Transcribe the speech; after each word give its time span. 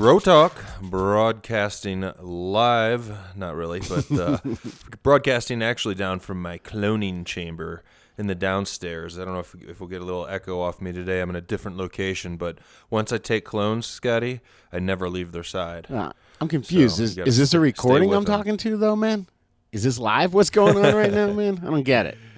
Grow 0.00 0.18
Talk, 0.18 0.64
broadcasting 0.80 2.10
live, 2.20 3.12
not 3.36 3.54
really, 3.54 3.80
but 3.80 4.10
uh, 4.10 4.38
broadcasting 5.02 5.62
actually 5.62 5.94
down 5.94 6.20
from 6.20 6.40
my 6.40 6.56
cloning 6.56 7.26
chamber 7.26 7.84
in 8.16 8.26
the 8.26 8.34
downstairs. 8.34 9.18
I 9.18 9.26
don't 9.26 9.34
know 9.34 9.40
if, 9.40 9.54
if 9.56 9.78
we'll 9.78 9.90
get 9.90 10.00
a 10.00 10.04
little 10.06 10.26
echo 10.26 10.58
off 10.58 10.80
me 10.80 10.90
today. 10.90 11.20
I'm 11.20 11.28
in 11.28 11.36
a 11.36 11.42
different 11.42 11.76
location, 11.76 12.38
but 12.38 12.56
once 12.88 13.12
I 13.12 13.18
take 13.18 13.44
clones, 13.44 13.84
Scotty, 13.84 14.40
I 14.72 14.78
never 14.78 15.10
leave 15.10 15.32
their 15.32 15.44
side. 15.44 15.86
Uh, 15.90 16.12
I'm 16.40 16.48
confused. 16.48 16.96
So, 16.96 17.02
is, 17.02 17.18
is 17.18 17.36
this 17.36 17.52
a 17.52 17.60
recording 17.60 18.08
I'm 18.08 18.24
them. 18.24 18.38
talking 18.38 18.56
to 18.56 18.78
though, 18.78 18.96
man? 18.96 19.26
Is 19.70 19.82
this 19.82 19.98
live? 19.98 20.32
What's 20.32 20.48
going 20.48 20.82
on 20.82 20.94
right 20.94 21.12
now, 21.12 21.30
man? 21.34 21.60
I 21.62 21.66
don't 21.66 21.82
get 21.82 22.06
it. 22.06 22.16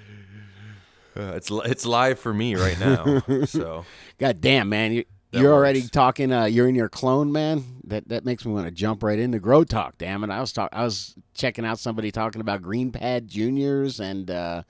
Uh, 1.15 1.35
it's 1.35 1.51
it's 1.51 1.85
live 1.85 2.19
for 2.19 2.33
me 2.33 2.55
right 2.55 2.81
now. 2.81 3.23
so 3.45 3.85
God 4.17 4.41
damn, 4.41 4.71
man. 4.71 4.93
You, 4.93 5.05
That 5.33 5.41
you're 5.41 5.53
already 5.53 5.83
talking. 5.89 6.31
Uh, 6.31 6.45
you're 6.45 6.69
in 6.69 6.75
your 6.75 6.91
clone, 6.91 7.33
man. 7.33 7.65
That 7.85 8.09
that 8.09 8.25
makes 8.25 8.45
me 8.45 8.53
want 8.53 8.67
to 8.67 8.71
jump 8.71 9.03
right 9.03 9.19
into 9.19 9.39
grow 9.39 9.65
talk. 9.65 9.97
Damn 9.99 10.23
it! 10.25 10.31
I 10.31 10.41
was 10.41 10.53
talk. 10.53 10.69
I 10.73 10.85
was 10.85 11.15
checking 11.35 11.65
out 11.65 11.79
somebody 11.79 12.11
talking 12.11 12.41
about 12.41 12.61
green 12.61 12.93
pad 12.93 13.29
juniors 13.29 13.99
and 13.99 14.31
uh, 14.31 14.63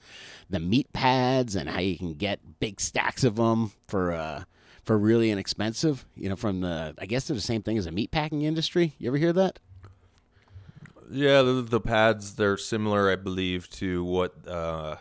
the 0.49 0.59
meat 0.59 0.91
pads 0.93 1.55
and 1.55 1.69
how 1.69 1.79
you 1.79 1.97
can 1.97 2.13
get 2.13 2.39
big 2.59 2.79
stacks 2.79 3.23
of 3.25 3.35
them 3.35 3.73
for 3.87 4.13
uh, 4.13 4.43
for 4.83 4.97
really 4.97 5.31
inexpensive. 5.31 6.05
You 6.15 6.29
know, 6.29 6.37
from 6.37 6.61
the 6.61 6.95
I 6.97 7.05
guess 7.07 7.27
they're 7.27 7.35
the 7.35 7.41
same 7.41 7.61
thing 7.61 7.77
as 7.77 7.85
the 7.85 7.91
meat 7.91 8.11
packing 8.11 8.43
industry. 8.43 8.93
You 8.99 9.09
ever 9.09 9.17
hear 9.17 9.33
that? 9.33 9.59
yeah, 11.11 11.41
the, 11.41 11.61
the 11.61 11.81
pads 11.81 12.35
they're 12.35 12.57
similar, 12.57 13.09
I 13.09 13.15
believe, 13.15 13.69
to 13.71 14.03
what 14.03 14.47
uh, 14.47 14.97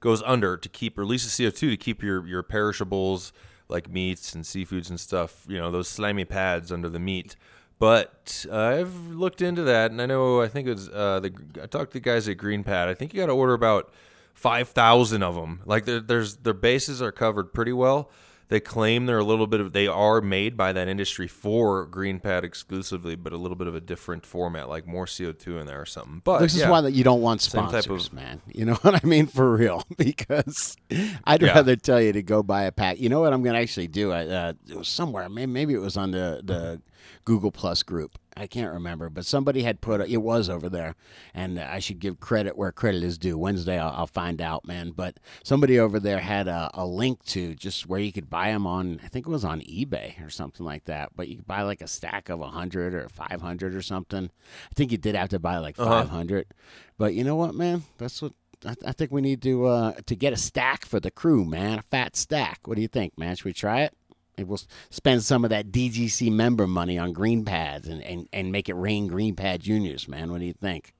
goes 0.00 0.22
under 0.22 0.56
to 0.56 0.68
keep 0.68 0.98
releases 0.98 1.36
CO 1.36 1.50
two 1.50 1.70
to 1.70 1.76
keep 1.76 2.02
your 2.02 2.26
your 2.26 2.42
perishables 2.42 3.32
like 3.68 3.90
meats 3.90 4.34
and 4.34 4.44
seafoods 4.44 4.88
and 4.90 4.98
stuff. 5.00 5.44
You 5.48 5.58
know 5.58 5.70
those 5.70 5.88
slimy 5.88 6.24
pads 6.24 6.70
under 6.72 6.88
the 6.88 6.98
meat. 7.00 7.36
But 7.78 8.46
uh, 8.50 8.56
I've 8.56 9.08
looked 9.10 9.42
into 9.42 9.62
that, 9.64 9.90
and 9.90 10.00
I 10.00 10.06
know 10.06 10.40
I 10.40 10.48
think 10.48 10.66
it 10.66 10.72
was 10.72 10.88
uh, 10.88 11.20
the 11.20 11.32
I 11.62 11.66
talked 11.66 11.92
to 11.92 11.98
the 11.98 12.00
guys 12.00 12.26
at 12.28 12.38
Green 12.38 12.64
Pad. 12.64 12.88
I 12.88 12.94
think 12.94 13.12
you 13.12 13.20
got 13.20 13.26
to 13.26 13.32
order 13.32 13.52
about 13.52 13.92
five 14.32 14.68
thousand 14.70 15.22
of 15.22 15.34
them. 15.34 15.60
Like 15.66 15.84
there- 15.84 16.00
there's 16.00 16.36
their 16.36 16.54
bases 16.54 17.02
are 17.02 17.12
covered 17.12 17.52
pretty 17.52 17.72
well. 17.74 18.10
They 18.48 18.60
claim 18.60 19.06
they're 19.06 19.18
a 19.18 19.24
little 19.24 19.48
bit 19.48 19.58
of 19.60 19.72
they 19.72 19.88
are 19.88 20.20
made 20.20 20.56
by 20.56 20.72
that 20.72 20.86
industry 20.86 21.26
for 21.26 21.84
Green 21.84 22.20
Pad 22.20 22.44
exclusively, 22.44 23.16
but 23.16 23.32
a 23.32 23.36
little 23.36 23.56
bit 23.56 23.66
of 23.66 23.74
a 23.74 23.80
different 23.80 24.24
format, 24.24 24.68
like 24.68 24.86
more 24.86 25.06
CO 25.06 25.32
two 25.32 25.58
in 25.58 25.66
there 25.66 25.80
or 25.80 25.86
something. 25.86 26.20
But 26.22 26.38
This 26.38 26.54
is 26.54 26.64
why 26.66 26.80
that 26.80 26.92
you 26.92 27.02
don't 27.02 27.20
want 27.22 27.40
sponsors, 27.40 28.06
of- 28.06 28.12
man. 28.12 28.40
You 28.46 28.64
know 28.66 28.74
what 28.82 28.94
I 29.04 29.06
mean 29.06 29.26
for 29.26 29.56
real? 29.56 29.82
Because 29.96 30.76
I'd 31.24 31.42
Yeah. 31.42 31.54
rather 31.54 31.74
tell 31.76 32.00
you 32.00 32.12
to 32.12 32.22
go 32.22 32.42
buy 32.44 32.62
a 32.62 32.72
pack. 32.72 33.00
You 33.00 33.08
know 33.08 33.20
what 33.20 33.32
I'm 33.32 33.42
going 33.42 33.54
to 33.54 33.60
actually 33.60 33.88
do? 33.88 34.12
I, 34.12 34.26
uh, 34.26 34.52
it 34.68 34.76
was 34.76 34.88
somewhere. 34.88 35.28
Maybe, 35.28 35.50
maybe 35.50 35.74
it 35.74 35.80
was 35.80 35.96
on 35.96 36.12
the 36.12 36.40
the 36.44 36.80
Google 37.24 37.50
Plus 37.50 37.82
group. 37.82 38.16
I 38.38 38.46
can't 38.46 38.72
remember, 38.72 39.08
but 39.08 39.24
somebody 39.24 39.62
had 39.62 39.80
put 39.80 40.00
it 40.02 40.16
was 40.18 40.50
over 40.50 40.68
there, 40.68 40.94
and 41.32 41.58
I 41.58 41.78
should 41.78 41.98
give 42.00 42.20
credit 42.20 42.56
where 42.56 42.70
credit 42.70 43.02
is 43.02 43.16
due. 43.16 43.38
Wednesday, 43.38 43.78
I'll, 43.78 43.92
I'll 43.96 44.06
find 44.06 44.42
out, 44.42 44.66
man. 44.66 44.90
But 44.90 45.18
somebody 45.42 45.78
over 45.78 45.98
there 45.98 46.18
had 46.18 46.46
a, 46.46 46.70
a 46.74 46.84
link 46.84 47.24
to 47.26 47.54
just 47.54 47.86
where 47.86 47.98
you 48.00 48.12
could 48.12 48.28
buy 48.28 48.48
them 48.48 48.66
on. 48.66 49.00
I 49.02 49.08
think 49.08 49.26
it 49.26 49.30
was 49.30 49.44
on 49.44 49.60
eBay 49.62 50.24
or 50.24 50.28
something 50.28 50.66
like 50.66 50.84
that. 50.84 51.10
But 51.16 51.28
you 51.28 51.36
could 51.36 51.46
buy 51.46 51.62
like 51.62 51.80
a 51.80 51.88
stack 51.88 52.28
of 52.28 52.40
hundred 52.40 52.94
or 52.94 53.08
five 53.08 53.40
hundred 53.40 53.74
or 53.74 53.82
something. 53.82 54.30
I 54.70 54.74
think 54.74 54.92
you 54.92 54.98
did 54.98 55.14
have 55.14 55.30
to 55.30 55.38
buy 55.38 55.58
like 55.58 55.78
Uh-huh. 55.78 56.02
500 56.02 56.46
But 56.98 57.14
you 57.14 57.24
know 57.24 57.36
what, 57.36 57.54
man? 57.54 57.84
That's 57.96 58.20
what 58.20 58.32
I, 58.66 58.74
I 58.86 58.92
think 58.92 59.12
we 59.12 59.20
need 59.22 59.40
to 59.42 59.64
uh, 59.66 59.92
to 60.04 60.14
get 60.14 60.32
a 60.32 60.36
stack 60.36 60.84
for 60.84 61.00
the 61.00 61.10
crew, 61.10 61.44
man. 61.44 61.78
A 61.78 61.82
fat 61.82 62.16
stack. 62.16 62.60
What 62.68 62.74
do 62.76 62.82
you 62.82 62.88
think, 62.88 63.16
man? 63.18 63.36
Should 63.36 63.46
we 63.46 63.52
try 63.54 63.80
it? 63.82 63.94
Maybe 64.36 64.48
we'll 64.48 64.60
spend 64.90 65.22
some 65.22 65.44
of 65.44 65.50
that 65.50 65.72
DGC 65.72 66.30
member 66.30 66.66
money 66.66 66.98
on 66.98 67.12
green 67.12 67.44
pads 67.44 67.88
and, 67.88 68.02
and, 68.02 68.28
and 68.32 68.52
make 68.52 68.68
it 68.68 68.74
rain 68.74 69.06
green 69.06 69.34
pad 69.34 69.60
juniors, 69.62 70.08
man. 70.08 70.30
What 70.30 70.40
do 70.40 70.46
you 70.46 70.52
think? 70.52 70.92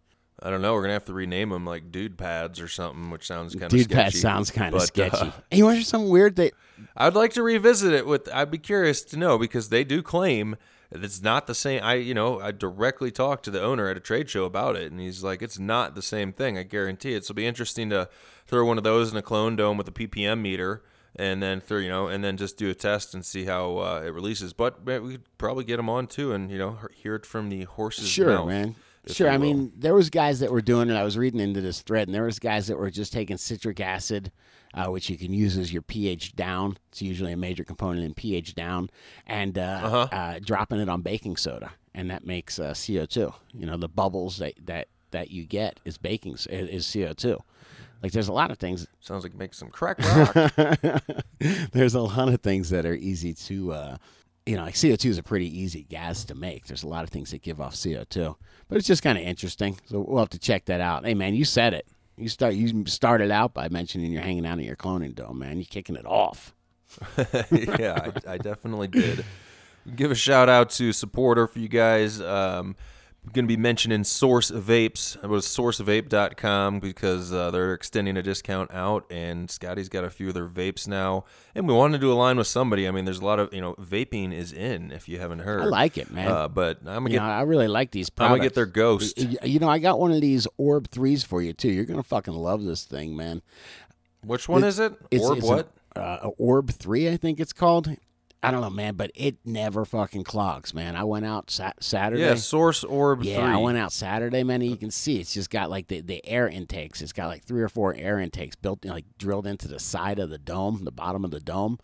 I 0.42 0.50
don't 0.50 0.60
know. 0.60 0.74
We're 0.74 0.82
gonna 0.82 0.92
have 0.94 1.06
to 1.06 1.14
rename 1.14 1.48
them 1.48 1.64
like 1.64 1.90
Dude 1.90 2.18
Pads 2.18 2.60
or 2.60 2.68
something, 2.68 3.10
which 3.10 3.26
sounds 3.26 3.54
kind 3.54 3.64
of 3.64 3.70
Dude, 3.70 3.84
sketchy. 3.84 3.94
pad 3.94 4.14
sounds 4.14 4.50
kind 4.50 4.74
of 4.74 4.82
sketchy. 4.82 5.16
uh, 5.16 5.30
hey, 5.50 5.58
you 5.58 5.64
want 5.64 5.78
to 5.78 5.84
something 5.84 6.10
weird? 6.10 6.36
That 6.36 6.52
I'd 6.96 7.14
like 7.14 7.32
to 7.34 7.42
revisit 7.42 7.92
it 7.94 8.06
with. 8.06 8.28
I'd 8.32 8.50
be 8.50 8.58
curious 8.58 9.02
to 9.04 9.16
know 9.16 9.38
because 9.38 9.70
they 9.70 9.82
do 9.82 10.02
claim 10.02 10.56
that 10.90 11.02
it's 11.02 11.22
not 11.22 11.46
the 11.46 11.54
same. 11.54 11.82
I, 11.82 11.94
you 11.94 12.12
know, 12.12 12.38
I 12.38 12.52
directly 12.52 13.10
talked 13.10 13.44
to 13.46 13.50
the 13.50 13.62
owner 13.62 13.88
at 13.88 13.96
a 13.96 14.00
trade 14.00 14.28
show 14.28 14.44
about 14.44 14.76
it, 14.76 14.92
and 14.92 15.00
he's 15.00 15.22
like, 15.24 15.40
"It's 15.40 15.58
not 15.58 15.94
the 15.94 16.02
same 16.02 16.32
thing. 16.34 16.58
I 16.58 16.64
guarantee 16.64 17.14
it." 17.14 17.24
So 17.24 17.32
it'll 17.32 17.36
be 17.36 17.46
interesting 17.46 17.88
to 17.90 18.08
throw 18.46 18.64
one 18.66 18.76
of 18.76 18.84
those 18.84 19.10
in 19.10 19.16
a 19.16 19.22
clone 19.22 19.56
dome 19.56 19.78
with 19.78 19.88
a 19.88 19.92
ppm 19.92 20.42
meter, 20.42 20.82
and 21.18 21.42
then 21.42 21.60
through 21.60 21.80
you 21.80 21.88
know, 21.88 22.08
and 22.08 22.22
then 22.22 22.36
just 22.36 22.56
do 22.56 22.70
a 22.70 22.74
test 22.74 23.14
and 23.14 23.24
see 23.24 23.44
how 23.44 23.78
uh, 23.78 24.02
it 24.04 24.10
releases. 24.12 24.52
But 24.52 24.86
man, 24.86 25.02
we 25.02 25.12
could 25.12 25.38
probably 25.38 25.64
get 25.64 25.76
them 25.78 25.88
on 25.90 26.06
too, 26.06 26.32
and 26.32 26.50
you 26.50 26.58
know, 26.58 26.78
hear 26.94 27.14
it 27.14 27.26
from 27.26 27.48
the 27.48 27.64
horse's 27.64 28.08
sure, 28.08 28.28
mouth, 28.28 28.48
man. 28.48 28.74
Sure. 29.08 29.30
I 29.30 29.38
mean, 29.38 29.72
there 29.76 29.94
was 29.94 30.10
guys 30.10 30.40
that 30.40 30.50
were 30.50 30.60
doing 30.60 30.90
it. 30.90 30.94
I 30.94 31.04
was 31.04 31.16
reading 31.16 31.38
into 31.38 31.60
this 31.60 31.80
thread, 31.80 32.08
and 32.08 32.14
there 32.14 32.24
was 32.24 32.40
guys 32.40 32.66
that 32.66 32.76
were 32.76 32.90
just 32.90 33.12
taking 33.12 33.36
citric 33.36 33.78
acid, 33.78 34.32
uh, 34.74 34.86
which 34.86 35.08
you 35.08 35.16
can 35.16 35.32
use 35.32 35.56
as 35.56 35.72
your 35.72 35.82
pH 35.82 36.34
down. 36.34 36.76
It's 36.90 37.02
usually 37.02 37.30
a 37.32 37.36
major 37.36 37.62
component 37.62 38.04
in 38.04 38.14
pH 38.14 38.56
down, 38.56 38.90
and 39.24 39.56
uh, 39.58 39.80
Uh-huh. 39.84 40.08
uh, 40.10 40.38
dropping 40.44 40.80
it 40.80 40.88
on 40.88 41.02
baking 41.02 41.36
soda, 41.36 41.70
and 41.94 42.10
that 42.10 42.26
makes 42.26 42.58
uh, 42.58 42.72
CO2. 42.72 43.32
You 43.54 43.66
know, 43.66 43.76
the 43.76 43.88
bubbles 43.88 44.38
that 44.38 44.54
that 44.64 44.88
that 45.12 45.30
you 45.30 45.44
get 45.44 45.78
is 45.84 45.98
baking 45.98 46.32
is 46.50 46.84
CO2. 46.84 47.38
Like 48.02 48.12
there's 48.12 48.28
a 48.28 48.32
lot 48.32 48.50
of 48.50 48.58
things 48.58 48.86
sounds 49.00 49.24
like 49.24 49.34
make 49.34 49.54
some 49.54 49.68
crack 49.68 49.98
rock. 49.98 50.52
there's 51.72 51.94
a 51.94 52.00
lot 52.00 52.28
of 52.28 52.40
things 52.40 52.70
that 52.70 52.86
are 52.86 52.94
easy 52.94 53.34
to 53.34 53.72
uh, 53.72 53.96
you 54.44 54.56
know 54.56 54.62
like 54.64 54.74
co2 54.74 55.04
is 55.06 55.18
a 55.18 55.22
pretty 55.22 55.46
easy 55.58 55.82
gas 55.84 56.24
to 56.24 56.34
make 56.34 56.66
there's 56.66 56.84
a 56.84 56.88
lot 56.88 57.02
of 57.02 57.10
things 57.10 57.30
that 57.32 57.42
give 57.42 57.60
off 57.60 57.74
co2 57.74 58.36
but 58.68 58.78
it's 58.78 58.86
just 58.86 59.02
kind 59.02 59.18
of 59.18 59.24
interesting 59.24 59.76
so 59.86 60.04
we'll 60.06 60.20
have 60.20 60.28
to 60.28 60.38
check 60.38 60.66
that 60.66 60.80
out 60.80 61.04
hey 61.04 61.14
man 61.14 61.34
you 61.34 61.44
said 61.44 61.74
it 61.74 61.88
you 62.16 62.28
start 62.28 62.54
you 62.54 62.86
started 62.86 63.32
out 63.32 63.52
by 63.52 63.68
mentioning 63.68 64.12
you're 64.12 64.22
hanging 64.22 64.46
out 64.46 64.58
in 64.58 64.64
your 64.64 64.76
cloning 64.76 65.14
dome 65.14 65.40
man 65.40 65.56
you're 65.56 65.64
kicking 65.64 65.96
it 65.96 66.06
off 66.06 66.54
yeah, 67.78 68.10
I, 68.26 68.34
I 68.34 68.38
definitely 68.38 68.88
did. 68.88 69.24
Give 69.94 70.10
a 70.10 70.14
shout 70.14 70.48
out 70.48 70.70
to 70.70 70.92
supporter 70.92 71.46
for 71.46 71.58
you 71.58 71.68
guys. 71.68 72.20
Um, 72.20 72.76
going 73.32 73.44
to 73.44 73.48
be 73.48 73.56
mentioning 73.56 74.04
Source 74.04 74.50
Vapes. 74.50 75.22
It 75.22 75.26
was 75.26 75.46
sourcevape.com 75.46 76.80
because 76.80 77.32
uh, 77.32 77.50
they're 77.50 77.74
extending 77.74 78.16
a 78.16 78.22
discount 78.22 78.70
out, 78.72 79.04
and 79.10 79.50
Scotty's 79.50 79.88
got 79.88 80.04
a 80.04 80.10
few 80.10 80.28
of 80.28 80.34
their 80.34 80.46
vapes 80.46 80.86
now. 80.86 81.24
And 81.54 81.66
we 81.66 81.74
wanted 81.74 81.98
to 81.98 82.00
do 82.00 82.12
align 82.12 82.36
with 82.36 82.46
somebody. 82.46 82.86
I 82.86 82.90
mean, 82.90 83.04
there's 83.04 83.20
a 83.20 83.24
lot 83.24 83.38
of, 83.38 83.52
you 83.52 83.60
know, 83.60 83.74
vaping 83.74 84.32
is 84.32 84.52
in, 84.52 84.92
if 84.92 85.08
you 85.08 85.18
haven't 85.18 85.40
heard. 85.40 85.62
i 85.62 85.64
like 85.66 85.98
it 85.98 86.10
man 86.10 86.28
Uh, 86.28 86.48
but 86.48 86.78
I'm 86.80 86.84
going 86.84 87.04
to 87.06 87.10
you 87.12 87.18
get. 87.18 87.24
know, 87.24 87.30
I 87.30 87.42
really 87.42 87.68
like 87.68 87.90
these 87.90 88.10
I'm 88.18 88.30
gonna 88.30 88.42
get 88.42 88.54
their 88.54 88.66
ghost. 88.66 89.18
You 89.18 89.58
know, 89.58 89.68
I 89.68 89.78
got 89.78 89.98
one 89.98 90.12
of 90.12 90.20
these 90.20 90.46
Orb 90.56 90.88
threes 90.90 91.24
for 91.24 91.42
you 91.42 91.52
too. 91.52 91.70
You're 91.70 91.84
gonna 91.84 92.02
fucking 92.02 92.34
love 92.34 92.64
this 92.64 92.84
thing, 92.84 93.16
man. 93.16 93.42
Which 94.24 94.48
one 94.48 94.64
is 94.64 94.78
it? 94.78 94.92
Orb 94.92 95.36
it's 95.38 95.46
what? 95.46 95.70
A, 95.94 96.00
uh, 96.00 96.30
Orb 96.38 96.70
three, 96.70 97.08
I 97.08 97.16
think 97.16 97.40
it's 97.40 97.52
called. 97.52 97.88
I 98.46 98.50
don't 98.50 98.60
know, 98.60 98.70
man, 98.70 98.94
but 98.94 99.10
it 99.14 99.36
never 99.44 99.84
fucking 99.84 100.24
clogs, 100.24 100.72
man. 100.72 100.94
I 100.96 101.04
went 101.04 101.26
out 101.26 101.50
sat- 101.50 101.82
Saturday. 101.82 102.22
yeah, 102.22 102.34
Source 102.36 102.84
Orb 102.84 103.22
Yeah, 103.24 103.36
3. 103.40 103.44
I 103.44 103.56
went 103.56 103.76
out 103.78 103.92
Saturday, 103.92 104.42
man. 104.44 104.62
And 104.62 104.70
you 104.70 104.76
can 104.76 104.90
see 104.90 105.18
it's 105.18 105.34
just 105.34 105.50
got 105.50 105.68
like 105.70 105.88
the, 105.88 106.00
the 106.00 106.24
air 106.26 106.48
intakes. 106.48 107.02
It's 107.02 107.12
got 107.12 107.26
like 107.28 107.42
three 107.44 107.62
or 107.62 107.68
four 107.68 107.94
air 107.94 108.18
intakes 108.20 108.56
built, 108.56 108.84
like 108.84 109.04
drilled 109.18 109.46
into 109.46 109.68
the 109.68 109.80
side 109.80 110.18
of 110.18 110.30
the 110.30 110.38
dome, 110.38 110.84
the 110.84 110.92
bottom 110.92 111.24
of 111.24 111.30
the 111.30 111.40
dome. 111.40 111.78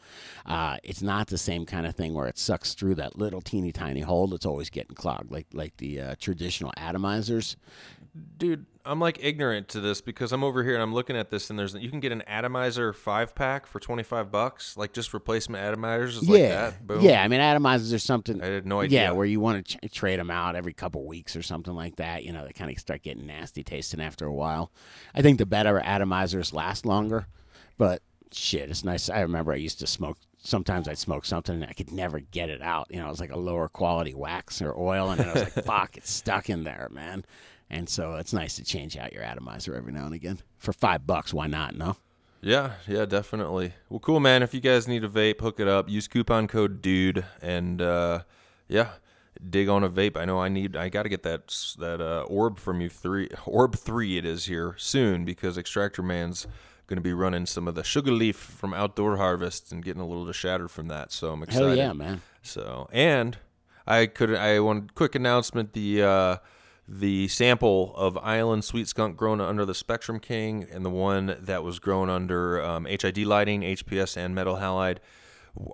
Uh, 0.46 0.76
it's 0.82 1.02
not 1.02 1.26
the 1.28 1.38
same 1.38 1.66
kind 1.66 1.86
of 1.86 1.94
thing 1.96 2.14
where 2.14 2.28
it 2.28 2.38
sucks 2.38 2.74
through 2.74 2.94
that 2.96 3.18
little 3.18 3.40
teeny 3.40 3.72
tiny 3.72 4.00
hole 4.00 4.26
that's 4.28 4.46
always 4.46 4.70
getting 4.70 4.94
clogged, 4.94 5.30
like 5.32 5.46
like 5.52 5.76
the 5.78 6.00
uh, 6.00 6.14
traditional 6.20 6.72
atomizers. 6.78 7.56
Dude, 8.36 8.66
I'm 8.84 9.00
like 9.00 9.18
ignorant 9.22 9.68
to 9.68 9.80
this 9.80 10.00
because 10.00 10.32
I'm 10.32 10.44
over 10.44 10.62
here 10.62 10.74
and 10.74 10.82
I'm 10.82 10.92
looking 10.92 11.16
at 11.16 11.30
this 11.30 11.48
and 11.48 11.58
there's 11.58 11.74
you 11.74 11.88
can 11.88 12.00
get 12.00 12.12
an 12.12 12.22
atomizer 12.26 12.92
five 12.92 13.34
pack 13.34 13.66
for 13.66 13.80
25 13.80 14.30
bucks, 14.30 14.76
like 14.76 14.92
just 14.92 15.14
replacement 15.14 15.64
atomizers 15.64 16.28
like 16.28 16.40
yeah, 16.40 16.48
that. 16.48 16.86
Boom. 16.86 17.00
yeah. 17.00 17.22
I 17.22 17.28
mean, 17.28 17.40
atomizers 17.40 17.94
are 17.94 17.98
something. 17.98 18.42
I 18.42 18.46
had 18.46 18.66
no 18.66 18.80
idea. 18.80 19.02
Yeah, 19.02 19.10
where 19.12 19.24
you 19.24 19.40
want 19.40 19.66
to 19.66 19.78
ch- 19.78 19.92
trade 19.92 20.18
them 20.18 20.30
out 20.30 20.56
every 20.56 20.74
couple 20.74 21.06
weeks 21.06 21.36
or 21.36 21.42
something 21.42 21.74
like 21.74 21.96
that. 21.96 22.24
You 22.24 22.32
know, 22.32 22.44
they 22.44 22.52
kind 22.52 22.70
of 22.70 22.78
start 22.78 23.02
getting 23.02 23.26
nasty 23.26 23.62
tasting 23.62 24.00
after 24.00 24.26
a 24.26 24.34
while. 24.34 24.72
I 25.14 25.22
think 25.22 25.38
the 25.38 25.46
better 25.46 25.80
atomizers 25.80 26.52
last 26.52 26.84
longer, 26.84 27.28
but 27.78 28.02
shit, 28.30 28.68
it's 28.68 28.84
nice. 28.84 29.08
I 29.08 29.20
remember 29.20 29.52
I 29.52 29.56
used 29.56 29.78
to 29.80 29.86
smoke. 29.86 30.18
Sometimes 30.44 30.88
I'd 30.88 30.98
smoke 30.98 31.24
something 31.24 31.54
and 31.54 31.64
I 31.64 31.72
could 31.72 31.92
never 31.92 32.18
get 32.18 32.50
it 32.50 32.60
out. 32.60 32.88
You 32.90 32.98
know, 32.98 33.06
it 33.06 33.10
was 33.10 33.20
like 33.20 33.30
a 33.30 33.38
lower 33.38 33.68
quality 33.68 34.12
wax 34.12 34.60
or 34.60 34.76
oil, 34.76 35.10
and 35.10 35.20
then 35.20 35.28
I 35.28 35.32
was 35.32 35.42
like, 35.42 35.52
"Fuck, 35.64 35.96
it's 35.96 36.10
stuck 36.10 36.50
in 36.50 36.64
there, 36.64 36.88
man." 36.90 37.24
And 37.72 37.88
so 37.88 38.16
it's 38.16 38.34
nice 38.34 38.56
to 38.56 38.64
change 38.64 38.98
out 38.98 39.14
your 39.14 39.22
atomizer 39.22 39.74
every 39.74 39.92
now 39.92 40.04
and 40.04 40.14
again 40.14 40.38
for 40.58 40.74
five 40.74 41.06
bucks. 41.06 41.32
Why 41.32 41.46
not? 41.46 41.74
No. 41.74 41.96
Yeah, 42.42 42.72
yeah, 42.86 43.06
definitely. 43.06 43.72
Well, 43.88 44.00
cool, 44.00 44.20
man. 44.20 44.42
If 44.42 44.52
you 44.52 44.60
guys 44.60 44.86
need 44.86 45.04
a 45.04 45.08
vape, 45.08 45.40
hook 45.40 45.58
it 45.58 45.68
up. 45.68 45.88
Use 45.88 46.06
coupon 46.06 46.48
code 46.48 46.82
DUDE, 46.82 47.24
and 47.40 47.80
uh, 47.80 48.22
yeah, 48.68 48.90
dig 49.48 49.68
on 49.68 49.84
a 49.84 49.88
vape. 49.88 50.16
I 50.16 50.24
know 50.24 50.40
I 50.40 50.48
need. 50.48 50.76
I 50.76 50.88
got 50.88 51.04
to 51.04 51.08
get 51.08 51.22
that 51.22 51.48
that 51.78 52.00
uh, 52.00 52.24
orb 52.28 52.58
from 52.58 52.80
you 52.80 52.90
three. 52.90 53.28
Orb 53.46 53.76
three, 53.76 54.18
it 54.18 54.26
is 54.26 54.46
here 54.46 54.74
soon 54.76 55.24
because 55.24 55.56
Extractor 55.56 56.02
Man's 56.02 56.46
going 56.88 56.96
to 56.96 57.02
be 57.02 57.12
running 57.14 57.46
some 57.46 57.68
of 57.68 57.74
the 57.74 57.84
sugar 57.84 58.10
leaf 58.10 58.36
from 58.36 58.74
Outdoor 58.74 59.16
Harvest 59.16 59.72
and 59.72 59.82
getting 59.82 60.02
a 60.02 60.06
little 60.06 60.30
shattered 60.32 60.70
from 60.70 60.88
that. 60.88 61.12
So 61.12 61.32
I'm 61.32 61.42
excited. 61.44 61.68
Hell 61.68 61.76
yeah, 61.76 61.92
man. 61.92 62.22
So 62.42 62.88
and 62.92 63.38
I 63.86 64.06
could 64.06 64.34
I 64.34 64.58
want 64.60 64.94
quick 64.94 65.14
announcement 65.14 65.72
the 65.74 66.02
uh, 66.02 66.36
the 66.92 67.26
sample 67.28 67.94
of 67.96 68.18
Island 68.18 68.64
Sweet 68.64 68.86
Skunk 68.86 69.16
grown 69.16 69.40
under 69.40 69.64
the 69.64 69.74
Spectrum 69.74 70.20
King 70.20 70.66
and 70.70 70.84
the 70.84 70.90
one 70.90 71.38
that 71.40 71.64
was 71.64 71.78
grown 71.78 72.10
under 72.10 72.62
um, 72.62 72.84
HID 72.84 73.18
lighting, 73.18 73.62
HPS, 73.62 74.14
and 74.18 74.34
metal 74.34 74.56
halide 74.56 74.98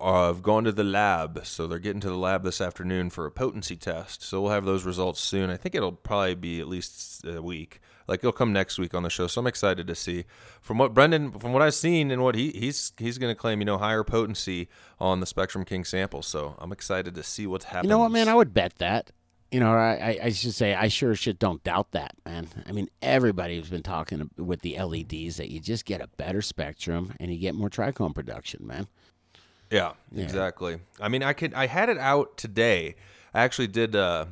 uh, 0.00 0.28
have 0.28 0.44
gone 0.44 0.62
to 0.62 0.70
the 0.70 0.84
lab. 0.84 1.44
So 1.44 1.66
they're 1.66 1.80
getting 1.80 2.00
to 2.02 2.08
the 2.08 2.16
lab 2.16 2.44
this 2.44 2.60
afternoon 2.60 3.10
for 3.10 3.26
a 3.26 3.32
potency 3.32 3.74
test. 3.74 4.22
So 4.22 4.40
we'll 4.40 4.52
have 4.52 4.64
those 4.64 4.84
results 4.84 5.20
soon. 5.20 5.50
I 5.50 5.56
think 5.56 5.74
it'll 5.74 5.90
probably 5.90 6.36
be 6.36 6.60
at 6.60 6.68
least 6.68 7.24
a 7.26 7.42
week. 7.42 7.80
Like 8.06 8.20
it'll 8.20 8.30
come 8.30 8.52
next 8.52 8.78
week 8.78 8.94
on 8.94 9.02
the 9.02 9.10
show. 9.10 9.26
So 9.26 9.40
I'm 9.40 9.48
excited 9.48 9.88
to 9.88 9.96
see. 9.96 10.24
From 10.60 10.78
what 10.78 10.94
Brendan, 10.94 11.32
from 11.32 11.52
what 11.52 11.62
I've 11.62 11.74
seen 11.74 12.12
and 12.12 12.22
what 12.22 12.36
he 12.36 12.52
he's 12.52 12.92
he's 12.96 13.18
going 13.18 13.34
to 13.34 13.38
claim, 13.38 13.58
you 13.58 13.64
know, 13.64 13.76
higher 13.76 14.04
potency 14.04 14.68
on 15.00 15.18
the 15.18 15.26
Spectrum 15.26 15.64
King 15.64 15.84
sample. 15.84 16.22
So 16.22 16.54
I'm 16.60 16.70
excited 16.70 17.16
to 17.16 17.24
see 17.24 17.48
what's 17.48 17.66
happening. 17.66 17.90
You 17.90 17.96
know 17.96 17.98
what, 17.98 18.12
man? 18.12 18.28
I 18.28 18.34
would 18.34 18.54
bet 18.54 18.76
that. 18.76 19.10
You 19.50 19.60
know, 19.60 19.72
I, 19.72 20.18
I, 20.24 20.30
should 20.30 20.52
say, 20.52 20.74
I 20.74 20.88
sure 20.88 21.14
shit 21.14 21.38
don't 21.38 21.64
doubt 21.64 21.92
that, 21.92 22.12
man. 22.26 22.48
I 22.66 22.72
mean, 22.72 22.88
everybody's 23.00 23.70
been 23.70 23.82
talking 23.82 24.30
with 24.36 24.60
the 24.60 24.78
LEDs 24.78 25.38
that 25.38 25.50
you 25.50 25.58
just 25.58 25.86
get 25.86 26.02
a 26.02 26.06
better 26.06 26.42
spectrum 26.42 27.14
and 27.18 27.32
you 27.32 27.38
get 27.38 27.54
more 27.54 27.70
trichome 27.70 28.14
production, 28.14 28.66
man. 28.66 28.88
Yeah, 29.70 29.92
exactly. 30.14 30.78
I 31.00 31.08
mean, 31.08 31.22
I 31.22 31.32
could. 31.32 31.54
I 31.54 31.66
had 31.66 31.88
it 31.88 31.98
out 31.98 32.36
today. 32.36 32.94
I 33.34 33.42
actually 33.42 33.68
did. 33.68 33.94
Uh, 33.94 34.26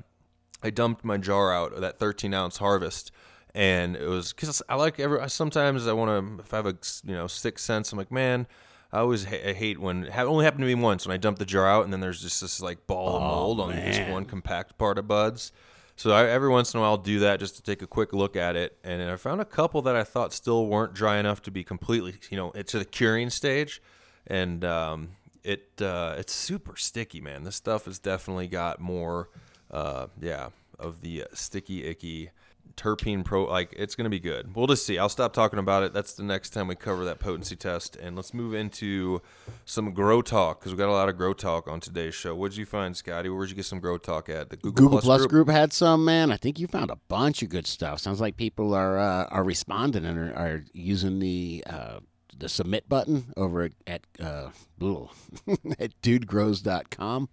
I 0.62 0.70
dumped 0.70 1.04
my 1.04 1.18
jar 1.18 1.52
out 1.52 1.72
of 1.72 1.80
that 1.82 1.98
13 1.98 2.32
ounce 2.32 2.56
harvest, 2.56 3.12
and 3.54 3.96
it 3.96 4.06
was 4.06 4.32
because 4.32 4.62
I 4.68 4.76
like 4.76 4.98
every. 4.98 5.28
Sometimes 5.28 5.86
I 5.86 5.92
want 5.92 6.38
to. 6.38 6.42
If 6.42 6.54
I 6.54 6.56
have 6.56 6.66
a 6.66 6.76
you 7.04 7.14
know 7.14 7.26
sixth 7.26 7.64
sense, 7.64 7.92
I'm 7.92 7.98
like, 7.98 8.12
man. 8.12 8.46
I 8.96 9.00
always 9.00 9.24
ha- 9.24 9.50
I 9.50 9.52
hate 9.52 9.78
when 9.78 10.04
it 10.04 10.16
only 10.16 10.46
happened 10.46 10.62
to 10.62 10.66
me 10.66 10.74
once 10.74 11.06
when 11.06 11.12
I 11.12 11.18
dumped 11.18 11.38
the 11.38 11.44
jar 11.44 11.68
out 11.68 11.84
and 11.84 11.92
then 11.92 12.00
there's 12.00 12.22
just 12.22 12.40
this 12.40 12.62
like 12.62 12.86
ball 12.86 13.16
of 13.16 13.22
mold 13.22 13.60
on 13.60 13.76
this 13.76 14.10
one 14.10 14.24
compact 14.24 14.78
part 14.78 14.96
of 14.96 15.06
buds. 15.06 15.52
So 15.96 16.12
I, 16.12 16.26
every 16.26 16.48
once 16.48 16.72
in 16.72 16.78
a 16.78 16.80
while 16.80 16.92
I'll 16.92 16.96
do 16.96 17.18
that 17.20 17.38
just 17.38 17.56
to 17.56 17.62
take 17.62 17.82
a 17.82 17.86
quick 17.86 18.14
look 18.14 18.36
at 18.36 18.56
it, 18.56 18.78
and 18.82 19.02
I 19.02 19.16
found 19.16 19.42
a 19.42 19.44
couple 19.44 19.82
that 19.82 19.96
I 19.96 20.04
thought 20.04 20.32
still 20.32 20.66
weren't 20.66 20.94
dry 20.94 21.18
enough 21.18 21.42
to 21.42 21.50
be 21.50 21.62
completely, 21.62 22.14
you 22.30 22.38
know, 22.38 22.50
to 22.52 22.78
the 22.78 22.84
curing 22.86 23.28
stage, 23.28 23.82
and 24.26 24.64
um, 24.64 25.10
it 25.44 25.68
uh, 25.80 26.14
it's 26.18 26.32
super 26.32 26.76
sticky, 26.76 27.20
man. 27.20 27.44
This 27.44 27.56
stuff 27.56 27.84
has 27.84 27.98
definitely 27.98 28.48
got 28.48 28.80
more, 28.80 29.28
uh, 29.70 30.06
yeah, 30.20 30.48
of 30.78 31.02
the 31.02 31.24
sticky 31.34 31.84
icky 31.84 32.30
terpene 32.76 33.24
pro. 33.24 33.44
Like 33.44 33.74
it's 33.76 33.94
gonna 33.94 34.10
be 34.10 34.20
good. 34.20 34.54
We'll 34.54 34.66
just 34.66 34.86
see. 34.86 34.98
I'll 34.98 35.08
stop 35.08 35.32
talking 35.32 35.58
about 35.58 35.82
it. 35.82 35.92
That's 35.92 36.12
the 36.12 36.22
next 36.22 36.50
time 36.50 36.68
we 36.68 36.74
cover 36.74 37.04
that 37.04 37.18
potency 37.18 37.56
test, 37.56 37.96
and 37.96 38.16
let's 38.16 38.34
move 38.34 38.54
into 38.54 39.20
some 39.64 39.92
grow 39.92 40.22
talk 40.22 40.60
because 40.60 40.72
we 40.72 40.78
got 40.78 40.88
a 40.88 40.92
lot 40.92 41.08
of 41.08 41.16
grow 41.16 41.32
talk 41.32 41.68
on 41.68 41.80
today's 41.80 42.14
show. 42.14 42.34
What'd 42.34 42.56
you 42.56 42.66
find, 42.66 42.96
Scotty? 42.96 43.28
Where'd 43.28 43.50
you 43.50 43.56
get 43.56 43.64
some 43.64 43.80
grow 43.80 43.98
talk 43.98 44.28
at? 44.28 44.50
The 44.50 44.56
Google, 44.56 44.84
Google 44.84 45.00
Plus, 45.00 45.26
group? 45.26 45.48
had 45.48 45.72
some, 45.72 46.04
man. 46.04 46.30
I 46.30 46.36
think 46.36 46.58
you 46.58 46.66
found 46.66 46.90
a 46.90 46.98
bunch 47.08 47.42
of 47.42 47.48
good 47.48 47.66
stuff. 47.66 48.00
Sounds 48.00 48.20
like 48.20 48.36
people 48.36 48.74
are 48.74 48.98
uh, 48.98 49.24
are 49.26 49.44
responding 49.44 50.04
and 50.04 50.18
are, 50.18 50.34
are 50.34 50.64
using 50.72 51.18
the 51.18 51.64
uh, 51.68 52.00
the 52.38 52.48
submit 52.48 52.88
button 52.88 53.32
over 53.36 53.62
at 53.62 53.72
at, 53.86 54.02
uh, 54.20 54.50
at 55.78 56.00
dudegrows.com. 56.02 57.28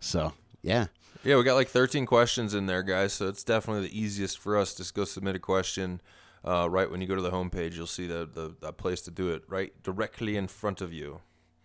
So, 0.00 0.32
yeah. 0.62 0.86
Yeah, 1.26 1.36
we 1.36 1.42
got 1.42 1.54
like 1.56 1.68
13 1.68 2.06
questions 2.06 2.54
in 2.54 2.66
there, 2.66 2.84
guys. 2.84 3.14
So 3.14 3.26
it's 3.26 3.42
definitely 3.42 3.88
the 3.88 4.00
easiest 4.00 4.38
for 4.38 4.56
us. 4.56 4.76
Just 4.76 4.94
go 4.94 5.04
submit 5.04 5.34
a 5.34 5.40
question. 5.40 6.00
Uh, 6.44 6.70
right 6.70 6.88
when 6.88 7.00
you 7.00 7.08
go 7.08 7.16
to 7.16 7.20
the 7.22 7.32
homepage, 7.32 7.74
you'll 7.74 7.88
see 7.88 8.06
the, 8.06 8.30
the, 8.32 8.54
the 8.60 8.72
place 8.72 9.00
to 9.02 9.10
do 9.10 9.30
it 9.30 9.42
right 9.48 9.72
directly 9.82 10.36
in 10.36 10.46
front 10.46 10.80
of 10.80 10.92
you. 10.92 11.20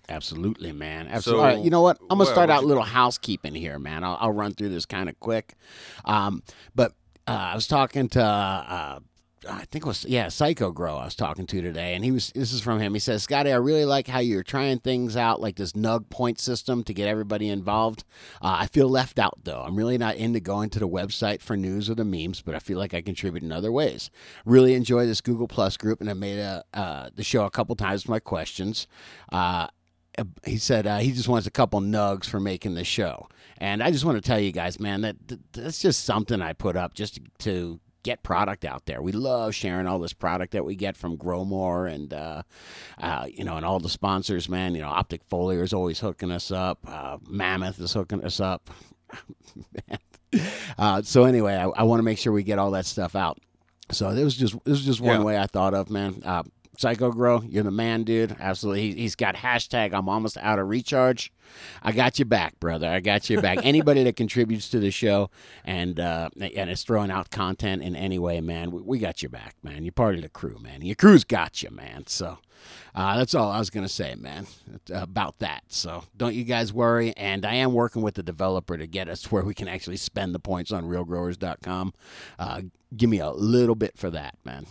Absolutely, 0.10 0.72
man. 0.72 1.08
Absolutely. 1.08 1.58
So, 1.58 1.64
you 1.64 1.70
know 1.70 1.84
what? 1.84 1.98
I'm 2.02 2.08
gonna 2.18 2.22
what- 2.22 2.30
start 2.30 2.50
out 2.50 2.64
a 2.64 2.66
little 2.66 2.82
housekeeping 2.82 3.54
here, 3.54 3.78
man. 3.78 4.04
I'll, 4.04 4.18
I'll 4.20 4.32
run 4.32 4.56
through 4.56 4.70
this 4.70 4.88
kind 4.88 5.08
of 5.08 5.20
quick. 5.20 5.54
Um, 6.06 6.42
but 6.74 6.94
uh, 7.28 7.50
I 7.52 7.54
was 7.56 7.68
talking 7.68 8.10
to, 8.10 8.24
uh, 8.24 9.00
I 9.50 9.66
think 9.66 9.86
it 9.86 9.88
was 9.88 10.06
yeah, 10.06 10.28
Psycho 10.28 10.72
Grow. 10.72 10.98
I 10.98 11.06
was 11.06 11.16
talking 11.16 11.48
to 11.48 11.62
today, 11.62 11.96
and 11.96 12.04
he 12.06 12.12
was. 12.12 12.32
This 12.36 12.54
is 12.54 12.62
from 12.62 12.80
him. 12.80 12.94
He 12.94 13.00
says, 13.00 13.24
"Scotty, 13.24 13.52
I 13.52 13.56
really 13.56 13.86
like 13.86 14.08
how 14.08 14.20
you're 14.20 14.44
trying 14.44 14.78
things 14.80 15.18
out, 15.18 15.42
like 15.42 15.56
this 15.56 15.72
Nug 15.72 16.10
point 16.12 16.40
system 16.40 16.84
to 16.84 16.94
get 16.94 17.08
everybody 17.08 17.50
involved. 17.50 18.04
Uh, 18.42 18.58
I 18.60 18.68
feel 18.68 18.88
left 18.88 19.18
out 19.18 19.40
though. 19.44 19.64
I'm 19.64 19.76
really 19.76 19.98
not 19.98 20.16
into 20.16 20.40
going 20.40 20.70
to 20.72 20.80
the 20.80 20.88
website 20.88 21.42
for 21.42 21.58
news 21.58 21.90
or 21.90 21.96
the 21.96 22.06
memes, 22.06 22.42
but 22.44 22.54
I 22.54 22.60
feel 22.60 22.78
like 22.78 22.94
I 22.94 23.02
contribute 23.02 23.42
in 23.44 23.52
other 23.52 23.72
ways. 23.72 24.12
Really 24.46 24.76
enjoy 24.76 25.08
this 25.08 25.22
Google 25.22 25.48
Plus 25.48 25.76
group, 25.76 26.02
and 26.02 26.10
I 26.10 26.14
made 26.14 26.38
a 26.38 26.64
uh, 26.74 27.10
the 27.16 27.24
show 27.24 27.46
a 27.46 27.52
couple 27.52 27.76
times 27.76 28.04
with 28.04 28.10
my 28.10 28.20
questions." 28.20 28.86
Uh, 29.32 29.68
he 30.46 30.58
said 30.58 30.86
uh, 30.86 30.98
he 31.00 31.12
just 31.14 31.30
wants 31.30 31.48
a 31.48 31.52
couple 31.52 31.80
nugs 31.80 32.26
for 32.26 32.40
making 32.40 32.76
the 32.76 32.84
show. 32.84 33.28
And 33.58 33.82
I 33.82 33.92
just 33.92 34.06
want 34.06 34.22
to 34.22 34.28
tell 34.28 34.40
you 34.40 34.52
guys, 34.52 34.80
man, 34.80 35.02
that 35.02 35.16
that- 35.30 35.54
that's 35.54 35.80
just 35.82 36.04
something 36.06 36.42
I 36.42 36.54
put 36.54 36.76
up 36.76 36.94
just 36.94 37.16
to, 37.16 37.22
to 37.40 37.80
get 38.04 38.24
product 38.24 38.66
out 38.66 38.86
there. 38.86 39.02
We 39.02 39.12
love 39.12 39.54
sharing 39.56 39.88
all 39.88 40.00
this 40.00 40.14
product 40.14 40.54
that 40.54 40.66
we 40.66 40.76
get 40.76 40.98
from 40.98 41.16
Grow 41.16 41.46
More 41.46 41.88
and 41.88 42.14
uh, 42.14 42.44
uh, 43.00 43.28
you 43.32 43.44
know, 43.44 43.58
and 43.58 43.66
all 43.66 43.80
the 43.80 43.90
sponsors, 43.90 44.50
man. 44.50 44.76
You 44.76 44.82
know, 44.82 44.90
Optic 44.90 45.28
Foliar 45.30 45.64
is 45.64 45.74
always 45.74 46.00
hooking 46.00 46.32
us 46.32 46.52
up. 46.52 46.80
Uh, 46.88 47.18
Mammoth 47.28 47.80
is 47.80 47.94
hooking 47.94 48.24
us 48.24 48.40
up. 48.40 48.70
uh, 50.78 51.02
so 51.02 51.26
anyway, 51.26 51.56
I, 51.56 51.66
I 51.66 51.84
want 51.84 52.00
to 52.00 52.04
make 52.04 52.18
sure 52.18 52.32
we 52.34 52.44
get 52.44 52.60
all 52.60 52.72
that 52.72 52.86
stuff 52.86 53.16
out. 53.16 53.40
So 53.92 54.14
this 54.14 54.24
was 54.24 54.36
just 54.38 54.54
this 54.64 54.72
was 54.78 54.86
just 54.86 55.02
one 55.02 55.20
Yeah. 55.20 55.26
way 55.26 55.38
I 55.38 55.48
thought 55.48 55.74
of, 55.74 55.90
man. 55.90 56.22
Uh, 56.82 56.90
Psycho 56.90 57.12
Grow, 57.12 57.42
you're 57.42 57.64
the 57.64 57.72
man, 57.72 58.04
dude. 58.04 58.36
Absolutely. 58.40 58.92
He, 58.92 59.02
he's 59.02 59.16
got 59.16 59.36
hashtag 59.36 59.94
I'm 59.94 60.10
almost 60.10 60.38
out 60.38 60.60
of 60.60 60.68
recharge. 60.68 61.32
I 61.84 61.92
got 61.92 62.18
you 62.18 62.26
back, 62.26 62.60
brother. 62.60 62.88
I 62.88 63.00
got 63.00 63.30
you 63.30 63.42
back. 63.42 63.60
Anybody 63.64 64.04
that 64.04 64.16
contributes 64.16 64.70
to 64.70 64.80
the 64.80 64.92
show 64.92 65.30
and 65.64 66.00
uh, 66.00 66.30
and 66.40 66.70
is 66.70 66.84
throwing 66.84 67.12
out 67.12 67.30
content 67.30 67.84
in 67.84 67.96
any 67.96 68.20
way, 68.20 68.42
man, 68.42 68.72
we, 68.72 68.82
we 68.82 69.00
got 69.00 69.22
your 69.22 69.30
back, 69.30 69.56
man. 69.64 69.84
You're 69.84 69.92
part 69.92 70.16
of 70.16 70.22
the 70.22 70.30
crew, 70.30 70.58
man. 70.60 70.82
Your 70.82 70.96
crew's 70.96 71.24
got 71.24 71.62
you, 71.62 71.70
man. 71.72 72.08
So 72.08 72.40
uh, 72.96 73.18
that's 73.18 73.36
all 73.36 73.52
I 73.52 73.60
was 73.60 73.70
gonna 73.70 73.90
say, 73.90 74.16
man, 74.16 74.48
about 74.94 75.40
that. 75.40 75.64
So 75.68 76.04
don't 76.18 76.36
you 76.36 76.44
guys 76.44 76.74
worry. 76.74 77.16
And 77.18 77.46
I 77.46 77.56
am 77.56 77.74
working 77.74 78.02
with 78.02 78.16
the 78.16 78.24
developer 78.24 78.78
to 78.78 78.88
get 78.88 79.08
us 79.08 79.32
where 79.32 79.44
we 79.44 79.54
can 79.54 79.68
actually 79.68 79.98
spend 79.98 80.34
the 80.34 80.40
points 80.40 80.72
on 80.72 80.86
RealGrowers.com. 80.86 81.94
Uh, 82.40 82.62
give 82.96 83.10
me 83.10 83.20
a 83.20 83.32
little 83.32 83.76
bit 83.76 83.98
for 83.98 84.10
that, 84.10 84.36
man. 84.44 84.66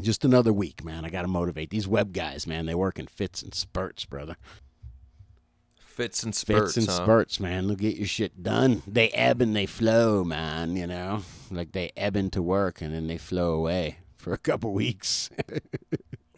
Just 0.00 0.24
another 0.24 0.52
week, 0.52 0.84
man. 0.84 1.04
I 1.04 1.10
got 1.10 1.22
to 1.22 1.28
motivate 1.28 1.70
these 1.70 1.88
web 1.88 2.12
guys, 2.12 2.46
man. 2.46 2.66
They 2.66 2.74
work 2.74 2.98
in 2.98 3.06
fits 3.06 3.42
and 3.42 3.54
spurts, 3.54 4.04
brother. 4.04 4.36
Fits 5.78 6.22
and 6.22 6.34
spurts. 6.34 6.74
Fits 6.74 6.76
and 6.76 6.86
huh? 6.86 7.02
spurts, 7.02 7.40
man. 7.40 7.66
They'll 7.66 7.76
get 7.76 7.96
your 7.96 8.06
shit 8.06 8.42
done. 8.42 8.82
They 8.86 9.10
ebb 9.10 9.42
and 9.42 9.54
they 9.54 9.66
flow, 9.66 10.24
man. 10.24 10.76
You 10.76 10.86
know, 10.86 11.22
like 11.50 11.72
they 11.72 11.90
ebb 11.96 12.16
into 12.16 12.40
work 12.40 12.80
and 12.80 12.94
then 12.94 13.06
they 13.06 13.18
flow 13.18 13.52
away 13.52 13.98
for 14.16 14.32
a 14.32 14.38
couple 14.38 14.72
weeks. 14.72 15.28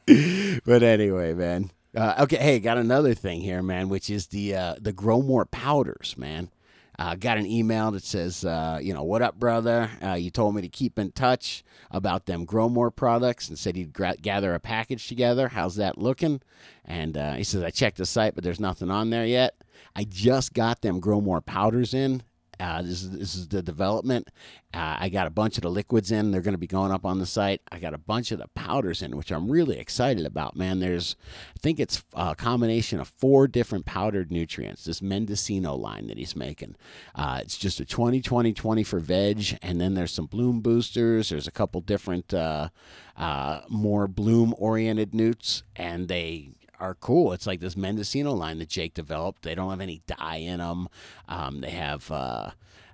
but 0.65 0.83
anyway, 0.83 1.35
man. 1.35 1.71
Uh, 1.95 2.15
okay, 2.21 2.39
hey, 2.39 2.59
got 2.59 2.79
another 2.79 3.13
thing 3.13 3.43
here, 3.43 3.63
man, 3.63 3.89
which 3.89 4.09
is 4.09 4.29
the 4.29 4.55
uh, 4.55 4.75
the 4.81 4.93
Grow 4.93 5.21
More 5.21 5.45
powders, 5.45 6.15
man. 6.17 6.51
Uh, 6.99 7.15
got 7.15 7.39
an 7.39 7.47
email 7.47 7.91
that 7.91 8.05
says, 8.05 8.45
uh, 8.45 8.79
you 8.81 8.93
know, 8.93 9.03
what 9.03 9.23
up, 9.23 9.39
brother? 9.39 9.91
Uh, 10.03 10.13
you 10.13 10.31
told 10.31 10.55
me 10.55 10.63
to 10.63 10.69
keep 10.69 10.99
in 10.99 11.11
touch 11.13 11.65
about 11.91 12.27
them 12.27 12.45
Grow 12.45 12.69
More 12.69 12.91
products 12.91 13.49
and 13.49 13.59
said 13.59 13.77
he'd 13.77 13.93
gra- 13.93 14.17
gather 14.21 14.55
a 14.55 14.61
package 14.61 15.09
together. 15.09 15.49
How's 15.49 15.77
that 15.77 15.97
looking? 15.97 16.43
And 16.85 17.17
uh, 17.17 17.35
he 17.35 17.45
says, 17.45 17.63
I 17.63 17.71
checked 17.71 17.97
the 17.97 18.07
site, 18.07 18.35
but 18.35 18.45
there's 18.45 18.61
nothing 18.61 18.91
on 18.91 19.11
there 19.11 19.25
yet. 19.25 19.55
I 19.97 20.05
just 20.05 20.53
got 20.53 20.83
them 20.83 21.01
Grow 21.01 21.21
More 21.21 21.41
powders 21.41 21.95
in. 21.95 22.23
Uh, 22.63 22.81
this 22.81 23.03
is 23.03 23.11
this 23.11 23.35
is 23.35 23.49
the 23.49 23.61
development. 23.61 24.29
Uh, 24.73 24.97
I 25.01 25.09
got 25.09 25.27
a 25.27 25.31
bunch 25.31 25.59
of 25.59 25.63
the 25.63 25.71
liquids 25.71 26.13
in. 26.13 26.31
They're 26.31 26.41
going 26.41 26.55
to 26.55 26.59
be 26.59 26.69
going 26.69 26.93
up 26.93 27.05
on 27.05 27.19
the 27.19 27.27
site. 27.27 27.61
I 27.73 27.81
got 27.81 27.93
a 27.93 27.99
bunch 27.99 28.31
of 28.31 28.39
the 28.39 28.47
powders 28.55 29.03
in, 29.03 29.17
which 29.17 29.33
I'm 29.33 29.51
really 29.51 29.79
excited 29.79 30.25
about. 30.25 30.55
Man, 30.55 30.79
there's 30.79 31.17
I 31.57 31.59
think 31.61 31.81
it's 31.81 32.05
a 32.15 32.37
combination 32.37 33.01
of 33.01 33.09
four 33.09 33.49
different 33.49 33.85
powdered 33.85 34.31
nutrients. 34.31 34.85
This 34.85 35.03
Mendocino 35.03 35.75
line 35.75 36.07
that 36.07 36.19
he's 36.19 36.37
making. 36.37 36.77
Uh, 37.17 37.41
it's 37.43 37.59
just 37.59 37.81
a 37.81 37.85
20 37.85 38.23
20 38.23 38.53
20 38.53 38.85
for 38.85 39.01
veg, 39.01 39.59
and 39.61 39.81
then 39.81 39.95
there's 39.95 40.13
some 40.13 40.27
bloom 40.27 40.61
boosters. 40.61 41.31
There's 41.31 41.49
a 41.49 41.53
couple 41.53 41.81
different 41.81 42.33
uh, 42.33 42.69
uh, 43.17 43.63
more 43.69 44.07
bloom 44.07 44.55
oriented 44.57 45.15
newts, 45.15 45.65
and 45.75 46.07
they 46.07 46.51
are 46.83 46.95
cool. 46.95 47.33
It's 47.33 47.47
like 47.47 47.61
this 47.61 47.77
Mendocino 47.77 48.33
line 48.33 48.59
that 48.59 48.69
Jake 48.69 48.93
developed. 48.93 49.43
They 49.43 49.55
don't 49.55 49.71
have 49.71 49.81
any 49.81 50.03
dye 50.07 50.37
in 50.37 50.59
them. 50.59 50.89
Um, 51.29 51.61
they 51.61 51.71
have. 51.71 52.11
Uh, 52.11 52.51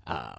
uh, 0.07 0.35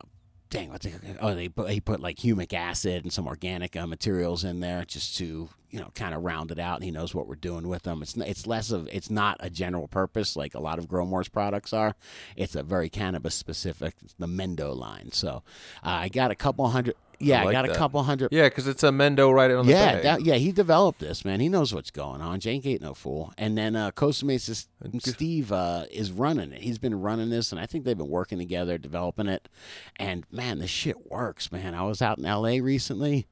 Dang, 0.51 0.71
what's 0.71 0.83
it? 0.83 0.95
Oh, 1.21 1.35
they 1.35 1.47
put, 1.47 1.69
he 1.69 1.79
put 1.79 1.99
like 1.99 2.17
humic 2.17 2.53
acid 2.53 3.03
and 3.03 3.13
some 3.13 3.27
organic 3.27 3.75
uh, 3.75 3.85
materials 3.85 4.43
in 4.43 4.61
there 4.61 4.83
just 4.83 5.15
to 5.17 5.49
you 5.69 5.79
know 5.79 5.91
kind 5.93 6.15
of 6.15 6.23
round 6.23 6.49
it 6.49 6.57
out. 6.57 6.77
And 6.77 6.83
he 6.83 6.89
knows 6.89 7.13
what 7.13 7.27
we're 7.27 7.35
doing 7.35 7.67
with 7.67 7.83
them. 7.83 8.01
It's 8.01 8.17
it's 8.17 8.47
less 8.47 8.71
of 8.71 8.89
it's 8.91 9.11
not 9.11 9.37
a 9.41 9.51
general 9.51 9.87
purpose 9.87 10.35
like 10.35 10.55
a 10.55 10.59
lot 10.59 10.79
of 10.79 10.87
Growmore's 10.87 11.29
products 11.29 11.71
are. 11.71 11.93
It's 12.35 12.55
a 12.55 12.63
very 12.63 12.89
cannabis 12.89 13.35
specific. 13.35 13.93
The 14.17 14.25
Mendo 14.27 14.75
line. 14.75 15.11
So 15.11 15.43
uh, 15.83 15.89
I 15.89 16.09
got 16.09 16.31
a 16.31 16.35
couple 16.35 16.67
hundred. 16.67 16.95
Yeah, 17.19 17.41
I, 17.41 17.45
like 17.45 17.53
got 17.53 17.69
a 17.69 17.73
couple 17.75 18.01
hundred. 18.03 18.29
Yeah, 18.31 18.49
because 18.49 18.67
it's 18.67 18.83
a 18.83 18.89
Mendo 18.89 19.33
right 19.33 19.51
on 19.51 19.65
the 19.65 19.71
Yeah, 19.71 19.93
bag. 19.93 20.03
that, 20.03 20.25
yeah, 20.25 20.35
he 20.35 20.51
developed 20.51 20.99
this 20.99 21.25
man. 21.25 21.39
He 21.39 21.49
knows 21.49 21.73
what's 21.73 21.91
going 21.91 22.21
on. 22.21 22.39
Jake 22.39 22.65
ain't 22.65 22.81
no 22.81 22.93
fool. 22.93 23.33
And 23.37 23.57
then 23.57 23.75
uh, 23.75 23.91
Costa 23.91 24.25
Mesa 24.25 24.55
Steve 24.99 25.51
uh, 25.51 25.85
is 25.91 26.11
running 26.11 26.51
it. 26.53 26.61
He's 26.61 26.77
been 26.77 26.99
running 26.99 27.29
this, 27.29 27.51
and 27.51 27.59
I 27.59 27.65
think 27.65 27.83
they've 27.85 27.97
been 27.97 28.07
working 28.09 28.37
together, 28.37 28.77
developing 28.77 29.27
it. 29.27 29.49
And 29.97 30.25
man, 30.31 30.59
this 30.59 30.69
shit 30.69 31.09
works, 31.11 31.51
man. 31.51 31.75
I 31.75 31.83
was 31.83 32.01
out 32.01 32.17
in 32.17 32.25
L.A. 32.25 32.61
recently. 32.61 33.27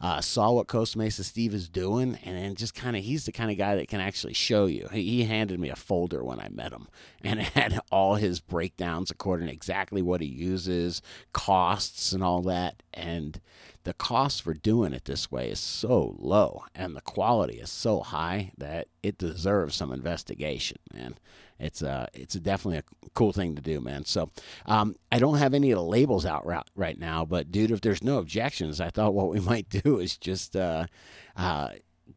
Uh, 0.00 0.20
saw 0.20 0.52
what 0.52 0.66
Costa 0.66 0.98
Mesa 0.98 1.24
Steve 1.24 1.54
is 1.54 1.68
doing, 1.68 2.18
and 2.24 2.36
then 2.36 2.54
just 2.54 2.74
kind 2.74 2.96
of, 2.96 3.02
he's 3.02 3.26
the 3.26 3.32
kind 3.32 3.50
of 3.50 3.58
guy 3.58 3.76
that 3.76 3.88
can 3.88 4.00
actually 4.00 4.34
show 4.34 4.66
you. 4.66 4.88
He, 4.92 5.02
he 5.02 5.24
handed 5.24 5.58
me 5.60 5.70
a 5.70 5.76
folder 5.76 6.22
when 6.24 6.40
I 6.40 6.48
met 6.50 6.72
him, 6.72 6.88
and 7.24 7.40
it 7.40 7.46
had 7.46 7.80
all 7.90 8.16
his 8.16 8.40
breakdowns 8.40 9.10
according 9.10 9.48
to 9.48 9.52
exactly 9.52 10.02
what 10.02 10.20
he 10.20 10.28
uses, 10.28 11.02
costs, 11.32 12.12
and 12.12 12.22
all 12.22 12.42
that. 12.42 12.82
And 12.94 13.40
the 13.84 13.94
cost 13.94 14.42
for 14.42 14.52
doing 14.52 14.92
it 14.92 15.06
this 15.06 15.30
way 15.30 15.50
is 15.50 15.58
so 15.58 16.14
low 16.18 16.64
and 16.74 16.94
the 16.94 17.00
quality 17.00 17.58
is 17.58 17.70
so 17.70 18.00
high 18.00 18.52
that 18.58 18.86
it 19.02 19.16
deserves 19.16 19.76
some 19.76 19.92
investigation 19.92 20.76
man 20.92 21.14
it's 21.58 21.82
uh 21.82 22.06
it's 22.14 22.34
definitely 22.34 22.78
a 22.78 23.08
cool 23.14 23.32
thing 23.32 23.54
to 23.54 23.62
do 23.62 23.80
man 23.80 24.04
so 24.04 24.30
um 24.66 24.94
i 25.10 25.18
don't 25.18 25.38
have 25.38 25.54
any 25.54 25.70
of 25.70 25.76
the 25.76 25.84
labels 25.84 26.24
out 26.24 26.46
right, 26.46 26.64
right 26.76 26.98
now 26.98 27.24
but 27.24 27.50
dude 27.50 27.70
if 27.70 27.80
there's 27.80 28.02
no 28.02 28.18
objections 28.18 28.80
i 28.80 28.90
thought 28.90 29.14
what 29.14 29.28
we 29.28 29.40
might 29.52 29.68
do 29.68 29.98
is 29.98 30.16
just 30.16 30.56
uh 30.56 30.86
uh 31.36 31.70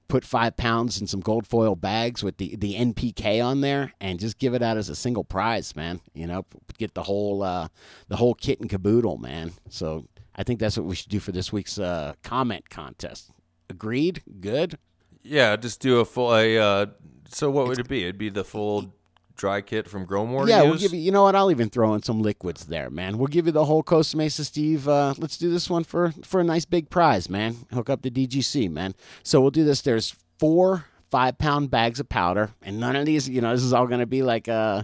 put 0.08 0.26
five 0.26 0.58
pounds 0.58 1.00
in 1.00 1.08
some 1.08 1.22
gold 1.22 1.48
foil 1.48 1.76
bags 1.76 2.24
with 2.24 2.38
the, 2.38 2.56
the 2.58 2.76
NPK 2.76 3.44
on 3.44 3.62
there 3.62 3.94
and 4.02 4.20
just 4.20 4.38
give 4.38 4.54
it 4.54 4.62
out 4.62 4.78
as 4.78 4.90
a 4.90 4.96
single 4.96 5.24
prize, 5.24 5.76
man. 5.76 6.02
You 6.14 6.28
know, 6.28 6.46
get 6.78 6.94
the 6.94 7.04
whole 7.04 7.44
uh, 7.44 7.70
the 8.08 8.18
whole 8.18 8.34
kit 8.34 8.60
and 8.60 8.70
caboodle, 8.70 9.18
man. 9.18 9.54
So 9.70 10.06
I 10.36 10.44
think 10.44 10.60
that's 10.60 10.78
what 10.78 10.86
we 10.86 10.96
should 10.96 11.10
do 11.10 11.20
for 11.20 11.32
this 11.32 11.52
week's 11.52 11.80
uh, 11.80 12.14
comment 12.24 12.70
contest. 12.70 13.32
Agreed? 13.70 14.22
Good. 14.40 14.78
Yeah, 15.24 15.56
just 15.56 15.80
do 15.80 16.00
a 16.00 16.06
full. 16.06 16.36
A, 16.36 16.58
uh, 16.58 16.86
so 17.30 17.50
what 17.50 17.68
would 17.68 17.80
it 17.80 17.88
be? 17.88 18.04
It'd 18.04 18.18
be 18.18 18.30
the 18.30 18.44
full 18.44 18.94
dry 19.36 19.62
kit 19.62 19.88
from 19.90 20.06
Growmore. 20.06 20.48
yeah, 20.48 20.62
we'll 20.64 20.78
give 20.78 20.94
you. 20.94 21.00
You 21.00 21.12
know 21.12 21.24
what? 21.24 21.36
I'll 21.36 21.52
even 21.52 21.70
throw 21.70 21.94
in 21.94 22.04
some 22.04 22.22
liquids 22.22 22.66
there, 22.66 22.90
man. 22.90 23.18
We'll 23.18 23.28
give 23.28 23.46
you 23.46 23.52
the 23.52 23.66
whole 23.66 23.84
Costa 23.84 24.18
Mesa, 24.18 24.44
Steve. 24.46 24.88
Uh, 24.88 25.14
let's 25.18 25.38
do 25.38 25.50
this 25.52 25.70
one 25.70 25.84
for 25.84 26.14
for 26.24 26.40
a 26.40 26.44
nice 26.44 26.66
big 26.66 26.90
prize, 26.90 27.30
man. 27.30 27.56
Hook 27.74 27.90
up 27.90 28.02
the 28.02 28.12
DGC, 28.12 28.70
man. 28.70 28.94
So 29.24 29.42
we'll 29.42 29.52
do 29.52 29.64
this. 29.64 29.82
There's 29.82 30.16
four 30.40 30.86
five 31.10 31.38
pound 31.38 31.70
bags 31.70 32.00
of 32.00 32.08
powder, 32.10 32.52
and 32.62 32.80
none 32.80 32.96
of 32.96 33.06
these. 33.06 33.28
You 33.28 33.42
know, 33.42 33.52
this 33.52 33.64
is 33.64 33.74
all 33.74 33.88
going 33.88 34.00
to 34.00 34.06
be 34.06 34.24
like 34.24 34.48
uh 34.48 34.84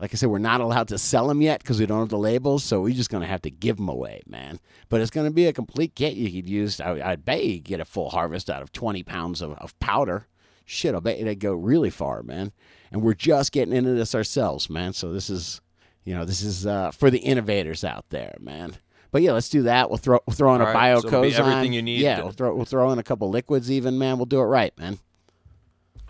Like 0.00 0.14
I 0.14 0.16
said, 0.16 0.28
we're 0.28 0.38
not 0.38 0.60
allowed 0.60 0.88
to 0.88 0.98
sell 0.98 1.26
them 1.26 1.42
yet 1.42 1.60
because 1.60 1.80
we 1.80 1.86
don't 1.86 1.98
have 2.00 2.08
the 2.08 2.18
labels, 2.18 2.62
so 2.62 2.80
we're 2.82 2.94
just 2.94 3.10
going 3.10 3.22
to 3.22 3.26
have 3.28 3.42
to 3.42 3.50
give 3.50 3.76
them 3.78 3.88
away, 3.88 4.22
man. 4.28 4.60
But 4.88 5.00
it's 5.00 5.10
going 5.10 5.26
to 5.26 5.32
be 5.34 5.46
a 5.46 5.52
complete 5.52 5.94
kit 5.96 6.14
you 6.14 6.30
could 6.30 6.48
use. 6.48 6.80
I, 6.80 7.00
I'd 7.10 7.24
bet 7.24 7.44
you 7.44 7.58
get 7.58 7.80
a 7.80 7.84
full 7.84 8.10
harvest 8.10 8.48
out 8.48 8.62
of 8.62 8.70
20 8.70 9.02
pounds 9.02 9.42
of, 9.42 9.52
of 9.58 9.78
powder. 9.80 10.26
Shit, 10.70 10.94
I 10.94 11.00
bet 11.00 11.18
you 11.18 11.24
they'd 11.24 11.40
go 11.40 11.54
really 11.54 11.88
far, 11.88 12.22
man. 12.22 12.52
And 12.92 13.00
we're 13.02 13.14
just 13.14 13.52
getting 13.52 13.74
into 13.74 13.94
this 13.94 14.14
ourselves, 14.14 14.68
man. 14.68 14.92
So 14.92 15.12
this 15.14 15.30
is, 15.30 15.62
you 16.04 16.14
know, 16.14 16.26
this 16.26 16.42
is 16.42 16.66
uh, 16.66 16.90
for 16.90 17.10
the 17.10 17.18
innovators 17.20 17.84
out 17.84 18.04
there, 18.10 18.36
man. 18.38 18.76
But 19.10 19.22
yeah, 19.22 19.32
let's 19.32 19.48
do 19.48 19.62
that. 19.62 19.88
We'll 19.88 19.96
throw 19.96 20.20
we'll 20.26 20.36
throw 20.36 20.54
in 20.54 20.60
All 20.60 20.66
a 20.68 20.74
right, 20.74 21.00
so 21.00 21.08
it'll 21.08 21.22
be 21.22 21.34
everything 21.34 21.72
you 21.72 21.80
need 21.80 22.00
Yeah, 22.00 22.16
to- 22.18 22.22
we'll 22.24 22.32
throw 22.32 22.54
we'll 22.54 22.66
throw 22.66 22.90
in 22.92 22.98
a 22.98 23.02
couple 23.02 23.30
liquids, 23.30 23.70
even, 23.70 23.96
man. 23.96 24.18
We'll 24.18 24.26
do 24.26 24.40
it 24.40 24.44
right, 24.44 24.76
man. 24.78 24.98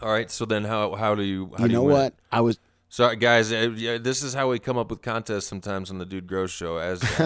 All 0.03 0.11
right. 0.11 0.29
So 0.29 0.45
then, 0.45 0.65
how 0.65 0.97
how 0.97 1.15
do 1.15 1.23
you 1.23 1.53
how 1.57 1.63
you 1.65 1.69
do 1.69 1.75
know 1.75 1.83
you 1.85 1.93
what? 1.93 2.15
I 2.33 2.41
was 2.41 2.59
Sorry, 2.91 3.17
guys. 3.17 3.53
uh, 3.53 3.99
This 4.01 4.23
is 4.23 4.33
how 4.33 4.49
we 4.49 4.59
come 4.59 4.79
up 4.79 4.89
with 4.91 5.03
contests 5.03 5.47
sometimes 5.47 5.91
on 5.91 5.99
the 5.99 6.07
Dude 6.07 6.27
Grows 6.27 6.51
show. 6.51 6.79
As 6.79 7.01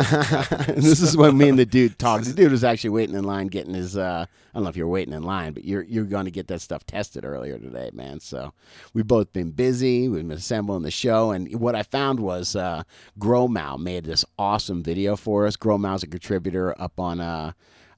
this 0.75 1.00
is 1.00 1.16
when 1.16 1.38
me 1.38 1.49
and 1.49 1.59
the 1.59 1.64
dude 1.64 1.99
talked. 2.00 2.25
The 2.25 2.33
dude 2.33 2.50
was 2.50 2.64
actually 2.64 2.90
waiting 2.90 3.14
in 3.14 3.23
line 3.25 3.47
getting 3.47 3.75
his. 3.75 3.97
Uh, 3.97 4.26
I 4.28 4.59
don't 4.59 4.64
know 4.64 4.71
if 4.71 4.76
you're 4.76 4.88
waiting 4.88 5.14
in 5.14 5.23
line, 5.23 5.52
but 5.52 5.64
you're 5.64 5.85
you're 5.85 6.04
going 6.04 6.25
to 6.25 6.33
get 6.33 6.49
that 6.49 6.61
stuff 6.62 6.85
tested 6.85 7.25
earlier 7.25 7.59
today, 7.59 7.90
man. 7.92 8.19
So 8.19 8.52
we've 8.92 9.07
both 9.07 9.33
been 9.33 9.52
busy. 9.52 10.09
We've 10.09 10.26
been 10.26 10.37
assembling 10.37 10.83
the 10.83 10.90
show, 10.90 11.31
and 11.31 11.54
what 11.61 11.76
I 11.76 11.85
found 11.85 12.19
was 12.19 12.57
uh, 12.57 12.83
Growmow 13.21 13.78
made 13.78 14.04
this 14.04 14.25
awesome 14.38 14.83
video 14.83 15.14
for 15.14 15.47
us. 15.47 15.57
Growmow's 15.57 16.02
a 16.02 16.09
contributor 16.09 16.75
up 16.81 16.99
on. 16.99 17.21
Uh, 17.21 17.52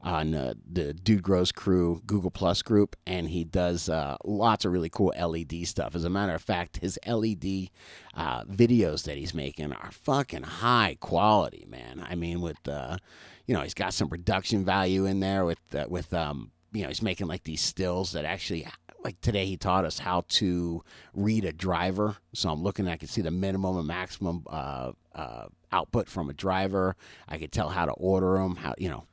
on 0.05 0.35
uh, 0.35 0.53
the 0.71 0.93
Dude 0.93 1.23
Grows 1.23 1.51
Crew 1.51 2.03
Google 2.07 2.31
Plus 2.31 2.61
group, 2.61 2.95
and 3.07 3.31
he 3.31 3.43
does 3.43 3.89
uh, 3.89 4.17
lots 4.23 4.65
of 4.65 4.73
really 4.73 4.91
cool 4.91 5.15
LED 5.19 5.67
stuff. 5.67 5.95
As 5.95 6.05
a 6.05 6.11
matter 6.11 6.35
of 6.35 6.43
fact, 6.43 6.77
his 6.77 6.99
LED 7.07 7.71
uh, 8.15 8.45
videos 8.45 9.05
that 9.05 9.17
he's 9.17 9.35
making 9.35 9.73
are 9.73 9.91
fucking 9.91 10.43
high 10.43 10.99
quality, 11.01 11.65
man. 11.69 12.05
I 12.07 12.15
mean, 12.15 12.43
with 12.43 12.69
uh, 12.69 12.99
you 13.47 13.55
know, 13.55 13.63
he's 13.63 13.75
got 13.75 13.95
some 13.95 14.09
production 14.09 14.65
value 14.65 15.07
in 15.07 15.21
there 15.21 15.47
with 15.47 15.75
uh, 15.75 15.87
with 15.89 16.13
um, 16.13 16.51
you 16.73 16.83
know, 16.83 16.89
he's 16.89 17.03
making 17.03 17.27
like 17.27 17.45
these 17.45 17.63
stills 17.63 18.13
that 18.13 18.25
actually. 18.25 18.69
Like 19.03 19.21
today, 19.21 19.45
he 19.45 19.59
taught 19.59 19.85
us 19.85 19.99
how 19.99 20.25
to 20.29 20.83
read 21.13 21.45
a 21.45 21.53
driver. 21.53 22.17
So 22.33 22.49
I'm 22.49 22.63
looking, 22.63 22.89
I 22.89 22.97
can 22.97 23.07
see 23.07 23.21
the 23.21 23.31
minimum 23.31 23.77
and 23.77 23.87
maximum 23.87 24.45
uh, 24.47 24.93
uh, 25.15 25.45
output 25.71 26.09
from 26.09 26.31
a 26.31 26.33
driver. 26.33 26.97
I 27.29 27.37
could 27.37 27.53
tell 27.53 27.69
how 27.69 27.85
to 27.85 27.93
order 27.93 28.39
them, 28.39 28.57
how 28.57 28.75
you 28.79 28.89
know, 28.89 29.05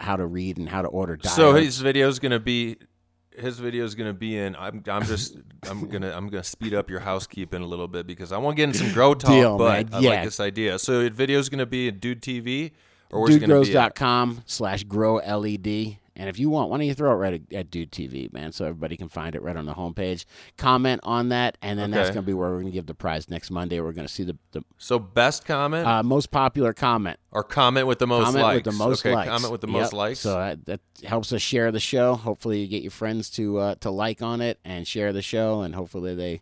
how 0.00 0.16
to 0.16 0.26
read 0.26 0.56
and 0.58 0.68
how 0.68 0.82
to 0.82 0.88
order 0.88 1.16
diodes. 1.16 1.30
so 1.36 1.54
his 1.54 1.78
video 1.80 2.08
is 2.08 2.18
gonna 2.18 2.40
be. 2.40 2.76
His 3.38 3.58
video 3.58 3.84
is 3.84 3.94
gonna 3.94 4.14
be 4.14 4.36
in. 4.38 4.56
I'm. 4.56 4.82
I'm 4.88 5.04
just. 5.04 5.36
I'm 5.68 5.88
gonna. 5.88 6.10
I'm 6.10 6.28
gonna 6.30 6.42
speed 6.42 6.72
up 6.72 6.88
your 6.88 7.00
housekeeping 7.00 7.60
a 7.62 7.66
little 7.66 7.86
bit 7.88 8.06
because 8.06 8.32
I 8.32 8.38
want 8.38 8.56
to 8.56 8.62
get 8.62 8.68
in 8.70 8.74
some 8.74 8.92
grow 8.92 9.12
talk. 9.14 9.30
Deal, 9.30 9.58
but 9.58 9.90
man. 9.90 9.94
I 9.94 9.98
Yeah. 10.00 10.10
like 10.10 10.24
this 10.24 10.40
idea. 10.40 10.78
So 10.78 11.02
the 11.02 11.10
video 11.10 11.38
is 11.38 11.48
gonna 11.50 11.66
be 11.66 11.88
in 11.88 11.98
Dude 11.98 12.22
TV, 12.22 12.72
or 13.10 13.20
where's 13.20 13.36
it 13.36 13.40
gonna 13.40 13.60
be? 13.60 13.76
at? 13.76 13.92
dudegrows.com 13.94 14.42
slash 14.46 14.84
grow 14.84 15.16
led 15.16 15.98
and 16.16 16.28
if 16.28 16.38
you 16.38 16.50
want 16.50 16.70
why 16.70 16.78
don't 16.78 16.86
you 16.86 16.94
throw 16.94 17.12
it 17.12 17.16
right 17.16 17.34
at, 17.34 17.56
at 17.56 17.70
dude 17.70 17.92
tv 17.92 18.32
man 18.32 18.50
so 18.50 18.64
everybody 18.64 18.96
can 18.96 19.08
find 19.08 19.34
it 19.34 19.42
right 19.42 19.56
on 19.56 19.66
the 19.66 19.74
homepage. 19.74 20.24
Comment 20.56 21.00
on 21.04 21.28
that 21.28 21.58
and 21.62 21.78
then 21.78 21.90
that's 21.90 22.08
going 22.08 22.22
to 22.24 22.26
be 22.26 22.32
where 22.34 22.48
we're 22.50 22.56
going 22.60 22.66
to 22.66 22.72
give 22.72 22.86
the 22.86 22.94
prize 22.94 23.28
next 23.30 23.50
monday. 23.50 23.80
We're 23.80 23.92
going 23.92 24.06
to 24.06 24.12
see 24.12 24.24
the, 24.24 24.36
the 24.52 24.62
So 24.78 24.98
best 24.98 25.44
comment? 25.44 25.86
Uh, 25.86 26.02
most 26.02 26.30
popular 26.30 26.72
comment. 26.72 27.18
Or 27.30 27.42
comment 27.44 27.86
with 27.86 27.98
the 27.98 28.06
most 28.06 28.24
comment 28.24 28.42
likes. 28.42 28.54
with 28.56 28.64
the 28.64 28.72
most 28.84 29.00
okay, 29.06 29.14
likes. 29.14 29.28
comment 29.28 29.52
with 29.52 29.60
the 29.60 29.66
Yep. 29.66 29.74
most 29.80 29.92
likes. 29.92 30.20
so 30.20 30.34
that, 30.38 30.64
that 30.66 30.80
helps 31.04 31.32
us 31.32 31.42
share 31.42 31.70
the 31.70 31.80
show. 31.80 32.14
Hopefully 32.14 32.60
you 32.60 32.66
get 32.66 32.82
your 32.82 32.90
friends 32.90 33.28
to 33.30 33.58
uh, 33.58 33.74
to 33.80 33.90
like 33.90 34.22
on 34.22 34.40
it 34.40 34.58
and 34.64 34.86
share 34.88 35.12
the 35.12 35.22
show 35.22 35.60
and 35.60 35.74
hopefully 35.74 36.14
they 36.14 36.40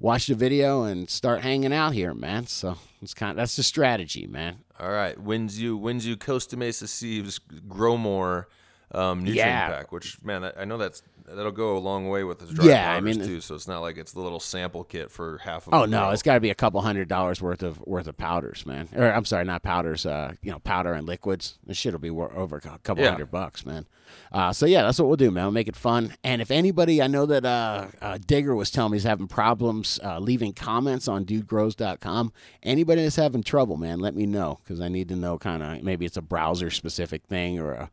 watch 0.00 0.26
the 0.28 0.34
video 0.34 0.84
and 0.84 1.10
start 1.10 1.42
hanging 1.42 1.72
out 1.74 1.92
here 1.92 2.14
man. 2.14 2.46
So 2.46 2.76
it's 3.02 3.12
kind 3.14 3.30
of, 3.32 3.36
that's 3.36 3.56
the 3.56 3.62
strategy 3.62 4.26
man. 4.26 4.58
All 4.78 4.90
right, 4.90 5.18
wins 5.20 5.60
you 5.60 5.76
wins 5.76 6.06
you 6.06 6.16
Costa 6.16 6.56
Mesa 6.56 6.88
Steve's 6.88 7.38
Grow 7.38 7.98
More 7.98 8.48
um, 8.92 9.24
nutrient 9.24 9.36
Yeah. 9.36 9.68
pack, 9.68 9.92
which 9.92 10.22
man, 10.22 10.44
I 10.44 10.52
I 10.58 10.64
know 10.64 10.78
that's 10.78 11.02
that'll 11.34 11.52
go 11.52 11.76
a 11.76 11.78
long 11.78 12.08
way 12.08 12.24
with 12.24 12.40
his 12.40 12.50
dry 12.50 12.64
Yeah, 12.66 12.90
I 12.92 12.94
powders 13.00 13.18
mean, 13.18 13.26
too. 13.26 13.40
So 13.40 13.54
it's 13.54 13.68
not 13.68 13.80
like 13.80 13.96
it's 13.96 14.12
the 14.12 14.20
little 14.20 14.40
sample 14.40 14.84
kit 14.84 15.10
for 15.10 15.38
half 15.38 15.66
of. 15.66 15.74
Oh 15.74 15.84
no, 15.84 16.10
it's 16.10 16.22
got 16.22 16.34
to 16.34 16.40
be 16.40 16.50
a 16.50 16.54
couple 16.54 16.80
hundred 16.82 17.08
dollars 17.08 17.40
worth 17.40 17.62
of 17.62 17.78
worth 17.86 18.06
of 18.06 18.16
powders, 18.16 18.64
man. 18.66 18.88
Or 18.94 19.12
I'm 19.12 19.24
sorry, 19.24 19.44
not 19.44 19.62
powders. 19.62 20.06
Uh, 20.06 20.34
you 20.42 20.50
know, 20.50 20.58
powder 20.58 20.92
and 20.92 21.06
liquids. 21.06 21.58
This 21.66 21.76
shit'll 21.76 22.00
be 22.00 22.10
over 22.10 22.56
a 22.56 22.60
couple 22.78 23.02
Yeah. 23.04 23.10
hundred 23.10 23.30
bucks, 23.30 23.64
man. 23.64 23.86
Uh, 24.32 24.52
so 24.52 24.66
yeah, 24.66 24.82
that's 24.82 24.98
what 24.98 25.06
we'll 25.06 25.16
do, 25.16 25.30
man. 25.30 25.44
We'll 25.44 25.52
make 25.52 25.68
it 25.68 25.76
fun. 25.76 26.14
And 26.24 26.42
if 26.42 26.50
anybody, 26.50 27.00
I 27.00 27.06
know 27.06 27.26
that 27.26 27.44
uh, 27.44 27.86
uh, 28.02 28.18
Digger 28.24 28.56
was 28.56 28.70
telling 28.70 28.90
me 28.92 28.96
he's 28.96 29.04
having 29.04 29.28
problems 29.28 30.00
uh, 30.02 30.18
leaving 30.18 30.52
comments 30.52 31.06
on 31.06 31.24
DudeGrows.com. 31.24 32.32
Anybody 32.62 33.02
that's 33.02 33.16
having 33.16 33.42
trouble, 33.44 33.76
man, 33.76 34.00
let 34.00 34.14
me 34.16 34.26
know 34.26 34.58
because 34.64 34.80
I 34.80 34.88
need 34.88 35.08
to 35.10 35.16
know 35.16 35.38
kind 35.38 35.62
of 35.62 35.82
maybe 35.84 36.06
it's 36.06 36.16
a 36.16 36.22
browser 36.22 36.70
specific 36.70 37.24
thing 37.24 37.60
or 37.60 37.72
a 37.72 37.90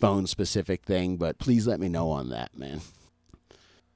phone 0.00 0.26
specific 0.26 0.82
thing. 0.84 1.16
But 1.16 1.38
please 1.38 1.66
let 1.66 1.78
me 1.80 1.88
know 1.88 2.10
on 2.10 2.30
that, 2.30 2.56
man. 2.56 2.71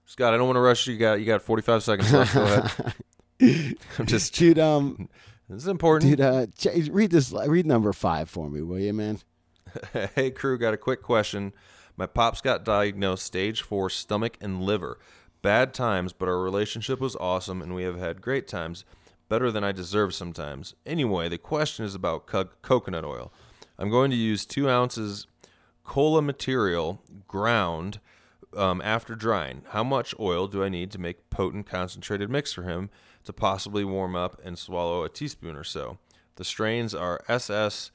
Scott, 0.05 0.35
I 0.35 0.37
don't 0.37 0.47
want 0.47 0.57
to 0.57 0.61
rush 0.61 0.87
you. 0.87 0.95
You 0.95 0.99
got 0.99 1.21
you 1.21 1.27
got 1.27 1.43
45 1.43 1.83
seconds 1.83 2.13
left. 2.13 2.35
Go 2.35 2.43
ahead. 2.45 2.95
I'm 3.99 4.07
just 4.07 4.35
Dude, 4.35 4.59
um, 4.59 5.09
This 5.49 5.63
is 5.63 5.69
important. 5.69 6.11
Dude, 6.11 6.21
uh, 6.21 6.47
read 6.91 7.11
this. 7.11 7.33
Read 7.33 7.67
number 7.67 7.93
five 7.93 8.31
for 8.31 8.49
me, 8.49 8.63
will 8.63 8.79
you, 8.79 8.93
man? 8.93 9.19
hey, 10.15 10.31
crew, 10.31 10.59
got 10.59 10.75
a 10.75 10.79
quick 10.79 11.03
question. 11.03 11.53
My 11.97 12.07
pops 12.07 12.41
got 12.41 12.65
diagnosed 12.65 13.25
stage 13.25 13.63
four 13.63 13.91
stomach 13.91 14.37
and 14.41 14.63
liver. 14.63 14.99
Bad 15.43 15.75
times, 15.75 16.13
but 16.13 16.29
our 16.29 16.41
relationship 16.41 17.01
was 17.01 17.17
awesome 17.17 17.63
and 17.63 17.75
we 17.75 17.83
have 17.85 17.99
had 17.99 18.21
great 18.21 18.49
times. 18.49 18.85
Better 19.29 19.51
than 19.51 19.65
I 19.65 19.73
deserve 19.73 20.15
sometimes. 20.15 20.75
Anyway, 20.85 21.29
the 21.29 21.39
question 21.39 21.85
is 21.85 21.95
about 21.95 22.27
co- 22.27 22.51
coconut 22.63 23.05
oil. 23.05 23.33
I'm 23.79 23.91
going 23.91 24.11
to 24.11 24.17
use 24.17 24.47
two 24.47 24.69
ounces 24.69 25.27
cola 25.85 26.23
material 26.23 27.03
ground 27.27 28.01
um, 28.57 28.81
after 28.83 29.15
drying. 29.15 29.63
How 29.71 29.85
much 29.85 30.15
oil 30.19 30.47
do 30.49 30.63
I 30.65 30.69
need 30.69 30.91
to 30.93 30.99
make 30.99 31.31
potent 31.31 31.67
concentrated 31.67 32.31
mix 32.31 32.53
for 32.53 32.63
him 32.63 32.91
to 33.25 33.33
possibly 33.33 33.85
warm 33.85 34.17
up 34.17 34.41
and 34.45 34.59
swallow 34.59 35.05
a 35.05 35.09
teaspoon 35.09 35.57
or 35.57 35.65
so? 35.65 35.99
The 36.37 36.45
strains 36.45 36.95
are 36.95 37.23
SS, 37.29 37.91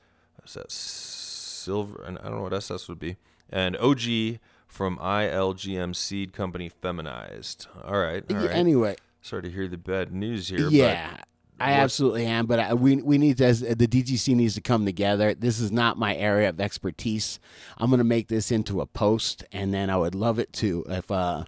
silver, 0.68 2.02
and 2.04 2.18
I 2.20 2.24
don't 2.24 2.38
know 2.38 2.42
what 2.44 2.54
SS 2.54 2.88
would 2.88 3.00
be, 3.00 3.18
and 3.50 3.78
OG 3.78 4.40
from 4.68 4.98
ILGM 4.98 5.96
Seed 5.96 6.34
Company 6.34 6.70
Feminized. 6.70 7.68
All 7.84 8.00
right, 8.00 8.24
all 8.32 8.38
right. 8.38 8.52
Anyway, 8.52 8.96
Sorry 9.22 9.44
to 9.44 9.52
hear 9.52 9.68
the 9.68 9.78
bad 9.78 10.12
news 10.12 10.48
here. 10.50 10.70
yeah, 10.70 11.18
I 11.62 11.72
absolutely 11.74 12.26
am. 12.26 12.46
But 12.46 12.60
I, 12.60 12.74
we 12.74 12.98
we 12.98 13.18
need 13.18 13.38
to 13.38 13.46
as 13.46 13.62
the 13.62 13.88
DGC 13.88 14.36
needs 14.36 14.56
to 14.56 14.62
come 14.62 14.86
together. 14.86 15.34
This 15.34 15.60
is 15.60 15.72
not 15.72 15.98
my 15.98 16.16
area 16.16 16.50
of 16.50 16.60
expertise. 16.60 17.40
I'm 17.78 17.90
going 17.90 18.00
to 18.00 18.04
make 18.04 18.28
this 18.28 18.52
into 18.52 18.82
a 18.82 18.86
post, 18.86 19.44
and 19.52 19.74
then 19.74 19.90
I 19.90 19.98
would 19.98 20.16
love 20.16 20.40
it 20.40 20.52
to 20.54 20.86
if 20.90 21.10
uh, 21.12 21.46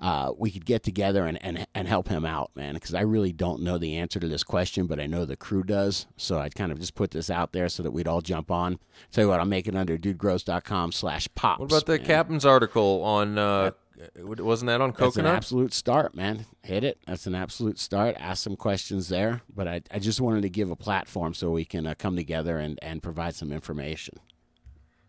uh, 0.00 0.32
we 0.36 0.50
could 0.50 0.66
get 0.66 0.82
together 0.82 1.26
and, 1.26 1.42
and 1.42 1.66
and 1.74 1.88
help 1.88 2.08
him 2.08 2.24
out, 2.24 2.50
man. 2.54 2.74
Because 2.74 2.94
I 2.94 3.00
really 3.00 3.32
don't 3.32 3.62
know 3.62 3.78
the 3.78 3.96
answer 3.96 4.20
to 4.20 4.28
this 4.28 4.44
question, 4.44 4.86
but 4.86 5.00
I 5.00 5.06
know 5.06 5.24
the 5.24 5.36
crew 5.36 5.62
does. 5.62 6.06
So 6.16 6.38
I'd 6.38 6.54
kind 6.54 6.72
of 6.72 6.78
just 6.78 6.94
put 6.94 7.10
this 7.10 7.30
out 7.30 7.52
there 7.52 7.68
so 7.68 7.82
that 7.82 7.90
we'd 7.90 8.08
all 8.08 8.20
jump 8.20 8.50
on. 8.50 8.78
Tell 9.12 9.24
you 9.24 9.30
what, 9.30 9.40
I'll 9.40 9.46
make 9.46 9.66
it 9.68 9.76
under 9.76 9.96
dudegrows.com 9.96 10.92
slash 10.92 11.28
pops. 11.34 11.60
What 11.60 11.72
about 11.72 11.86
the 11.86 11.98
man. 11.98 12.06
captain's 12.06 12.44
article 12.44 13.02
on? 13.02 13.38
Uh, 13.38 13.70
wasn't 14.18 14.68
that 14.68 14.80
on 14.80 14.92
coconut? 14.92 15.14
That's 15.14 15.16
an 15.16 15.26
absolute 15.26 15.72
start, 15.72 16.14
man. 16.14 16.46
Hit 16.62 16.84
it. 16.84 16.98
That's 17.06 17.26
an 17.26 17.34
absolute 17.34 17.78
start. 17.78 18.16
Ask 18.18 18.42
some 18.42 18.56
questions 18.56 19.08
there. 19.08 19.42
But 19.54 19.68
I, 19.68 19.82
I 19.90 19.98
just 19.98 20.20
wanted 20.20 20.42
to 20.42 20.50
give 20.50 20.70
a 20.70 20.76
platform 20.76 21.34
so 21.34 21.50
we 21.50 21.64
can 21.64 21.86
uh, 21.86 21.94
come 21.98 22.16
together 22.16 22.58
and, 22.58 22.78
and 22.82 23.02
provide 23.02 23.34
some 23.34 23.52
information. 23.52 24.18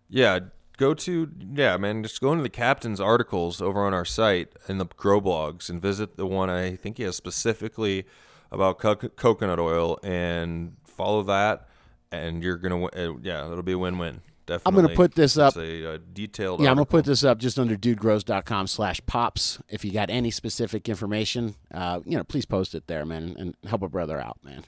Yeah, 0.09 0.39
go 0.77 0.93
to 0.93 1.29
yeah, 1.53 1.75
man. 1.77 2.03
Just 2.03 2.21
go 2.21 2.31
into 2.31 2.43
the 2.43 2.49
captain's 2.49 3.01
articles 3.01 3.61
over 3.61 3.85
on 3.85 3.93
our 3.93 4.05
site 4.05 4.53
in 4.69 4.77
the 4.77 4.85
grow 4.85 5.19
blogs 5.19 5.69
and 5.69 5.81
visit 5.81 6.15
the 6.15 6.25
one 6.25 6.49
I 6.49 6.75
think 6.75 6.97
he 6.97 7.03
has 7.03 7.15
specifically 7.15 8.05
about 8.51 8.79
co- 8.79 8.95
coconut 8.95 9.59
oil 9.59 9.99
and 10.03 10.77
follow 10.85 11.23
that, 11.23 11.67
and 12.11 12.41
you're 12.41 12.57
gonna 12.57 12.85
uh, 12.85 13.13
yeah, 13.21 13.45
it'll 13.51 13.63
be 13.63 13.73
a 13.73 13.77
win-win. 13.77 14.15
I'm 14.15 14.21
Definitely. 14.47 14.69
I'm 14.69 14.75
going 14.75 14.87
to 14.87 14.95
put 14.95 15.13
this 15.13 15.37
up. 15.37 15.49
It's 15.49 15.57
a, 15.57 15.93
uh 15.95 15.97
detailed. 16.13 16.61
Yeah, 16.61 16.69
I'm 16.69 16.77
going 16.77 16.85
to 16.85 16.89
put 16.89 17.03
this 17.03 17.25
up 17.25 17.37
just 17.37 17.59
under 17.59 17.75
dudegrows.com 17.75 18.67
slash 18.67 19.01
pops. 19.05 19.59
If 19.67 19.83
you 19.83 19.91
got 19.91 20.09
any 20.09 20.31
specific 20.31 20.87
information, 20.87 21.55
uh, 21.73 21.99
you 22.05 22.15
know, 22.15 22.23
please 22.23 22.45
post 22.45 22.73
it 22.73 22.87
there, 22.87 23.05
man, 23.05 23.35
and 23.37 23.55
help 23.67 23.81
a 23.83 23.89
brother 23.89 24.19
out, 24.19 24.37
man. 24.43 24.63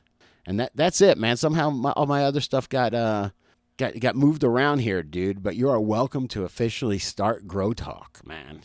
And 0.46 0.60
that 0.60 0.72
that's 0.76 1.00
it, 1.00 1.18
man. 1.18 1.38
Somehow 1.38 1.70
my, 1.70 1.92
all 1.92 2.08
my 2.08 2.26
other 2.26 2.42
stuff 2.42 2.68
got 2.68 2.94
uh 2.94 3.30
got 3.78 3.98
got 4.00 4.16
moved 4.16 4.44
around 4.44 4.80
here, 4.80 5.02
dude. 5.02 5.42
But 5.42 5.56
you 5.56 5.70
are 5.70 5.80
welcome 5.80 6.28
to 6.30 6.44
officially 6.44 7.00
start 7.00 7.48
Grow 7.48 7.72
Talk, 7.74 8.20
man. 8.26 8.62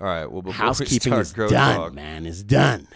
All 0.00 0.06
right. 0.06 0.30
Well, 0.30 0.42
before 0.42 0.64
we 0.64 0.66
Housekeeping 0.66 1.12
start 1.12 1.20
is 1.20 1.32
grow 1.32 1.48
done, 1.48 1.76
talk, 1.76 1.92
man. 1.94 2.24
Is 2.24 2.42
done. 2.42 2.88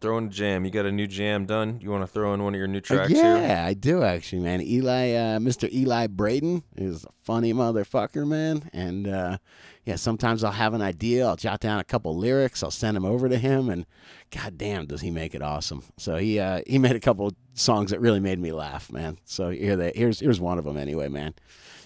Throw 0.00 0.18
in 0.18 0.26
a 0.26 0.28
jam. 0.28 0.64
You 0.64 0.70
got 0.70 0.86
a 0.86 0.92
new 0.92 1.06
jam 1.06 1.46
done? 1.46 1.80
You 1.82 1.90
want 1.90 2.02
to 2.02 2.06
throw 2.06 2.34
in 2.34 2.42
one 2.42 2.54
of 2.54 2.58
your 2.58 2.68
new 2.68 2.78
Uh, 2.78 2.82
tracks 2.82 3.10
yeah, 3.10 3.46
here? 3.46 3.56
I 3.66 3.74
do 3.74 4.02
actually, 4.02 4.42
man. 4.42 4.60
Eli, 4.60 5.12
uh, 5.12 5.38
Mr. 5.38 5.70
Eli 5.72 6.06
Braden 6.06 6.62
is 6.76 7.04
a 7.04 7.08
funny 7.24 7.52
motherfucker, 7.52 8.26
man. 8.26 8.68
And 8.72 9.08
uh, 9.08 9.38
yeah, 9.84 9.96
sometimes 9.96 10.44
I'll 10.44 10.52
have 10.52 10.74
an 10.74 10.82
idea, 10.82 11.26
I'll 11.26 11.36
jot 11.36 11.60
down 11.60 11.78
a 11.78 11.84
couple 11.84 12.16
lyrics, 12.16 12.62
I'll 12.62 12.70
send 12.70 12.96
them 12.96 13.04
over 13.04 13.28
to 13.28 13.38
him, 13.38 13.68
and 13.68 13.86
goddamn, 14.30 14.86
does 14.86 15.00
he 15.00 15.10
make 15.10 15.34
it 15.34 15.42
awesome? 15.42 15.82
So 15.96 16.16
he 16.16 16.38
uh, 16.38 16.62
he 16.66 16.78
made 16.78 16.96
a 16.96 17.00
couple 17.00 17.32
songs 17.54 17.90
that 17.90 18.00
really 18.00 18.20
made 18.20 18.38
me 18.38 18.52
laugh, 18.52 18.92
man. 18.92 19.18
So 19.24 19.50
here 19.50 19.76
they 19.76 19.92
here's 19.94 20.20
here's 20.20 20.40
one 20.40 20.58
of 20.58 20.64
them 20.64 20.76
anyway, 20.76 21.08
man. 21.08 21.34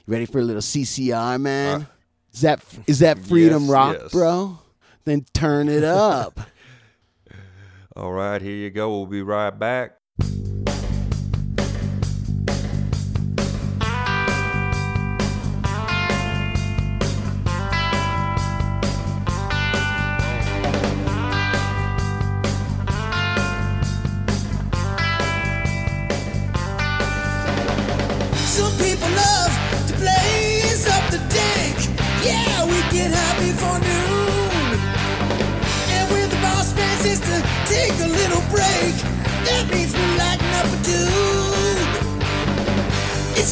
You 0.06 0.12
ready 0.12 0.26
for 0.26 0.38
a 0.38 0.42
little 0.42 0.62
CCR, 0.62 1.40
man? 1.40 1.86
is 2.32 2.40
that 2.40 2.64
is 2.86 2.98
that 3.00 3.18
freedom 3.18 3.62
yes, 3.62 3.70
rock, 3.70 3.96
yes. 4.00 4.12
bro? 4.12 4.58
Then 5.04 5.24
turn 5.34 5.68
it 5.68 5.84
up. 5.84 6.38
All 7.94 8.12
right, 8.12 8.40
here 8.40 8.56
you 8.56 8.70
go. 8.70 8.88
We'll 8.88 9.06
be 9.06 9.20
right 9.20 9.50
back. 9.50 9.98
Some 28.46 28.72
people 28.78 29.10
love 29.10 29.52
to 29.88 29.94
blaze 29.98 30.88
up 30.88 31.10
the. 31.10 31.20
Yeah, 32.24 32.64
we 32.64 32.80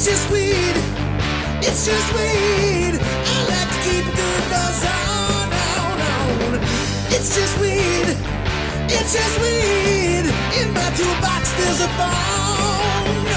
It's 0.02 0.08
just 0.08 0.30
weed. 0.32 0.76
It's 1.60 1.84
just 1.84 2.08
weed. 2.16 2.96
I 2.96 3.36
like 3.52 3.68
to 3.68 3.80
keep 3.84 4.00
a 4.08 4.16
good 4.16 4.42
buzz 4.48 4.80
on, 4.80 5.52
on, 5.52 6.00
on. 6.00 6.56
It's 7.12 7.36
just 7.36 7.60
weed. 7.60 8.16
It's 8.88 9.12
just 9.12 9.36
weed. 9.44 10.24
In 10.56 10.72
my 10.72 10.88
toolbox, 10.96 11.52
there's 11.52 11.84
a 11.84 11.90
bone. 12.00 13.28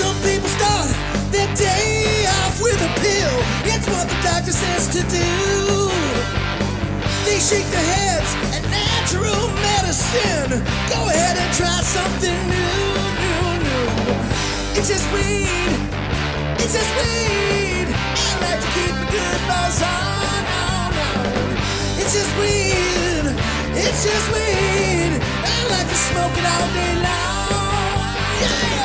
Some 0.00 0.16
people 0.24 0.48
start 0.56 0.88
their 1.28 1.52
day 1.52 2.24
off 2.32 2.56
with 2.62 2.80
a 2.80 2.88
pill. 3.04 3.36
It's 3.68 3.84
what 3.86 4.08
the 4.08 4.16
doctor 4.24 4.56
says 4.56 4.88
to 4.88 5.04
do. 5.12 5.28
They 7.28 7.36
shake 7.36 7.68
their 7.68 7.84
heads 7.84 8.32
at 8.56 8.64
natural 8.72 9.52
medicine. 9.60 10.64
Go 10.88 11.12
ahead 11.12 11.36
and 11.36 11.52
try 11.52 11.76
something 11.84 12.48
new. 12.48 13.03
It's 14.76 14.88
just 14.88 15.06
weed. 15.14 15.72
It's 16.62 16.74
just 16.74 16.92
weed. 16.98 17.88
I 17.90 18.30
like 18.44 18.60
to 18.60 18.70
keep 18.76 18.94
a 18.94 19.06
good 19.14 19.40
buzz 19.48 19.82
on, 19.82 20.42
on, 20.62 20.92
on. 20.92 21.56
It's 22.00 22.12
just 22.12 22.32
weed. 22.38 23.26
It's 23.76 24.04
just 24.04 24.26
weed. 24.34 25.12
I 25.44 25.56
like 25.70 25.88
to 25.88 25.98
smoke 26.10 26.36
it 26.40 26.46
all 26.52 26.66
day 26.74 26.94
long. 27.06 28.14
Yeah. 28.42 28.83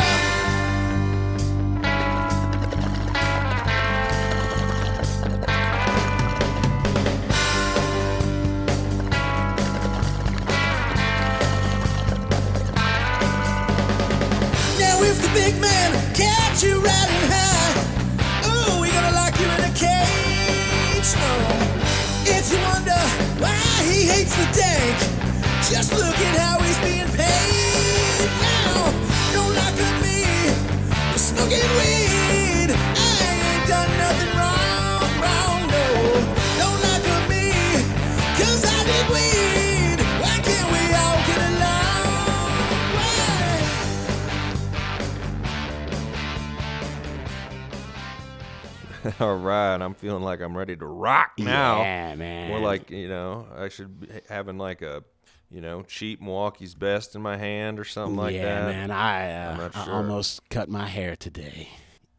Feeling 50.00 50.24
like 50.24 50.42
I'm 50.42 50.58
ready 50.58 50.76
to 50.76 50.86
rock 50.86 51.34
now. 51.38 51.82
Yeah, 51.82 52.16
man. 52.16 52.50
More 52.50 52.60
like 52.60 52.90
you 52.90 53.08
know, 53.08 53.48
I 53.56 53.70
should 53.70 54.00
be 54.00 54.08
having 54.28 54.58
like 54.58 54.82
a, 54.82 55.04
you 55.52 55.62
know, 55.62 55.84
cheap 55.84 56.22
Milwaukee's 56.22 56.74
best 56.74 57.16
in 57.16 57.22
my 57.22 57.38
hand 57.38 57.80
or 57.80 57.84
something 57.84 58.16
like 58.16 58.34
yeah, 58.34 58.66
that. 58.66 58.68
man. 58.68 58.92
I, 58.92 59.32
uh, 59.32 59.70
I 59.74 59.86
sure. 59.86 59.94
almost 59.94 60.50
cut 60.50 60.70
my 60.70 60.88
hair 60.88 61.16
today. 61.16 61.70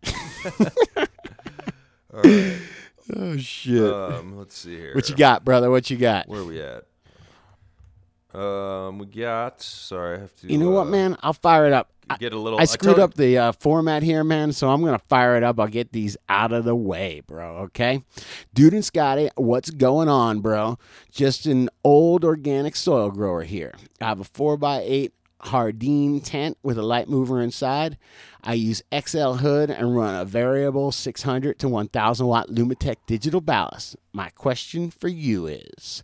Right. 2.12 2.58
Oh 3.16 3.36
shit! 3.36 3.92
Um, 3.92 4.36
let's 4.36 4.56
see 4.56 4.76
here. 4.76 4.94
what 4.94 5.08
you 5.08 5.16
got, 5.16 5.44
brother? 5.44 5.70
What 5.70 5.90
you 5.90 5.96
got? 5.96 6.28
Where 6.28 6.40
are 6.40 6.44
we 6.44 6.60
at? 6.60 6.84
Um, 8.34 8.98
we 8.98 9.06
got. 9.06 9.62
Sorry, 9.62 10.16
I 10.16 10.20
have 10.20 10.36
to. 10.40 10.52
You 10.52 10.58
know 10.58 10.70
what, 10.70 10.86
uh, 10.86 10.90
man? 10.90 11.16
I'll 11.22 11.32
fire 11.32 11.66
it 11.66 11.72
up. 11.72 11.90
I- 12.11 12.16
Get 12.18 12.33
a 12.33 12.38
little. 12.38 12.59
I 12.61 12.64
screwed 12.64 12.96
tell- 12.96 13.05
up 13.05 13.14
the 13.14 13.38
uh, 13.38 13.53
format 13.53 14.03
here, 14.03 14.25
man, 14.25 14.53
so 14.53 14.68
I'm 14.68 14.81
going 14.81 14.99
to 14.99 15.05
fire 15.07 15.37
it 15.37 15.42
up. 15.42 15.59
I'll 15.61 15.68
get 15.68 15.92
these 15.92 16.16
out 16.29 16.53
of 16.53 16.64
the 16.64 16.75
way, 16.77 17.23
bro, 17.27 17.57
okay? 17.59 18.03
Dude 18.53 18.75
and 18.75 18.85
Scotty, 18.85 19.31
what's 19.37 19.70
going 19.70 20.09
on, 20.09 20.40
bro? 20.40 20.77
Just 21.12 21.46
an 21.46 21.68
old 21.85 22.25
organic 22.25 22.75
soil 22.77 23.11
grower 23.11 23.42
here. 23.44 23.73
I 24.01 24.07
have 24.07 24.20
a 24.20 24.25
4x8 24.25 25.12
Hardine 25.42 26.20
tent 26.20 26.59
with 26.62 26.77
a 26.77 26.83
light 26.83 27.09
mover 27.09 27.40
inside. 27.40 27.96
I 28.42 28.55
use 28.55 28.83
XL 28.92 29.35
hood 29.35 29.70
and 29.70 29.96
run 29.96 30.14
a 30.14 30.24
variable 30.24 30.92
600 30.92 31.59
to 31.59 31.68
1000 31.68 32.26
watt 32.26 32.48
Lumatek 32.48 32.96
digital 33.07 33.40
ballast. 33.40 33.96
My 34.12 34.31
question 34.31 34.90
for 34.90 35.09
you 35.09 35.46
is 35.46 36.03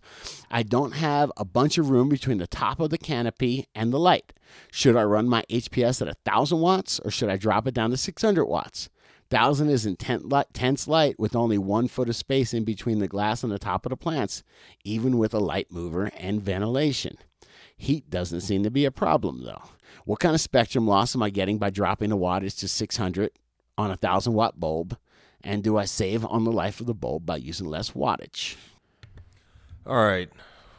I 0.51 0.63
don't 0.63 0.93
have 0.93 1.33
a 1.37 1.45
bunch 1.45 1.79
of 1.79 1.89
room 1.89 2.09
between 2.09 2.39
the 2.39 2.47
top 2.47 2.79
of 2.79 2.91
the 2.91 2.99
canopy 2.99 3.67
and 3.75 3.93
the 3.93 3.99
light. 3.99 4.33
Should 4.71 4.97
I 4.97 5.05
run 5.05 5.29
my 5.29 5.45
HPS 5.51 6.03
at 6.03 6.09
1000 6.25 6.61
watts 6.61 7.01
or 7.01 7.11
should 7.11 7.31
I 7.31 7.37
drop 7.37 7.67
it 7.67 7.75
down 7.75 7.91
to 7.91 7.97
600 7.97 8.45
watts? 8.45 8.91
1000 9.31 9.69
is 9.71 9.87
intense 9.87 10.87
light, 10.87 11.19
with 11.19 11.35
only 11.35 11.59
one 11.59 11.89
foot 11.89 12.09
of 12.09 12.15
space 12.15 12.55
in 12.55 12.63
between 12.63 13.01
the 13.01 13.09
glass 13.09 13.43
and 13.43 13.53
the 13.53 13.59
top 13.59 13.85
of 13.85 13.91
the 13.91 13.97
plants, 13.97 14.45
even 14.85 15.19
with 15.19 15.35
a 15.35 15.41
light 15.41 15.73
mover 15.73 16.13
and 16.17 16.41
ventilation. 16.41 17.19
Heat 17.77 18.09
doesn't 18.09 18.43
seem 18.43 18.63
to 18.63 18.71
be 18.71 18.85
a 18.85 18.93
problem 18.93 19.43
though. 19.43 19.63
What 20.07 20.21
kind 20.21 20.37
of 20.37 20.41
spectrum 20.41 20.87
loss 20.87 21.17
am 21.17 21.23
I 21.23 21.31
getting 21.31 21.59
by 21.59 21.69
dropping 21.71 22.11
the 22.11 22.17
wattage 22.17 22.59
to 22.61 22.69
600 22.69 23.33
on 23.77 23.87
a 23.87 23.99
1000 23.99 24.33
watt 24.33 24.59
bulb? 24.59 24.97
And 25.43 25.65
do 25.65 25.77
I 25.77 25.85
save 25.85 26.25
on 26.25 26.45
the 26.45 26.53
life 26.53 26.81
of 26.81 26.87
the 26.87 26.95
bulb 26.95 27.27
by 27.27 27.37
using 27.37 27.67
less 27.67 27.91
wattage? 27.91 28.55
All 29.85 29.97
right. 29.97 30.31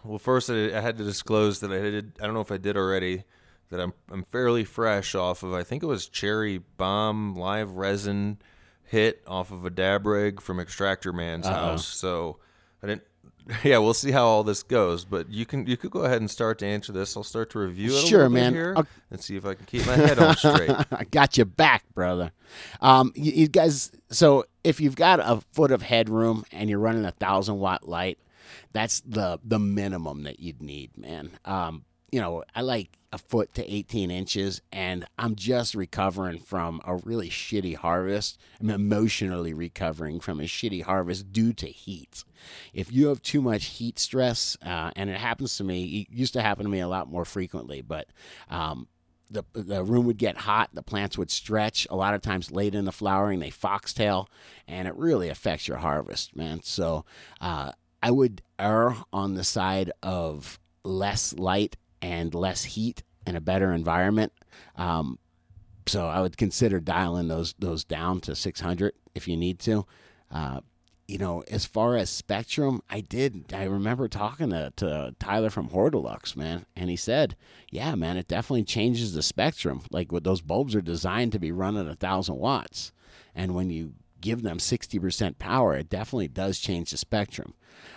Well, 0.05 0.17
first 0.17 0.49
I, 0.49 0.75
I 0.75 0.79
had 0.79 0.97
to 0.97 1.03
disclose 1.03 1.59
that 1.59 1.71
I 1.71 1.79
did. 1.79 2.13
I 2.21 2.25
don't 2.25 2.33
know 2.33 2.41
if 2.41 2.51
I 2.53 2.57
did 2.57 2.77
already. 2.77 3.23
That 3.69 3.81
I'm 3.81 3.93
I'm 4.09 4.23
fairly 4.31 4.63
fresh 4.63 5.13
off 5.13 5.43
of. 5.43 5.53
I 5.53 5.63
think 5.63 5.83
it 5.83 5.87
was 5.87 6.07
Cherry 6.07 6.59
Bomb 6.77 7.35
live 7.35 7.71
resin 7.71 8.37
hit 8.83 9.21
off 9.27 9.51
of 9.51 9.65
a 9.65 9.69
dab 9.69 10.05
rig 10.05 10.39
from 10.39 10.61
Extractor 10.61 11.11
Man's 11.11 11.45
house. 11.47 11.85
So 11.85 12.37
I 12.81 12.87
didn't. 12.87 13.03
Yeah, 13.63 13.77
we'll 13.79 13.93
see 13.93 14.11
how 14.11 14.25
all 14.25 14.43
this 14.43 14.61
goes. 14.63 15.05
But 15.05 15.29
you 15.31 15.45
can 15.45 15.65
you 15.67 15.77
could 15.77 15.91
go 15.91 16.01
ahead 16.01 16.19
and 16.19 16.29
start 16.29 16.59
to 16.59 16.65
answer 16.65 16.91
this. 16.91 17.15
I'll 17.15 17.23
start 17.23 17.49
to 17.51 17.59
review 17.59 17.91
it 17.95 18.03
a 18.03 18.07
Sure, 18.07 18.23
bit 18.29 18.33
man. 18.33 18.53
here 18.53 18.73
I'll- 18.75 18.87
and 19.11 19.21
see 19.21 19.35
if 19.37 19.45
I 19.45 19.53
can 19.53 19.65
keep 19.65 19.85
my 19.85 19.95
head 19.95 20.19
on 20.19 20.35
straight. 20.35 20.69
I 20.91 21.05
got 21.09 21.37
you 21.37 21.45
back, 21.45 21.83
brother. 21.93 22.31
Um, 22.81 23.11
you, 23.15 23.31
you 23.31 23.47
guys, 23.47 23.91
so 24.09 24.45
if 24.63 24.81
you've 24.81 24.95
got 24.97 25.19
a 25.19 25.41
foot 25.53 25.71
of 25.71 25.81
headroom 25.81 26.43
and 26.51 26.69
you're 26.69 26.79
running 26.79 27.05
a 27.05 27.11
thousand 27.11 27.59
watt 27.59 27.87
light, 27.87 28.19
that's 28.73 29.01
the 29.01 29.39
the 29.43 29.59
minimum 29.59 30.23
that 30.23 30.39
you'd 30.39 30.61
need, 30.61 30.97
man. 30.97 31.31
Um, 31.45 31.85
you 32.11 32.19
know, 32.21 32.43
I 32.55 32.61
like 32.61 32.89
a 33.11 33.17
foot 33.17 33.53
to 33.53 33.73
18 33.73 34.11
inches, 34.11 34.61
and 34.71 35.05
I'm 35.17 35.35
just 35.35 35.75
recovering 35.75 36.39
from 36.39 36.81
a 36.85 36.95
really 36.95 37.29
shitty 37.29 37.75
harvest. 37.75 38.37
I'm 38.59 38.69
emotionally 38.69 39.53
recovering 39.53 40.19
from 40.19 40.39
a 40.39 40.43
shitty 40.43 40.83
harvest 40.83 41.31
due 41.31 41.53
to 41.53 41.67
heat. 41.67 42.25
If 42.73 42.91
you 42.91 43.07
have 43.07 43.21
too 43.21 43.41
much 43.41 43.65
heat 43.65 43.97
stress, 43.97 44.57
uh, 44.65 44.91
and 44.95 45.09
it 45.09 45.17
happens 45.17 45.55
to 45.57 45.63
me, 45.63 46.01
it 46.01 46.13
used 46.13 46.33
to 46.33 46.41
happen 46.41 46.65
to 46.65 46.69
me 46.69 46.79
a 46.79 46.87
lot 46.87 47.09
more 47.09 47.25
frequently, 47.25 47.81
but 47.81 48.07
um, 48.49 48.87
the 49.29 49.43
the 49.53 49.83
room 49.83 50.05
would 50.05 50.17
get 50.17 50.37
hot, 50.37 50.69
the 50.73 50.83
plants 50.83 51.17
would 51.17 51.31
stretch. 51.31 51.87
A 51.89 51.95
lot 51.95 52.13
of 52.13 52.21
times 52.21 52.51
late 52.51 52.75
in 52.75 52.85
the 52.85 52.91
flowering, 52.91 53.39
they 53.39 53.49
foxtail, 53.49 54.29
and 54.67 54.87
it 54.87 54.95
really 54.95 55.29
affects 55.29 55.67
your 55.67 55.77
harvest, 55.77 56.35
man. 56.35 56.61
So 56.63 57.05
uh, 57.39 57.71
I 58.01 58.11
would 58.11 58.41
err 58.59 58.97
on 59.13 59.35
the 59.35 59.43
side 59.43 59.91
of 60.03 60.59
less 60.83 61.33
light 61.33 61.75
and 62.01 62.33
less 62.33 62.63
heat 62.63 63.03
and 63.25 63.35
a 63.37 63.41
better 63.41 63.71
environment. 63.71 64.33
Um, 64.75 65.19
so 65.87 66.07
I 66.07 66.21
would 66.21 66.37
consider 66.37 66.79
dialing 66.79 67.27
those 67.27 67.53
those 67.59 67.83
down 67.83 68.19
to 68.21 68.35
600 68.35 68.93
if 69.15 69.27
you 69.27 69.37
need 69.37 69.59
to. 69.59 69.85
Uh, 70.31 70.61
you 71.07 71.17
know, 71.17 71.41
as 71.49 71.65
far 71.65 71.95
as 71.95 72.09
spectrum, 72.09 72.81
I 72.89 72.99
did. 72.99 73.53
I 73.53 73.63
remember 73.63 74.09
talking 74.09 74.49
to, 74.49 74.73
to 74.75 75.15
Tyler 75.19 75.49
from 75.49 75.69
Hortilux, 75.69 76.35
man, 76.35 76.65
and 76.75 76.89
he 76.89 76.97
said, 76.97 77.37
"Yeah, 77.71 77.95
man, 77.95 78.17
it 78.17 78.27
definitely 78.27 78.65
changes 78.65 79.13
the 79.13 79.23
spectrum. 79.23 79.83
Like, 79.89 80.11
what 80.11 80.25
those 80.25 80.41
bulbs 80.41 80.75
are 80.75 80.81
designed 80.81 81.31
to 81.31 81.39
be 81.39 81.51
running 81.53 81.87
a 81.87 81.95
thousand 81.95 82.35
watts, 82.35 82.91
and 83.33 83.55
when 83.55 83.69
you 83.69 83.93
give 84.27 84.41
them 84.43 84.59
sixty 84.59 84.99
percent 84.99 85.39
power, 85.39 85.75
it 85.75 85.89
definitely 85.89 86.27
does 86.27 86.59
change 86.59 86.91
the 86.91 86.97
spectrum. 86.97 87.53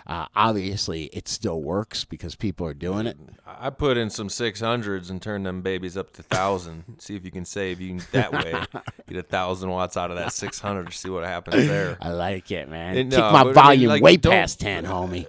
Uh, 0.07 0.27
obviously, 0.35 1.05
it 1.05 1.27
still 1.27 1.61
works 1.61 2.05
because 2.05 2.35
people 2.35 2.65
are 2.65 2.73
doing 2.73 3.05
it. 3.05 3.17
I 3.45 3.69
put 3.69 3.97
in 3.97 4.09
some 4.09 4.29
six 4.29 4.61
hundreds 4.61 5.09
and 5.09 5.21
turned 5.21 5.45
them 5.45 5.61
babies 5.61 5.97
up 5.97 6.13
to 6.13 6.23
thousand. 6.23 6.85
see 6.99 7.15
if 7.15 7.25
you 7.25 7.31
can 7.31 7.43
save. 7.43 7.81
You 7.81 7.97
can 7.97 8.07
that 8.13 8.31
way 8.31 8.53
get 9.07 9.17
a 9.17 9.23
thousand 9.23 9.69
watts 9.69 9.97
out 9.97 10.09
of 10.09 10.17
that 10.17 10.31
six 10.31 10.59
hundred. 10.59 10.93
See 10.93 11.09
what 11.09 11.25
happens 11.25 11.67
there. 11.67 11.97
I 11.99 12.11
like 12.11 12.49
it, 12.51 12.69
man. 12.69 12.97
And, 12.97 13.11
Kick 13.11 13.19
no, 13.19 13.31
my 13.31 13.31
but 13.31 13.39
I 13.41 13.45
mean, 13.45 13.53
volume 13.53 13.89
like, 13.89 14.03
way 14.03 14.17
past 14.17 14.59
ten, 14.61 14.85
homie. 14.85 15.27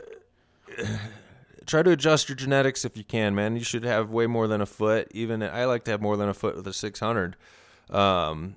Try 1.66 1.82
to 1.82 1.90
adjust 1.90 2.28
your 2.28 2.36
genetics 2.36 2.84
if 2.84 2.96
you 2.96 3.04
can, 3.04 3.34
man. 3.34 3.56
You 3.56 3.64
should 3.64 3.84
have 3.84 4.10
way 4.10 4.26
more 4.26 4.46
than 4.46 4.60
a 4.60 4.66
foot. 4.66 5.08
Even 5.12 5.42
I 5.42 5.64
like 5.64 5.84
to 5.84 5.90
have 5.90 6.00
more 6.00 6.16
than 6.16 6.28
a 6.28 6.34
foot 6.34 6.54
with 6.54 6.66
a 6.66 6.72
six 6.72 7.00
hundred. 7.00 7.36
Um, 7.90 8.54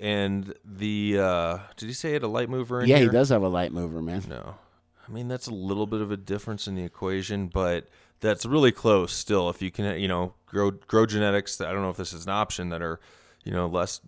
and 0.00 0.54
the 0.64 1.18
uh, 1.18 1.58
did 1.76 1.86
he 1.86 1.92
say 1.92 2.10
it 2.10 2.14
had 2.14 2.22
a 2.22 2.28
light 2.28 2.48
mover 2.48 2.80
in 2.80 2.88
Yeah, 2.88 2.96
here? 2.96 3.06
he 3.06 3.12
does 3.12 3.28
have 3.30 3.42
a 3.42 3.48
light 3.48 3.72
mover, 3.72 4.00
man. 4.02 4.22
No. 4.28 4.54
I 5.08 5.12
mean, 5.12 5.28
that's 5.28 5.46
a 5.46 5.54
little 5.54 5.86
bit 5.86 6.00
of 6.00 6.10
a 6.10 6.16
difference 6.16 6.66
in 6.66 6.74
the 6.74 6.82
equation, 6.82 7.46
but 7.46 7.88
that's 8.20 8.44
really 8.44 8.72
close 8.72 9.12
still. 9.12 9.48
If 9.50 9.62
you 9.62 9.70
can, 9.70 10.00
you 10.00 10.08
know, 10.08 10.34
grow 10.46 10.70
grow 10.72 11.06
genetics, 11.06 11.60
I 11.60 11.72
don't 11.72 11.82
know 11.82 11.90
if 11.90 11.96
this 11.96 12.12
is 12.12 12.24
an 12.24 12.32
option 12.32 12.70
that 12.70 12.82
are, 12.82 12.98
you 13.44 13.52
know, 13.52 13.66
less 13.66 14.00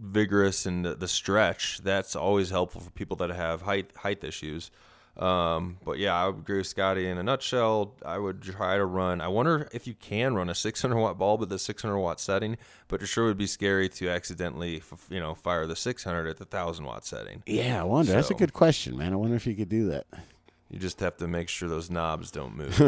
vigorous 0.00 0.64
in 0.64 0.82
the, 0.82 0.94
the 0.94 1.08
stretch. 1.08 1.80
That's 1.82 2.14
always 2.16 2.50
helpful 2.50 2.80
for 2.80 2.90
people 2.90 3.16
that 3.18 3.30
have 3.30 3.62
height 3.62 3.90
height 3.96 4.24
issues. 4.24 4.70
Um, 5.18 5.78
but 5.84 5.98
yeah, 5.98 6.14
I 6.14 6.26
would 6.26 6.38
agree 6.38 6.58
with 6.58 6.66
Scotty. 6.68 7.08
In 7.08 7.18
a 7.18 7.22
nutshell, 7.22 7.94
I 8.06 8.18
would 8.18 8.40
try 8.42 8.76
to 8.76 8.84
run. 8.84 9.20
I 9.20 9.28
wonder 9.28 9.68
if 9.72 9.86
you 9.86 9.94
can 9.94 10.34
run 10.34 10.48
a 10.48 10.54
600 10.54 10.96
watt 10.96 11.18
bulb 11.18 11.42
at 11.42 11.48
the 11.48 11.58
600 11.58 11.98
watt 11.98 12.20
setting, 12.20 12.56
but 12.86 13.02
it 13.02 13.06
sure 13.06 13.24
would 13.24 13.36
be 13.38 13.46
scary 13.48 13.88
to 13.88 14.08
accidentally, 14.08 14.76
f- 14.76 15.06
you 15.10 15.18
know, 15.18 15.34
fire 15.34 15.66
the 15.66 15.74
600 15.76 16.28
at 16.28 16.36
the 16.36 16.44
1000 16.44 16.84
watt 16.84 17.04
setting. 17.04 17.42
Yeah, 17.46 17.80
I 17.80 17.84
wonder. 17.84 18.12
That's 18.12 18.30
a 18.30 18.34
good 18.34 18.52
question, 18.52 18.96
man. 18.96 19.12
I 19.12 19.16
wonder 19.16 19.34
if 19.34 19.46
you 19.46 19.54
could 19.56 19.68
do 19.68 19.88
that. 19.88 20.06
You 20.70 20.78
just 20.78 21.00
have 21.00 21.16
to 21.16 21.26
make 21.26 21.48
sure 21.48 21.68
those 21.68 21.90
knobs 21.90 22.30
don't 22.30 22.54
move. 22.56 22.78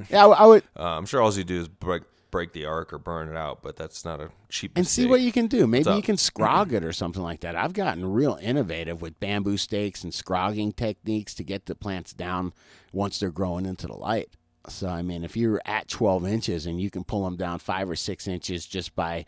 Yeah, 0.10 0.26
I, 0.26 0.28
I 0.30 0.46
would. 0.46 0.62
Uh, 0.78 0.82
I'm 0.84 1.04
sure 1.06 1.20
all 1.20 1.32
you 1.34 1.44
do 1.44 1.60
is 1.60 1.68
break 1.68 2.04
break 2.36 2.52
the 2.52 2.66
arc 2.66 2.92
or 2.92 2.98
burn 2.98 3.30
it 3.30 3.36
out, 3.36 3.62
but 3.62 3.76
that's 3.76 4.04
not 4.04 4.20
a 4.20 4.28
cheap. 4.50 4.72
And 4.76 4.86
see 4.86 5.06
what 5.06 5.22
you 5.22 5.32
can 5.32 5.46
do. 5.46 5.66
Maybe 5.66 5.90
you 5.90 6.02
can 6.02 6.16
scrog 6.16 6.70
it 6.72 6.84
or 6.84 6.92
something 6.92 7.22
like 7.22 7.40
that. 7.40 7.56
I've 7.56 7.72
gotten 7.72 8.04
real 8.04 8.38
innovative 8.42 9.00
with 9.00 9.18
bamboo 9.18 9.56
stakes 9.56 10.04
and 10.04 10.12
scrogging 10.12 10.72
techniques 10.72 11.32
to 11.36 11.42
get 11.42 11.64
the 11.64 11.74
plants 11.74 12.12
down 12.12 12.52
once 12.92 13.18
they're 13.18 13.30
growing 13.30 13.64
into 13.64 13.86
the 13.86 13.94
light. 13.94 14.36
So, 14.68 14.86
I 14.86 15.00
mean, 15.00 15.24
if 15.24 15.34
you're 15.34 15.62
at 15.64 15.88
12 15.88 16.26
inches 16.26 16.66
and 16.66 16.78
you 16.78 16.90
can 16.90 17.04
pull 17.04 17.24
them 17.24 17.36
down 17.36 17.58
five 17.58 17.88
or 17.88 17.96
six 17.96 18.28
inches 18.28 18.66
just 18.66 18.94
by, 18.94 19.24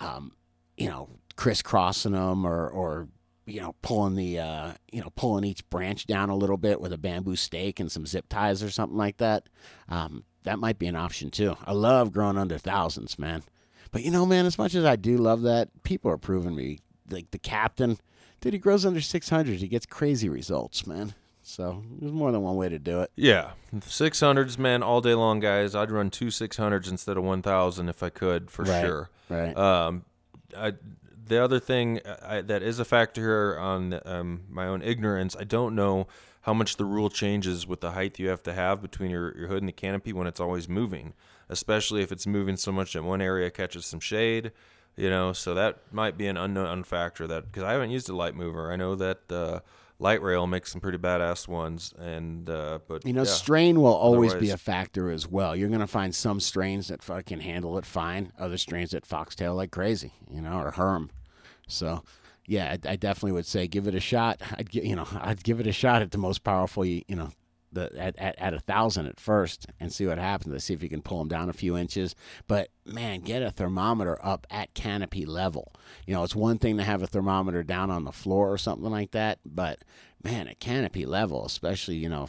um, 0.00 0.32
you 0.78 0.88
know, 0.88 1.10
crisscrossing 1.36 2.12
them 2.12 2.46
or, 2.46 2.70
or 2.70 3.08
you 3.44 3.60
know, 3.60 3.74
pulling 3.82 4.14
the, 4.14 4.38
uh, 4.38 4.72
you 4.90 5.02
know, 5.02 5.10
pulling 5.14 5.44
each 5.44 5.68
branch 5.68 6.06
down 6.06 6.30
a 6.30 6.36
little 6.36 6.56
bit 6.56 6.80
with 6.80 6.94
a 6.94 6.98
bamboo 6.98 7.36
stake 7.36 7.80
and 7.80 7.92
some 7.92 8.06
zip 8.06 8.24
ties 8.30 8.62
or 8.62 8.70
something 8.70 8.96
like 8.96 9.18
that, 9.18 9.46
um, 9.90 10.24
that 10.46 10.58
might 10.58 10.78
be 10.78 10.86
an 10.86 10.96
option 10.96 11.30
too. 11.30 11.56
I 11.66 11.72
love 11.72 12.12
growing 12.12 12.38
under 12.38 12.56
thousands, 12.58 13.18
man. 13.18 13.42
But 13.92 14.02
you 14.02 14.10
know, 14.10 14.24
man, 14.26 14.46
as 14.46 14.58
much 14.58 14.74
as 14.74 14.84
I 14.84 14.96
do 14.96 15.16
love 15.18 15.42
that, 15.42 15.68
people 15.82 16.10
are 16.10 16.18
proving 16.18 16.56
me 16.56 16.78
like 17.10 17.30
the 17.30 17.38
captain. 17.38 17.98
Dude, 18.40 18.52
he 18.54 18.58
grows 18.58 18.84
under 18.84 19.00
600. 19.00 19.58
He 19.58 19.68
gets 19.68 19.86
crazy 19.86 20.28
results, 20.28 20.86
man. 20.86 21.14
So 21.42 21.82
there's 22.00 22.12
more 22.12 22.32
than 22.32 22.42
one 22.42 22.56
way 22.56 22.68
to 22.68 22.78
do 22.78 23.02
it. 23.02 23.12
Yeah, 23.14 23.52
six 23.82 24.18
hundreds, 24.18 24.58
man, 24.58 24.82
all 24.82 25.00
day 25.00 25.14
long, 25.14 25.38
guys. 25.38 25.76
I'd 25.76 25.92
run 25.92 26.10
two 26.10 26.30
six 26.32 26.56
hundreds 26.56 26.88
instead 26.88 27.16
of 27.16 27.22
one 27.22 27.40
thousand 27.40 27.88
if 27.88 28.02
I 28.02 28.08
could, 28.08 28.50
for 28.50 28.64
Right, 28.64 28.80
sure. 28.84 29.10
right. 29.28 29.56
Um, 29.56 30.04
I, 30.56 30.72
the 31.28 31.42
other 31.42 31.60
thing 31.60 32.00
I, 32.24 32.40
that 32.42 32.62
is 32.64 32.80
a 32.80 32.84
factor 32.84 33.20
here 33.20 33.58
on 33.60 34.00
um, 34.04 34.42
my 34.50 34.66
own 34.66 34.82
ignorance, 34.82 35.36
I 35.38 35.44
don't 35.44 35.74
know 35.76 36.08
how 36.46 36.54
much 36.54 36.76
the 36.76 36.84
rule 36.84 37.10
changes 37.10 37.66
with 37.66 37.80
the 37.80 37.90
height 37.90 38.20
you 38.20 38.28
have 38.28 38.40
to 38.40 38.52
have 38.52 38.80
between 38.80 39.10
your, 39.10 39.36
your 39.36 39.48
hood 39.48 39.58
and 39.58 39.68
the 39.68 39.72
canopy 39.72 40.12
when 40.12 40.28
it's 40.28 40.38
always 40.38 40.68
moving, 40.68 41.12
especially 41.48 42.02
if 42.02 42.12
it's 42.12 42.24
moving 42.24 42.56
so 42.56 42.70
much 42.70 42.92
that 42.92 43.02
one 43.02 43.20
area 43.20 43.50
catches 43.50 43.84
some 43.84 43.98
shade. 43.98 44.52
You 44.94 45.10
know, 45.10 45.32
so 45.32 45.54
that 45.54 45.80
might 45.90 46.16
be 46.16 46.28
an 46.28 46.36
unknown 46.36 46.84
factor 46.84 47.26
that 47.26 47.46
because 47.46 47.64
I 47.64 47.72
haven't 47.72 47.90
used 47.90 48.08
a 48.08 48.14
light 48.14 48.36
mover. 48.36 48.72
I 48.72 48.76
know 48.76 48.94
that 48.94 49.30
uh, 49.30 49.60
light 49.98 50.22
rail 50.22 50.46
makes 50.46 50.70
some 50.70 50.80
pretty 50.80 50.98
badass 50.98 51.48
ones, 51.48 51.92
and 51.98 52.48
uh, 52.48 52.78
but 52.86 53.04
You 53.04 53.12
know, 53.12 53.22
yeah. 53.22 53.28
strain 53.28 53.80
will 53.80 53.92
always 53.92 54.32
be 54.34 54.50
a 54.50 54.56
factor 54.56 55.10
as 55.10 55.26
well. 55.26 55.56
You're 55.56 55.68
gonna 55.68 55.88
find 55.88 56.14
some 56.14 56.38
strains 56.38 56.88
that 56.88 57.02
fucking 57.02 57.40
handle 57.40 57.76
it 57.76 57.84
fine, 57.84 58.32
other 58.38 58.56
strains 58.56 58.92
that 58.92 59.04
foxtail 59.04 59.56
like 59.56 59.72
crazy, 59.72 60.12
you 60.30 60.40
know, 60.40 60.60
or 60.60 60.70
herm. 60.70 61.10
So, 61.66 62.04
yeah, 62.46 62.76
I, 62.84 62.92
I 62.92 62.96
definitely 62.96 63.32
would 63.32 63.46
say 63.46 63.66
give 63.66 63.86
it 63.86 63.94
a 63.94 64.00
shot. 64.00 64.40
I'd 64.56 64.70
gi- 64.70 64.86
you 64.86 64.96
know, 64.96 65.06
I'd 65.20 65.42
give 65.42 65.60
it 65.60 65.66
a 65.66 65.72
shot 65.72 66.02
at 66.02 66.10
the 66.10 66.18
most 66.18 66.44
powerful, 66.44 66.84
you, 66.84 67.02
you 67.08 67.16
know, 67.16 67.30
the 67.72 67.90
at, 67.98 68.16
at, 68.18 68.38
at 68.38 68.54
a 68.54 68.60
thousand 68.60 69.06
at 69.06 69.20
first 69.20 69.66
and 69.80 69.92
see 69.92 70.06
what 70.06 70.18
happens. 70.18 70.52
Let's 70.52 70.64
see 70.64 70.74
if 70.74 70.82
you 70.82 70.88
can 70.88 71.02
pull 71.02 71.18
them 71.18 71.28
down 71.28 71.48
a 71.48 71.52
few 71.52 71.76
inches. 71.76 72.14
But 72.46 72.68
man, 72.84 73.20
get 73.20 73.42
a 73.42 73.50
thermometer 73.50 74.18
up 74.24 74.46
at 74.50 74.74
canopy 74.74 75.26
level. 75.26 75.72
You 76.06 76.14
know, 76.14 76.24
it's 76.24 76.36
one 76.36 76.58
thing 76.58 76.76
to 76.78 76.84
have 76.84 77.02
a 77.02 77.06
thermometer 77.06 77.62
down 77.62 77.90
on 77.90 78.04
the 78.04 78.12
floor 78.12 78.50
or 78.50 78.58
something 78.58 78.90
like 78.90 79.10
that, 79.12 79.38
but 79.44 79.80
man, 80.22 80.48
at 80.48 80.60
canopy 80.60 81.04
level, 81.06 81.44
especially 81.44 81.96
you 81.96 82.08
know, 82.08 82.28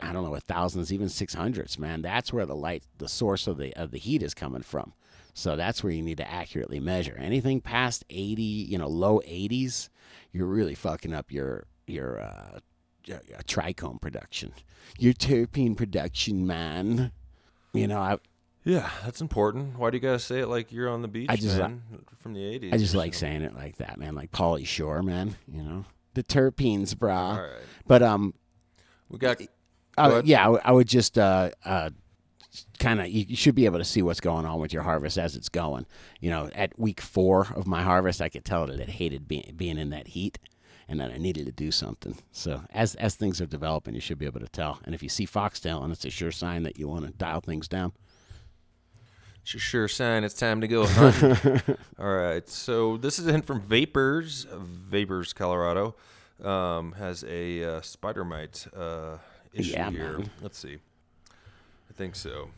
I 0.00 0.12
don't 0.12 0.24
know, 0.24 0.30
with 0.30 0.44
thousands, 0.44 0.92
even 0.92 1.08
six 1.08 1.34
hundreds, 1.34 1.78
man, 1.78 2.02
that's 2.02 2.32
where 2.32 2.46
the 2.46 2.56
light, 2.56 2.84
the 2.98 3.08
source 3.08 3.46
of 3.46 3.58
the 3.58 3.74
of 3.74 3.90
the 3.90 3.98
heat 3.98 4.22
is 4.22 4.34
coming 4.34 4.62
from. 4.62 4.92
So 5.38 5.54
that's 5.54 5.84
where 5.84 5.92
you 5.92 6.02
need 6.02 6.16
to 6.16 6.28
accurately 6.28 6.80
measure. 6.80 7.14
Anything 7.16 7.60
past 7.60 8.04
80, 8.10 8.42
you 8.42 8.76
know, 8.76 8.88
low 8.88 9.20
80s, 9.20 9.88
you're 10.32 10.48
really 10.48 10.74
fucking 10.74 11.14
up 11.14 11.30
your 11.30 11.62
your 11.86 12.20
uh, 12.20 12.58
trichome 13.46 14.00
production, 14.00 14.52
your 14.98 15.12
terpene 15.12 15.76
production, 15.76 16.44
man. 16.44 17.12
You 17.72 17.86
know, 17.86 18.00
I 18.00 18.18
Yeah, 18.64 18.90
that's 19.04 19.20
important. 19.20 19.78
Why 19.78 19.90
do 19.90 19.96
you 19.96 20.00
gotta 20.00 20.18
say 20.18 20.40
it 20.40 20.48
like 20.48 20.72
you're 20.72 20.88
on 20.88 21.02
the 21.02 21.08
beach, 21.08 21.30
I 21.30 21.36
just- 21.36 21.56
man, 21.56 21.82
from 22.18 22.34
the 22.34 22.40
'80s? 22.40 22.74
I 22.74 22.76
just 22.76 22.96
like 22.96 23.14
something? 23.14 23.38
saying 23.38 23.42
it 23.42 23.54
like 23.54 23.76
that, 23.76 23.96
man. 23.96 24.16
Like 24.16 24.32
Pauly 24.32 24.66
Shore, 24.66 25.04
man. 25.04 25.36
You 25.46 25.62
know, 25.62 25.84
the 26.14 26.24
terpenes, 26.24 26.96
brah. 26.96 27.38
Right, 27.38 27.62
But 27.86 28.02
um, 28.02 28.34
we 29.08 29.18
got. 29.18 29.40
Uh, 29.40 30.10
ahead. 30.10 30.26
yeah, 30.26 30.48
I 30.48 30.70
I 30.70 30.72
would 30.72 30.88
just 30.88 31.16
uh, 31.16 31.50
uh, 31.64 31.90
kind 32.78 33.00
of. 33.00 33.08
You, 33.08 33.36
should 33.36 33.54
be 33.54 33.64
able 33.66 33.78
to 33.78 33.84
see 33.84 34.02
what's 34.02 34.20
going 34.20 34.44
on 34.46 34.58
with 34.60 34.72
your 34.72 34.82
harvest 34.82 35.18
as 35.18 35.36
it's 35.36 35.48
going. 35.48 35.86
You 36.20 36.30
know, 36.30 36.50
at 36.54 36.78
week 36.78 37.00
four 37.00 37.46
of 37.54 37.66
my 37.66 37.82
harvest, 37.82 38.20
I 38.20 38.28
could 38.28 38.44
tell 38.44 38.66
that 38.66 38.78
it 38.80 38.88
hated 38.88 39.26
being 39.28 39.52
being 39.56 39.78
in 39.78 39.90
that 39.90 40.08
heat, 40.08 40.38
and 40.88 41.00
that 41.00 41.10
I 41.10 41.18
needed 41.18 41.46
to 41.46 41.52
do 41.52 41.70
something. 41.70 42.16
So 42.32 42.62
as 42.70 42.94
as 42.96 43.14
things 43.14 43.40
are 43.40 43.46
developing, 43.46 43.94
you 43.94 44.00
should 44.00 44.18
be 44.18 44.26
able 44.26 44.40
to 44.40 44.48
tell. 44.48 44.80
And 44.84 44.94
if 44.94 45.02
you 45.02 45.08
see 45.08 45.24
foxtail, 45.26 45.82
and 45.82 45.92
it's 45.92 46.04
a 46.04 46.10
sure 46.10 46.32
sign 46.32 46.62
that 46.64 46.78
you 46.78 46.88
want 46.88 47.06
to 47.06 47.12
dial 47.12 47.40
things 47.40 47.68
down. 47.68 47.92
It's 49.42 49.54
a 49.54 49.58
sure 49.58 49.88
sign 49.88 50.24
it's 50.24 50.34
time 50.34 50.60
to 50.60 50.68
go 50.68 50.86
hunting. 50.86 51.62
All 51.98 52.14
right, 52.14 52.46
so 52.46 52.98
this 52.98 53.18
is 53.18 53.26
a 53.26 53.32
hint 53.32 53.46
from 53.46 53.62
Vapors, 53.62 54.46
Vapors, 54.52 55.32
Colorado. 55.32 55.94
Um, 56.44 56.92
has 56.92 57.24
a 57.26 57.64
uh, 57.64 57.80
spider 57.80 58.24
mite 58.24 58.66
uh, 58.76 59.16
issue 59.54 59.72
Yeah, 59.72 59.90
here. 59.90 60.18
man. 60.18 60.30
Let's 60.42 60.58
see. 60.58 60.78
Think 61.98 62.14
so. 62.14 62.50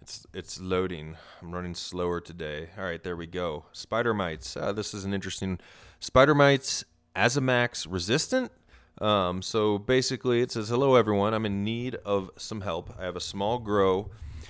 It's 0.00 0.26
it's 0.32 0.58
loading. 0.58 1.18
I'm 1.42 1.52
running 1.52 1.74
slower 1.74 2.22
today. 2.22 2.70
All 2.78 2.84
right, 2.84 3.02
there 3.04 3.14
we 3.14 3.26
go. 3.26 3.66
Spider 3.72 4.14
mites. 4.14 4.56
Uh, 4.56 4.72
this 4.72 4.94
is 4.94 5.04
an 5.04 5.12
interesting. 5.12 5.58
Spider 6.00 6.34
mites 6.34 6.82
Azamax 7.14 7.86
resistant. 7.86 8.50
Um, 8.98 9.42
so 9.42 9.76
basically, 9.76 10.40
it 10.40 10.52
says, 10.52 10.70
"Hello 10.70 10.94
everyone. 10.94 11.34
I'm 11.34 11.44
in 11.44 11.64
need 11.64 11.96
of 11.96 12.30
some 12.38 12.62
help. 12.62 12.94
I 12.98 13.04
have 13.04 13.14
a 13.14 13.20
small 13.20 13.58
grow 13.58 14.08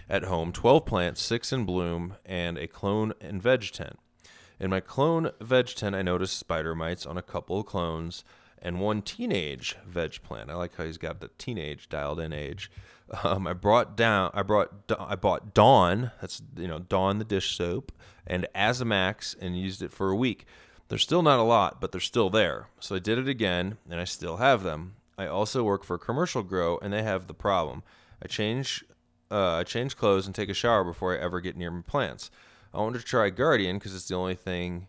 at 0.09 0.23
home, 0.23 0.53
12 0.53 0.87
plants, 0.87 1.21
six 1.21 1.53
in 1.53 1.65
bloom, 1.65 2.15
and 2.25 2.57
a 2.57 2.69
clone 2.69 3.13
and 3.21 3.43
veg 3.43 3.73
tent. 3.73 3.99
In 4.61 4.71
my 4.71 4.79
clone 4.79 5.33
veg 5.41 5.75
tent, 5.75 5.97
I 5.97 6.03
noticed 6.03 6.39
spider 6.39 6.77
mites 6.77 7.07
on 7.07 7.19
a 7.19 7.23
couple 7.23 7.59
of 7.59 7.67
clones 7.67 8.23
and 8.63 8.81
one 8.81 9.03
teenage 9.03 9.77
veg 9.85 10.23
plant. 10.23 10.49
I 10.49 10.55
like 10.55 10.77
how 10.77 10.85
he's 10.85 10.97
got 10.97 11.19
the 11.19 11.31
teenage 11.39 11.89
dialed 11.89 12.21
in 12.21 12.33
age. 12.33 12.71
Um, 13.23 13.47
I 13.47 13.53
brought 13.53 13.97
down, 13.97 14.31
I 14.35 14.43
brought, 14.43 14.91
I 14.99 15.15
bought 15.15 15.55
Dawn. 15.55 16.11
That's 16.21 16.43
you 16.57 16.67
know 16.67 16.81
Dawn 16.81 17.19
the 17.19 17.25
dish 17.25 17.57
soap 17.57 17.93
and 18.27 18.47
Azamax 18.55 19.37
and 19.41 19.59
used 19.59 19.83
it 19.83 19.93
for 19.93 20.11
a 20.11 20.17
week. 20.17 20.45
There's 20.89 21.03
still 21.03 21.23
not 21.23 21.39
a 21.39 21.43
lot, 21.43 21.81
but 21.81 21.93
they're 21.93 22.01
still 22.01 22.31
there. 22.31 22.69
So 22.81 22.97
I 22.97 22.99
did 22.99 23.19
it 23.19 23.29
again, 23.29 23.79
and 23.91 24.01
I 24.01 24.05
still 24.05 24.37
have 24.37 24.63
them. 24.63 24.97
I 25.19 25.27
also 25.27 25.65
work 25.65 25.85
for 25.85 25.99
commercial 25.99 26.43
grow, 26.43 26.79
and 26.79 26.93
they 26.93 27.03
have 27.03 27.27
the 27.27 27.35
problem. 27.35 27.83
I 28.23 28.29
change, 28.29 28.85
uh, 29.31 29.55
I 29.55 29.65
change 29.65 29.97
clothes 29.97 30.27
and 30.27 30.35
take 30.35 30.49
a 30.49 30.55
shower 30.55 30.85
before 30.85 31.15
I 31.15 31.21
ever 31.21 31.41
get 31.41 31.57
near 31.57 31.71
my 31.71 31.83
plants. 31.83 32.31
I 32.73 32.79
wanted 32.79 32.99
to 33.01 33.05
try 33.05 33.31
Guardian 33.31 33.79
because 33.79 33.95
it's 33.95 34.09
the 34.09 34.15
only 34.15 34.35
thing 34.35 34.87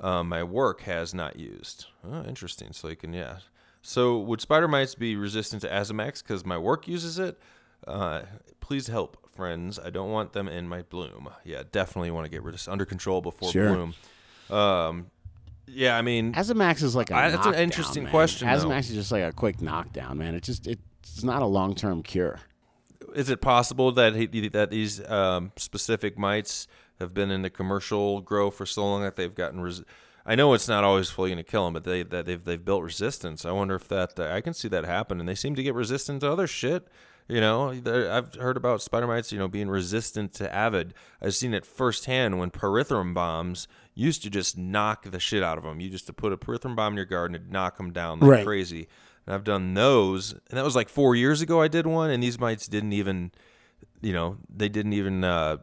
um, 0.00 0.28
my 0.28 0.42
work 0.42 0.82
has 0.82 1.14
not 1.14 1.38
used. 1.38 1.86
Oh, 2.04 2.24
interesting. 2.24 2.72
So 2.72 2.88
you 2.88 2.96
can, 2.96 3.12
yeah. 3.12 3.38
So 3.80 4.18
would 4.18 4.40
spider 4.40 4.68
mites 4.68 4.94
be 4.94 5.16
resistant 5.16 5.62
to 5.62 5.68
Azamax 5.68 6.22
because 6.22 6.44
my 6.44 6.58
work 6.58 6.88
uses 6.88 7.18
it? 7.18 7.38
Uh, 7.86 8.22
please 8.60 8.86
help, 8.88 9.16
friends. 9.34 9.78
I 9.78 9.90
don't 9.90 10.10
want 10.10 10.32
them 10.32 10.48
in 10.48 10.68
my 10.68 10.82
bloom. 10.82 11.28
Yeah, 11.44 11.62
definitely 11.70 12.10
want 12.10 12.26
to 12.26 12.30
get 12.30 12.42
rid 12.42 12.54
of 12.54 12.68
under 12.68 12.84
control 12.84 13.20
before 13.20 13.50
Sure. 13.50 13.74
bloom. 13.74 13.94
Um, 14.50 15.10
yeah, 15.66 15.96
I 15.96 16.02
mean, 16.02 16.32
Azamax 16.34 16.82
is 16.82 16.94
like 16.96 17.10
a 17.10 17.14
I- 17.14 17.30
that's 17.30 17.44
an 17.46 17.52
knockdown, 17.52 17.62
interesting 17.62 18.02
man. 18.04 18.10
question, 18.12 18.48
though. 18.48 18.54
Azamax 18.54 18.80
is 18.80 18.94
just 18.94 19.12
like 19.12 19.22
a 19.24 19.32
quick 19.32 19.60
knockdown, 19.60 20.18
man. 20.18 20.34
It 20.34 20.42
just 20.42 20.66
it's 20.66 21.22
not 21.22 21.42
a 21.42 21.46
long 21.46 21.74
term 21.74 22.02
cure. 22.02 22.40
is 23.14 23.30
it 23.30 23.40
possible 23.40 23.90
that 23.92 24.14
he, 24.14 24.26
that 24.48 24.70
these 24.70 25.02
um, 25.08 25.50
specific 25.56 26.18
mites 26.18 26.66
have 27.00 27.14
been 27.14 27.30
in 27.30 27.40
the 27.42 27.48
commercial 27.50 28.20
grow 28.20 28.50
for 28.50 28.66
so 28.66 28.82
long 28.84 29.02
that 29.02 29.16
they've 29.16 29.34
gotten? 29.34 29.60
Res- 29.60 29.82
I 30.26 30.34
know 30.34 30.52
it's 30.52 30.68
not 30.68 30.84
always 30.84 31.08
fully 31.08 31.30
going 31.30 31.42
to 31.42 31.50
kill 31.50 31.64
them, 31.64 31.72
but 31.74 31.84
they 31.84 32.02
that 32.02 32.26
they've 32.26 32.42
they've 32.44 32.62
built 32.64 32.82
resistance. 32.82 33.44
I 33.46 33.52
wonder 33.52 33.74
if 33.74 33.88
that 33.88 34.18
uh, 34.18 34.24
I 34.32 34.40
can 34.42 34.52
see 34.54 34.68
that 34.68 34.84
happen, 34.84 35.20
and 35.20 35.28
they 35.28 35.34
seem 35.34 35.54
to 35.54 35.62
get 35.62 35.74
resistant 35.74 36.20
to 36.20 36.30
other 36.32 36.46
shit. 36.46 36.88
You 37.28 37.42
know, 37.42 37.70
I've 37.70 38.34
heard 38.36 38.56
about 38.56 38.80
spider 38.80 39.06
mites, 39.06 39.32
you 39.32 39.38
know, 39.38 39.48
being 39.48 39.68
resistant 39.68 40.32
to 40.34 40.54
avid. 40.54 40.94
I've 41.20 41.34
seen 41.34 41.52
it 41.52 41.66
firsthand 41.66 42.38
when 42.38 42.50
pyrethrum 42.50 43.12
bombs 43.12 43.68
used 43.94 44.22
to 44.22 44.30
just 44.30 44.56
knock 44.56 45.10
the 45.10 45.20
shit 45.20 45.42
out 45.42 45.58
of 45.58 45.64
them. 45.64 45.78
You 45.78 45.90
just 45.90 46.06
to 46.06 46.14
put 46.14 46.32
a 46.32 46.38
pyrethrum 46.38 46.74
bomb 46.74 46.94
in 46.94 46.96
your 46.96 47.04
garden 47.04 47.34
and 47.34 47.50
knock 47.50 47.76
them 47.76 47.92
down 47.92 48.20
like 48.20 48.30
Right. 48.30 48.46
crazy. 48.46 48.88
And 49.26 49.34
I've 49.34 49.44
done 49.44 49.74
those, 49.74 50.32
and 50.32 50.40
that 50.52 50.64
was 50.64 50.74
like 50.74 50.88
four 50.88 51.14
years 51.14 51.42
ago. 51.42 51.60
I 51.60 51.68
did 51.68 51.86
one, 51.86 52.08
and 52.10 52.22
these 52.22 52.40
mites 52.40 52.66
didn't 52.66 52.94
even, 52.94 53.30
you 54.00 54.14
know, 54.14 54.38
they 54.48 54.70
didn't 54.70 54.94
even. 54.94 55.22
Uh, 55.22 55.58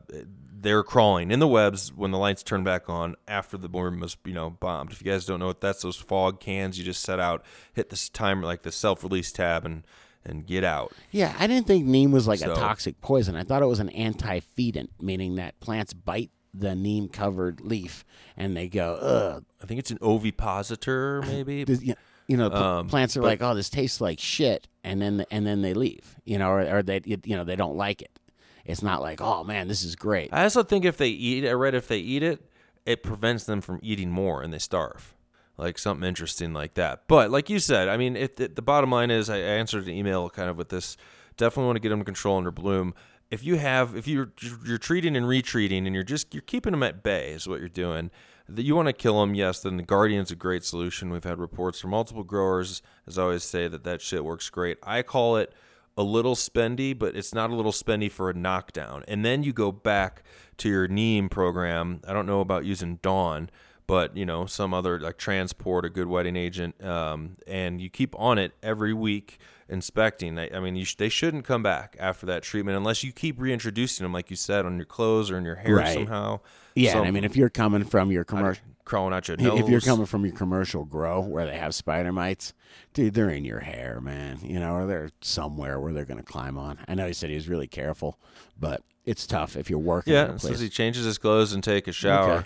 they're 0.58 0.84
crawling 0.84 1.30
in 1.30 1.40
the 1.40 1.48
webs 1.48 1.94
when 1.94 2.10
the 2.10 2.18
lights 2.18 2.42
turn 2.42 2.64
back 2.64 2.90
on 2.90 3.16
after 3.28 3.56
the 3.56 3.68
worm 3.68 4.00
was, 4.00 4.18
you 4.26 4.34
know, 4.34 4.50
bombed. 4.50 4.92
If 4.92 5.00
you 5.00 5.12
guys 5.12 5.26
don't 5.26 5.40
know 5.40 5.48
what 5.48 5.62
that's, 5.62 5.84
those 5.84 5.96
fog 5.96 6.40
cans 6.40 6.80
you 6.80 6.84
just 6.84 7.04
set 7.04 7.20
out, 7.20 7.44
hit 7.74 7.90
this 7.90 8.10
timer 8.10 8.44
like 8.44 8.64
the 8.64 8.72
self-release 8.72 9.32
tab, 9.32 9.64
and 9.66 9.84
and 10.26 10.46
get 10.46 10.64
out. 10.64 10.92
Yeah, 11.12 11.36
I 11.40 11.48
didn't 11.48 11.68
think 11.68 11.86
neem 11.86 12.12
was 12.12 12.28
like 12.28 12.40
So- 12.40 12.52
a 12.52 12.56
toxic 12.56 13.00
poison. 13.02 13.36
I 13.36 13.44
thought 13.44 13.62
it 13.62 13.68
was 13.68 13.80
an 13.80 13.90
anti-feedant, 13.90 14.90
meaning 15.02 15.36
that 15.36 15.60
plants 15.60 15.94
bite 15.94 16.32
the 16.54 16.74
neem 16.76 17.10
covered 17.10 17.62
leaf 17.62 18.06
and 18.38 18.56
they 18.56 18.68
go, 18.70 18.96
ugh. 18.96 19.46
I 19.62 19.66
think 19.66 19.80
it's 19.80 19.92
an 19.92 20.00
ovipositor, 20.02 21.22
maybe. 21.28 21.66
You 22.28 22.38
know, 22.38 22.52
Um, 22.52 22.88
plants 22.88 23.16
are 23.16 23.22
but- 23.22 23.28
like, 23.28 23.44
oh, 23.44 23.54
this 23.54 23.70
tastes 23.70 24.02
like 24.02 24.20
shit, 24.20 24.68
and 24.84 25.00
then 25.00 25.26
and 25.30 25.46
then 25.46 25.62
they 25.62 25.76
leave, 25.76 26.16
you 26.26 26.40
know, 26.40 26.50
or, 26.50 26.78
or 26.78 26.82
they 26.82 27.00
you 27.06 27.36
know 27.36 27.44
they 27.44 27.56
don't 27.56 27.76
like 27.76 28.02
it. 28.02 28.20
It's 28.66 28.82
not 28.82 29.04
like, 29.04 29.22
oh 29.22 29.44
man, 29.44 29.68
this 29.68 29.84
is 29.84 29.96
great. 29.96 30.30
I 30.34 30.42
also 30.42 30.64
think 30.64 30.86
if 30.86 30.98
they 30.98 31.10
eat, 31.10 31.44
it, 31.44 31.50
I 31.50 31.52
read 31.52 31.76
if 31.76 31.88
they 31.88 32.00
eat 32.00 32.24
it, 32.24 32.44
it 32.84 33.04
prevents 33.04 33.44
them 33.44 33.62
from 33.62 33.80
eating 33.84 34.10
more 34.10 34.42
and 34.42 34.52
they 34.52 34.58
starve. 34.58 35.14
Like 35.58 35.78
something 35.78 36.08
interesting 36.08 36.54
like 36.54 36.74
that. 36.74 37.04
But 37.08 37.32
like 37.32 37.50
you 37.50 37.60
said, 37.60 37.88
I 37.88 37.98
mean, 37.98 38.14
the, 38.14 38.62
bottom 38.62 38.92
line 38.92 39.10
is, 39.10 39.30
I 39.30 39.38
I 39.38 39.40
answered 39.40 39.86
an 39.86 39.92
email 39.94 40.30
kind 40.30 40.50
of 40.50 40.58
with 40.58 40.70
this. 40.70 40.98
Definitely 41.38 41.68
want 41.68 41.76
to 41.78 41.80
get 41.82 41.90
them 41.90 42.04
control 42.04 42.38
under 42.38 42.52
bloom. 42.52 42.94
If 43.32 43.44
you 43.44 43.56
have, 43.56 43.96
if 43.96 44.08
you're 44.08 44.32
you're 44.66 44.78
treating 44.78 45.16
and 45.16 45.28
retreating, 45.28 45.86
and 45.86 45.96
you're 45.96 46.04
just 46.04 46.34
you're 46.34 46.42
keeping 46.42 46.72
them 46.72 46.84
at 46.84 47.04
bay, 47.04 47.32
is 47.32 47.48
what 47.48 47.60
you're 47.60 47.70
doing. 47.70 48.12
That 48.48 48.64
you 48.64 48.76
want 48.76 48.88
to 48.88 48.94
kill 48.94 49.20
them, 49.22 49.34
yes. 49.34 49.62
Then 49.62 49.78
the 49.78 49.84
Guardian's 49.84 50.30
a 50.30 50.36
great 50.36 50.64
solution. 50.64 51.10
We've 51.10 51.24
had 51.24 51.40
reports 51.40 51.80
from 51.80 51.92
multiple 51.92 52.24
growers, 52.24 52.82
as 53.08 53.18
I 53.18 53.24
always 53.24 53.44
say, 53.44 53.68
that 53.68 53.84
that 53.86 54.02
shit 54.02 54.24
works 54.24 54.50
great. 54.50 54.78
I 54.84 55.02
call 55.02 55.38
it 55.38 55.52
a 55.98 56.04
little 56.04 56.36
spendy, 56.36 56.98
but 56.98 57.16
it's 57.16 57.34
not 57.34 57.50
a 57.50 57.56
little 57.56 57.72
spendy 57.72 58.12
for 58.12 58.30
a 58.30 58.34
knockdown. 58.34 59.04
And 59.08 59.24
then 59.24 59.44
you 59.44 59.54
go 59.54 59.72
back 59.72 60.24
to 60.58 60.70
your 60.70 60.88
Neem 60.88 61.30
program. 61.30 62.02
I 62.08 62.14
don't 62.14 62.26
know 62.26 62.42
about 62.42 62.66
using 62.66 62.98
Dawn, 63.02 63.50
but 63.88 64.16
you 64.18 64.26
know 64.26 64.46
some 64.46 64.74
other 64.74 65.00
like 65.00 65.18
Transport, 65.18 65.86
a 65.86 65.90
good 65.90 66.08
wetting 66.08 66.36
agent, 66.36 66.84
um, 66.84 67.32
and 67.48 67.82
you 67.82 67.90
keep 67.90 68.18
on 68.20 68.38
it 68.38 68.54
every 68.64 68.94
week 68.94 69.38
inspecting. 69.70 70.38
I, 70.38 70.50
I 70.56 70.60
mean, 70.60 70.76
you 70.76 70.86
sh- 70.86 70.96
they 70.96 71.10
shouldn't 71.10 71.44
come 71.46 71.64
back 71.64 71.96
after 72.00 72.26
that 72.28 72.44
treatment 72.44 72.78
unless 72.78 73.04
you 73.04 73.12
keep 73.12 73.40
reintroducing 73.40 74.04
them, 74.04 74.14
like 74.14 74.30
you 74.30 74.36
said, 74.36 74.66
on 74.66 74.76
your 74.78 74.86
clothes 74.86 75.32
or 75.32 75.38
in 75.38 75.44
your 75.46 75.56
hair 75.56 75.76
Right. 75.76 75.94
somehow. 75.94 76.40
yeah, 76.76 76.94
Some- 76.94 77.06
I 77.08 77.12
mean, 77.12 77.24
if 77.24 77.36
you're 77.36 77.50
coming 77.50 77.84
from 77.84 78.12
your 78.12 78.24
commercial. 78.24 78.64
crawling 78.86 79.14
out 79.14 79.28
your 79.28 79.38
nose. 79.38 79.60
If 79.62 79.68
you're 79.70 79.82
coming 79.82 80.06
from 80.06 80.24
your 80.26 80.36
commercial 80.36 80.86
grow 80.86 81.20
where 81.22 81.48
they 81.48 81.58
have 81.58 81.74
spider 81.74 82.12
mites, 82.12 82.54
dude, 82.94 83.16
they're 83.16 83.30
in 83.32 83.44
your 83.44 83.62
hair, 83.62 84.00
man. 84.02 84.38
You 84.44 84.60
know, 84.60 84.74
or 84.76 84.86
they're 84.86 85.10
somewhere 85.22 85.80
where 85.80 85.92
they're 85.94 86.06
going 86.06 86.20
to 86.20 86.24
climb 86.24 86.60
on. 86.60 86.78
I 86.88 86.94
know 86.94 87.08
he 87.08 87.14
said 87.14 87.30
he 87.32 87.36
was 87.36 87.50
really 87.50 87.68
careful, 87.68 88.20
but 88.60 88.84
it's 89.04 89.26
tough 89.26 89.56
if 89.56 89.68
you're 89.72 89.80
working. 89.80 90.14
Yeah, 90.14 90.26
in 90.26 90.32
a 90.32 90.36
it 90.36 90.42
says 90.42 90.60
he 90.60 90.70
changes 90.70 91.06
his 91.06 91.18
clothes 91.18 91.54
and 91.54 91.64
take 91.64 91.88
a 91.88 91.92
shower. 91.92 92.46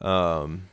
Um, 0.00 0.68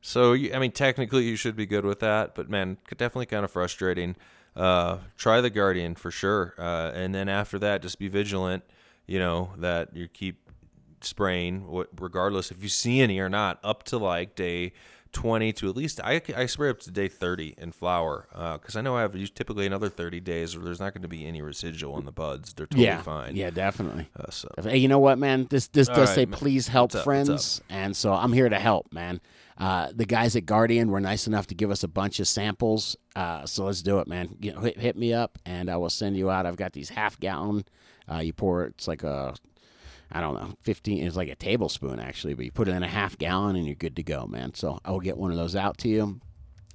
so 0.00 0.34
I 0.34 0.58
mean, 0.58 0.72
technically 0.72 1.24
you 1.24 1.36
should 1.36 1.56
be 1.56 1.66
good 1.66 1.84
with 1.84 2.00
that, 2.00 2.34
but 2.34 2.48
man, 2.48 2.78
definitely 2.96 3.26
kind 3.26 3.44
of 3.44 3.50
frustrating. 3.50 4.16
Uh, 4.56 4.98
try 5.16 5.40
the 5.40 5.50
Guardian 5.50 5.94
for 5.94 6.10
sure, 6.10 6.54
uh, 6.58 6.90
and 6.94 7.14
then 7.14 7.28
after 7.28 7.58
that, 7.60 7.82
just 7.82 7.98
be 7.98 8.08
vigilant. 8.08 8.64
You 9.06 9.18
know 9.18 9.52
that 9.58 9.94
you 9.96 10.08
keep 10.08 10.50
spraying, 11.00 11.84
regardless 11.98 12.50
if 12.50 12.62
you 12.62 12.68
see 12.68 13.00
any 13.00 13.18
or 13.18 13.28
not, 13.28 13.58
up 13.62 13.82
to 13.84 13.98
like 13.98 14.34
day 14.34 14.72
20 15.12 15.52
to 15.54 15.68
at 15.68 15.76
least 15.76 16.00
I, 16.02 16.22
I 16.36 16.46
spray 16.46 16.70
up 16.70 16.80
to 16.80 16.90
day 16.90 17.08
30 17.08 17.54
in 17.58 17.72
flower 17.72 18.28
uh 18.32 18.58
because 18.58 18.76
I 18.76 18.80
know 18.80 18.96
I 18.96 19.02
have 19.02 19.12
typically 19.34 19.66
another 19.66 19.88
30 19.88 20.20
days 20.20 20.56
where 20.56 20.64
there's 20.64 20.80
not 20.80 20.94
going 20.94 21.02
to 21.02 21.08
be 21.08 21.26
any 21.26 21.42
residual 21.42 21.98
in 21.98 22.04
the 22.04 22.12
buds. 22.12 22.52
They're 22.52 22.66
totally 22.66 22.86
yeah, 22.86 23.02
fine. 23.02 23.34
yeah, 23.36 23.50
definitely. 23.50 24.08
Uh, 24.18 24.30
so 24.30 24.48
Hey, 24.62 24.76
you 24.78 24.88
know 24.88 24.98
what, 24.98 25.18
man? 25.18 25.46
This 25.50 25.68
this 25.68 25.88
All 25.88 25.96
does 25.96 26.10
right, 26.10 26.14
say 26.14 26.26
man. 26.26 26.38
please 26.38 26.68
help 26.68 26.94
up? 26.94 27.04
friends, 27.04 27.60
and 27.68 27.96
so 27.96 28.12
I'm 28.12 28.32
here 28.32 28.48
to 28.48 28.58
help, 28.58 28.92
man. 28.92 29.20
Uh, 29.58 29.92
the 29.94 30.06
guys 30.06 30.36
at 30.36 30.46
Guardian 30.46 30.90
were 30.90 31.00
nice 31.00 31.26
enough 31.26 31.46
to 31.48 31.54
give 31.54 31.70
us 31.70 31.82
a 31.82 31.88
bunch 31.88 32.18
of 32.18 32.26
samples, 32.26 32.96
uh, 33.14 33.44
so 33.44 33.64
let's 33.66 33.82
do 33.82 33.98
it, 33.98 34.08
man. 34.08 34.36
You 34.40 34.52
know, 34.54 34.60
hit, 34.60 34.78
hit 34.78 34.96
me 34.96 35.12
up, 35.12 35.38
and 35.44 35.68
I 35.70 35.76
will 35.76 35.90
send 35.90 36.16
you 36.16 36.30
out. 36.30 36.46
I've 36.46 36.56
got 36.56 36.72
these 36.72 36.88
half 36.88 37.20
gallon. 37.20 37.64
Uh, 38.10 38.18
you 38.18 38.32
pour 38.32 38.64
it's 38.64 38.88
like 38.88 39.02
a, 39.02 39.34
I 40.12 40.20
don't 40.20 40.34
know, 40.34 40.54
fifteen. 40.60 41.06
It's 41.06 41.16
like 41.16 41.28
a 41.28 41.34
tablespoon 41.34 42.00
actually, 42.00 42.34
but 42.34 42.44
you 42.44 42.52
put 42.52 42.68
it 42.68 42.74
in 42.74 42.82
a 42.82 42.88
half 42.88 43.16
gallon, 43.18 43.56
and 43.56 43.66
you're 43.66 43.74
good 43.74 43.96
to 43.96 44.02
go, 44.02 44.26
man. 44.26 44.54
So 44.54 44.78
I 44.84 44.90
will 44.90 45.00
get 45.00 45.16
one 45.16 45.30
of 45.30 45.36
those 45.36 45.56
out 45.56 45.78
to 45.78 45.88
you. 45.88 46.20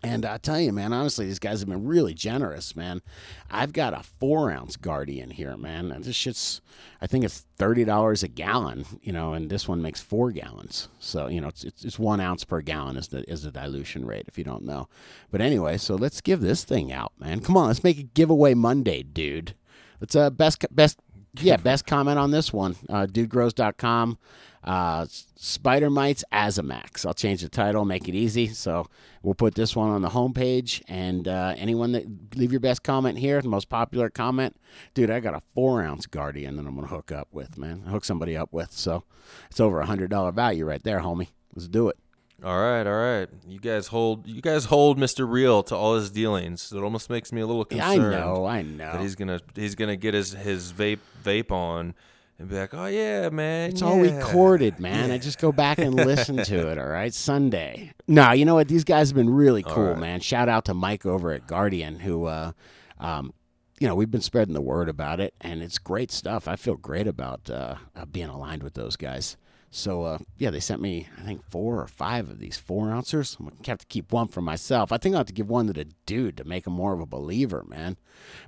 And 0.03 0.23
I 0.23 0.37
tell 0.37 0.59
you, 0.59 0.71
man, 0.71 0.93
honestly, 0.93 1.25
these 1.25 1.39
guys 1.39 1.61
have 1.61 1.69
been 1.69 1.83
really 1.87 2.13
generous, 2.13 2.75
man. 2.75 3.01
I've 3.49 3.73
got 3.73 3.95
a 3.95 4.03
four 4.03 4.51
ounce 4.51 4.75
Guardian 4.75 5.31
here, 5.31 5.57
man. 5.57 5.91
And 5.91 6.03
this 6.03 6.15
shit's, 6.15 6.61
I 7.01 7.07
think 7.07 7.25
it's 7.25 7.47
thirty 7.57 7.85
dollars 7.85 8.21
a 8.21 8.27
gallon, 8.27 8.85
you 9.01 9.11
know, 9.11 9.33
and 9.33 9.49
this 9.49 9.67
one 9.67 9.81
makes 9.81 10.01
four 10.01 10.31
gallons. 10.31 10.89
So 10.99 11.27
you 11.27 11.41
know, 11.41 11.47
it's 11.47 11.63
it's, 11.63 11.83
it's 11.83 11.97
one 11.97 12.19
ounce 12.19 12.43
per 12.43 12.61
gallon 12.61 12.97
is 12.97 13.07
the 13.07 13.27
is 13.29 13.43
the 13.43 13.51
dilution 13.51 14.05
rate 14.05 14.25
if 14.27 14.37
you 14.37 14.43
don't 14.43 14.63
know. 14.63 14.89
But 15.31 15.41
anyway, 15.41 15.77
so 15.77 15.95
let's 15.95 16.21
give 16.21 16.41
this 16.41 16.63
thing 16.63 16.91
out, 16.91 17.13
man. 17.17 17.39
Come 17.39 17.57
on, 17.57 17.67
let's 17.67 17.83
make 17.83 17.97
a 17.97 18.03
giveaway 18.03 18.53
Monday, 18.53 19.01
dude. 19.01 19.55
Let's 19.99 20.15
uh 20.15 20.29
best 20.29 20.63
best 20.69 20.99
yeah 21.41 21.57
best 21.57 21.85
comment 21.85 22.19
on 22.19 22.31
this 22.31 22.51
one. 22.53 22.75
Uh, 22.89 23.05
dudegrows.com. 23.05 24.17
Uh, 24.63 25.05
Spider 25.35 25.91
Mites 25.91 26.23
Azamax. 26.33 27.05
I'll 27.05 27.13
change 27.13 27.41
the 27.41 27.49
title, 27.49 27.85
make 27.85 28.09
it 28.09 28.15
easy. 28.15 28.47
So 28.47 28.87
we'll 29.21 29.35
put 29.35 29.53
this 29.53 29.75
one 29.75 29.91
on 29.91 30.01
the 30.01 30.09
homepage. 30.09 30.81
And 30.87 31.27
uh, 31.27 31.53
anyone 31.55 31.91
that 31.91 32.35
leave 32.35 32.51
your 32.51 32.59
best 32.59 32.81
comment 32.81 33.19
here, 33.19 33.39
the 33.41 33.47
most 33.47 33.69
popular 33.69 34.09
comment, 34.09 34.55
dude, 34.95 35.11
I 35.11 35.19
got 35.19 35.35
a 35.35 35.41
four 35.53 35.83
ounce 35.83 36.07
Guardian 36.07 36.55
that 36.57 36.65
I'm 36.65 36.75
gonna 36.75 36.87
hook 36.87 37.11
up 37.11 37.27
with, 37.31 37.57
man. 37.57 37.83
I 37.85 37.91
Hook 37.91 38.05
somebody 38.05 38.35
up 38.35 38.51
with. 38.51 38.71
So 38.71 39.03
it's 39.51 39.59
over 39.59 39.79
a 39.79 39.85
hundred 39.85 40.09
dollar 40.09 40.31
value 40.31 40.65
right 40.65 40.83
there, 40.83 41.01
homie. 41.01 41.29
Let's 41.55 41.67
do 41.67 41.87
it. 41.89 41.97
All 42.43 42.59
right, 42.59 42.85
all 42.85 42.93
right. 42.93 43.29
You 43.47 43.59
guys 43.59 43.87
hold 43.87 44.27
you 44.27 44.41
guys 44.41 44.65
hold 44.65 44.97
Mr. 44.99 45.29
Real 45.29 45.63
to 45.63 45.75
all 45.75 45.95
his 45.95 46.11
dealings. 46.11 46.71
It 46.71 46.81
almost 46.81 47.09
makes 47.09 47.31
me 47.31 47.41
a 47.41 47.47
little 47.47 47.65
concerned. 47.65 48.11
Yeah, 48.11 48.19
I 48.19 48.25
know, 48.25 48.45
I 48.45 48.61
know. 48.61 48.91
that 48.91 49.01
he's 49.01 49.15
gonna 49.15 49.39
he's 49.55 49.75
gonna 49.75 49.95
get 49.95 50.13
his 50.13 50.33
his 50.33 50.73
vape 50.73 50.99
vape 51.23 51.51
on 51.51 51.95
and 52.37 52.49
be 52.49 52.55
like, 52.55 52.73
oh 52.73 52.87
yeah, 52.87 53.29
man, 53.29 53.69
It's 53.69 53.81
all 53.81 53.99
recorded, 53.99 54.79
man. 54.79 55.11
I 55.11 55.17
just 55.17 55.39
go 55.39 55.51
back 55.51 55.77
and 55.77 55.93
listen 55.95 56.37
to 56.37 56.69
it, 56.69 56.77
all 56.77 56.87
right? 56.87 57.13
Sunday. 57.13 57.93
No, 58.07 58.31
you 58.33 58.43
know 58.45 58.55
what? 58.55 58.67
These 58.67 58.83
guys 58.83 59.09
have 59.09 59.15
been 59.15 59.29
really 59.29 59.63
cool, 59.63 59.91
right. 59.91 59.97
man. 59.99 60.19
Shout 60.19 60.49
out 60.49 60.65
to 60.65 60.73
Mike 60.73 61.05
over 61.05 61.31
at 61.31 61.47
Guardian, 61.47 61.99
who, 61.99 62.25
uh, 62.25 62.51
um, 62.99 63.33
you 63.79 63.87
know, 63.87 63.95
we've 63.95 64.11
been 64.11 64.21
spreading 64.21 64.53
the 64.53 64.61
word 64.61 64.89
about 64.89 65.19
it, 65.21 65.33
and 65.39 65.61
it's 65.61 65.77
great 65.77 66.11
stuff. 66.11 66.47
I 66.47 66.57
feel 66.57 66.75
great 66.75 67.07
about 67.07 67.49
uh, 67.49 67.75
uh, 67.95 68.05
being 68.05 68.27
aligned 68.27 68.63
with 68.63 68.73
those 68.73 68.97
guys. 68.97 69.37
So, 69.75 70.03
uh, 70.03 70.19
yeah, 70.38 70.51
they 70.51 70.61
sent 70.61 70.81
me, 70.81 71.09
I 71.19 71.25
think, 71.25 71.43
four 71.49 71.81
or 71.81 71.88
five 71.88 72.29
of 72.29 72.39
these 72.39 72.55
four 72.55 72.85
ouncers. 72.85 73.35
I'm 73.38 73.47
going 73.47 73.57
to 73.61 73.71
have 73.71 73.79
to 73.79 73.85
keep 73.88 74.13
one 74.13 74.29
for 74.29 74.39
myself. 74.39 74.93
I 74.93 74.97
think 74.97 75.13
I'll 75.13 75.19
have 75.19 75.27
to 75.27 75.33
give 75.33 75.49
one 75.49 75.67
to 75.67 75.73
the 75.73 75.83
dude 76.05 76.38
to 76.38 76.45
make 76.45 76.65
him 76.65 76.71
more 76.71 76.93
of 76.93 77.01
a 77.01 77.05
believer, 77.05 77.61
man. 77.67 77.97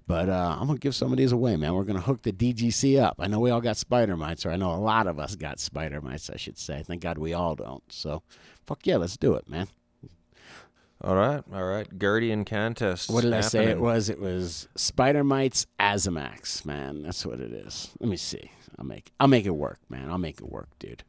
But 0.08 0.30
uh, 0.30 0.56
I'm 0.58 0.68
going 0.68 0.78
to 0.78 0.82
give 0.82 0.96
some 0.96 1.12
of 1.12 1.18
these 1.18 1.34
away, 1.34 1.58
man. 1.58 1.74
We're 1.74 1.84
going 1.84 2.00
to 2.00 2.06
hook 2.06 2.22
the 2.22 2.32
DGC 2.32 3.04
up. 3.04 3.18
I 3.20 3.28
know 3.28 3.42
we 3.42 3.52
all 3.52 3.60
got 3.60 3.76
spider 3.76 4.16
mites, 4.16 4.46
or 4.46 4.52
I 4.52 4.56
know 4.56 4.72
a 4.72 4.80
lot 4.80 5.06
of 5.06 5.20
us 5.20 5.36
got 5.36 5.60
spider 5.60 6.00
mites, 6.00 6.30
I 6.30 6.38
should 6.38 6.58
say. 6.58 6.82
Thank 6.82 7.02
God 7.02 7.18
we 7.18 7.34
all 7.34 7.56
don't. 7.56 7.84
So, 7.92 8.24
fuck 8.66 8.88
yeah, 8.88 8.96
let's 8.96 9.18
do 9.18 9.34
it, 9.34 9.50
man. 9.50 9.68
All 11.02 11.16
right, 11.16 11.44
all 11.54 11.66
right. 11.66 12.00
Guardian 12.00 12.46
contest. 12.46 13.10
What 13.10 13.24
did 13.24 13.34
I 13.34 13.42
say 13.42 13.66
it 13.66 13.82
was? 13.82 14.08
It 14.10 14.22
was 14.22 14.70
Spider 14.76 15.26
Mites 15.26 15.68
Azamax, 15.78 16.66
man. 16.66 17.04
That's 17.04 17.26
what 17.26 17.42
it 17.42 17.52
is. 17.52 17.92
Let 18.00 18.10
me 18.10 18.18
see. 18.18 18.50
I'll 18.80 18.86
make 18.86 19.12
I'll 19.20 19.28
make 19.28 19.46
it 19.46 19.52
work, 19.52 19.80
man. 19.90 20.10
I'll 20.10 20.18
make 20.18 20.40
it 20.40 20.50
work, 20.50 20.70
dude. 20.80 21.04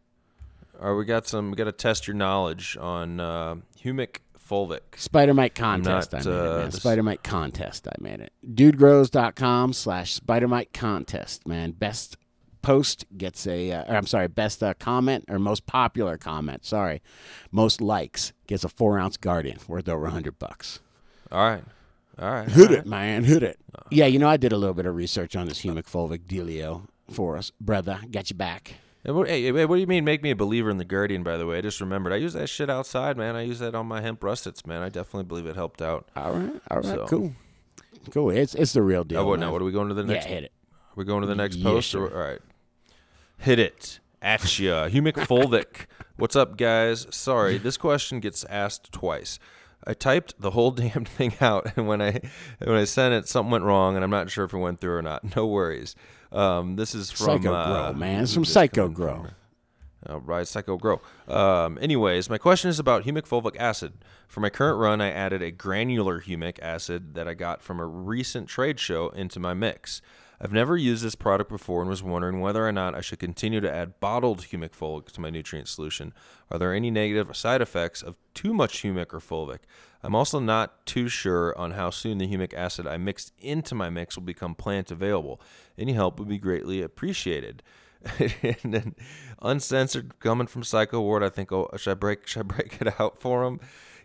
All 0.80 0.90
right, 0.90 0.96
we 0.98 1.04
got 1.04 1.26
some. 1.26 1.50
We 1.50 1.56
got 1.56 1.64
to 1.64 1.72
test 1.72 2.06
your 2.06 2.14
knowledge 2.14 2.76
on 2.80 3.18
uh, 3.20 3.56
humic 3.82 4.18
fulvic. 4.48 4.80
Spider 4.96 5.34
Mite 5.34 5.54
contest, 5.54 6.12
not, 6.12 6.26
I 6.26 6.30
made 6.30 6.34
it, 6.34 6.40
uh, 6.40 6.56
man. 6.58 6.64
this- 6.70 6.76
Spider 6.76 7.02
Mite 7.02 7.22
contest, 7.22 7.88
I 7.88 7.94
made 8.00 8.20
it. 8.20 8.32
Dudegrows.com 8.48 9.72
slash 9.72 10.14
Spider 10.14 10.48
Mite 10.48 10.72
contest, 10.72 11.46
man. 11.46 11.72
Best 11.72 12.16
post 12.62 13.06
gets 13.16 13.46
a, 13.46 13.72
uh, 13.72 13.92
or 13.92 13.96
I'm 13.96 14.06
sorry, 14.06 14.28
best 14.28 14.62
uh, 14.62 14.74
comment 14.74 15.24
or 15.28 15.38
most 15.38 15.66
popular 15.66 16.16
comment, 16.16 16.64
sorry, 16.64 17.02
most 17.50 17.80
likes 17.80 18.32
gets 18.46 18.64
a 18.64 18.68
four 18.68 18.98
ounce 18.98 19.16
Guardian 19.16 19.58
worth 19.66 19.88
over 19.88 20.06
a 20.06 20.10
hundred 20.10 20.38
bucks. 20.38 20.80
All 21.30 21.40
right, 21.40 21.64
all 22.18 22.30
right. 22.30 22.48
All 22.56 22.62
it, 22.62 22.70
right. 22.70 22.86
man. 22.86 23.24
Hit 23.24 23.42
it. 23.42 23.58
Yeah, 23.90 24.06
you 24.06 24.18
know, 24.18 24.28
I 24.28 24.36
did 24.36 24.52
a 24.52 24.56
little 24.56 24.74
bit 24.74 24.86
of 24.86 24.94
research 24.94 25.34
on 25.36 25.46
this 25.46 25.60
humic 25.62 25.84
fulvic 25.84 26.20
dealio 26.20 26.86
for 27.10 27.36
us, 27.36 27.52
brother. 27.60 28.00
Got 28.10 28.30
you 28.30 28.36
back. 28.36 28.74
Hey, 29.04 29.12
what, 29.12 29.28
hey, 29.28 29.52
what 29.64 29.76
do 29.76 29.80
you 29.80 29.86
mean? 29.86 30.04
Make 30.04 30.22
me 30.22 30.30
a 30.30 30.36
believer 30.36 30.70
in 30.70 30.76
the 30.78 30.84
Guardian? 30.84 31.22
By 31.22 31.36
the 31.36 31.46
way, 31.46 31.58
I 31.58 31.60
just 31.60 31.80
remembered. 31.80 32.12
I 32.12 32.16
use 32.16 32.32
that 32.34 32.48
shit 32.48 32.68
outside, 32.68 33.16
man. 33.16 33.36
I 33.36 33.42
use 33.42 33.58
that 33.60 33.74
on 33.74 33.86
my 33.86 34.00
hemp 34.00 34.22
russets, 34.24 34.66
man. 34.66 34.82
I 34.82 34.88
definitely 34.88 35.24
believe 35.24 35.46
it 35.46 35.54
helped 35.56 35.80
out. 35.80 36.08
All 36.16 36.32
right, 36.32 36.60
all 36.70 36.76
right, 36.78 36.84
So- 36.84 37.06
cool, 37.06 37.32
cool. 38.10 38.30
It's 38.30 38.54
it's 38.54 38.72
the 38.72 38.82
real 38.82 39.04
deal. 39.04 39.20
Oh, 39.20 39.26
what 39.26 39.38
man. 39.38 39.48
now? 39.48 39.52
What 39.52 39.62
are 39.62 39.64
we 39.64 39.72
going 39.72 39.88
to 39.88 39.94
the 39.94 40.02
yeah, 40.02 40.12
next? 40.14 40.26
hit 40.26 40.44
it. 40.44 40.52
Are 40.72 40.94
we 40.96 41.04
going 41.04 41.20
to 41.20 41.26
the 41.28 41.34
next 41.36 41.56
Yeah, 41.56 41.64
post? 41.70 41.88
sure. 41.88 42.06
Or, 42.06 42.12
all 42.22 42.28
right. 42.30 42.40
Hit 43.38 43.58
it. 43.60 44.00
At 44.20 44.58
ya. 44.58 44.88
Humic 44.88 45.12
fulvic. 45.28 45.86
What's 46.16 46.34
up, 46.34 46.56
guys? 46.56 47.06
Sorry, 47.10 47.56
this 47.58 47.76
question 47.76 48.18
gets 48.18 48.42
asked 48.44 48.90
twice. 48.90 49.38
I 49.86 49.94
typed 49.94 50.40
the 50.40 50.50
whole 50.50 50.70
damn 50.72 51.04
thing 51.04 51.34
out, 51.40 51.72
and 51.76 51.86
when 51.86 52.02
I 52.02 52.20
when 52.62 52.76
I 52.76 52.84
sent 52.84 53.14
it, 53.14 53.28
something 53.28 53.50
went 53.50 53.64
wrong, 53.64 53.94
and 53.94 54.04
I'm 54.04 54.10
not 54.10 54.30
sure 54.30 54.44
if 54.44 54.52
it 54.52 54.58
went 54.58 54.80
through 54.80 54.96
or 54.96 55.02
not. 55.02 55.22
No 55.36 55.46
worries. 55.46 55.94
Um, 56.32 56.76
this 56.76 56.94
is 56.94 57.10
from 57.10 57.42
Psycho 57.42 57.54
uh, 57.54 57.90
Grow, 57.90 57.98
man. 57.98 58.22
It's 58.24 58.34
from 58.34 58.44
Psycho 58.44 58.88
Grow. 58.88 59.22
from? 59.22 59.30
Uh, 60.08 60.20
right, 60.20 60.46
Psycho 60.46 60.76
Grow. 60.76 61.00
Um, 61.26 61.78
anyways, 61.80 62.28
my 62.30 62.38
question 62.38 62.70
is 62.70 62.78
about 62.78 63.04
humic 63.04 63.22
fulvic 63.22 63.56
acid. 63.58 63.92
For 64.26 64.40
my 64.40 64.50
current 64.50 64.78
run, 64.78 65.00
I 65.00 65.10
added 65.10 65.42
a 65.42 65.50
granular 65.50 66.20
humic 66.20 66.58
acid 66.60 67.14
that 67.14 67.26
I 67.26 67.34
got 67.34 67.62
from 67.62 67.80
a 67.80 67.86
recent 67.86 68.48
trade 68.48 68.78
show 68.78 69.08
into 69.10 69.40
my 69.40 69.54
mix. 69.54 70.02
I've 70.40 70.52
never 70.52 70.76
used 70.76 71.02
this 71.02 71.16
product 71.16 71.50
before 71.50 71.80
and 71.80 71.90
was 71.90 72.02
wondering 72.02 72.40
whether 72.40 72.66
or 72.66 72.70
not 72.70 72.94
I 72.94 73.00
should 73.00 73.18
continue 73.18 73.60
to 73.60 73.72
add 73.72 73.98
bottled 73.98 74.40
humic 74.42 74.70
fulvic 74.70 75.06
to 75.12 75.20
my 75.20 75.30
nutrient 75.30 75.66
solution. 75.66 76.14
Are 76.50 76.58
there 76.58 76.72
any 76.72 76.90
negative 76.90 77.36
side 77.36 77.60
effects 77.60 78.02
of 78.02 78.16
too 78.34 78.54
much 78.54 78.82
humic 78.82 79.12
or 79.12 79.18
fulvic? 79.18 79.60
I'm 80.02 80.14
also 80.14 80.38
not 80.38 80.86
too 80.86 81.08
sure 81.08 81.58
on 81.58 81.72
how 81.72 81.90
soon 81.90 82.18
the 82.18 82.28
humic 82.28 82.54
acid 82.54 82.86
I 82.86 82.98
mixed 82.98 83.32
into 83.38 83.74
my 83.74 83.90
mix 83.90 84.16
will 84.16 84.22
become 84.22 84.54
plant 84.54 84.92
available. 84.92 85.40
Any 85.76 85.94
help 85.94 86.20
would 86.20 86.28
be 86.28 86.38
greatly 86.38 86.82
appreciated. 86.82 87.64
and 88.42 88.74
then 88.74 88.94
uncensored 89.42 90.20
coming 90.20 90.46
from 90.46 90.62
Psycho 90.62 91.00
Ward. 91.00 91.24
I 91.24 91.30
think 91.30 91.50
oh 91.50 91.68
should 91.76 91.90
I 91.90 91.94
break 91.94 92.28
should 92.28 92.40
I 92.40 92.42
break 92.44 92.80
it 92.80 93.00
out 93.00 93.20
for 93.20 93.44
him? 93.44 93.58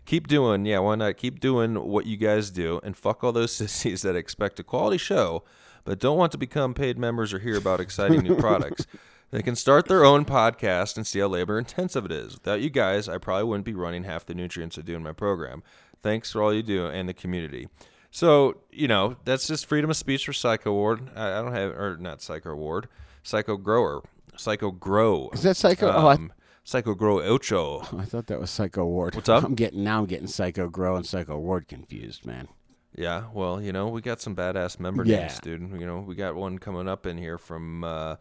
Keep 0.04 0.26
doing, 0.26 0.66
yeah, 0.66 0.80
why 0.80 0.96
not? 0.96 1.16
Keep 1.16 1.38
doing 1.40 1.76
what 1.76 2.04
you 2.04 2.16
guys 2.16 2.50
do 2.50 2.80
and 2.82 2.96
fuck 2.96 3.22
all 3.22 3.32
those 3.32 3.52
sissies 3.56 4.02
that 4.02 4.16
expect 4.16 4.58
a 4.58 4.64
quality 4.64 4.98
show 4.98 5.44
but 5.84 5.98
don't 5.98 6.18
want 6.18 6.32
to 6.32 6.38
become 6.38 6.74
paid 6.74 6.98
members 6.98 7.32
or 7.32 7.38
hear 7.38 7.56
about 7.56 7.80
exciting 7.80 8.22
new 8.22 8.36
products. 8.36 8.86
They 9.30 9.42
can 9.42 9.56
start 9.56 9.86
their 9.86 10.04
own 10.04 10.24
podcast 10.24 10.96
and 10.96 11.06
see 11.06 11.18
how 11.18 11.26
labor 11.26 11.58
intensive 11.58 12.04
it 12.04 12.12
is. 12.12 12.34
Without 12.34 12.60
you 12.60 12.70
guys, 12.70 13.08
I 13.08 13.18
probably 13.18 13.44
wouldn't 13.44 13.64
be 13.64 13.74
running 13.74 14.04
half 14.04 14.24
the 14.24 14.34
nutrients 14.34 14.78
I 14.78 14.82
do 14.82 14.94
in 14.94 15.02
my 15.02 15.12
program. 15.12 15.62
Thanks 16.02 16.30
for 16.30 16.42
all 16.42 16.54
you 16.54 16.62
do 16.62 16.86
and 16.86 17.08
the 17.08 17.14
community. 17.14 17.68
So, 18.10 18.58
you 18.70 18.86
know, 18.86 19.16
that's 19.24 19.48
just 19.48 19.66
freedom 19.66 19.90
of 19.90 19.96
speech 19.96 20.24
for 20.26 20.32
Psycho 20.32 20.72
Ward. 20.72 21.10
I, 21.16 21.38
I 21.38 21.42
don't 21.42 21.52
have, 21.52 21.72
or 21.72 21.96
not 21.98 22.22
Psycho 22.22 22.54
Ward, 22.54 22.86
Psycho 23.24 23.56
Grower, 23.56 24.02
Psycho 24.36 24.70
Grow. 24.70 25.30
Is 25.32 25.42
that 25.42 25.56
Psycho? 25.56 25.88
oh, 25.90 26.06
I, 26.06 26.14
Um, 26.14 26.32
Psycho 26.62 26.94
Grow 26.94 27.20
Ocho. 27.20 27.80
I 27.98 28.04
thought 28.04 28.28
that 28.28 28.38
was 28.40 28.50
Psycho 28.50 28.86
Ward. 28.86 29.16
What's 29.16 29.28
up? 29.28 29.42
I'm 29.42 29.54
getting 29.56 29.82
now. 29.82 29.98
I'm 29.98 30.06
getting 30.06 30.28
Psycho 30.28 30.68
Grow 30.68 30.94
and 30.94 31.04
Psycho 31.04 31.38
Ward 31.38 31.66
confused, 31.66 32.24
man. 32.24 32.46
Yeah, 32.96 33.24
well, 33.32 33.60
you 33.60 33.72
know, 33.72 33.88
we 33.88 34.00
got 34.00 34.20
some 34.20 34.36
badass 34.36 34.78
member 34.78 35.04
Yeah. 35.04 35.18
names, 35.22 35.40
dude. 35.40 35.60
You 35.80 35.86
know, 35.86 36.00
we 36.00 36.14
got 36.14 36.34
one 36.36 36.58
coming 36.58 36.88
up 36.88 37.06
in 37.06 37.18
here 37.18 37.38
from 37.38 37.82
uh, 37.82 38.16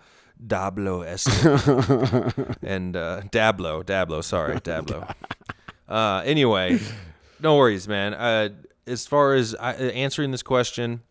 Dablo 0.45 1.05
Esco 1.05 2.57
and 2.63 2.95
uh, 2.95 3.21
Dablo, 3.31 3.83
Dablo, 3.83 4.23
sorry, 4.23 4.55
Dablo. 4.61 5.13
uh, 5.87 6.23
anyway, 6.25 6.79
no 7.39 7.55
worries, 7.57 7.87
man. 7.87 8.13
Uh, 8.15 8.49
as 8.87 9.05
far 9.05 9.33
as 9.35 9.53
I, 9.55 9.73
answering 9.73 10.31
this 10.31 10.43
question, 10.43 11.01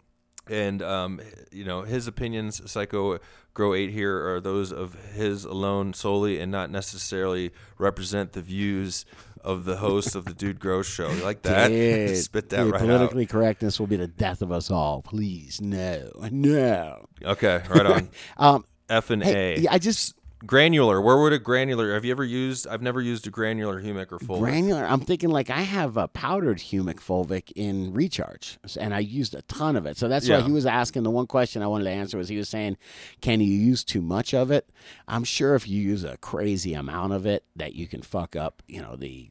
and 0.48 0.82
um, 0.82 1.20
you 1.52 1.64
know, 1.64 1.82
his 1.82 2.08
opinions, 2.08 2.68
Psycho 2.70 3.18
Grow 3.54 3.74
Eight 3.74 3.90
here 3.90 4.34
are 4.34 4.40
those 4.40 4.72
of 4.72 4.94
his 5.14 5.44
alone 5.44 5.94
solely, 5.94 6.40
and 6.40 6.50
not 6.50 6.68
necessarily 6.70 7.52
represent 7.78 8.32
the 8.32 8.42
views 8.42 9.04
of 9.44 9.64
the 9.64 9.76
host 9.76 10.14
of 10.14 10.24
the 10.24 10.34
Dude 10.34 10.60
Grows 10.60 10.86
Show. 10.86 11.10
You 11.10 11.22
like 11.22 11.42
that? 11.42 11.68
Dude, 11.68 12.16
Spit 12.16 12.48
that 12.50 12.64
dude, 12.64 12.72
right 12.72 12.82
out. 12.82 12.86
politically 12.86 13.26
correctness 13.26 13.78
will 13.80 13.86
be 13.86 13.96
the 13.96 14.06
death 14.06 14.42
of 14.42 14.52
us 14.52 14.70
all. 14.70 15.02
Please, 15.02 15.60
no, 15.60 16.10
no. 16.30 17.04
Okay, 17.24 17.62
right 17.68 17.86
on. 17.86 18.08
Um, 18.36 18.64
F 18.88 19.10
and 19.10 19.22
hey, 19.22 19.54
A. 19.56 19.58
yeah, 19.60 19.72
I 19.72 19.78
just 19.78 20.14
granular. 20.46 21.00
Where 21.00 21.18
would 21.18 21.32
a 21.32 21.38
granular? 21.38 21.94
Have 21.94 22.04
you 22.04 22.10
ever 22.10 22.24
used? 22.24 22.66
I've 22.66 22.82
never 22.82 23.00
used 23.00 23.26
a 23.26 23.30
granular 23.30 23.82
humic 23.82 24.12
or 24.12 24.18
fulvic. 24.18 24.40
Granular. 24.40 24.84
I'm 24.84 25.00
thinking 25.00 25.30
like 25.30 25.50
I 25.50 25.62
have 25.62 25.96
a 25.96 26.08
powdered 26.08 26.58
humic 26.58 26.96
fulvic 26.96 27.52
in 27.54 27.92
recharge, 27.92 28.58
and 28.78 28.94
I 28.94 29.00
used 29.00 29.34
a 29.34 29.42
ton 29.42 29.76
of 29.76 29.86
it. 29.86 29.96
So 29.96 30.08
that's 30.08 30.28
why 30.28 30.40
he 30.40 30.52
was 30.52 30.66
asking. 30.66 31.02
The 31.02 31.10
one 31.10 31.26
question 31.26 31.62
I 31.62 31.66
wanted 31.66 31.84
to 31.84 31.90
answer 31.90 32.18
was 32.18 32.28
he 32.28 32.36
was 32.36 32.48
saying, 32.48 32.76
"Can 33.20 33.40
you 33.40 33.52
use 33.52 33.84
too 33.84 34.02
much 34.02 34.34
of 34.34 34.50
it?" 34.50 34.68
I'm 35.08 35.24
sure 35.24 35.54
if 35.54 35.68
you 35.68 35.80
use 35.80 36.04
a 36.04 36.16
crazy 36.18 36.74
amount 36.74 37.12
of 37.12 37.26
it, 37.26 37.44
that 37.56 37.74
you 37.74 37.86
can 37.86 38.02
fuck 38.02 38.36
up. 38.36 38.62
You 38.66 38.82
know 38.82 38.96
the, 38.96 39.30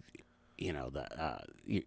you 0.61 0.71
know 0.71 0.89
the 0.89 1.21
uh, 1.21 1.41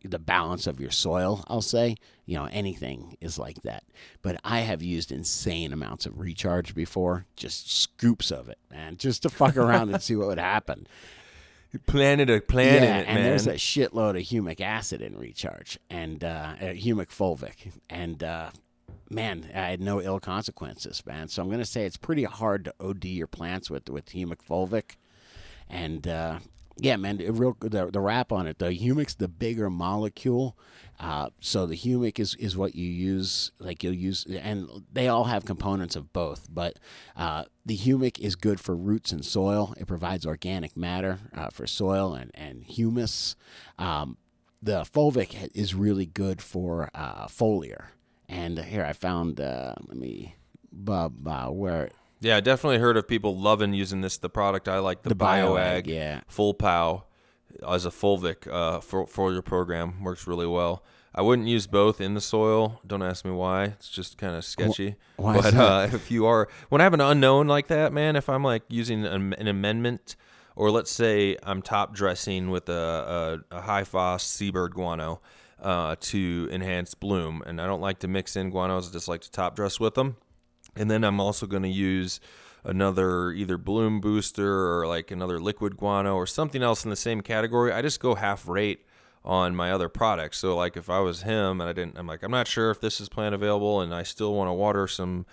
the 0.04 0.18
balance 0.18 0.66
of 0.66 0.80
your 0.80 0.90
soil. 0.90 1.44
I'll 1.48 1.62
say. 1.62 1.96
You 2.26 2.38
know 2.38 2.48
anything 2.50 3.16
is 3.20 3.38
like 3.38 3.62
that. 3.62 3.84
But 4.22 4.40
I 4.44 4.60
have 4.60 4.82
used 4.82 5.12
insane 5.12 5.72
amounts 5.72 6.06
of 6.06 6.18
recharge 6.18 6.74
before, 6.74 7.26
just 7.36 7.70
scoops 7.70 8.30
of 8.30 8.48
it, 8.48 8.58
man, 8.70 8.96
just 8.96 9.22
to 9.22 9.28
fuck 9.28 9.56
around 9.56 9.90
and 9.92 10.02
see 10.02 10.16
what 10.16 10.28
would 10.28 10.38
happen. 10.38 10.86
Planet 11.86 12.30
a 12.30 12.40
planet, 12.40 12.82
yeah, 12.84 12.98
it, 12.98 13.06
and 13.08 13.16
man. 13.16 13.24
there's 13.24 13.48
a 13.48 13.54
shitload 13.54 14.10
of 14.10 14.24
humic 14.24 14.60
acid 14.60 15.02
in 15.02 15.18
recharge 15.18 15.76
and 15.90 16.22
uh, 16.22 16.54
uh, 16.60 16.64
humic 16.66 17.08
fulvic, 17.08 17.72
and 17.90 18.22
uh, 18.22 18.50
man, 19.10 19.50
I 19.52 19.70
had 19.70 19.80
no 19.80 20.00
ill 20.00 20.20
consequences, 20.20 21.02
man. 21.04 21.26
So 21.26 21.42
I'm 21.42 21.50
gonna 21.50 21.64
say 21.64 21.84
it's 21.84 21.96
pretty 21.96 22.24
hard 22.24 22.66
to 22.66 22.74
OD 22.78 23.06
your 23.06 23.26
plants 23.26 23.70
with 23.70 23.90
with 23.90 24.06
humic 24.06 24.38
fulvic, 24.48 24.96
and 25.68 26.06
uh, 26.06 26.38
yeah, 26.76 26.96
man, 26.96 27.18
the 27.18 27.30
real 27.30 27.56
the, 27.60 27.90
the 27.90 28.00
wrap 28.00 28.32
on 28.32 28.46
it. 28.46 28.58
The 28.58 28.70
humic's 28.70 29.14
the 29.14 29.28
bigger 29.28 29.70
molecule, 29.70 30.58
uh, 30.98 31.30
so 31.40 31.66
the 31.66 31.76
humic 31.76 32.18
is 32.18 32.34
is 32.36 32.56
what 32.56 32.74
you 32.74 32.88
use. 32.88 33.52
Like 33.58 33.84
you'll 33.84 33.94
use, 33.94 34.26
and 34.26 34.68
they 34.92 35.06
all 35.08 35.24
have 35.24 35.44
components 35.44 35.94
of 35.94 36.12
both. 36.12 36.48
But 36.52 36.78
uh, 37.16 37.44
the 37.64 37.76
humic 37.76 38.18
is 38.18 38.34
good 38.34 38.60
for 38.60 38.74
roots 38.74 39.12
and 39.12 39.24
soil. 39.24 39.72
It 39.76 39.86
provides 39.86 40.26
organic 40.26 40.76
matter 40.76 41.20
uh, 41.32 41.50
for 41.50 41.66
soil 41.66 42.14
and 42.14 42.30
and 42.34 42.64
humus. 42.64 43.36
Um, 43.78 44.16
the 44.60 44.82
fulvic 44.82 45.50
is 45.54 45.74
really 45.74 46.06
good 46.06 46.42
for 46.42 46.90
uh, 46.94 47.26
foliar. 47.26 47.88
And 48.28 48.58
here 48.58 48.84
I 48.84 48.94
found. 48.94 49.40
Uh, 49.40 49.74
let 49.86 49.96
me, 49.96 50.34
where 50.72 51.90
yeah, 52.24 52.36
I 52.36 52.40
definitely 52.40 52.78
heard 52.78 52.96
of 52.96 53.06
people 53.06 53.38
loving 53.38 53.74
using 53.74 54.00
this. 54.00 54.18
The 54.18 54.30
product 54.30 54.68
I 54.68 54.78
like, 54.78 55.02
the, 55.02 55.10
The 55.10 55.16
BioAg, 55.16 55.84
BioAg, 55.84 55.86
yeah. 55.86 56.20
Full 56.28 56.54
Pow, 56.54 57.04
as 57.66 57.86
a 57.86 57.90
fulvic 57.90 58.50
uh, 58.52 58.80
for 58.80 59.06
for 59.06 59.32
your 59.32 59.42
program 59.42 60.02
works 60.02 60.26
really 60.26 60.46
well. 60.46 60.82
I 61.14 61.22
wouldn't 61.22 61.46
use 61.46 61.68
both 61.68 62.00
in 62.00 62.14
the 62.14 62.20
soil. 62.20 62.80
Don't 62.84 63.02
ask 63.02 63.24
me 63.24 63.30
why. 63.30 63.64
It's 63.64 63.88
just 63.88 64.18
kind 64.18 64.34
of 64.34 64.44
sketchy. 64.44 64.96
why 65.16 65.40
but 65.40 65.54
uh, 65.54 65.88
if 65.92 66.10
you 66.10 66.26
are, 66.26 66.48
when 66.70 66.80
I 66.80 66.84
have 66.84 66.94
an 66.94 67.00
unknown 67.00 67.46
like 67.46 67.68
that, 67.68 67.92
man, 67.92 68.16
if 68.16 68.28
I'm 68.28 68.42
like 68.42 68.64
using 68.68 69.04
an, 69.04 69.32
an 69.34 69.46
amendment, 69.46 70.16
or 70.56 70.72
let's 70.72 70.90
say 70.90 71.36
I'm 71.44 71.62
top 71.62 71.94
dressing 71.94 72.50
with 72.50 72.68
a, 72.68 73.40
a, 73.52 73.56
a 73.56 73.60
high 73.60 73.84
phos 73.84 74.24
seabird 74.24 74.74
guano 74.74 75.20
uh, 75.62 75.94
to 76.00 76.48
enhance 76.50 76.94
bloom, 76.94 77.44
and 77.46 77.60
I 77.60 77.66
don't 77.66 77.80
like 77.80 78.00
to 78.00 78.08
mix 78.08 78.34
in 78.34 78.50
guanos. 78.52 78.88
I 78.88 78.92
just 78.92 79.06
like 79.06 79.20
to 79.20 79.30
top 79.30 79.54
dress 79.54 79.78
with 79.78 79.94
them. 79.94 80.16
And 80.76 80.90
then 80.90 81.04
I'm 81.04 81.20
also 81.20 81.46
going 81.46 81.62
to 81.62 81.68
use 81.68 82.20
another 82.64 83.30
either 83.32 83.58
bloom 83.58 84.00
booster 84.00 84.78
or 84.78 84.86
like 84.86 85.10
another 85.10 85.38
liquid 85.38 85.76
guano 85.76 86.16
or 86.16 86.26
something 86.26 86.62
else 86.62 86.84
in 86.84 86.90
the 86.90 86.96
same 86.96 87.20
category. 87.20 87.72
I 87.72 87.82
just 87.82 88.00
go 88.00 88.14
half 88.14 88.48
rate 88.48 88.84
on 89.24 89.54
my 89.54 89.72
other 89.72 89.88
products. 89.88 90.38
So 90.38 90.56
like 90.56 90.76
if 90.76 90.90
I 90.90 91.00
was 91.00 91.22
him 91.22 91.60
and 91.60 91.68
I 91.68 91.72
didn't, 91.72 91.98
I'm 91.98 92.06
like, 92.06 92.22
I'm 92.22 92.30
not 92.30 92.46
sure 92.46 92.70
if 92.70 92.80
this 92.80 93.00
is 93.00 93.08
plant 93.08 93.34
available 93.34 93.80
and 93.80 93.94
I 93.94 94.02
still 94.02 94.34
want 94.34 94.48
to 94.48 94.52
water 94.52 94.86
some, 94.86 95.26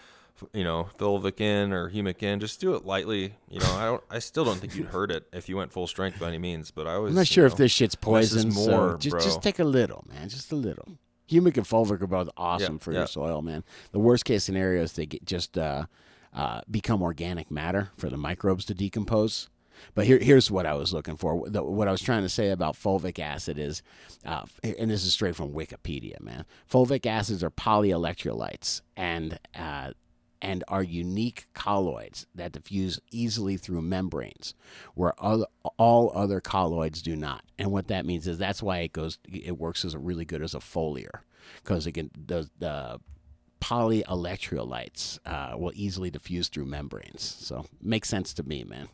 you 0.54 0.64
know, 0.64 0.90
fulvic 0.98 1.40
in 1.42 1.72
or 1.72 1.90
humic 1.90 2.24
in, 2.24 2.40
just 2.40 2.60
do 2.60 2.76
it 2.76 2.86
lightly. 2.86 3.36
You 3.50 3.60
know, 3.60 3.74
I 3.74 3.86
don't, 3.86 4.04
I 4.10 4.20
still 4.20 4.46
don't 4.46 4.60
think 4.60 4.76
you'd 4.76 4.88
hurt 4.88 5.12
it 5.12 5.28
if 5.34 5.50
you 5.50 5.58
went 5.58 5.72
full 5.72 5.88
strength 5.88 6.20
by 6.20 6.28
any 6.28 6.38
means, 6.38 6.72
but 6.72 6.88
I 6.88 6.98
was, 6.98 7.12
I'm 7.12 7.18
not 7.18 7.28
sure 7.28 7.46
if 7.46 7.56
this 7.56 7.72
shit's 7.72 7.96
poison. 7.96 8.52
so 8.52 8.70
more, 8.72 8.98
just 8.98 9.12
bro. 9.12 9.20
just 9.22 9.42
take 9.42 9.60
a 9.60 9.64
little, 9.64 10.06
man. 10.10 10.30
Just 10.30 10.52
a 10.52 10.56
little. 10.56 10.88
Humic 11.32 11.58
and 11.58 11.66
fulvic 11.66 12.02
are 12.02 12.08
both 12.08 12.30
awesome 12.38 12.76
Yeah, 12.76 12.80
for 12.80 12.92
yeah. 12.92 12.98
your 13.00 13.08
soil, 13.08 13.42
man. 13.42 13.64
The 13.92 14.00
worst 14.00 14.26
case 14.26 14.44
scenario 14.44 14.84
is 14.84 14.94
they 14.94 15.06
get 15.06 15.26
just 15.26 15.58
uh, 15.58 15.86
uh, 16.34 16.62
become 16.70 17.02
organic 17.02 17.50
matter 17.50 17.90
for 17.98 18.10
the 18.10 18.18
microbes 18.18 18.66
to 18.66 18.74
decompose. 18.74 19.50
But 19.96 20.06
here, 20.06 20.20
here's 20.20 20.52
what 20.52 20.66
I 20.68 20.76
was 20.76 20.94
looking 20.94 21.16
for. 21.16 21.50
The, 21.50 21.64
what 21.64 21.88
I 21.88 21.92
was 21.92 22.02
trying 22.02 22.22
to 22.22 22.30
say 22.30 22.50
about 22.52 22.76
fulvic 22.76 23.18
acid 23.18 23.58
is, 23.58 23.82
uh, 24.26 24.44
and 24.64 24.92
this 24.92 25.04
is 25.04 25.14
straight 25.14 25.36
from 25.36 25.54
Wikipedia, 25.54 26.20
man. 26.22 26.46
Fulvic 26.72 27.06
acids 27.08 27.44
are 27.44 27.50
polyelectrolytes, 27.50 28.82
and 28.96 29.40
uh, 29.56 29.92
and 30.42 30.64
are 30.68 30.84
unique 30.84 31.48
colloids 31.54 32.26
that 32.36 32.52
diffuse 32.52 33.00
easily 33.12 33.58
through 33.58 33.82
membranes, 33.82 34.54
where 34.96 35.14
other, 35.20 35.46
all 35.78 36.12
other 36.16 36.40
colloids 36.42 37.02
do 37.02 37.16
not. 37.16 37.44
And 37.60 37.72
what 37.72 37.88
that 37.88 38.06
means 38.06 38.28
is 38.28 38.38
that's 38.38 38.64
why 38.64 38.80
it 38.80 38.94
goes, 38.94 39.20
it 39.32 39.58
works 39.58 39.86
as 39.86 39.94
a 39.94 40.00
really 40.00 40.26
good 40.26 40.42
as 40.42 40.54
a 40.54 40.60
foliar, 40.60 41.22
because 41.64 41.86
it 41.88 41.94
can 41.94 42.12
the, 42.16 42.50
the 42.60 43.00
polyelectrolytes 43.62 45.20
uh, 45.26 45.58
will 45.58 45.72
easily 45.76 46.10
diffuse 46.10 46.50
through 46.50 46.66
membranes. 46.66 47.22
So 47.40 47.66
makes 47.82 48.10
sense 48.10 48.34
to 48.36 48.44
me, 48.44 48.64
man. 48.64 48.90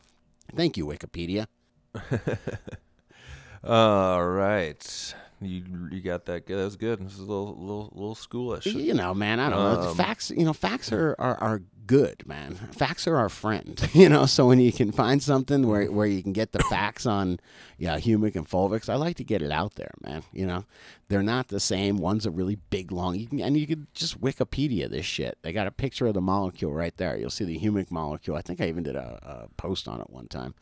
Thank 0.55 0.77
you, 0.77 0.85
Wikipedia. 0.85 1.47
All 3.63 4.25
right. 4.27 5.15
You 5.39 5.63
you 5.91 6.01
got 6.01 6.25
that 6.25 6.47
good. 6.47 6.57
That 6.57 6.63
was 6.65 6.75
good. 6.77 6.99
This 7.05 7.13
is 7.13 7.19
a 7.19 7.23
little 7.23 7.55
little 7.55 7.91
little 7.93 8.15
schoolish. 8.15 8.65
You 8.65 8.93
know, 8.95 9.13
man, 9.13 9.39
I 9.39 9.49
don't 9.49 9.59
know. 9.63 9.81
The 9.83 9.89
Um, 9.89 9.95
facts, 9.95 10.31
you 10.31 10.43
know, 10.45 10.53
facts 10.53 10.91
are, 10.91 11.15
are, 11.19 11.35
are 11.37 11.61
good, 11.87 12.27
man. 12.27 12.55
Facts 12.55 13.07
are 13.07 13.15
our 13.15 13.29
friend, 13.29 13.89
you 13.93 14.09
know. 14.09 14.25
So 14.25 14.47
when 14.47 14.59
you 14.59 14.71
can 14.71 14.91
find 14.91 15.23
something 15.23 15.67
where, 15.67 15.89
where 15.91 16.05
you 16.05 16.21
can 16.21 16.33
get 16.33 16.51
the 16.51 16.59
facts 16.69 17.05
on, 17.05 17.39
yeah, 17.77 17.97
humic 17.97 18.35
and 18.35 18.47
fulvics, 18.47 18.89
I 18.89 18.95
like 18.95 19.15
to 19.17 19.23
get 19.23 19.41
it 19.41 19.51
out 19.51 19.75
there, 19.75 19.91
man. 20.03 20.23
You 20.31 20.45
know, 20.45 20.65
they're 21.07 21.23
not 21.23 21.47
the 21.47 21.59
same. 21.59 21.97
One's 21.97 22.25
a 22.25 22.31
really 22.31 22.57
big, 22.69 22.91
long, 22.91 23.15
you 23.15 23.27
can, 23.27 23.39
and 23.39 23.57
you 23.57 23.65
can 23.65 23.87
just 23.93 24.21
Wikipedia 24.21 24.89
this 24.89 25.05
shit. 25.05 25.37
They 25.41 25.51
got 25.51 25.67
a 25.67 25.71
picture 25.71 26.05
of 26.05 26.13
the 26.13 26.21
molecule 26.21 26.73
right 26.73 26.95
there. 26.97 27.17
You'll 27.17 27.29
see 27.29 27.45
the 27.45 27.59
humic 27.59 27.89
molecule. 27.89 28.35
I 28.35 28.41
think 28.41 28.61
I 28.61 28.67
even 28.67 28.83
did 28.83 28.95
a, 28.95 29.19
a 29.23 29.47
post 29.55 29.87
on 29.87 30.01
it 30.01 30.09
one 30.09 30.27
time 30.27 30.53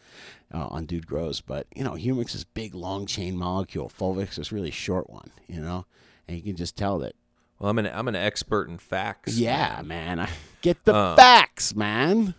uh, 0.54 0.68
on 0.68 0.86
Dude 0.86 1.08
Grows. 1.08 1.42
But 1.42 1.68
you 1.76 1.84
know, 1.84 1.94
humix 1.94 2.36
is 2.36 2.44
big, 2.46 2.76
long 2.76 3.06
chain 3.06 3.36
molecule. 3.36 3.90
Fulvics 3.90 4.40
is 4.40 4.52
really 4.52 4.72
short 4.72 5.10
one. 5.10 5.32
You 5.48 5.62
know, 5.62 5.86
and 6.28 6.38
you 6.38 6.44
can 6.44 6.56
just 6.56 6.78
tell 6.78 7.00
that 7.00 7.16
Well, 7.60 7.70
I'm 7.70 7.80
an 7.80 7.88
I'm 7.88 8.08
an 8.08 8.16
expert 8.16 8.70
in 8.70 8.78
facts. 8.78 9.38
yeah, 9.38 9.82
man. 9.84 10.20
I 10.20 10.30
Get 10.62 10.84
the 10.86 10.96
Uh, 10.96 11.16
facts, 11.16 11.76
man. 11.76 12.34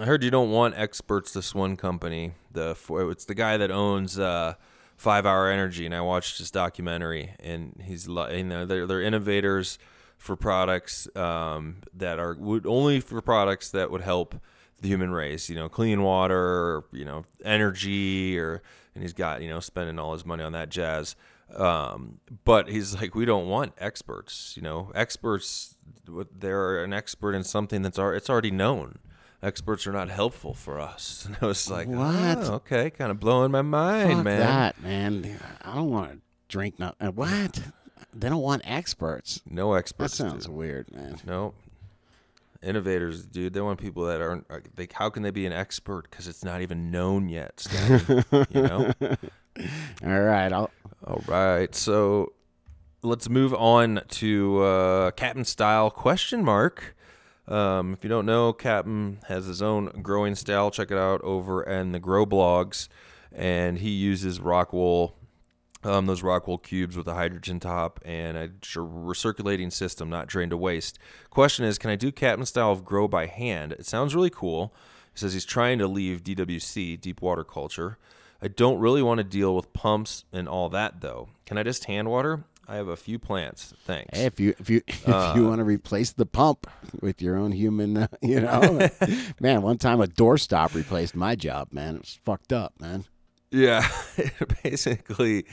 I 0.00 0.04
heard 0.04 0.22
you 0.24 0.30
don't 0.30 0.50
want 0.50 0.74
experts. 0.76 1.32
This 1.32 1.54
one 1.54 1.76
company, 1.76 2.32
the 2.50 2.76
it's 2.90 3.24
the 3.26 3.34
guy 3.34 3.56
that 3.58 3.70
owns 3.70 4.18
uh, 4.18 4.54
Five 4.96 5.26
Hour 5.26 5.50
Energy, 5.50 5.84
and 5.86 5.94
I 5.94 6.00
watched 6.00 6.38
his 6.38 6.50
documentary, 6.50 7.34
and 7.40 7.80
he's 7.84 8.06
you 8.08 8.44
know 8.44 8.64
they're 8.66 8.86
they're 8.86 9.02
innovators 9.02 9.78
for 10.18 10.36
products 10.36 11.06
um, 11.16 11.76
that 11.94 12.18
are 12.18 12.34
would 12.38 12.66
only 12.66 13.00
for 13.00 13.20
products 13.20 13.70
that 13.70 13.90
would 13.90 14.00
help 14.00 14.34
the 14.80 14.88
human 14.88 15.12
race. 15.12 15.48
You 15.50 15.56
know, 15.56 15.68
clean 15.68 16.02
water, 16.02 16.38
or, 16.38 16.84
you 16.92 17.04
know, 17.04 17.24
energy, 17.44 18.38
or 18.38 18.62
and 18.94 19.02
he's 19.02 19.12
got 19.12 19.42
you 19.42 19.48
know 19.50 19.60
spending 19.60 19.98
all 19.98 20.12
his 20.14 20.24
money 20.26 20.42
on 20.42 20.52
that 20.52 20.70
jazz. 20.70 21.14
Um, 21.54 22.18
but 22.44 22.68
he's 22.68 22.94
like, 22.96 23.14
we 23.14 23.24
don't 23.24 23.46
want 23.48 23.72
experts. 23.78 24.54
You 24.56 24.62
know, 24.62 24.90
experts 24.94 25.74
they're 26.38 26.82
an 26.84 26.92
expert 26.92 27.34
in 27.34 27.44
something 27.44 27.82
that's 27.82 27.98
al- 27.98 28.12
it's 28.12 28.28
already 28.30 28.50
known. 28.50 28.98
Experts 29.42 29.86
are 29.86 29.92
not 29.92 30.08
helpful 30.08 30.54
for 30.54 30.80
us. 30.80 31.24
And 31.26 31.36
I 31.40 31.46
was 31.46 31.70
like, 31.70 31.86
What? 31.88 32.38
"Oh, 32.38 32.54
okay, 32.54 32.90
kind 32.90 33.10
of 33.10 33.20
blowing 33.20 33.50
my 33.52 33.62
mind, 33.62 34.14
Fuck 34.16 34.24
man. 34.24 34.40
that, 34.40 34.82
man. 34.82 35.38
I 35.62 35.74
don't 35.74 35.90
want 35.90 36.10
to 36.12 36.18
drink 36.48 36.78
nothing. 36.78 37.08
What? 37.14 37.60
They 38.14 38.28
don't 38.28 38.42
want 38.42 38.62
experts. 38.64 39.40
No 39.48 39.74
experts. 39.74 40.16
That 40.18 40.28
sounds 40.30 40.46
dude. 40.46 40.54
weird, 40.54 40.90
man. 40.94 41.18
No. 41.26 41.54
Innovators, 42.62 43.26
dude. 43.26 43.52
They 43.52 43.60
want 43.60 43.78
people 43.78 44.06
that 44.06 44.20
aren't. 44.20 44.46
uh, 44.50 44.60
They, 44.74 44.88
how 44.92 45.10
can 45.10 45.22
they 45.22 45.30
be 45.30 45.44
an 45.46 45.52
expert? 45.52 46.10
Because 46.10 46.26
it's 46.26 46.42
not 46.42 46.62
even 46.62 46.90
known 46.90 47.28
yet. 47.28 47.66
You 48.50 48.62
know. 48.62 48.92
All 50.04 50.20
right, 50.20 50.52
I'll. 50.52 50.70
All 51.04 51.22
right, 51.26 51.74
so 51.74 52.32
let's 53.02 53.28
move 53.28 53.52
on 53.52 54.00
to 54.08 54.62
uh, 54.62 55.10
Captain 55.10 55.44
Style 55.44 55.90
question 55.90 56.42
mark. 56.42 56.96
Um, 57.46 57.92
if 57.92 58.02
you 58.02 58.08
don't 58.08 58.24
know, 58.24 58.54
Captain 58.54 59.18
has 59.28 59.44
his 59.44 59.60
own 59.60 60.00
growing 60.02 60.34
style. 60.34 60.70
Check 60.70 60.90
it 60.90 60.96
out 60.96 61.20
over 61.20 61.62
in 61.62 61.92
the 61.92 62.00
Grow 62.00 62.24
blogs, 62.24 62.88
and 63.30 63.78
he 63.78 63.90
uses 63.90 64.40
rock 64.40 64.72
wool, 64.72 65.14
um, 65.84 66.06
those 66.06 66.22
rock 66.22 66.48
wool 66.48 66.58
cubes 66.58 66.96
with 66.96 67.06
a 67.06 67.14
hydroton 67.14 67.60
top 67.60 68.00
and 68.04 68.38
a 68.38 68.48
recirculating 68.48 69.70
system, 69.70 70.08
not 70.08 70.28
drained 70.28 70.50
to 70.50 70.56
waste. 70.56 70.98
Question 71.28 71.66
is, 71.66 71.76
can 71.76 71.90
I 71.90 71.96
do 71.96 72.10
Captain 72.10 72.46
Style 72.46 72.72
of 72.72 72.86
Grow 72.86 73.06
by 73.06 73.26
hand? 73.26 73.72
It 73.72 73.84
sounds 73.84 74.14
really 74.14 74.30
cool. 74.30 74.74
He 75.12 75.20
says 75.20 75.34
he's 75.34 75.44
trying 75.44 75.78
to 75.78 75.86
leave 75.86 76.24
DWC, 76.24 76.98
deep 77.02 77.20
water 77.20 77.44
culture. 77.44 77.98
I 78.42 78.48
don't 78.48 78.78
really 78.78 79.02
want 79.02 79.18
to 79.18 79.24
deal 79.24 79.54
with 79.56 79.72
pumps 79.72 80.24
and 80.32 80.48
all 80.48 80.68
that 80.70 81.00
though. 81.00 81.28
Can 81.46 81.58
I 81.58 81.62
just 81.62 81.84
hand 81.86 82.08
water? 82.08 82.44
I 82.68 82.74
have 82.76 82.88
a 82.88 82.96
few 82.96 83.18
plants. 83.18 83.72
Thanks. 83.84 84.18
Hey, 84.18 84.24
if 84.26 84.40
you 84.40 84.54
if 84.58 84.68
you 84.68 84.82
if 84.88 85.08
Uh, 85.08 85.34
you 85.36 85.46
want 85.46 85.60
to 85.60 85.64
replace 85.64 86.12
the 86.12 86.26
pump 86.26 86.66
with 87.00 87.22
your 87.22 87.36
own 87.36 87.52
human, 87.52 87.96
uh, 87.96 88.06
you 88.22 88.40
know, 88.40 88.88
man. 89.40 89.62
One 89.62 89.78
time 89.78 90.00
a 90.00 90.06
doorstop 90.06 90.74
replaced 90.74 91.14
my 91.14 91.36
job. 91.36 91.68
Man, 91.72 91.96
it 91.96 92.00
was 92.00 92.18
fucked 92.24 92.52
up, 92.52 92.74
man. 92.80 93.04
Yeah, 93.52 93.86
basically, 94.64 95.46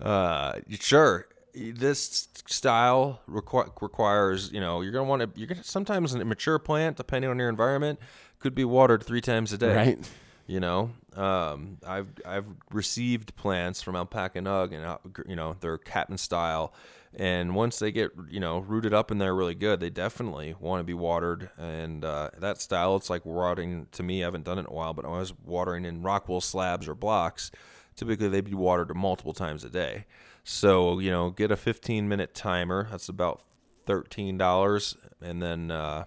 uh, 0.00 0.58
sure. 0.80 1.26
This 1.54 2.28
style 2.46 3.20
requ- 3.30 3.70
requires, 3.80 4.52
you 4.52 4.60
know, 4.60 4.82
you're 4.82 4.92
gonna 4.92 5.04
want 5.08 5.22
to. 5.22 5.30
You're 5.38 5.46
gonna 5.48 5.64
sometimes 5.64 6.12
an 6.12 6.20
immature 6.20 6.58
plant, 6.58 6.96
depending 6.98 7.30
on 7.30 7.38
your 7.38 7.48
environment, 7.48 7.98
could 8.40 8.54
be 8.54 8.64
watered 8.64 9.02
three 9.04 9.20
times 9.22 9.52
a 9.52 9.58
day. 9.58 9.74
Right. 9.74 10.10
You 10.46 10.60
know, 10.60 10.92
um, 11.14 11.78
I've 11.84 12.06
I've 12.24 12.46
received 12.70 13.34
plants 13.34 13.82
from 13.82 13.96
Alpaca 13.96 14.38
Nug, 14.38 14.72
and 14.72 14.84
uh, 14.84 14.98
you 15.26 15.34
know 15.34 15.56
they're 15.58 15.76
Captain 15.76 16.18
style, 16.18 16.72
and 17.14 17.56
once 17.56 17.80
they 17.80 17.90
get 17.90 18.12
you 18.30 18.38
know 18.38 18.58
rooted 18.60 18.94
up 18.94 19.10
in 19.10 19.18
there 19.18 19.34
really 19.34 19.56
good, 19.56 19.80
they 19.80 19.90
definitely 19.90 20.54
want 20.60 20.80
to 20.80 20.84
be 20.84 20.94
watered. 20.94 21.50
And 21.58 22.04
uh, 22.04 22.30
that 22.38 22.60
style, 22.60 22.94
it's 22.94 23.10
like 23.10 23.26
watering 23.26 23.88
to 23.90 24.04
me. 24.04 24.22
I 24.22 24.26
haven't 24.26 24.44
done 24.44 24.58
it 24.58 24.62
in 24.62 24.66
a 24.66 24.72
while, 24.72 24.94
but 24.94 25.04
I 25.04 25.08
was 25.08 25.34
watering 25.44 25.84
in 25.84 26.02
Rockwool 26.02 26.42
slabs 26.42 26.86
or 26.86 26.94
blocks. 26.94 27.50
Typically, 27.96 28.28
they'd 28.28 28.44
be 28.44 28.54
watered 28.54 28.94
multiple 28.94 29.32
times 29.32 29.64
a 29.64 29.70
day. 29.70 30.04
So 30.44 31.00
you 31.00 31.10
know, 31.10 31.30
get 31.30 31.50
a 31.50 31.56
15 31.56 32.08
minute 32.08 32.34
timer. 32.34 32.86
That's 32.88 33.08
about 33.08 33.42
thirteen 33.84 34.38
dollars, 34.38 34.96
and 35.20 35.42
then. 35.42 35.72
Uh, 35.72 36.04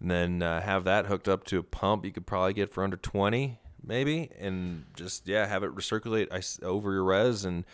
and 0.00 0.10
then 0.10 0.42
uh, 0.42 0.60
have 0.60 0.84
that 0.84 1.06
hooked 1.06 1.28
up 1.28 1.44
to 1.44 1.58
a 1.58 1.62
pump 1.62 2.04
you 2.04 2.12
could 2.12 2.26
probably 2.26 2.52
get 2.52 2.72
for 2.72 2.84
under 2.84 2.96
20 2.96 3.58
maybe 3.84 4.30
and 4.38 4.84
just 4.94 5.26
yeah 5.26 5.46
have 5.46 5.62
it 5.62 5.74
recirculate 5.74 6.62
over 6.62 6.92
your 6.92 7.04
res 7.04 7.44
and 7.44 7.64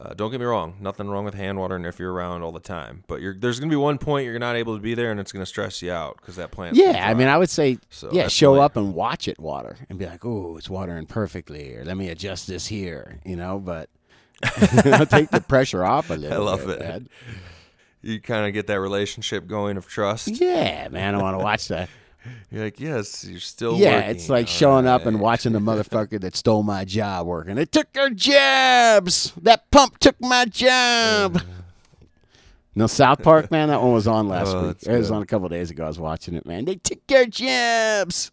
uh, 0.00 0.14
don't 0.14 0.30
get 0.30 0.38
me 0.38 0.46
wrong 0.46 0.76
nothing 0.80 1.08
wrong 1.08 1.24
with 1.24 1.34
hand 1.34 1.58
watering 1.58 1.84
if 1.84 1.98
you're 1.98 2.12
around 2.12 2.42
all 2.42 2.52
the 2.52 2.60
time 2.60 3.02
but 3.08 3.20
you're, 3.20 3.34
there's 3.34 3.58
going 3.58 3.68
to 3.68 3.72
be 3.72 3.76
one 3.76 3.98
point 3.98 4.24
you're 4.24 4.38
not 4.38 4.54
able 4.54 4.76
to 4.76 4.80
be 4.80 4.94
there 4.94 5.10
and 5.10 5.18
it's 5.18 5.32
going 5.32 5.42
to 5.42 5.46
stress 5.46 5.82
you 5.82 5.90
out 5.90 6.16
because 6.16 6.36
that 6.36 6.52
plant 6.52 6.76
Yeah, 6.76 7.08
I 7.08 7.14
mean, 7.14 7.26
I 7.26 7.36
would 7.36 7.50
say, 7.50 7.78
So 7.90 8.08
yeah, 8.12 8.28
show 8.28 8.60
up 8.60 8.76
and 8.76 8.94
watch 8.94 9.26
it 9.26 9.40
water 9.40 9.76
and 9.88 9.98
be 9.98 10.06
like, 10.06 10.24
oh, 10.24 10.56
it's 10.56 10.70
watering 10.70 11.06
perfectly, 11.06 11.74
or 11.74 11.84
let 11.84 11.96
me 11.96 12.10
adjust 12.10 12.46
this 12.46 12.68
here, 12.68 13.18
you 13.24 13.34
know. 13.34 13.58
But 13.58 13.90
take 15.10 15.30
the 15.30 15.44
pressure 15.46 15.84
off 15.84 16.10
a 16.10 16.14
little. 16.14 16.44
love 16.44 16.64
bit, 16.64 16.78
it. 16.78 16.80
man. 16.80 17.08
You 18.02 18.20
kind 18.20 18.46
of 18.46 18.52
get 18.52 18.66
that 18.68 18.80
relationship 18.80 19.46
going 19.46 19.76
of 19.76 19.86
trust 19.86 20.28
Yeah, 20.40 20.88
man, 20.88 21.14
I 21.14 21.22
want 21.22 21.34
to 21.38 21.42
watch 21.44 21.68
that. 21.68 21.88
you're 22.50 22.64
like 22.64 22.80
yes 22.80 23.24
you're 23.24 23.40
still 23.40 23.76
yeah, 23.78 23.96
working. 23.96 24.10
it's 24.10 24.28
like 24.28 24.46
All 24.46 24.52
showing 24.52 24.86
up 24.86 25.06
and 25.06 25.20
watching 25.20 25.52
the 25.52 25.58
motherfucker 25.60 26.20
that 26.20 26.36
stole 26.36 26.62
my 26.62 26.84
job 26.84 27.26
working. 27.26 27.54
They 27.54 27.64
took 27.64 27.88
our 27.96 28.10
jobs. 28.10 29.32
That 29.42 29.70
pump 29.70 29.98
took 29.98 30.20
my 30.20 30.44
job. 30.44 31.40
No, 32.74 32.86
South 32.86 33.22
Park, 33.22 33.50
man, 33.50 33.68
that 33.68 33.80
one 33.82 33.92
was 33.92 34.06
on 34.06 34.28
last 34.28 34.48
Oh, 34.54 34.68
week. 34.68 34.76
It 34.82 34.96
was 34.96 35.08
good. 35.08 35.14
on 35.16 35.22
a 35.22 35.26
couple 35.26 35.48
days 35.48 35.70
ago. 35.70 35.84
I 35.84 35.88
was 35.88 35.98
watching 35.98 36.34
it, 36.34 36.46
man. 36.46 36.64
They 36.64 36.76
took 36.76 37.00
our 37.12 37.24
jobs. 37.26 38.30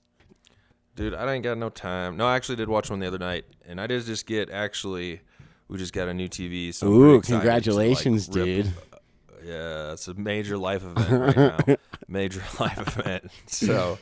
Dude, 0.95 1.13
I 1.13 1.31
ain't 1.33 1.43
got 1.43 1.57
no 1.57 1.69
time. 1.69 2.15
No, 2.15 2.25
I 2.27 2.35
actually 2.35 2.55
did 2.57 2.69
watch 2.69 2.89
one 2.89 2.99
the 2.99 3.07
other 3.07 3.17
night, 3.17 3.45
and 3.67 3.81
I 3.81 3.87
did 3.87 4.03
just 4.05 4.25
get 4.25 4.49
actually. 4.49 5.21
We 5.67 5.77
just 5.79 5.93
got 5.93 6.07
a 6.07 6.13
new 6.13 6.29
TV. 6.29 6.73
So 6.73 6.87
Ooh, 6.87 7.15
excited 7.15 7.25
to, 7.27 7.33
like, 7.33 7.41
congratulations, 7.41 8.27
dude. 8.27 8.71
Yeah, 9.45 9.91
it's 9.93 10.07
a 10.07 10.15
major 10.15 10.57
life 10.57 10.83
event 10.83 11.37
right 11.37 11.67
now. 11.67 11.75
major 12.07 12.43
life 12.59 12.97
event. 12.97 13.31
So, 13.45 13.99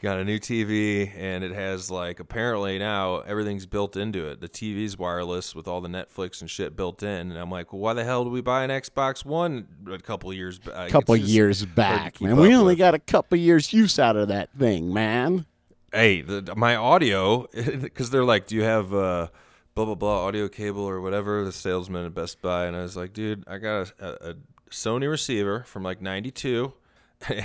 got 0.00 0.20
a 0.20 0.24
new 0.24 0.38
TV, 0.38 1.10
and 1.16 1.42
it 1.42 1.50
has 1.52 1.90
like 1.90 2.20
apparently 2.20 2.78
now 2.78 3.20
everything's 3.20 3.66
built 3.66 3.96
into 3.96 4.28
it. 4.28 4.40
The 4.40 4.48
TV's 4.48 4.96
wireless 4.96 5.54
with 5.56 5.66
all 5.66 5.80
the 5.80 5.88
Netflix 5.88 6.40
and 6.40 6.48
shit 6.48 6.76
built 6.76 7.02
in, 7.02 7.32
and 7.32 7.38
I'm 7.38 7.50
like, 7.50 7.72
well, 7.72 7.80
why 7.82 7.94
the 7.94 8.04
hell 8.04 8.22
did 8.22 8.32
we 8.32 8.40
buy 8.40 8.62
an 8.62 8.70
Xbox 8.70 9.24
One 9.24 9.66
a 9.90 9.98
couple 9.98 10.32
years 10.32 10.60
back? 10.60 10.90
couple 10.90 11.16
just 11.16 11.28
years 11.28 11.64
back, 11.64 12.20
man. 12.20 12.36
We 12.36 12.54
only 12.54 12.74
with. 12.74 12.78
got 12.78 12.94
a 12.94 13.00
couple 13.00 13.38
years 13.38 13.72
use 13.72 13.98
out 13.98 14.16
of 14.16 14.28
that 14.28 14.50
thing, 14.56 14.92
man. 14.92 15.44
hey, 15.92 16.20
the, 16.22 16.54
my 16.56 16.76
audio, 16.76 17.48
because 17.52 18.10
they're 18.10 18.24
like, 18.24 18.46
do 18.46 18.54
you 18.54 18.62
have 18.62 18.94
uh, 18.94 19.26
blah 19.74 19.86
blah 19.86 19.96
blah 19.96 20.24
audio 20.24 20.48
cable 20.48 20.82
or 20.84 21.00
whatever? 21.00 21.44
The 21.44 21.52
salesman 21.52 22.06
at 22.06 22.14
Best 22.14 22.40
Buy, 22.40 22.66
and 22.66 22.76
I 22.76 22.82
was 22.82 22.96
like, 22.96 23.12
dude, 23.12 23.42
I 23.48 23.58
got 23.58 23.92
a, 23.98 24.06
a, 24.06 24.30
a 24.30 24.34
Sony 24.72 25.08
receiver 25.08 25.64
from 25.64 25.82
like 25.82 26.00
'92. 26.02 26.72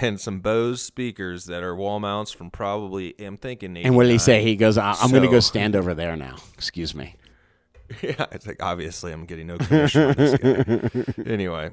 And 0.01 0.19
some 0.19 0.39
Bose 0.39 0.81
speakers 0.81 1.45
that 1.45 1.61
are 1.61 1.75
wall 1.75 1.99
mounts 1.99 2.31
from 2.31 2.49
probably 2.49 3.13
I'm 3.19 3.37
thinking. 3.37 3.77
And 3.77 3.95
what 3.95 4.05
did 4.05 4.11
he 4.11 4.17
say? 4.17 4.41
He 4.41 4.55
goes, 4.55 4.75
"I'm 4.75 5.11
going 5.11 5.21
to 5.21 5.29
go 5.29 5.39
stand 5.39 5.75
over 5.75 5.93
there 5.93 6.15
now." 6.15 6.37
Excuse 6.55 6.95
me. 6.95 7.15
Yeah, 8.01 8.25
it's 8.31 8.45
like 8.45 8.61
obviously 8.61 9.13
I'm 9.13 9.25
getting 9.25 9.47
no 9.47 9.57
commission 9.59 10.09
on 10.09 10.15
this 10.15 10.33
guy. 10.35 11.23
Anyway, 11.25 11.69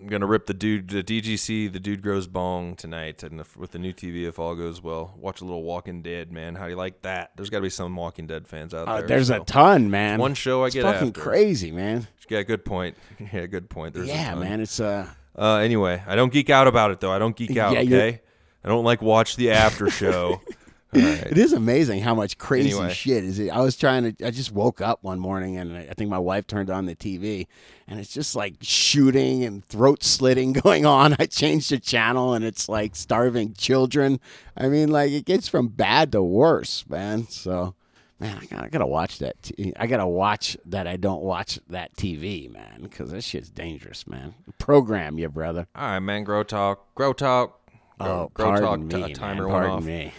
I'm 0.00 0.06
gonna 0.08 0.26
rip 0.26 0.46
the 0.46 0.54
dude, 0.54 0.88
the 0.88 1.02
DGC, 1.02 1.72
the 1.72 1.80
dude 1.80 2.02
grows 2.02 2.26
bong 2.28 2.76
tonight, 2.76 3.22
and 3.24 3.42
with 3.56 3.72
the 3.72 3.78
new 3.80 3.92
TV 3.92 4.28
if 4.28 4.38
all 4.38 4.54
goes 4.54 4.80
well. 4.82 5.12
Watch 5.18 5.40
a 5.40 5.44
little 5.44 5.64
Walking 5.64 6.02
Dead, 6.02 6.30
man. 6.30 6.54
How 6.54 6.64
do 6.64 6.70
you 6.70 6.76
like 6.76 7.02
that? 7.02 7.32
There's 7.36 7.50
got 7.50 7.58
to 7.58 7.62
be 7.62 7.70
some 7.70 7.96
Walking 7.96 8.26
Dead 8.28 8.46
fans 8.46 8.72
out 8.74 8.86
Uh, 8.86 8.98
there. 8.98 9.08
there's 9.08 9.26
so. 9.28 9.42
a 9.42 9.44
ton, 9.44 9.90
man. 9.90 10.20
One 10.20 10.34
show 10.34 10.62
I 10.62 10.66
it's 10.66 10.74
get 10.76 10.82
fucking 10.84 11.08
after. 11.08 11.20
crazy, 11.20 11.72
man. 11.72 12.06
Yeah, 12.28 12.42
good 12.42 12.64
point. 12.64 12.96
Yeah, 13.32 13.46
good 13.46 13.68
point. 13.70 13.94
There's 13.94 14.08
a 14.08 14.12
yeah, 14.12 14.34
man. 14.36 14.60
It's 14.60 14.78
uh, 14.78 15.08
Uh, 15.36 15.56
anyway, 15.56 16.02
I 16.06 16.14
don't 16.14 16.32
geek 16.32 16.50
out 16.50 16.68
about 16.68 16.90
it 16.92 17.00
though. 17.00 17.10
I 17.12 17.18
don't 17.18 17.34
geek 17.34 17.56
out. 17.56 17.72
Yeah, 17.72 17.80
you're- 17.80 18.02
okay, 18.02 18.20
I 18.64 18.68
don't 18.68 18.84
like 18.84 19.02
watch 19.02 19.34
the 19.36 19.50
after 19.50 19.90
show. 19.90 20.40
Right. 20.92 21.04
it 21.04 21.36
is 21.36 21.52
amazing 21.52 22.00
how 22.00 22.14
much 22.14 22.38
crazy 22.38 22.70
Anyway. 22.70 22.92
shit 22.94 23.22
is 23.22 23.38
it. 23.38 23.50
I 23.50 23.60
was 23.60 23.76
trying 23.76 24.14
to. 24.14 24.26
I 24.26 24.30
just 24.30 24.52
woke 24.52 24.80
up 24.80 25.02
one 25.02 25.18
morning 25.20 25.58
and 25.58 25.76
I 25.76 25.88
I 25.90 25.94
think 25.94 26.08
my 26.08 26.18
wife 26.18 26.46
turned 26.46 26.70
on 26.70 26.86
the 26.86 26.96
TV, 26.96 27.46
and 27.86 28.00
it's 28.00 28.12
just 28.12 28.34
like 28.34 28.54
shooting 28.62 29.44
and 29.44 29.62
throat 29.64 30.02
slitting 30.02 30.52
going 30.62 30.86
on. 30.86 31.14
I 31.18 31.26
changed 31.26 31.70
the 31.70 31.78
channel 31.78 32.32
and 32.32 32.42
it's 32.44 32.68
like 32.70 32.96
starving 32.96 33.52
children. 33.52 34.18
I 34.56 34.68
mean, 34.68 34.88
like 34.90 35.10
it 35.12 35.26
gets 35.26 35.46
from 35.46 35.68
bad 35.68 36.12
to 36.12 36.22
worse, 36.22 36.84
man. 36.88 37.28
So. 37.28 37.74
Man, 38.20 38.36
I 38.36 38.46
gotta, 38.46 38.64
I 38.64 38.68
gotta 38.68 38.86
watch 38.86 39.18
that. 39.20 39.40
T- 39.44 39.72
I 39.78 39.86
gotta 39.86 40.04
watch 40.04 40.56
that. 40.66 40.88
I 40.88 40.96
don't 40.96 41.22
watch 41.22 41.60
that 41.68 41.94
TV, 41.94 42.52
man, 42.52 42.80
because 42.82 43.12
that 43.12 43.22
shit's 43.22 43.48
dangerous, 43.48 44.08
man. 44.08 44.34
Program 44.58 45.18
you, 45.20 45.28
brother. 45.28 45.68
All 45.76 45.82
right, 45.86 45.98
man. 46.00 46.24
Grow 46.24 46.42
talk. 46.42 46.92
Grow 46.96 47.12
talk. 47.12 47.60
Grow, 48.00 48.08
Oh, 48.10 48.30
grow 48.34 48.46
pardon 48.46 48.88
talk. 48.88 49.00
me, 49.02 49.06
t- 49.06 49.12
timer 49.14 49.46
went 49.46 49.66
Pardon 49.68 49.86
me. 49.86 50.12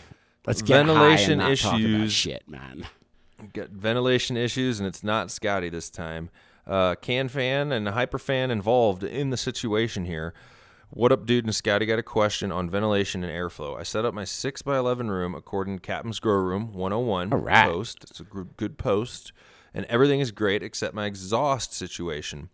Let's 0.49 0.63
get 0.63 0.77
Ventilation 0.77 1.39
high 1.39 1.51
and 1.51 1.61
not 1.61 1.75
issues. 1.75 2.11
shit, 2.11 2.49
man. 2.49 2.87
Got 3.53 3.69
ventilation 3.69 4.35
issues, 4.35 4.79
and 4.79 4.87
it's 4.87 5.03
not 5.03 5.29
Scotty 5.29 5.69
this 5.69 5.91
time. 5.91 6.31
Uh, 6.65 6.95
can 6.95 7.27
fan 7.27 7.71
and 7.71 7.87
hyper 7.87 8.17
fan 8.17 8.49
involved 8.49 9.03
in 9.03 9.29
the 9.29 9.37
situation 9.37 10.05
here. 10.05 10.33
What 10.89 11.11
up, 11.11 11.27
dude? 11.27 11.45
And 11.45 11.53
Scotty 11.53 11.85
got 11.85 11.99
a 11.99 12.03
question 12.03 12.51
on 12.51 12.67
ventilation 12.67 13.23
and 13.23 13.31
airflow. 13.31 13.79
I 13.79 13.83
set 13.83 14.05
up 14.05 14.15
my 14.15 14.23
6x11 14.23 15.07
room 15.11 15.35
according 15.35 15.77
to 15.77 15.81
Captain's 15.83 16.19
Grow 16.19 16.41
Room 16.41 16.73
101 16.73 17.31
All 17.31 17.37
right. 17.37 17.65
post. 17.69 18.05
It's 18.09 18.19
a 18.19 18.23
good 18.23 18.79
post. 18.79 19.31
And 19.71 19.85
everything 19.85 20.19
is 20.19 20.31
great 20.31 20.63
except 20.63 20.95
my 20.95 21.05
exhaust 21.05 21.73
situation. 21.73 22.49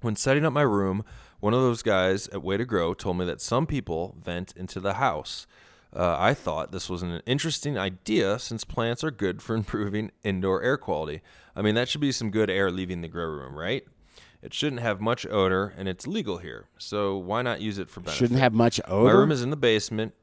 When 0.00 0.16
setting 0.16 0.44
up 0.44 0.52
my 0.52 0.62
room, 0.62 1.04
one 1.38 1.54
of 1.54 1.60
those 1.60 1.84
guys 1.84 2.26
at 2.28 2.42
Way 2.42 2.56
to 2.56 2.64
Grow 2.64 2.92
told 2.92 3.18
me 3.18 3.24
that 3.26 3.40
some 3.40 3.68
people 3.68 4.16
vent 4.20 4.52
into 4.56 4.80
the 4.80 4.94
house. 4.94 5.46
Uh, 5.94 6.16
I 6.18 6.34
thought 6.34 6.72
this 6.72 6.90
was 6.90 7.02
an 7.02 7.22
interesting 7.26 7.78
idea 7.78 8.38
since 8.38 8.64
plants 8.64 9.02
are 9.04 9.10
good 9.10 9.42
for 9.42 9.54
improving 9.56 10.10
indoor 10.22 10.62
air 10.62 10.76
quality. 10.76 11.22
I 11.54 11.62
mean, 11.62 11.74
that 11.74 11.88
should 11.88 12.00
be 12.00 12.12
some 12.12 12.30
good 12.30 12.50
air 12.50 12.70
leaving 12.70 13.00
the 13.00 13.08
grow 13.08 13.26
room, 13.26 13.56
right? 13.56 13.84
It 14.42 14.52
shouldn't 14.52 14.82
have 14.82 15.00
much 15.00 15.26
odor, 15.26 15.74
and 15.76 15.88
it's 15.88 16.06
legal 16.06 16.38
here, 16.38 16.66
so 16.78 17.16
why 17.16 17.42
not 17.42 17.60
use 17.60 17.78
it 17.78 17.88
for 17.88 18.00
benefit? 18.00 18.18
Shouldn't 18.18 18.40
have 18.40 18.52
much 18.52 18.80
odor. 18.86 19.12
My 19.12 19.18
room 19.18 19.32
is 19.32 19.42
in 19.42 19.50
the 19.50 19.56
basement. 19.56 20.14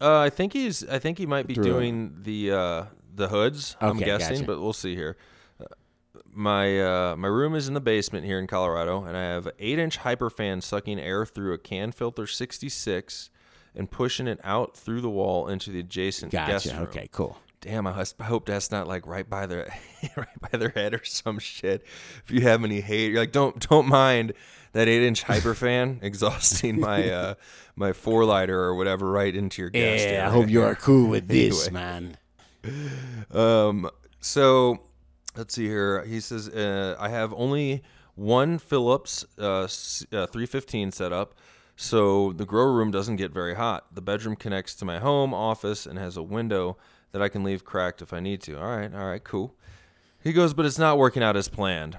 Uh, 0.00 0.18
I 0.18 0.30
think 0.30 0.52
he's. 0.52 0.86
I 0.88 0.98
think 0.98 1.18
he 1.18 1.26
might 1.26 1.46
be 1.46 1.54
Through 1.54 1.64
doing 1.64 2.16
the 2.22 2.52
uh, 2.52 2.84
the 3.14 3.28
hoods. 3.28 3.76
I'm 3.80 3.98
guessing, 3.98 4.36
gotcha. 4.36 4.46
but 4.46 4.60
we'll 4.60 4.72
see 4.72 4.94
here. 4.94 5.16
Uh, 5.60 5.66
my 6.32 6.80
uh, 6.80 7.16
my 7.16 7.28
room 7.28 7.54
is 7.54 7.68
in 7.68 7.74
the 7.74 7.80
basement 7.80 8.24
here 8.24 8.38
in 8.38 8.46
Colorado, 8.46 9.04
and 9.04 9.16
I 9.16 9.22
have 9.22 9.46
an 9.46 9.52
eight 9.58 9.78
inch 9.78 9.98
hyperfan 9.98 10.62
sucking 10.62 10.98
air 10.98 11.26
through 11.26 11.52
a 11.52 11.58
can 11.58 11.92
filter 11.92 12.26
66 12.26 13.30
and 13.78 13.90
pushing 13.90 14.26
it 14.28 14.38
out 14.44 14.76
through 14.76 15.00
the 15.00 15.08
wall 15.08 15.48
into 15.48 15.70
the 15.70 15.78
adjacent 15.80 16.32
guest 16.32 16.66
room. 16.66 16.82
Okay, 16.82 17.08
cool. 17.12 17.38
Damn, 17.60 17.86
I 17.86 18.04
hope 18.22 18.46
that's 18.46 18.70
not 18.70 18.86
like 18.86 19.06
right 19.06 19.28
by 19.28 19.46
their 19.46 19.74
right 20.16 20.40
by 20.52 20.58
their 20.58 20.68
head 20.68 20.94
or 20.94 21.02
some 21.04 21.38
shit. 21.38 21.82
If 22.24 22.30
you 22.30 22.42
have 22.42 22.62
any 22.62 22.80
hate, 22.80 23.10
you're 23.12 23.20
like 23.20 23.32
don't 23.32 23.68
don't 23.68 23.88
mind 23.88 24.34
that 24.72 24.86
eight 24.86 25.02
inch 25.02 25.22
hyper 25.22 25.54
fan 25.54 25.98
exhausting 26.02 26.78
my 26.78 27.10
uh 27.10 27.34
my 27.74 27.92
four 27.92 28.24
lighter 28.24 28.60
or 28.60 28.74
whatever 28.76 29.10
right 29.10 29.34
into 29.34 29.62
your 29.62 29.70
guest. 29.70 30.06
Yeah, 30.06 30.28
I 30.28 30.30
hope 30.30 30.48
you 30.48 30.62
are 30.62 30.74
cool 30.74 31.08
with 31.08 31.26
this, 31.28 31.66
Anyway. 31.68 31.80
man. 31.80 32.16
Um, 33.32 33.90
so 34.20 34.78
let's 35.36 35.54
see 35.54 35.66
here. 35.66 36.04
He 36.04 36.20
says 36.20 36.48
uh, 36.48 36.96
I 36.98 37.08
have 37.08 37.32
only 37.34 37.82
one 38.14 38.58
Philips 38.58 39.24
uh, 39.38 39.62
uh, 39.62 39.66
315 40.26 40.90
set 40.92 41.12
up, 41.12 41.34
so 41.80 42.32
the 42.32 42.44
grow 42.44 42.64
room 42.64 42.90
doesn't 42.90 43.16
get 43.16 43.30
very 43.30 43.54
hot. 43.54 43.86
The 43.94 44.00
bedroom 44.02 44.34
connects 44.34 44.74
to 44.76 44.84
my 44.84 44.98
home 44.98 45.32
office 45.32 45.86
and 45.86 45.96
has 45.96 46.16
a 46.16 46.22
window 46.24 46.76
that 47.12 47.22
I 47.22 47.28
can 47.28 47.44
leave 47.44 47.64
cracked 47.64 48.02
if 48.02 48.12
I 48.12 48.18
need 48.18 48.40
to. 48.42 48.58
All 48.58 48.66
right, 48.76 48.92
all 48.92 49.06
right, 49.06 49.22
cool. 49.22 49.54
He 50.20 50.32
goes, 50.32 50.52
but 50.54 50.66
it's 50.66 50.78
not 50.78 50.98
working 50.98 51.22
out 51.22 51.36
as 51.36 51.48
planned. 51.48 51.96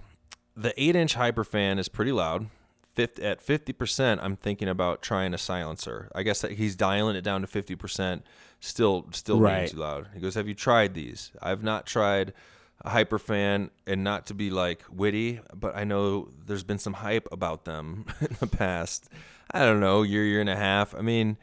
the 0.55 0.73
eight 0.75 0.97
inch 0.97 1.15
hyperfan 1.15 1.79
is 1.79 1.87
pretty 1.87 2.11
loud. 2.11 2.47
Fifth, 2.93 3.19
at 3.19 3.41
fifty 3.41 3.71
percent, 3.71 4.19
I'm 4.21 4.35
thinking 4.35 4.67
about 4.67 5.01
trying 5.01 5.33
a 5.33 5.37
silencer. 5.37 6.11
I 6.13 6.23
guess 6.23 6.41
that 6.41 6.51
he's 6.51 6.75
dialing 6.75 7.15
it 7.15 7.21
down 7.21 7.39
to 7.39 7.47
fifty 7.47 7.75
percent. 7.75 8.25
Still, 8.59 9.07
still 9.13 9.39
being 9.39 9.69
too 9.69 9.77
loud. 9.77 10.07
He 10.13 10.19
goes, 10.19 10.35
"Have 10.35 10.49
you 10.49 10.53
tried 10.53 10.93
these? 10.93 11.31
I've 11.41 11.63
not 11.63 11.85
tried 11.85 12.33
a 12.81 12.89
hyperfan, 12.89 13.69
and 13.87 14.03
not 14.03 14.25
to 14.25 14.33
be 14.33 14.49
like 14.49 14.83
witty, 14.91 15.39
but 15.55 15.77
I 15.77 15.85
know 15.85 16.27
there's 16.45 16.63
been 16.65 16.79
some 16.79 16.93
hype 16.93 17.27
about 17.31 17.63
them 17.63 18.05
in 18.21 18.35
the 18.41 18.47
past. 18.47 19.07
I 19.51 19.65
don't 19.65 19.79
know, 19.79 20.03
year, 20.03 20.23
year 20.25 20.41
and 20.41 20.49
a 20.49 20.55
half. 20.55 20.93
I 20.95 21.01
mean, 21.01 21.37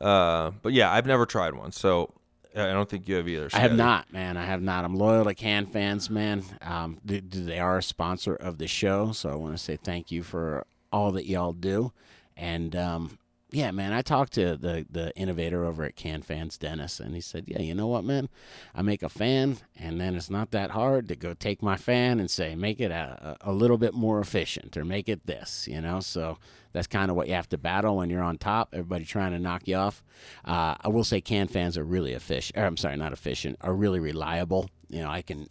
uh, 0.00 0.50
but 0.62 0.72
yeah, 0.72 0.92
I've 0.92 1.06
never 1.06 1.26
tried 1.26 1.54
one, 1.54 1.72
so 1.72 2.12
I 2.54 2.66
don't 2.66 2.88
think 2.88 3.08
you 3.08 3.16
have 3.16 3.28
either. 3.28 3.48
I 3.52 3.60
have 3.60 3.74
not, 3.74 4.12
man. 4.12 4.36
I 4.36 4.44
have 4.44 4.62
not. 4.62 4.84
I'm 4.84 4.94
loyal 4.96 5.24
to 5.24 5.34
Can 5.34 5.66
fans, 5.66 6.10
man. 6.10 6.42
Um, 6.60 6.98
th- 7.06 7.30
th- 7.30 7.46
they 7.46 7.58
are 7.58 7.78
a 7.78 7.82
sponsor 7.82 8.34
of 8.34 8.58
the 8.58 8.66
show, 8.66 9.12
so 9.12 9.30
I 9.30 9.34
want 9.34 9.56
to 9.56 9.62
say 9.62 9.76
thank 9.76 10.10
you 10.10 10.22
for 10.22 10.66
all 10.92 11.12
that 11.12 11.26
y'all 11.26 11.52
do. 11.52 11.92
And 12.36 12.74
um, 12.76 13.18
yeah, 13.52 13.70
man, 13.70 13.92
I 13.92 14.02
talked 14.02 14.32
to 14.34 14.56
the 14.56 14.86
the 14.90 15.16
innovator 15.16 15.64
over 15.64 15.84
at 15.84 15.96
Can 15.96 16.22
Fans, 16.22 16.58
Dennis, 16.58 17.00
and 17.00 17.14
he 17.14 17.20
said, 17.20 17.44
"Yeah, 17.46 17.60
you 17.60 17.74
know 17.74 17.86
what, 17.86 18.04
man? 18.04 18.28
I 18.74 18.82
make 18.82 19.02
a 19.02 19.08
fan, 19.08 19.58
and 19.78 20.00
then 20.00 20.14
it's 20.14 20.30
not 20.30 20.50
that 20.50 20.72
hard 20.72 21.08
to 21.08 21.16
go 21.16 21.34
take 21.34 21.62
my 21.62 21.76
fan 21.76 22.18
and 22.18 22.30
say, 22.30 22.54
make 22.54 22.80
it 22.80 22.90
a 22.90 23.36
a 23.40 23.52
little 23.52 23.78
bit 23.78 23.94
more 23.94 24.20
efficient, 24.20 24.76
or 24.76 24.84
make 24.84 25.08
it 25.08 25.26
this, 25.26 25.68
you 25.70 25.80
know." 25.80 26.00
So 26.00 26.38
that's 26.72 26.86
kind 26.86 27.10
of 27.10 27.16
what 27.16 27.28
you 27.28 27.34
have 27.34 27.48
to 27.50 27.58
battle 27.58 27.96
when 27.96 28.10
you're 28.10 28.22
on 28.22 28.38
top. 28.38 28.70
Everybody 28.72 29.04
trying 29.04 29.32
to 29.32 29.38
knock 29.38 29.66
you 29.68 29.76
off. 29.76 30.02
Uh, 30.44 30.74
I 30.80 30.88
will 30.88 31.04
say, 31.04 31.20
Can 31.20 31.48
fans 31.48 31.76
are 31.78 31.84
really 31.84 32.12
efficient. 32.12 32.58
Or, 32.58 32.64
I'm 32.64 32.76
sorry, 32.76 32.96
not 32.96 33.12
efficient. 33.12 33.56
Are 33.60 33.74
really 33.74 34.00
reliable. 34.00 34.70
You 34.88 35.02
know, 35.02 35.10
I 35.10 35.22
can 35.22 35.48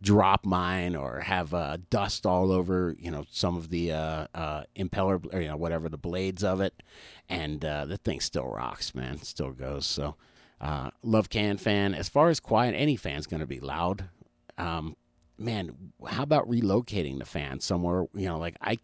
drop 0.00 0.44
mine 0.44 0.94
or 0.94 1.20
have 1.20 1.52
uh, 1.52 1.76
dust 1.90 2.24
all 2.24 2.52
over, 2.52 2.94
you 2.98 3.10
know, 3.10 3.24
some 3.30 3.56
of 3.56 3.68
the 3.70 3.92
uh, 3.92 4.26
uh, 4.34 4.62
impeller, 4.76 5.24
or, 5.34 5.40
you 5.40 5.48
know, 5.48 5.56
whatever 5.56 5.88
the 5.88 5.98
blades 5.98 6.44
of 6.44 6.60
it, 6.60 6.82
and 7.28 7.64
uh, 7.64 7.84
the 7.84 7.96
thing 7.96 8.20
still 8.20 8.48
rocks, 8.48 8.94
man. 8.94 9.20
Still 9.22 9.50
goes. 9.50 9.84
So, 9.86 10.14
uh, 10.60 10.90
love 11.02 11.28
Can 11.30 11.56
fan. 11.56 11.94
As 11.94 12.08
far 12.08 12.28
as 12.28 12.38
quiet, 12.38 12.74
any 12.76 12.94
fan's 12.96 13.26
going 13.26 13.40
to 13.40 13.46
be 13.46 13.58
loud. 13.60 14.04
Um, 14.56 14.96
man, 15.36 15.74
how 16.06 16.22
about 16.22 16.48
relocating 16.48 17.18
the 17.18 17.24
fan 17.24 17.58
somewhere? 17.58 18.06
You 18.14 18.28
know, 18.28 18.38
like 18.38 18.56
I 18.60 18.78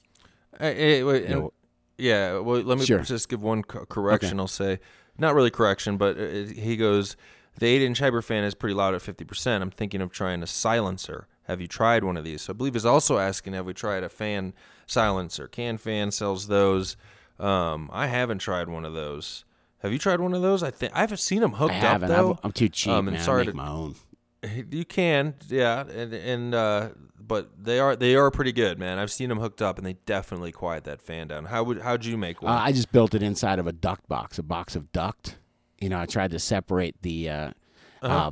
wait, 0.60 1.24
and- 1.26 1.30
know- 1.30 1.52
yeah, 1.98 2.38
well, 2.38 2.60
let 2.62 2.78
me 2.78 2.84
Sure. 2.86 3.00
just 3.00 3.28
give 3.28 3.42
one 3.42 3.62
co- 3.62 3.84
correction. 3.86 4.38
I'll 4.40 4.46
say, 4.48 4.78
not 5.18 5.34
really 5.34 5.50
correction, 5.50 5.96
but 5.96 6.16
uh, 6.16 6.20
it, 6.22 6.50
he 6.56 6.76
goes, 6.76 7.16
the 7.58 7.66
8 7.66 7.82
inch 7.82 7.98
hyper 7.98 8.22
fan 8.22 8.44
is 8.44 8.54
pretty 8.54 8.74
loud 8.74 8.94
at 8.94 9.02
50%. 9.02 9.60
I'm 9.60 9.70
thinking 9.70 10.00
of 10.00 10.12
trying 10.12 10.42
a 10.42 10.46
silencer. 10.46 11.26
Have 11.44 11.60
you 11.60 11.66
tried 11.66 12.04
one 12.04 12.16
of 12.16 12.24
these? 12.24 12.42
So 12.42 12.52
I 12.52 12.56
believe 12.56 12.74
he's 12.74 12.84
also 12.86 13.18
asking, 13.18 13.54
have 13.54 13.66
we 13.66 13.74
tried 13.74 14.04
a 14.04 14.08
fan 14.08 14.54
silencer? 14.86 15.48
Can 15.48 15.76
Fan 15.78 16.10
sells 16.10 16.46
those. 16.46 16.96
Um, 17.38 17.88
I 17.92 18.06
haven't 18.06 18.38
tried 18.38 18.68
one 18.68 18.84
of 18.84 18.94
those. 18.94 19.44
Have 19.78 19.92
you 19.92 19.98
tried 19.98 20.20
one 20.20 20.34
of 20.34 20.42
those? 20.42 20.62
I 20.62 20.70
think 20.70 20.92
I 20.94 21.00
haven't 21.00 21.18
seen 21.18 21.40
them 21.40 21.52
hooked 21.52 21.72
I 21.74 21.76
up 21.78 21.82
haven't. 21.82 22.08
though. 22.10 22.30
I'm, 22.32 22.38
I'm 22.44 22.52
too 22.52 22.68
cheap, 22.68 22.92
Um, 22.92 23.08
and 23.08 23.16
man. 23.16 23.24
sorry 23.24 23.42
I 23.42 23.44
make 23.44 23.50
to- 23.52 23.56
my 23.56 23.68
own. 23.68 23.94
You 24.70 24.84
can, 24.84 25.34
yeah, 25.48 25.80
and 25.88 26.12
and 26.14 26.54
uh, 26.54 26.88
but 27.28 27.50
they 27.62 27.78
are 27.78 27.94
they 27.94 28.16
are 28.16 28.30
pretty 28.30 28.52
good, 28.52 28.78
man. 28.78 28.98
I've 28.98 29.12
seen 29.12 29.28
them 29.28 29.38
hooked 29.38 29.62
up, 29.62 29.76
and 29.78 29.86
they 29.86 29.92
definitely 30.06 30.50
quiet 30.50 30.84
that 30.84 31.00
fan 31.02 31.28
down. 31.28 31.44
How 31.44 31.62
would 31.62 31.82
how'd 31.82 32.04
you 32.04 32.16
make 32.16 32.42
one? 32.42 32.52
Uh, 32.52 32.56
I 32.60 32.72
just 32.72 32.90
built 32.90 33.14
it 33.14 33.22
inside 33.22 33.58
of 33.58 33.66
a 33.66 33.72
duct 33.72 34.08
box, 34.08 34.38
a 34.38 34.42
box 34.42 34.74
of 34.74 34.90
duct. 34.92 35.36
You 35.80 35.88
know, 35.90 36.00
I 36.00 36.06
tried 36.06 36.32
to 36.32 36.38
separate 36.38 37.00
the 37.02 37.28
uh, 37.30 37.50
Uh-huh. 38.02 38.08
uh, 38.14 38.30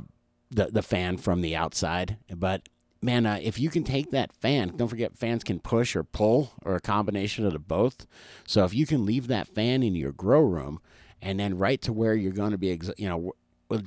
the 0.51 0.65
the 0.65 0.81
fan 0.81 1.17
from 1.17 1.41
the 1.41 1.55
outside. 1.55 2.17
But 2.35 2.67
man, 3.01 3.25
uh, 3.25 3.39
if 3.41 3.59
you 3.59 3.69
can 3.69 3.83
take 3.83 4.11
that 4.11 4.33
fan, 4.33 4.73
don't 4.75 4.87
forget 4.87 5.15
fans 5.17 5.43
can 5.43 5.59
push 5.59 5.95
or 5.95 6.03
pull 6.03 6.51
or 6.63 6.75
a 6.75 6.81
combination 6.81 7.45
of 7.45 7.53
the 7.53 7.59
both. 7.59 8.07
So 8.47 8.65
if 8.65 8.73
you 8.73 8.85
can 8.85 9.05
leave 9.05 9.27
that 9.27 9.47
fan 9.47 9.83
in 9.83 9.93
your 9.95 10.11
grow 10.11 10.41
room 10.41 10.79
and 11.21 11.39
then 11.39 11.57
right 11.57 11.81
to 11.83 11.93
where 11.93 12.15
you're 12.15 12.31
going 12.31 12.51
to 12.51 12.57
be, 12.57 12.71
ex- 12.71 12.91
you 12.97 13.07
know, 13.07 13.33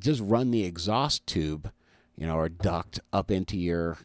just 0.00 0.20
run 0.22 0.50
the 0.50 0.64
exhaust 0.64 1.26
tube, 1.26 1.70
you 2.16 2.26
know, 2.26 2.36
or 2.36 2.48
duct 2.48 3.00
up 3.12 3.30
into 3.30 3.56
your 3.58 3.96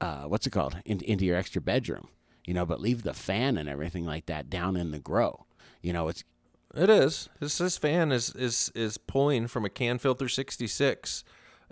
uh, 0.00 0.24
what's 0.24 0.46
it 0.46 0.50
called, 0.50 0.76
in, 0.84 1.00
into 1.00 1.24
your 1.24 1.36
extra 1.36 1.60
bedroom. 1.60 2.08
You 2.44 2.54
know, 2.54 2.64
but 2.64 2.80
leave 2.80 3.02
the 3.02 3.12
fan 3.14 3.58
and 3.58 3.68
everything 3.68 4.06
like 4.06 4.26
that 4.26 4.48
down 4.48 4.76
in 4.76 4.90
the 4.90 4.98
grow. 4.98 5.44
You 5.82 5.92
know, 5.92 6.08
it's 6.08 6.24
It 6.74 6.88
is. 6.88 7.28
This 7.40 7.58
this 7.58 7.76
fan 7.76 8.10
is 8.12 8.30
is 8.34 8.72
is 8.74 8.96
pulling 8.98 9.48
from 9.48 9.64
a 9.64 9.68
can 9.68 9.98
filter 9.98 10.28
66 10.28 11.24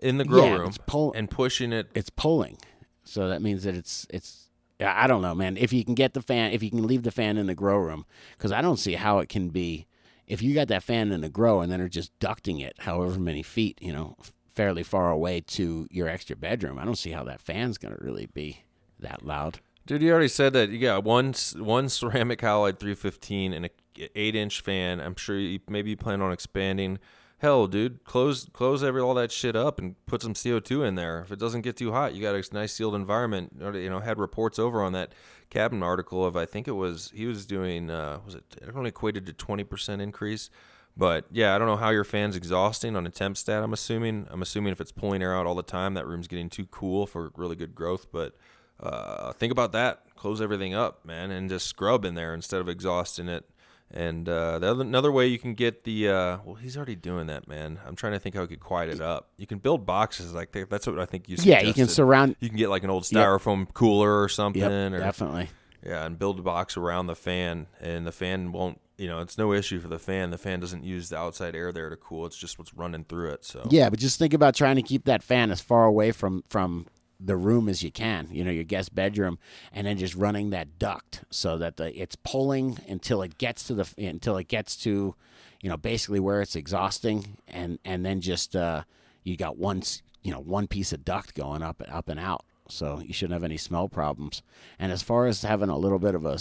in 0.03 0.18
the 0.18 0.24
grow 0.24 0.47
Yeah, 0.47 0.59
room 0.59 0.66
it's 0.68 0.79
pull- 0.87 1.12
and 1.14 1.31
pushing 1.31 1.72
it. 1.72 1.89
it's 1.95 2.11
pulling. 2.11 2.59
So 3.05 3.29
that 3.29 3.41
means 3.41 3.62
that 3.64 3.74
it's 3.74 4.07
it's 4.11 4.51
I 4.81 5.05
I 5.05 5.07
don't 5.07 5.22
know, 5.22 5.35
man. 5.35 5.57
If 5.57 5.72
you 5.72 5.85
can 5.85 5.95
get 5.95 6.12
the 6.12 6.20
fan, 6.22 6.53
if 6.53 6.62
you 6.62 6.68
can 6.70 6.87
leave 6.87 7.05
the 7.05 7.11
fan 7.11 7.39
in 7.39 7.47
the 7.47 7.55
grow 7.55 7.79
room, 7.79 8.05
because 8.37 8.53
I 8.53 8.61
don't 8.61 8.79
see 8.79 8.95
how 8.95 9.20
it 9.20 9.29
can 9.31 9.49
be. 9.49 9.87
If 10.27 10.43
you 10.43 10.55
got 10.55 10.68
that 10.68 10.83
fan 10.83 11.12
in 11.12 11.20
the 11.20 11.29
grow 11.31 11.61
and 11.61 11.70
then 11.72 11.81
are 11.81 11.89
just 11.89 12.11
ducting 12.18 12.61
it, 12.61 12.74
however 12.81 13.18
many 13.18 13.43
feet, 13.45 13.79
you 13.81 13.93
know, 13.93 14.16
fairly 14.57 14.82
far 14.82 15.11
away 15.11 15.40
to 15.42 15.86
your 15.90 16.09
extra 16.09 16.34
bedroom, 16.34 16.78
I 16.78 16.84
don't 16.84 16.96
see 16.96 17.12
how 17.12 17.22
that 17.24 17.40
fan's 17.40 17.78
gonna 17.78 17.98
really 18.00 18.26
be 18.26 18.62
that 18.98 19.24
loud. 19.24 19.61
Dude, 19.86 20.02
you 20.02 20.11
already 20.11 20.28
said 20.28 20.52
that 20.54 20.70
you 20.70 20.80
got 20.80 21.04
one 21.04 21.34
one 21.57 21.88
ceramic 21.88 22.40
halide 22.40 22.80
315 22.80 23.52
and 23.52 23.66
a 23.66 23.70
8 24.14 24.34
inch 24.34 24.61
fan. 24.61 25.00
I'm 25.00 25.14
sure 25.14 25.38
you 25.38 25.61
maybe 25.68 25.90
you 25.90 25.96
plan 25.96 26.20
on 26.20 26.32
expanding. 26.32 26.98
Hell, 27.38 27.66
dude, 27.66 28.02
close 28.04 28.46
close 28.52 28.82
every 28.82 29.00
all 29.00 29.14
that 29.14 29.30
shit 29.30 29.54
up 29.54 29.78
and 29.78 29.94
put 30.07 30.22
some 30.22 30.32
CO2 30.32 30.88
in 30.88 30.94
there. 30.94 31.20
If 31.20 31.30
it 31.30 31.38
doesn't 31.38 31.61
get 31.61 31.76
too 31.76 31.92
hot, 31.92 32.14
you 32.14 32.22
got 32.22 32.34
a 32.34 32.42
nice 32.54 32.72
sealed 32.72 32.94
environment. 32.94 33.52
You 33.61 33.90
know, 33.90 34.00
had 34.00 34.18
reports 34.18 34.59
over 34.59 34.82
on 34.82 34.92
that 34.92 35.12
cabin 35.50 35.82
article 35.82 36.24
of 36.24 36.36
I 36.36 36.46
think 36.46 36.66
it 36.66 36.72
was 36.72 37.12
he 37.14 37.26
was 37.26 37.46
doing 37.46 37.90
uh, 37.90 38.20
was 38.24 38.34
it 38.34 38.44
it 38.61 38.74
only 38.74 38.88
equated 38.88 39.26
to 39.26 39.32
20% 39.34 40.00
increase. 40.00 40.50
But 40.97 41.26
yeah, 41.30 41.55
I 41.55 41.59
don't 41.59 41.66
know 41.66 41.76
how 41.76 41.90
your 41.90 42.05
fan's 42.05 42.36
exhausting 42.36 42.97
on 42.97 43.07
a 43.07 43.11
temp 43.11 43.36
stat. 43.36 43.62
I'm 43.62 43.72
assuming. 43.72 44.26
I'm 44.30 44.40
assuming 44.42 44.72
if 44.72 44.80
it's 44.80 44.92
pulling 44.92 45.22
air 45.22 45.34
out 45.34 45.47
all 45.47 45.55
the 45.55 45.62
time, 45.62 45.94
that 45.94 46.07
room's 46.07 46.26
getting 46.28 46.49
too 46.49 46.66
cool 46.66 47.07
for 47.07 47.30
really 47.36 47.55
good 47.57 47.74
growth. 47.74 48.07
But 48.11 48.34
uh, 48.80 49.32
think 49.34 49.53
about 49.53 49.72
that. 49.72 50.03
Close 50.16 50.40
everything 50.40 50.74
up, 50.74 51.05
man, 51.05 51.30
and 51.30 51.51
just 51.51 51.66
scrub 51.66 52.05
in 52.05 52.14
there 52.14 52.32
instead 52.32 52.61
of 52.61 52.68
exhausting 52.68 53.28
it. 53.28 53.44
And 53.90 54.28
uh, 54.28 54.59
the 54.59 54.68
other, 54.70 54.80
another 54.82 55.12
way 55.12 55.26
you 55.28 55.38
can 55.38 55.55
get 55.55 55.84
the 55.84 56.09
uh, 56.09 56.38
well, 56.44 56.55
he's 56.57 56.76
already 56.76 56.97
doing 56.97 57.26
that, 57.28 57.47
man. 57.47 57.78
I'm 57.86 57.94
trying 57.94 58.14
to 58.14 58.18
think 58.18 58.34
how 58.34 58.40
we 58.40 58.49
could 58.49 58.59
quiet 58.61 58.90
it 58.90 59.01
up. 59.01 59.28
You 59.36 59.47
can 59.47 59.59
build 59.59 59.86
boxes 59.86 60.32
like 60.34 60.51
that. 60.53 60.70
That's 60.70 60.86
what 60.86 60.99
I 60.99 61.05
think 61.05 61.28
you. 61.28 61.36
Suggested. 61.36 61.62
Yeah, 61.62 61.68
you 61.68 61.74
can 61.74 61.86
surround- 61.88 62.34
You 62.40 62.49
can 62.49 62.59
get 62.59 62.68
like 62.70 62.82
an 62.84 62.90
old 62.90 63.07
Yep. 63.12 63.22
styrofoam 63.22 63.72
cooler 63.74 64.22
or 64.22 64.28
something, 64.28 64.61
Yep, 64.62 64.92
or 64.94 64.99
definitely. 64.99 65.51
yeah, 65.84 66.05
and 66.07 66.18
build 66.18 66.40
a 66.40 66.42
box 66.42 66.76
around 66.76 67.07
the 67.07 67.14
fan, 67.14 67.66
and 67.80 68.05
the 68.07 68.12
fan 68.12 68.51
won't. 68.51 68.80
You 68.99 69.09
know, 69.09 69.20
it's 69.20 69.36
no 69.36 69.53
issue 69.53 69.78
for 69.80 69.88
the 69.88 69.99
fan. 69.99 70.30
The 70.30 70.38
fan 70.38 70.61
doesn't 70.61 70.84
use 70.84 71.11
the 71.11 71.18
outside 71.18 71.55
air 71.55 71.70
there 71.70 71.90
to 71.90 71.97
cool. 71.97 72.24
It's 72.24 72.36
just 72.36 72.59
what's 72.59 72.74
running 72.74 73.05
through 73.05 73.30
it. 73.30 73.44
So 73.44 73.66
Yeah, 73.70 73.90
but 73.90 73.99
just 73.99 74.18
think 74.18 74.32
about 74.32 74.55
trying 74.55 74.76
to 74.76 74.82
keep 74.82 75.05
that 75.05 75.22
fan 75.22 75.51
as 75.51 75.61
far 75.61 75.84
away 75.84 76.12
from 76.12 76.44
from 76.49 76.86
the 77.18 77.36
room 77.36 77.68
as 77.68 77.82
you 77.82 77.90
can. 77.90 78.28
You 78.30 78.44
know, 78.44 78.51
your 78.51 78.64
guest 78.64 78.94
bedroom, 78.94 79.38
and 79.72 79.86
then 79.86 79.99
just 79.99 80.14
running 80.14 80.51
that 80.51 80.78
duct 80.78 81.24
so 81.30 81.59
that 81.59 81.76
the 81.76 81.99
it's 82.01 82.16
pulling 82.16 82.78
until 82.88 83.22
it 83.22 83.38
gets 83.38 83.64
to 83.64 83.74
the 83.74 83.92
until 83.99 84.36
it 84.36 84.49
gets 84.49 84.76
to, 84.78 85.14
you 85.61 85.68
know, 85.68 85.76
basically 85.76 86.20
where 86.20 86.40
it's 86.40 86.57
exhausting, 86.57 87.38
and 87.49 87.78
and 87.84 88.05
then 88.05 88.20
just 88.20 88.57
uh, 88.57 88.82
you 89.24 89.36
got 89.36 89.59
one 89.59 89.82
you 90.22 90.32
know 90.32 90.40
one 90.40 90.66
piece 90.66 90.92
of 90.92 91.05
duct 91.05 91.34
going 91.34 91.62
up 91.62 91.82
up 91.88 92.09
and 92.09 92.20
out. 92.20 92.44
So 92.68 93.01
you 93.01 93.12
shouldn't 93.12 93.34
have 93.34 93.44
any 93.44 93.59
smell 93.59 93.88
problems. 93.88 94.42
And 94.78 94.90
as 94.90 95.03
far 95.03 95.26
as 95.26 95.42
having 95.42 95.68
a 95.68 95.78
little 95.78 96.01
bit 96.01 96.14
of 96.14 96.26
a 96.26 96.38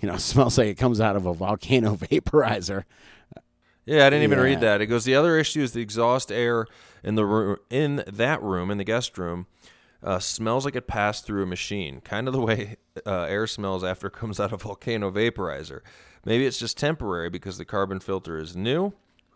you 0.00 0.08
know, 0.08 0.16
smells 0.18 0.58
like 0.58 0.68
it 0.68 0.78
comes 0.78 1.00
out 1.00 1.16
of 1.16 1.26
a 1.26 1.34
volcano 1.34 1.94
vaporizer. 1.96 2.84
Yeah, 3.86 4.06
I 4.06 4.10
didn't 4.10 4.22
even 4.24 4.38
Yeah. 4.38 4.44
read 4.44 4.60
that. 4.60 4.80
It 4.80 4.86
goes 4.86 5.04
the 5.04 5.14
other 5.14 5.38
issue 5.38 5.62
is 5.62 5.72
the 5.72 5.82
exhaust 5.82 6.32
air 6.32 6.66
in 7.02 7.16
the 7.16 7.26
room 7.26 7.56
in 7.70 8.02
that 8.06 8.42
room 8.42 8.70
in 8.70 8.78
the 8.78 8.84
guest 8.84 9.18
room 9.18 9.46
uh, 10.02 10.18
smells 10.18 10.64
like 10.66 10.76
it 10.76 10.86
passed 10.86 11.24
through 11.26 11.42
a 11.42 11.46
machine, 11.46 12.00
kind 12.02 12.26
of 12.28 12.32
the 12.34 12.40
way 12.40 12.76
uh, 13.06 13.22
air 13.22 13.46
smells 13.46 13.82
after 13.84 14.06
it 14.06 14.12
comes 14.12 14.38
out 14.40 14.52
of 14.52 14.60
a 14.60 14.64
volcano 14.64 15.10
vaporizer. 15.10 15.80
Maybe 16.26 16.46
it's 16.46 16.58
just 16.58 16.78
temporary 16.78 17.28
because 17.30 17.58
the 17.58 17.64
carbon 17.66 18.00
filter 18.00 18.38
is 18.38 18.56
new. 18.56 18.92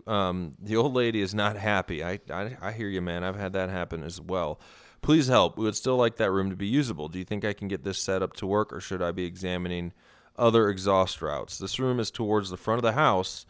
Um, 0.06 0.54
the 0.58 0.76
old 0.76 0.94
lady 0.94 1.20
is 1.20 1.34
not 1.34 1.56
happy. 1.56 2.02
I, 2.02 2.18
I 2.30 2.56
I 2.62 2.72
hear 2.72 2.88
you, 2.88 3.02
man. 3.02 3.24
I've 3.24 3.36
had 3.36 3.52
that 3.52 3.68
happen 3.68 4.02
as 4.02 4.18
well. 4.20 4.58
Please 5.02 5.28
help. 5.28 5.58
We 5.58 5.64
would 5.64 5.76
still 5.76 5.96
like 5.96 6.16
that 6.16 6.30
room 6.30 6.48
to 6.50 6.56
be 6.56 6.66
usable. 6.66 7.08
Do 7.08 7.18
you 7.18 7.24
think 7.26 7.44
I 7.44 7.52
can 7.52 7.68
get 7.68 7.84
this 7.84 7.98
set 8.00 8.22
up 8.22 8.32
to 8.34 8.46
work, 8.46 8.72
or 8.72 8.80
should 8.80 9.02
I 9.02 9.12
be 9.12 9.24
examining 9.24 9.92
other 10.38 10.68
exhaust 10.70 11.20
routes? 11.20 11.58
This 11.58 11.78
room 11.78 11.98
is 12.00 12.10
towards 12.10 12.50
the 12.50 12.56
front 12.56 12.78
of 12.78 12.82
the 12.82 12.92
house. 12.92 13.44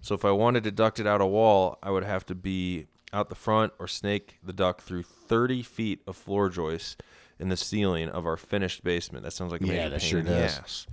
So 0.00 0.14
if 0.14 0.24
I 0.24 0.30
wanted 0.30 0.64
to 0.64 0.70
duct 0.70 0.98
it 0.98 1.06
out 1.06 1.20
a 1.20 1.26
wall, 1.26 1.78
I 1.82 1.90
would 1.90 2.04
have 2.04 2.24
to 2.26 2.34
be 2.34 2.86
out 3.12 3.28
the 3.28 3.34
front 3.34 3.72
or 3.78 3.86
snake 3.88 4.38
the 4.42 4.52
duct 4.52 4.80
through 4.80 5.02
30 5.02 5.62
feet 5.62 6.00
of 6.06 6.16
floor 6.16 6.48
joists 6.48 6.96
in 7.38 7.48
the 7.48 7.56
ceiling 7.56 8.08
of 8.08 8.24
our 8.26 8.36
finished 8.36 8.82
basement. 8.84 9.24
That 9.24 9.32
sounds 9.32 9.52
like 9.52 9.60
a 9.62 9.66
Yeah, 9.66 9.72
major 9.72 9.90
that 9.90 10.00
pain 10.00 10.08
sure 10.10 10.18
in 10.20 10.26
the 10.26 10.32
does. 10.32 10.58
ass. 10.58 10.86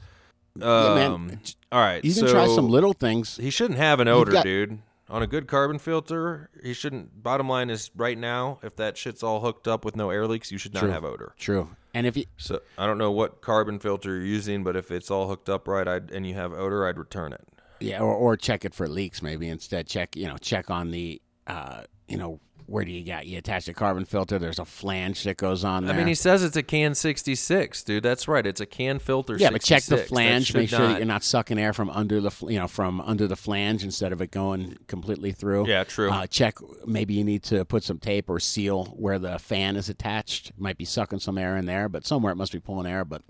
Yeah, 0.59 0.95
man. 0.95 1.11
Um, 1.11 1.39
all 1.71 1.79
right, 1.81 2.03
You 2.03 2.13
can 2.13 2.27
try 2.27 2.47
some 2.47 2.67
little 2.69 2.93
things. 2.93 3.37
He 3.37 3.49
shouldn't 3.49 3.77
have 3.79 3.99
an 3.99 4.07
odor, 4.07 4.31
got- 4.31 4.43
dude. 4.43 4.79
On 5.09 5.21
a 5.21 5.27
good 5.27 5.47
carbon 5.47 5.79
filter, 5.79 6.49
he 6.61 6.73
shouldn't. 6.73 7.23
Bottom 7.23 7.47
line 7.47 7.69
is, 7.69 7.91
right 7.95 8.17
now, 8.17 8.59
if 8.61 8.75
that 8.75 8.97
shit's 8.97 9.23
all 9.23 9.39
hooked 9.39 9.65
up 9.65 9.85
with 9.85 9.95
no 9.95 10.09
air 10.09 10.27
leaks, 10.27 10.51
you 10.51 10.57
should 10.57 10.73
not 10.73 10.81
True. 10.81 10.89
have 10.89 11.05
odor. 11.05 11.33
True. 11.37 11.69
And 11.97 12.05
if 12.05 12.15
you 12.15 12.25
So 12.37 12.61
I 12.77 12.85
don't 12.85 12.99
know 12.99 13.09
what 13.09 13.41
carbon 13.41 13.79
filter 13.79 14.17
you're 14.17 14.23
using, 14.23 14.63
but 14.63 14.75
if 14.75 14.91
it's 14.91 15.09
all 15.09 15.27
hooked 15.27 15.49
up 15.49 15.67
right, 15.67 15.87
I'd, 15.87 16.11
and 16.11 16.27
you 16.27 16.35
have 16.35 16.53
odor, 16.53 16.85
I'd 16.85 16.99
return 16.99 17.33
it. 17.33 17.43
Yeah, 17.79 18.01
or, 18.01 18.13
or 18.13 18.37
check 18.37 18.65
it 18.65 18.75
for 18.75 18.87
leaks 18.87 19.23
maybe 19.23 19.49
instead. 19.49 19.87
Check 19.87 20.15
you 20.15 20.27
know 20.27 20.37
check 20.37 20.69
on 20.69 20.91
the 20.91 21.19
uh, 21.47 21.85
you 22.07 22.17
know 22.17 22.39
where 22.68 22.84
do 22.84 22.91
you 22.91 23.03
got 23.03 23.26
you 23.26 23.38
attach 23.38 23.68
a 23.68 23.74
carbon 23.74 24.05
filter? 24.05 24.38
There's 24.38 24.59
a 24.59 24.65
flange 24.65 25.24
that 25.24 25.38
goes 25.38 25.63
on 25.63 25.86
there. 25.86 25.95
I 25.95 25.97
mean, 25.97 26.07
he 26.07 26.15
says 26.15 26.43
it's 26.43 26.57
a 26.57 26.63
can 26.63 26.95
66, 26.95 27.84
dude. 27.84 28.03
That's 28.03 28.28
right. 28.28 28.45
It's 28.45 28.59
a 28.59 28.65
can 28.65 28.99
filter. 28.99 29.38
yeah, 29.38 29.51
but 29.51 29.63
check 29.63 29.84
the 29.84 29.97
flange. 29.97 30.53
Make 30.53 30.70
sure 30.70 30.80
not- 30.80 30.88
that 30.89 30.97
you're 30.97 31.05
not 31.05 31.24
sucking 31.24 31.57
air 31.57 31.74
from 31.74 31.89
under 31.89 32.20
the 32.20 32.32
you 32.47 32.59
know 32.59 32.68
from 32.68 32.99
under 33.01 33.26
the 33.26 33.38
flange 33.38 33.84
instead 33.84 34.11
of 34.11 34.22
it 34.22 34.32
going 34.32 34.78
completely 34.88 35.32
through. 35.32 35.68
Yeah, 35.68 35.86
true. 35.86 36.11
Uh, 36.11 36.28
check 36.28 36.57
maybe 36.86 37.13
you 37.13 37.24
need 37.24 37.43
to 37.43 37.63
put 37.65 37.84
some 37.84 37.99
tape 37.99 38.30
or 38.30 38.39
seal 38.39 38.86
where 38.97 39.18
the 39.18 39.39
fan 39.39 39.76
is 39.78 39.89
attached. 39.89 40.51
Might 40.57 40.78
be 40.78 40.86
sucking 40.86 41.20
some 41.20 41.38
air 41.38 41.55
in 41.57 41.65
there, 41.65 41.88
but 41.88 42.05
somewhere 42.05 42.34
it 42.34 42.38
must 42.38 42.51
be 42.51 42.59
pulling 42.59 42.86
air. 42.86 43.05
But 43.05 43.22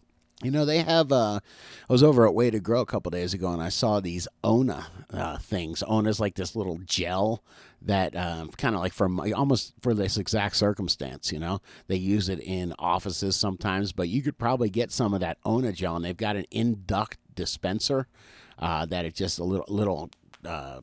you 0.44 0.52
know 0.52 0.66
they 0.66 0.80
have. 0.80 1.12
Uh, 1.12 1.40
I 1.90 1.94
was 1.94 2.04
over 2.04 2.28
at 2.28 2.34
Way 2.34 2.50
to 2.52 2.60
Grow 2.60 2.82
a 2.82 2.86
couple 2.86 3.12
days 3.12 3.34
ago, 3.34 3.52
and 3.52 3.62
I 3.62 3.70
saw 3.70 4.00
these 4.00 4.28
Ona 4.44 4.88
uh, 5.12 5.38
things. 5.38 5.84
Ona's 5.84 6.20
like 6.20 6.36
this 6.36 6.56
little 6.56 6.80
gel 6.86 7.44
that 7.82 8.16
um, 8.16 8.50
kind 8.50 8.76
of 8.76 8.82
like 8.82 9.00
my- 9.10 9.32
almost 9.32 9.74
for 9.82 9.94
this 9.94 10.18
exact 10.18 10.56
circumstance. 10.56 11.32
You 11.32 11.40
know, 11.40 11.60
they 11.88 11.96
use 11.96 12.30
it 12.30 12.40
in 12.40 12.74
offices 12.80 13.36
sometimes, 13.36 13.92
but 13.92 14.10
you 14.10 14.22
could 14.22 14.38
probably 14.38 14.70
get 14.70 14.92
some 14.92 15.14
of 15.14 15.20
that 15.22 15.38
Ona 15.46 15.72
gel, 15.72 15.96
and 15.96 16.06
they've 16.06 16.16
got 16.16 16.36
an 16.36 16.46
induct 16.52 17.18
dispenser 17.36 18.08
uh, 18.60 18.86
that 18.86 19.06
it 19.06 19.16
just 19.16 19.40
a 19.40 19.44
little 19.44 19.66
little. 19.68 20.10
Uh, 20.46 20.82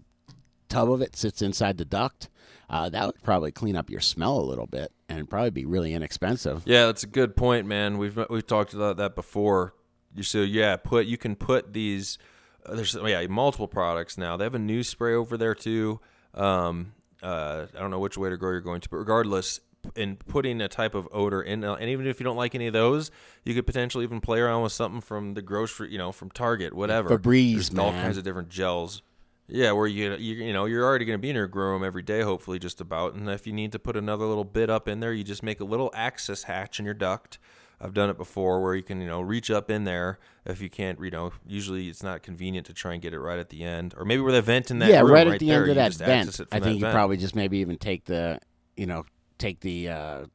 tub 0.68 0.90
of 0.90 1.00
it 1.00 1.14
sits 1.14 1.40
inside 1.40 1.78
the 1.78 1.84
duct, 1.84 2.28
uh, 2.68 2.88
that 2.88 3.06
would 3.06 3.22
probably 3.22 3.52
clean 3.52 3.76
up 3.76 3.90
your 3.90 4.00
smell 4.00 4.38
a 4.38 4.42
little 4.42 4.66
bit 4.66 4.92
and 5.08 5.28
probably 5.28 5.50
be 5.50 5.64
really 5.64 5.94
inexpensive. 5.94 6.62
Yeah, 6.64 6.86
that's 6.86 7.02
a 7.02 7.08
good 7.08 7.36
point, 7.36 7.66
man. 7.66 7.98
We've 7.98 8.18
we've 8.30 8.46
talked 8.46 8.74
about 8.74 8.96
that 8.96 9.14
before. 9.14 9.74
You 10.14 10.22
so 10.22 10.38
yeah, 10.38 10.76
put 10.76 11.06
you 11.06 11.18
can 11.18 11.36
put 11.36 11.72
these. 11.72 12.18
Uh, 12.64 12.74
there's 12.76 12.96
yeah 13.06 13.26
multiple 13.26 13.68
products 13.68 14.16
now. 14.16 14.36
They 14.36 14.44
have 14.44 14.54
a 14.54 14.58
new 14.60 14.82
spray 14.82 15.14
over 15.14 15.36
there 15.36 15.54
too. 15.54 16.00
Um, 16.34 16.92
uh, 17.22 17.66
I 17.74 17.80
don't 17.80 17.90
know 17.90 17.98
which 17.98 18.18
way 18.18 18.30
to 18.30 18.36
grow 18.36 18.50
you're 18.50 18.60
going 18.60 18.80
to, 18.80 18.88
but 18.88 18.96
regardless, 18.98 19.60
in 19.96 20.16
putting 20.16 20.60
a 20.60 20.68
type 20.68 20.94
of 20.94 21.08
odor 21.12 21.42
in, 21.42 21.64
uh, 21.64 21.74
and 21.74 21.90
even 21.90 22.06
if 22.06 22.20
you 22.20 22.24
don't 22.24 22.36
like 22.36 22.54
any 22.54 22.66
of 22.66 22.72
those, 22.72 23.10
you 23.44 23.54
could 23.54 23.66
potentially 23.66 24.04
even 24.04 24.20
play 24.20 24.40
around 24.40 24.62
with 24.62 24.72
something 24.72 25.00
from 25.00 25.34
the 25.34 25.42
grocery, 25.42 25.90
you 25.90 25.98
know, 25.98 26.12
from 26.12 26.30
Target, 26.30 26.74
whatever. 26.74 27.18
Febreze, 27.18 27.70
There's 27.70 27.78
all 27.78 27.92
kinds 27.92 28.16
of 28.16 28.24
different 28.24 28.48
gels. 28.48 29.02
Yeah, 29.46 29.72
where 29.72 29.86
you 29.86 30.14
you 30.14 30.36
you 30.36 30.52
know 30.54 30.64
you're 30.64 30.84
already 30.84 31.04
going 31.04 31.18
to 31.18 31.22
be 31.22 31.28
in 31.28 31.36
your 31.36 31.46
grow 31.46 31.72
room 31.72 31.84
every 31.84 32.02
day, 32.02 32.22
hopefully 32.22 32.58
just 32.58 32.80
about. 32.80 33.14
And 33.14 33.28
if 33.28 33.46
you 33.46 33.52
need 33.52 33.72
to 33.72 33.78
put 33.78 33.94
another 33.94 34.24
little 34.24 34.44
bit 34.44 34.70
up 34.70 34.88
in 34.88 35.00
there, 35.00 35.12
you 35.12 35.22
just 35.22 35.42
make 35.42 35.60
a 35.60 35.64
little 35.64 35.90
access 35.94 36.44
hatch 36.44 36.78
in 36.78 36.86
your 36.86 36.94
duct. 36.94 37.38
I've 37.84 37.92
done 37.92 38.08
it 38.08 38.16
before 38.16 38.62
where 38.62 38.74
you 38.74 38.82
can 38.82 39.00
you 39.02 39.06
know 39.06 39.20
reach 39.20 39.50
up 39.50 39.70
in 39.70 39.84
there 39.84 40.18
if 40.46 40.62
you 40.62 40.70
can't 40.70 40.98
you 41.00 41.10
know 41.10 41.32
usually 41.46 41.88
it's 41.88 42.02
not 42.02 42.22
convenient 42.22 42.66
to 42.66 42.72
try 42.72 42.94
and 42.94 43.02
get 43.02 43.12
it 43.12 43.20
right 43.20 43.38
at 43.38 43.50
the 43.50 43.62
end 43.62 43.94
or 43.98 44.06
maybe 44.06 44.22
with 44.22 44.34
a 44.34 44.40
vent 44.42 44.70
in 44.70 44.78
that 44.78 44.88
yeah, 44.88 45.00
room 45.00 45.10
right 45.10 45.26
right 45.26 45.34
at 45.34 45.40
the 45.40 45.48
there, 45.48 45.62
end 45.62 45.70
of 45.70 45.76
that 45.76 45.94
vent. 45.94 46.40
I 46.50 46.60
think 46.60 46.76
you 46.76 46.80
vent. 46.80 46.94
probably 46.94 47.18
just 47.18 47.36
maybe 47.36 47.58
even 47.58 47.76
take 47.76 48.06
the, 48.06 48.40
you 48.76 48.86
know, 48.86 49.04
take 49.36 49.60
the 49.60 49.90
uh, 49.90 50.26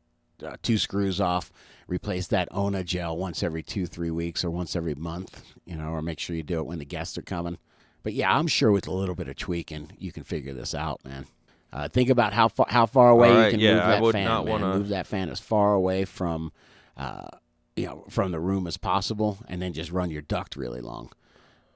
uh, 0.45 0.55
two 0.61 0.77
screws 0.77 1.19
off, 1.19 1.51
replace 1.87 2.27
that 2.27 2.47
Ona 2.51 2.83
gel 2.83 3.17
once 3.17 3.41
every 3.41 3.63
two, 3.63 3.85
three 3.87 4.11
weeks 4.11 4.43
or 4.45 4.51
once 4.51 4.75
every 4.75 4.95
month, 4.95 5.41
you 5.65 5.75
know, 5.75 5.89
or 5.89 6.01
make 6.03 6.19
sure 6.19 6.35
you 6.35 6.43
do 6.43 6.59
it 6.59 6.65
when 6.67 6.77
the 6.79 6.85
guests 6.85 7.17
are 7.17 7.23
coming. 7.23 7.57
But 8.03 8.13
yeah, 8.13 8.33
I'm 8.33 8.47
sure 8.47 8.71
with 8.71 8.87
a 8.87 8.91
little 8.91 9.15
bit 9.15 9.27
of 9.27 9.35
tweaking, 9.37 9.91
you 9.97 10.11
can 10.11 10.23
figure 10.23 10.53
this 10.53 10.73
out, 10.75 11.03
man. 11.03 11.25
Uh, 11.73 11.87
think 11.89 12.09
about 12.09 12.33
how 12.33 12.47
far 12.47 12.65
how 12.69 12.85
far 12.85 13.09
away 13.09 13.29
All 13.29 13.45
you 13.45 13.51
can 13.51 13.59
yeah, 13.59 13.73
move 13.73 13.83
I 13.83 13.87
that 13.91 14.01
would 14.01 14.13
fan. 14.13 14.25
not 14.25 14.45
man. 14.45 14.61
wanna- 14.61 14.77
Move 14.77 14.89
that 14.89 15.07
fan 15.07 15.29
as 15.29 15.39
far 15.39 15.73
away 15.73 16.05
from, 16.05 16.51
uh, 16.99 17.27
you 17.75 17.85
know, 17.85 18.03
from 18.09 18.31
the 18.31 18.39
room 18.39 18.67
as 18.67 18.77
possible, 18.77 19.37
and 19.47 19.61
then 19.61 19.71
just 19.73 19.91
run 19.91 20.11
your 20.11 20.21
duct 20.21 20.55
really 20.57 20.81
long. 20.81 21.09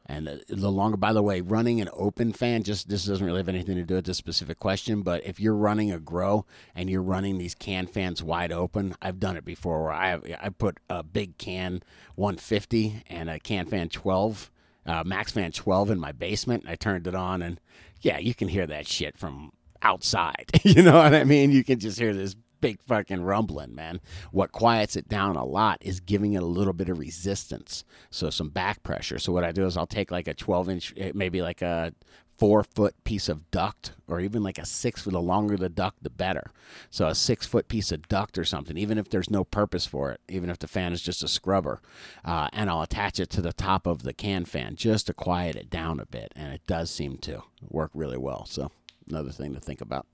And 0.06 0.28
the, 0.28 0.44
the 0.50 0.70
longer, 0.70 0.98
by 0.98 1.14
the 1.14 1.24
way, 1.24 1.40
running 1.40 1.80
an 1.80 1.88
open 1.94 2.34
fan, 2.34 2.64
just 2.64 2.90
this 2.90 3.06
doesn't 3.06 3.26
really 3.26 3.40
have 3.40 3.48
anything 3.48 3.78
to 3.78 3.86
do 3.86 3.96
with 3.96 4.06
this 4.06 4.18
specific 4.18 4.60
question, 4.60 5.02
but 5.02 5.26
if 5.26 5.40
you're 5.40 5.56
running 5.56 5.94
a 5.94 6.00
grow 6.00 6.46
and 6.76 6.90
you're 6.90 7.02
running 7.02 7.38
these 7.38 7.56
can 7.56 7.88
fans 7.88 8.22
wide 8.22 8.52
open, 8.52 8.96
I've 9.02 9.20
done 9.20 9.38
it 9.38 9.46
before 9.46 9.82
where 9.82 9.94
I 9.94 10.10
have, 10.10 10.26
I 10.42 10.50
put 10.50 10.78
a 10.90 11.04
big 11.04 11.38
can 11.38 11.84
150 12.16 13.04
and 13.08 13.30
a 13.30 13.40
can 13.40 13.66
fan 13.66 13.88
12, 13.88 14.52
uh, 14.86 15.04
max 15.06 15.32
fan 15.32 15.54
12 15.54 15.92
in 15.92 16.00
my 16.02 16.12
basement. 16.12 16.66
I 16.68 16.76
turned 16.76 17.08
it 17.08 17.16
on, 17.16 17.42
and 17.42 17.62
yeah, 18.02 18.18
you 18.18 18.36
can 18.36 18.50
hear 18.50 18.68
that 18.68 18.88
shit 18.88 19.18
from 19.18 19.54
outside. 19.82 20.52
you 20.64 20.84
know 20.84 20.98
what 20.98 21.14
I 21.14 21.24
mean? 21.24 21.52
You 21.52 21.64
can 21.64 21.80
just 21.80 21.98
hear 21.98 22.14
this 22.14 22.36
big 22.64 22.82
fucking 22.82 23.22
rumbling, 23.22 23.76
man. 23.76 24.00
What 24.32 24.54
quiets 24.54 24.96
it 24.96 25.10
down 25.10 25.36
a 25.36 25.44
lot 25.44 25.80
is 25.82 26.00
giving 26.00 26.32
it 26.32 26.42
a 26.42 26.46
little 26.46 26.72
bit 26.72 26.88
of 26.88 26.98
resistance, 26.98 27.84
so 28.10 28.30
some 28.30 28.48
back 28.48 28.84
pressure. 28.84 29.20
So 29.20 29.34
what 29.34 29.44
I 29.44 29.52
do 29.52 29.66
is 29.66 29.76
I'll 29.76 29.86
take 29.86 30.12
like 30.12 30.30
a 30.30 30.34
12 30.34 30.70
inch, 30.70 30.94
eh, 30.96 31.12
maybe 31.14 31.42
like 31.42 31.62
a 31.62 31.94
four 32.38 32.64
foot 32.64 32.96
piece 33.04 33.28
of 33.28 33.52
duct, 33.52 33.92
or 34.08 34.22
even 34.22 34.44
like 34.44 34.58
a 34.58 34.66
six 34.66 35.02
foot. 35.02 35.12
The 35.12 35.22
longer 35.22 35.58
the 35.58 35.68
duct, 35.68 36.04
the 36.04 36.10
better. 36.10 36.52
So 36.90 37.10
a 37.10 37.16
six 37.16 37.46
foot 37.46 37.68
piece 37.68 37.92
of 37.92 38.08
duct 38.08 38.38
or 38.38 38.46
something, 38.46 38.78
even 38.78 38.98
if 38.98 39.10
there's 39.10 39.30
no 39.30 39.44
purpose 39.44 39.86
for 39.86 40.14
it, 40.14 40.22
even 40.30 40.50
if 40.50 40.60
the 40.60 40.68
fan 40.68 40.94
is 40.94 41.02
just 41.02 41.22
a 41.22 41.28
scrubber, 41.28 41.82
uh, 42.24 42.48
and 42.54 42.70
I'll 42.70 42.82
attach 42.82 43.20
it 43.20 43.30
to 43.32 43.42
the 43.42 43.52
top 43.52 43.86
of 43.86 44.04
the 44.04 44.14
can 44.14 44.46
fan 44.46 44.78
just 44.78 45.08
to 45.08 45.14
quiet 45.14 45.58
it 45.58 45.70
down 45.70 46.00
a 46.00 46.06
bit, 46.06 46.32
and 46.34 46.54
it 46.54 46.62
does 46.66 46.90
seem 46.90 47.18
to 47.18 47.44
work 47.62 47.92
really 47.94 48.18
well. 48.18 48.46
So 48.46 48.72
another 49.10 49.32
thing 49.32 49.54
to 49.54 49.60
think 49.60 49.82
about. 49.82 50.08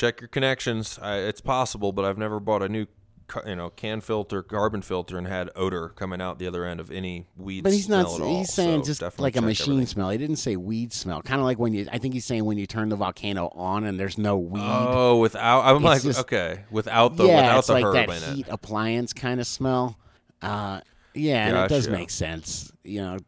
Check 0.00 0.20
your 0.20 0.28
connections. 0.28 0.98
I, 1.02 1.16
it's 1.18 1.40
possible, 1.40 1.92
but 1.92 2.04
I've 2.04 2.18
never 2.18 2.40
bought 2.40 2.62
a 2.62 2.68
new, 2.68 2.86
you 3.46 3.54
know, 3.54 3.70
can 3.70 4.00
filter, 4.00 4.42
carbon 4.42 4.82
filter, 4.82 5.18
and 5.18 5.26
had 5.26 5.50
odor 5.54 5.90
coming 5.90 6.20
out 6.20 6.38
the 6.38 6.46
other 6.46 6.64
end 6.64 6.80
of 6.80 6.90
any 6.90 7.26
weed. 7.36 7.62
But 7.62 7.72
he's 7.72 7.88
not. 7.88 8.06
at 8.14 8.20
all. 8.20 8.38
He's 8.38 8.52
saying 8.52 8.84
So 8.84 8.86
just 8.92 9.18
like 9.20 9.36
a 9.36 9.42
machine 9.42 9.74
everything. 9.74 9.86
smell. 9.86 10.10
He 10.10 10.18
didn't 10.18 10.36
say 10.36 10.56
weed 10.56 10.92
smell. 10.92 11.22
Kind 11.22 11.40
of 11.40 11.44
like 11.44 11.58
when 11.58 11.72
you. 11.74 11.86
I 11.92 11.98
think 11.98 12.14
he's 12.14 12.24
saying 12.24 12.44
when 12.44 12.58
you 12.58 12.66
turn 12.66 12.88
the 12.88 12.96
volcano 12.96 13.48
on 13.54 13.84
and 13.84 14.00
there's 14.00 14.18
no 14.18 14.38
weed. 14.38 14.62
Oh, 14.64 15.18
without 15.18 15.60
I'm 15.64 15.76
It's 15.76 15.84
like 15.84 16.02
just- 16.02 16.20
okay, 16.20 16.64
without 16.70 17.16
the 17.16 17.26
yeah, 17.26 17.36
without 17.36 17.58
it's 17.58 17.66
the 17.68 17.72
like 17.74 18.08
that 18.08 18.34
heat 18.34 18.46
it. 18.48 18.52
appliance 18.52 19.12
kind 19.12 19.38
of 19.40 19.46
smell. 19.46 19.98
Uh, 20.42 20.80
yeah, 21.14 21.46
and 21.48 21.56
it 21.58 21.68
does 21.68 21.88
make 21.88 22.08
sense. 22.10 22.72
You 22.82 23.02
know, 23.02 23.18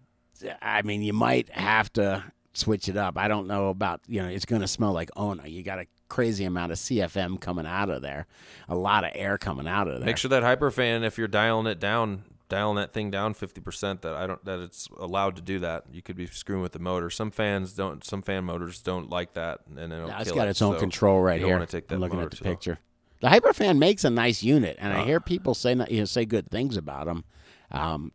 I 0.62 0.82
mean, 0.82 1.02
you 1.02 1.12
might 1.12 1.50
have 1.50 1.92
to 1.94 2.24
switch 2.54 2.88
it 2.88 2.96
up. 2.96 3.16
I 3.18 3.28
don't 3.28 3.46
know 3.46 3.68
about 3.68 4.00
you 4.08 4.22
know. 4.22 4.28
It's 4.28 4.46
going 4.46 4.62
to 4.62 4.68
smell 4.68 4.92
like 4.92 5.10
Ona. 5.16 5.46
You 5.46 5.62
got 5.62 5.78
a 5.78 5.86
crazy 6.12 6.44
amount 6.44 6.70
of 6.70 6.76
CFM 6.76 7.40
coming 7.40 7.66
out 7.66 7.88
of 7.88 8.02
there, 8.02 8.26
a 8.68 8.74
lot 8.74 9.02
of 9.02 9.12
air 9.14 9.38
coming 9.38 9.66
out 9.66 9.88
of 9.88 9.94
there. 9.98 10.04
Make 10.06 10.18
sure 10.18 10.28
that 10.28 10.42
hyperfan, 10.42 11.04
if 11.04 11.16
you're 11.16 11.26
dialing 11.26 11.66
it 11.66 11.80
down, 11.80 12.24
dialing 12.50 12.76
that 12.76 12.92
thing 12.92 13.10
down 13.10 13.32
fifty 13.32 13.62
percent, 13.62 14.02
that 14.02 14.12
I 14.14 14.26
don't 14.26 14.44
that 14.44 14.58
it's 14.60 14.88
allowed 14.98 15.36
to 15.36 15.42
do 15.42 15.58
that. 15.60 15.84
You 15.90 16.02
could 16.02 16.16
be 16.16 16.26
screwing 16.26 16.60
with 16.60 16.72
the 16.72 16.78
motor. 16.78 17.08
Some 17.08 17.30
fans 17.30 17.72
don't. 17.72 18.04
Some 18.04 18.20
fan 18.20 18.44
motors 18.44 18.82
don't 18.82 19.08
like 19.08 19.32
that, 19.34 19.60
and 19.74 19.90
it'll 19.90 20.08
No, 20.08 20.18
it's 20.18 20.30
got 20.30 20.48
it, 20.48 20.50
its 20.50 20.60
own 20.60 20.74
so 20.74 20.80
control 20.80 21.22
right 21.22 21.40
here. 21.40 21.48
wanna 21.54 21.64
take 21.66 21.88
that 21.88 21.94
I'm 21.94 22.02
looking 22.02 22.18
motor 22.18 22.26
at 22.26 22.38
the 22.38 22.44
picture. 22.44 22.78
The 23.20 23.28
Hyperfan 23.28 23.78
makes 23.78 24.04
a 24.04 24.10
nice 24.10 24.42
unit, 24.42 24.76
and 24.80 24.92
Uh. 24.92 25.00
I 25.00 25.04
hear 25.04 25.18
people 25.18 25.54
say 25.54 25.72
you 25.88 26.00
know, 26.00 26.04
say 26.04 26.26
good 26.26 26.50
things 26.50 26.76
about 26.76 27.06
them. 27.06 27.24
Um, 27.70 28.12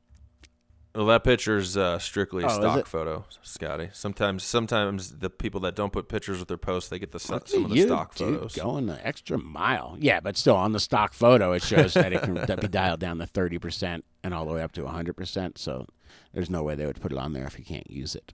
Well, 0.97 1.05
that 1.05 1.23
picture's 1.23 1.77
uh, 1.77 1.99
strictly 1.99 2.43
a 2.43 2.47
Oh, 2.47 2.49
is 2.49 2.55
stock 2.55 2.79
it? 2.79 2.87
photo, 2.87 3.23
Scotty. 3.43 3.89
Sometimes, 3.93 4.43
sometimes 4.43 5.19
the 5.19 5.29
people 5.29 5.59
that 5.61 5.75
don't 5.75 5.93
put 5.93 6.09
pictures 6.09 6.39
with 6.39 6.47
their 6.47 6.57
posts, 6.57 6.89
they 6.89 6.97
get 6.97 7.11
the 7.11 7.23
Look 7.31 7.47
some 7.47 7.61
at 7.61 7.65
of 7.65 7.69
the 7.69 7.75
you, 7.77 7.85
stock 7.85 8.15
dude, 8.15 8.33
photos. 8.35 8.55
going 8.55 8.87
the 8.87 9.05
extra 9.05 9.37
mile. 9.37 9.95
Yeah, 9.99 10.19
but 10.21 10.35
still 10.37 10.55
on 10.55 10.71
the 10.71 10.79
stock 10.79 11.13
photo, 11.13 11.51
it 11.51 11.61
shows 11.61 11.93
that 11.93 12.13
it 12.13 12.23
can 12.23 12.33
be 12.59 12.67
dialed 12.67 12.99
down 12.99 13.19
to 13.19 13.27
thirty 13.27 13.59
percent 13.59 14.05
and 14.23 14.33
all 14.33 14.45
the 14.47 14.53
way 14.53 14.63
up 14.63 14.71
to 14.71 14.87
hundred 14.87 15.13
percent. 15.13 15.59
So 15.59 15.85
there's 16.33 16.49
no 16.49 16.63
way 16.63 16.73
they 16.73 16.87
would 16.87 16.99
put 16.99 17.11
it 17.11 17.17
on 17.19 17.33
there 17.33 17.45
if 17.45 17.59
you 17.59 17.63
can't 17.65 17.89
use 17.91 18.15
it. 18.15 18.33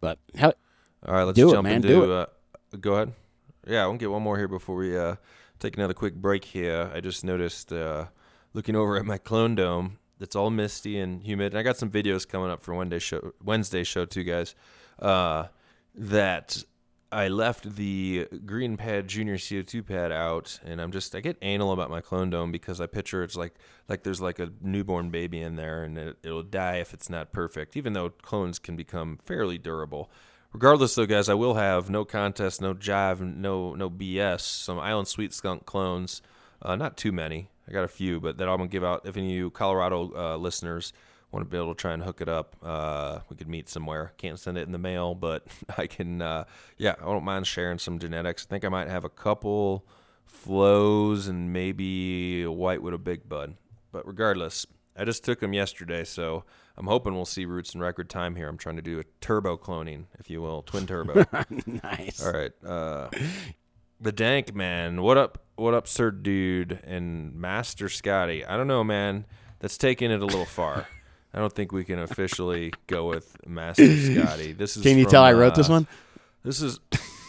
But 0.00 0.18
hell, 0.34 0.54
All 1.06 1.14
right, 1.14 1.24
let's 1.24 1.36
Do 1.36 1.50
it, 1.50 1.52
jump 1.52 1.64
man, 1.64 1.76
into. 1.76 1.88
do 1.88 2.10
Uh, 2.12 2.26
go 2.80 2.94
ahead. 2.94 3.12
Yeah, 3.66 3.86
we'll 3.86 3.98
get 3.98 4.10
one 4.10 4.22
more 4.22 4.38
here 4.38 4.48
before 4.48 4.76
we 4.76 4.96
uh, 4.96 5.16
take 5.58 5.76
another 5.76 5.94
quick 5.94 6.14
break 6.14 6.44
here. 6.46 6.90
I 6.94 7.00
just 7.00 7.22
noticed 7.22 7.70
uh, 7.72 8.06
looking 8.54 8.76
over 8.76 8.96
at 8.96 9.04
my 9.04 9.18
clone 9.18 9.54
dome, 9.54 9.98
it's 10.20 10.36
all 10.36 10.50
misty 10.50 10.98
and 10.98 11.22
humid. 11.22 11.52
And 11.52 11.58
I 11.58 11.62
got 11.62 11.76
some 11.76 11.90
videos 11.90 12.26
coming 12.26 12.50
up 12.50 12.62
for 12.62 12.74
Wednesday 12.74 12.98
show, 12.98 13.32
Wednesday 13.42 13.84
show 13.84 14.04
too, 14.04 14.24
guys. 14.24 14.54
Uh, 14.98 15.46
that 15.94 16.64
I 17.14 17.28
left 17.28 17.76
the 17.76 18.26
Green 18.44 18.76
Pad 18.76 19.06
Junior 19.06 19.36
CO2 19.36 19.86
pad 19.86 20.10
out, 20.10 20.58
and 20.64 20.80
I'm 20.80 20.90
just 20.90 21.14
I 21.14 21.20
get 21.20 21.36
anal 21.42 21.72
about 21.72 21.88
my 21.88 22.00
clone 22.00 22.30
dome 22.30 22.50
because 22.50 22.80
I 22.80 22.86
picture 22.86 23.22
it's 23.22 23.36
like 23.36 23.54
like 23.88 24.02
there's 24.02 24.20
like 24.20 24.40
a 24.40 24.50
newborn 24.60 25.10
baby 25.10 25.40
in 25.40 25.54
there, 25.54 25.84
and 25.84 25.96
it, 25.96 26.16
it'll 26.24 26.42
die 26.42 26.76
if 26.76 26.92
it's 26.92 27.08
not 27.08 27.32
perfect. 27.32 27.76
Even 27.76 27.92
though 27.92 28.10
clones 28.10 28.58
can 28.58 28.74
become 28.74 29.20
fairly 29.24 29.58
durable. 29.58 30.10
Regardless, 30.52 30.94
though, 30.94 31.06
guys, 31.06 31.28
I 31.28 31.34
will 31.34 31.54
have 31.54 31.90
no 31.90 32.04
contest, 32.04 32.60
no 32.60 32.74
jive, 32.74 33.20
no 33.20 33.74
no 33.74 33.88
BS. 33.88 34.40
Some 34.40 34.80
Island 34.80 35.06
Sweet 35.06 35.32
Skunk 35.32 35.66
clones, 35.66 36.20
uh, 36.62 36.74
not 36.74 36.96
too 36.96 37.12
many. 37.12 37.48
I 37.68 37.72
got 37.72 37.84
a 37.84 37.88
few, 37.88 38.20
but 38.20 38.38
that 38.38 38.48
I'm 38.48 38.58
gonna 38.58 38.68
give 38.68 38.84
out. 38.84 39.06
If 39.06 39.16
any 39.16 39.28
of 39.28 39.32
you 39.32 39.50
Colorado 39.50 40.12
uh, 40.14 40.36
listeners 40.36 40.92
want 41.32 41.44
to 41.44 41.50
be 41.50 41.56
able 41.56 41.74
to 41.74 41.80
try 41.80 41.92
and 41.92 42.02
hook 42.02 42.20
it 42.20 42.28
up, 42.28 42.56
uh, 42.62 43.20
we 43.28 43.36
could 43.36 43.48
meet 43.48 43.68
somewhere. 43.68 44.12
Can't 44.18 44.38
send 44.38 44.56
it 44.58 44.66
in 44.66 44.72
the 44.72 44.78
mail, 44.78 45.14
but 45.14 45.46
I 45.78 45.86
can. 45.86 46.22
Uh, 46.22 46.44
yeah, 46.78 46.94
I 47.00 47.04
don't 47.04 47.24
mind 47.24 47.46
sharing 47.46 47.78
some 47.78 47.98
genetics. 47.98 48.46
I 48.46 48.50
think 48.50 48.64
I 48.64 48.68
might 48.68 48.88
have 48.88 49.04
a 49.04 49.10
couple 49.10 49.86
flows 50.26 51.26
and 51.28 51.52
maybe 51.52 52.42
a 52.42 52.50
white 52.50 52.82
with 52.82 52.94
a 52.94 52.98
big 52.98 53.28
bud. 53.28 53.56
But 53.92 54.06
regardless, 54.06 54.66
I 54.96 55.04
just 55.04 55.24
took 55.24 55.40
them 55.40 55.52
yesterday, 55.52 56.04
so 56.04 56.44
I'm 56.76 56.86
hoping 56.86 57.14
we'll 57.14 57.24
see 57.24 57.46
roots 57.46 57.74
in 57.74 57.80
record 57.80 58.10
time 58.10 58.36
here. 58.36 58.48
I'm 58.48 58.58
trying 58.58 58.76
to 58.76 58.82
do 58.82 58.98
a 59.00 59.04
turbo 59.20 59.56
cloning, 59.56 60.04
if 60.18 60.30
you 60.30 60.42
will, 60.42 60.62
twin 60.62 60.86
turbo. 60.86 61.24
nice. 61.82 62.24
All 62.24 62.32
right. 62.32 62.52
Uh, 62.64 63.08
the 64.00 64.12
Dank 64.12 64.54
Man. 64.54 65.02
What 65.02 65.16
up? 65.16 65.43
What 65.56 65.72
up, 65.72 65.86
Sir 65.86 66.10
Dude 66.10 66.80
and 66.84 67.32
Master 67.36 67.88
Scotty? 67.88 68.44
I 68.44 68.56
don't 68.56 68.66
know, 68.66 68.82
man. 68.82 69.24
That's 69.60 69.78
taking 69.78 70.10
it 70.10 70.20
a 70.20 70.26
little 70.26 70.44
far. 70.44 70.88
I 71.34 71.38
don't 71.38 71.52
think 71.52 71.70
we 71.70 71.84
can 71.84 72.00
officially 72.00 72.72
go 72.88 73.06
with 73.06 73.36
Master 73.46 73.96
Scotty. 73.96 74.52
This 74.52 74.76
is. 74.76 74.82
Can 74.82 74.98
you 74.98 75.04
from, 75.04 75.12
tell 75.12 75.22
I 75.22 75.32
wrote 75.32 75.54
this 75.54 75.68
uh, 75.68 75.74
one? 75.74 75.86
This 76.42 76.60
is. 76.60 76.80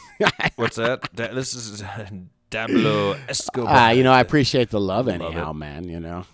What's 0.56 0.78
that? 0.78 1.14
Da- 1.14 1.34
this 1.34 1.54
is 1.54 1.82
Dablo 2.52 3.20
Escobar. 3.30 3.72
Ah, 3.72 3.90
you 3.92 4.04
know, 4.04 4.12
I 4.12 4.22
appreciate 4.22 4.72
the 4.72 4.80
love 4.80 5.06
Love 5.06 5.22
anyhow, 5.22 5.52
it. 5.52 5.56
man. 5.56 5.88
You 5.88 6.00
know, 6.00 6.26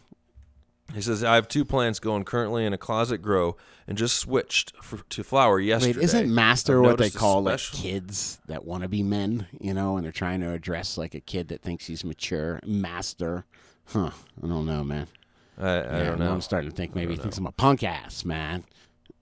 He 0.93 1.01
says, 1.01 1.23
I 1.23 1.35
have 1.35 1.47
two 1.47 1.63
plants 1.65 1.99
going 1.99 2.23
currently 2.25 2.65
in 2.65 2.73
a 2.73 2.77
closet 2.77 3.19
grow 3.19 3.55
and 3.87 3.97
just 3.97 4.17
switched 4.17 4.73
for, 4.81 4.97
to 5.09 5.23
flower 5.23 5.59
yesterday. 5.59 5.97
wait, 5.99 6.03
isn't 6.03 6.33
master 6.33 6.79
I've 6.79 6.89
what 6.91 6.97
they 6.97 7.03
noticed 7.05 7.15
a 7.15 7.19
call 7.19 7.43
like 7.43 7.59
special- 7.59 7.79
kids 7.79 8.39
that 8.47 8.65
want 8.65 8.83
to 8.83 8.89
be 8.89 9.01
men? 9.03 9.47
You 9.59 9.73
know, 9.73 9.95
and 9.97 10.03
they're 10.05 10.11
trying 10.11 10.41
to 10.41 10.51
address 10.51 10.97
like 10.97 11.15
a 11.15 11.21
kid 11.21 11.47
that 11.49 11.61
thinks 11.61 11.85
he's 11.87 12.03
mature. 12.03 12.59
Master, 12.65 13.45
huh? 13.85 14.11
I 14.43 14.47
don't 14.47 14.65
know, 14.65 14.83
man. 14.83 15.07
I, 15.57 15.67
I 15.67 15.75
Yeah, 15.77 16.03
don't 16.05 16.19
now 16.19 16.25
know. 16.25 16.31
I'm 16.33 16.41
starting 16.41 16.69
to 16.69 16.75
think 16.75 16.95
maybe 16.95 17.13
he 17.15 17.19
thinks 17.21 17.37
I'm 17.37 17.45
a 17.47 17.51
punk 17.51 17.83
ass, 17.83 18.25
man. 18.25 18.63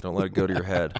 Don't 0.00 0.14
let 0.14 0.26
it 0.26 0.34
go 0.34 0.46
to 0.46 0.52
your 0.52 0.64
head. 0.64 0.98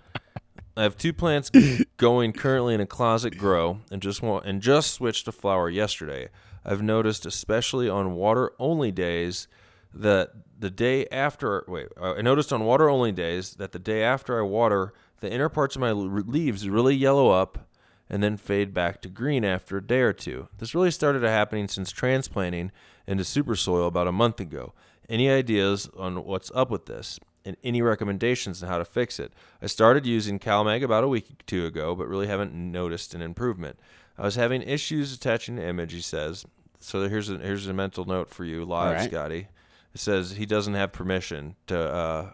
I 0.77 0.83
have 0.85 0.97
two 0.97 1.13
plants 1.13 1.51
going 1.99 2.33
currently 2.33 2.73
in 2.75 2.81
a 2.81 2.87
closet 2.87 3.37
grow 3.37 3.81
and 3.91 4.01
just 4.01 4.23
want, 4.23 4.47
and 4.47 4.63
just 4.63 4.93
switched 4.95 5.27
to 5.27 5.33
flower 5.33 5.69
yesterday. 5.69 6.29
I've 6.65 6.83
noticed, 6.83 7.27
especially 7.27 7.89
on 7.89 8.15
water 8.15 8.53
only 8.59 8.91
days, 8.91 9.49
that 9.95 10.31
the 10.59 10.71
day 10.71 11.07
after 11.09 11.65
wait, 11.69 11.89
I 12.01 12.23
noticed 12.23 12.53
on 12.53 12.65
water 12.65 12.89
only 12.89 13.13
days 13.13 13.55
that 13.55 13.73
the 13.73 13.79
day 13.79 14.03
after 14.03 14.39
I 14.39 14.43
water, 14.43 14.95
the 15.21 15.31
inner 15.31 15.49
parts 15.49 15.77
of 15.77 15.81
my 15.81 15.93
leaves 15.93 16.69
really 16.69 16.95
yellow 16.95 17.31
up 17.31 17.69
and 18.09 18.23
then 18.23 18.37
fade 18.37 18.75
back 18.75 19.01
to 19.03 19.09
green 19.09 19.45
after 19.45 19.79
a 19.79 19.87
day 19.87 20.01
or 20.01 20.13
two. 20.13 20.49
This 20.59 20.75
really 20.75 20.91
started 20.91 21.23
happening 21.23 21.69
since 21.69 21.91
transplanting 21.91 22.71
into 23.07 23.25
super 23.25 23.57
soil 23.57 23.87
about 23.87 24.07
a 24.07 24.13
month 24.13 24.39
ago. 24.39 24.75
Any 25.09 25.31
ideas 25.31 25.89
on 25.97 26.25
what's 26.25 26.53
up 26.55 26.71
with 26.71 26.87
this? 26.87 27.19
And 27.45 27.57
any 27.65 27.83
recommendations 27.83 28.63
on 28.63 28.69
how 28.69 28.79
to 28.79 28.85
fix 28.85 29.19
it? 29.19 29.33
I 29.61 29.67
started 29.67 30.07
using 30.07 30.39
CalMag 30.39 30.85
about 30.85 31.03
a 31.03 31.09
week 31.09 31.29
or 31.31 31.43
two 31.45 31.67
ago, 31.67 31.95
but 31.97 32.07
really 32.07 32.29
haven't 32.29 32.55
noticed 32.55 33.15
an 33.15 33.23
improvement. 33.23 33.81
I 34.19 34.23
was 34.23 34.35
having 34.37 34.63
issues 34.63 35.15
attaching 35.15 35.57
the 35.57 35.67
image, 35.67 35.93
he 35.93 36.01
says. 36.01 36.45
So 36.81 37.09
here's 37.09 37.31
a, 37.31 37.39
here's 37.39 37.67
a 37.67 37.73
mental 37.73 38.05
note 38.05 38.29
for 38.29 38.45
you, 38.45 38.65
live, 38.65 38.97
right. 38.97 39.11
Scotty. 39.11 39.49
It 39.95 40.01
says 40.01 40.33
he 40.33 40.47
doesn't 40.47 40.75
have 40.75 40.93
permission 40.93 41.55
to 41.67 41.79
uh, 41.79 42.31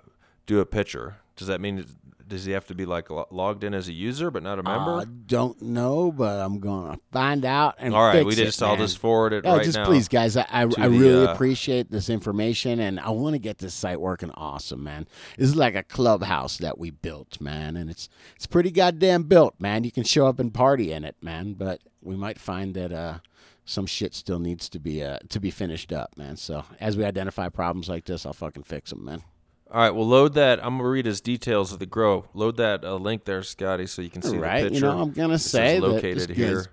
do 0.47 0.61
a 0.61 0.67
picture. 0.67 1.17
Does 1.37 1.49
that 1.49 1.61
mean 1.61 1.85
does 2.29 2.45
he 2.45 2.53
have 2.53 2.67
to 2.67 2.75
be 2.75 2.85
like 2.87 3.09
logged 3.31 3.65
in 3.65 3.75
as 3.75 3.89
a 3.89 3.93
user 3.93 4.31
but 4.31 4.43
not 4.43 4.59
a 4.59 4.63
member? 4.63 4.91
I 4.93 5.05
don't 5.05 5.61
know, 5.63 6.13
but 6.13 6.39
I'm 6.41 6.61
gonna 6.61 6.99
find 7.11 7.45
out 7.45 7.77
and 7.79 7.95
All 7.95 8.03
right, 8.03 8.25
we 8.25 8.35
just 8.35 8.63
I'll 8.63 8.77
man. 8.77 8.87
just 8.87 8.99
forward 8.99 9.33
it 9.33 9.45
Oh, 9.47 9.57
right 9.57 9.65
just 9.65 9.79
now. 9.79 9.85
please, 9.87 10.09
guys. 10.09 10.37
I 10.37 10.43
I, 10.51 10.63
I 10.63 10.67
the, 10.67 10.91
really 10.91 11.27
uh, 11.27 11.33
appreciate 11.33 11.91
this 11.91 12.09
information, 12.11 12.79
and 12.81 13.01
I 13.01 13.11
want 13.11 13.35
to 13.35 13.39
get 13.39 13.59
this 13.59 13.75
site 13.75 14.01
working 14.01 14.31
awesome, 14.33 14.83
man. 14.85 15.07
This 15.37 15.49
is 15.49 15.57
like 15.57 15.75
a 15.75 15.83
clubhouse 15.83 16.59
that 16.59 16.79
we 16.79 16.91
built, 16.91 17.41
man, 17.41 17.77
and 17.77 17.91
it's 17.91 18.09
it's 18.37 18.47
pretty 18.47 18.71
goddamn 18.71 19.25
built, 19.25 19.55
man. 19.59 19.85
You 19.85 19.91
can 19.91 20.05
show 20.05 20.27
up 20.27 20.39
and 20.39 20.53
party 20.53 20.93
in 20.93 21.05
it, 21.05 21.17
man, 21.23 21.55
but 21.55 21.81
we 22.03 22.15
might 22.17 22.39
find 22.39 22.75
that 22.75 22.93
uh 22.93 23.19
some 23.65 23.85
shit 23.87 24.15
still 24.15 24.39
needs 24.39 24.69
to 24.71 24.79
be 24.79 25.03
uh 25.03 25.19
to 25.29 25.41
be 25.41 25.51
finished 25.51 25.93
up, 25.93 26.17
man. 26.17 26.37
So 26.37 26.65
as 26.81 26.97
we 26.97 27.05
identify 27.05 27.49
problems 27.49 27.89
like 27.89 28.05
this, 28.05 28.25
I'll 28.27 28.33
fucking 28.33 28.63
fix 28.65 28.91
them, 28.91 29.05
man. 29.05 29.23
All 29.71 29.81
right, 29.81 29.91
well, 29.91 30.07
load 30.07 30.35
that. 30.35 30.65
I'm 30.65 30.79
gonna 30.79 30.89
read 30.89 31.05
his 31.07 31.21
details 31.21 31.73
of 31.73 31.79
the 31.79 31.87
grow. 31.87 32.25
Load 32.33 32.57
that 32.57 32.85
uh, 32.85 32.95
link 32.97 33.25
there, 33.27 33.43
Scotty, 33.43 33.87
so 33.87 34.01
you 34.01 34.09
can 34.11 34.23
see 34.23 34.39
right? 34.39 34.63
the 34.65 34.71
picture. 34.71 34.87
You 34.87 34.93
know, 34.93 35.01
I'm 35.03 35.13
gonna 35.13 35.39
say 35.39 35.79
that 35.79 35.87
located 35.87 36.29
this 36.31 36.37
here. 36.37 36.67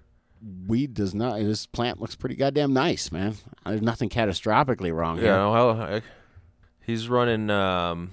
weed 0.67 0.93
does 0.93 1.13
not. 1.13 1.39
This 1.39 1.65
plant 1.65 1.99
looks 1.99 2.15
pretty 2.15 2.35
goddamn 2.35 2.71
nice, 2.73 3.11
man. 3.11 3.35
There's 3.65 3.81
nothing 3.81 4.07
catastrophically 4.09 4.93
wrong 4.95 5.17
Yeah, 5.17 5.23
here. 5.23 5.31
no, 5.35 5.53
hell, 5.53 5.69
I, 5.81 6.01
he's 6.85 7.09
running. 7.09 7.49
Um, 7.49 8.11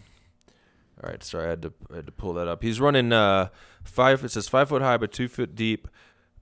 all 1.03 1.11
right, 1.11 1.23
sorry, 1.23 1.47
I 1.47 1.51
had 1.51 1.63
to 1.63 1.73
I 1.93 1.97
had 1.97 2.07
to 2.07 2.13
pull 2.13 2.33
that 2.35 2.49
up. 2.49 2.63
He's 2.63 2.81
running 2.81 3.13
uh, 3.13 3.51
five. 3.85 4.25
It 4.25 4.31
says 4.33 4.49
five 4.49 4.69
foot 4.69 4.83
high 4.83 4.97
but 4.97 5.13
two 5.13 5.29
foot 5.29 5.55
deep 5.55 5.87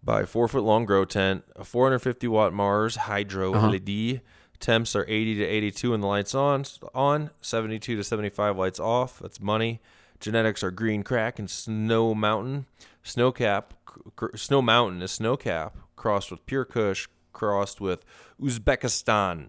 by 0.03 0.24
four 0.24 0.49
foot 0.49 0.62
long 0.64 0.86
grow 0.86 1.05
tent. 1.05 1.45
A 1.57 1.64
450 1.64 2.26
watt 2.28 2.55
Mars 2.55 2.97
Hydro 2.97 3.53
Uh-huh. 3.53 3.68
LED. 3.68 4.22
Temps 4.61 4.95
are 4.95 5.07
80 5.09 5.37
to 5.37 5.45
82 5.45 5.91
when 5.91 6.01
the 6.01 6.07
lights 6.07 6.35
on. 6.35 6.65
On 6.95 7.31
72 7.41 7.97
to 7.97 8.05
75 8.05 8.57
lights 8.57 8.79
off. 8.79 9.19
That's 9.19 9.41
money. 9.41 9.81
Genetics 10.21 10.63
are 10.63 10.71
Green 10.71 11.03
Crack 11.03 11.39
and 11.39 11.49
Snow 11.51 12.15
Mountain. 12.15 12.67
Snowcap, 13.03 13.65
cr- 13.87 14.37
Snow 14.37 14.61
Mountain 14.61 15.01
is 15.01 15.19
Snowcap 15.19 15.73
crossed 15.97 16.31
with 16.31 16.45
Pure 16.47 16.67
Kush 16.67 17.09
crossed 17.33 17.81
with 17.81 18.05
Uzbekistan. 18.41 19.49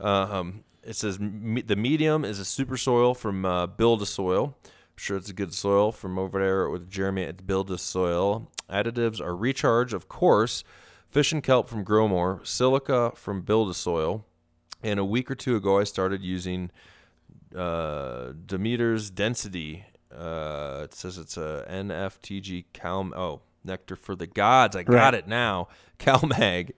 Um, 0.00 0.64
it 0.82 0.96
says 0.96 1.20
me- 1.20 1.62
the 1.62 1.76
medium 1.76 2.24
is 2.24 2.40
a 2.40 2.44
super 2.44 2.76
soil 2.76 3.14
from 3.14 3.44
uh, 3.44 3.66
Build 3.66 4.02
a 4.02 4.06
Soil. 4.06 4.56
I'm 4.64 4.70
sure 4.96 5.16
it's 5.16 5.30
a 5.30 5.34
good 5.34 5.54
soil 5.54 5.92
from 5.92 6.18
over 6.18 6.40
there 6.40 6.68
with 6.68 6.90
Jeremy 6.90 7.24
at 7.24 7.46
Build 7.46 7.70
a 7.70 7.78
Soil. 7.78 8.50
Additives 8.68 9.20
are 9.20 9.36
recharge, 9.36 9.92
of 9.92 10.08
course, 10.08 10.64
fish 11.10 11.32
and 11.32 11.42
kelp 11.42 11.68
from 11.68 11.84
Growmore, 11.84 12.40
silica 12.44 13.12
from 13.14 13.42
Build 13.42 13.70
a 13.70 13.74
Soil. 13.74 14.24
And 14.82 15.00
a 15.00 15.04
week 15.04 15.30
or 15.30 15.34
two 15.34 15.56
ago, 15.56 15.78
I 15.78 15.84
started 15.84 16.22
using 16.22 16.70
uh, 17.56 18.32
Demeter's 18.46 19.10
Destiny. 19.10 19.84
Uh, 20.16 20.82
it 20.84 20.94
says 20.94 21.18
it's 21.18 21.36
a 21.36 21.66
NFTG 21.70 22.66
Calm. 22.74 23.12
Oh, 23.16 23.40
nectar 23.64 23.96
for 23.96 24.14
the 24.14 24.26
gods. 24.26 24.76
I 24.76 24.82
got 24.84 24.94
Right. 24.94 25.14
it 25.14 25.26
now. 25.28 25.68
CalMag. 25.98 26.70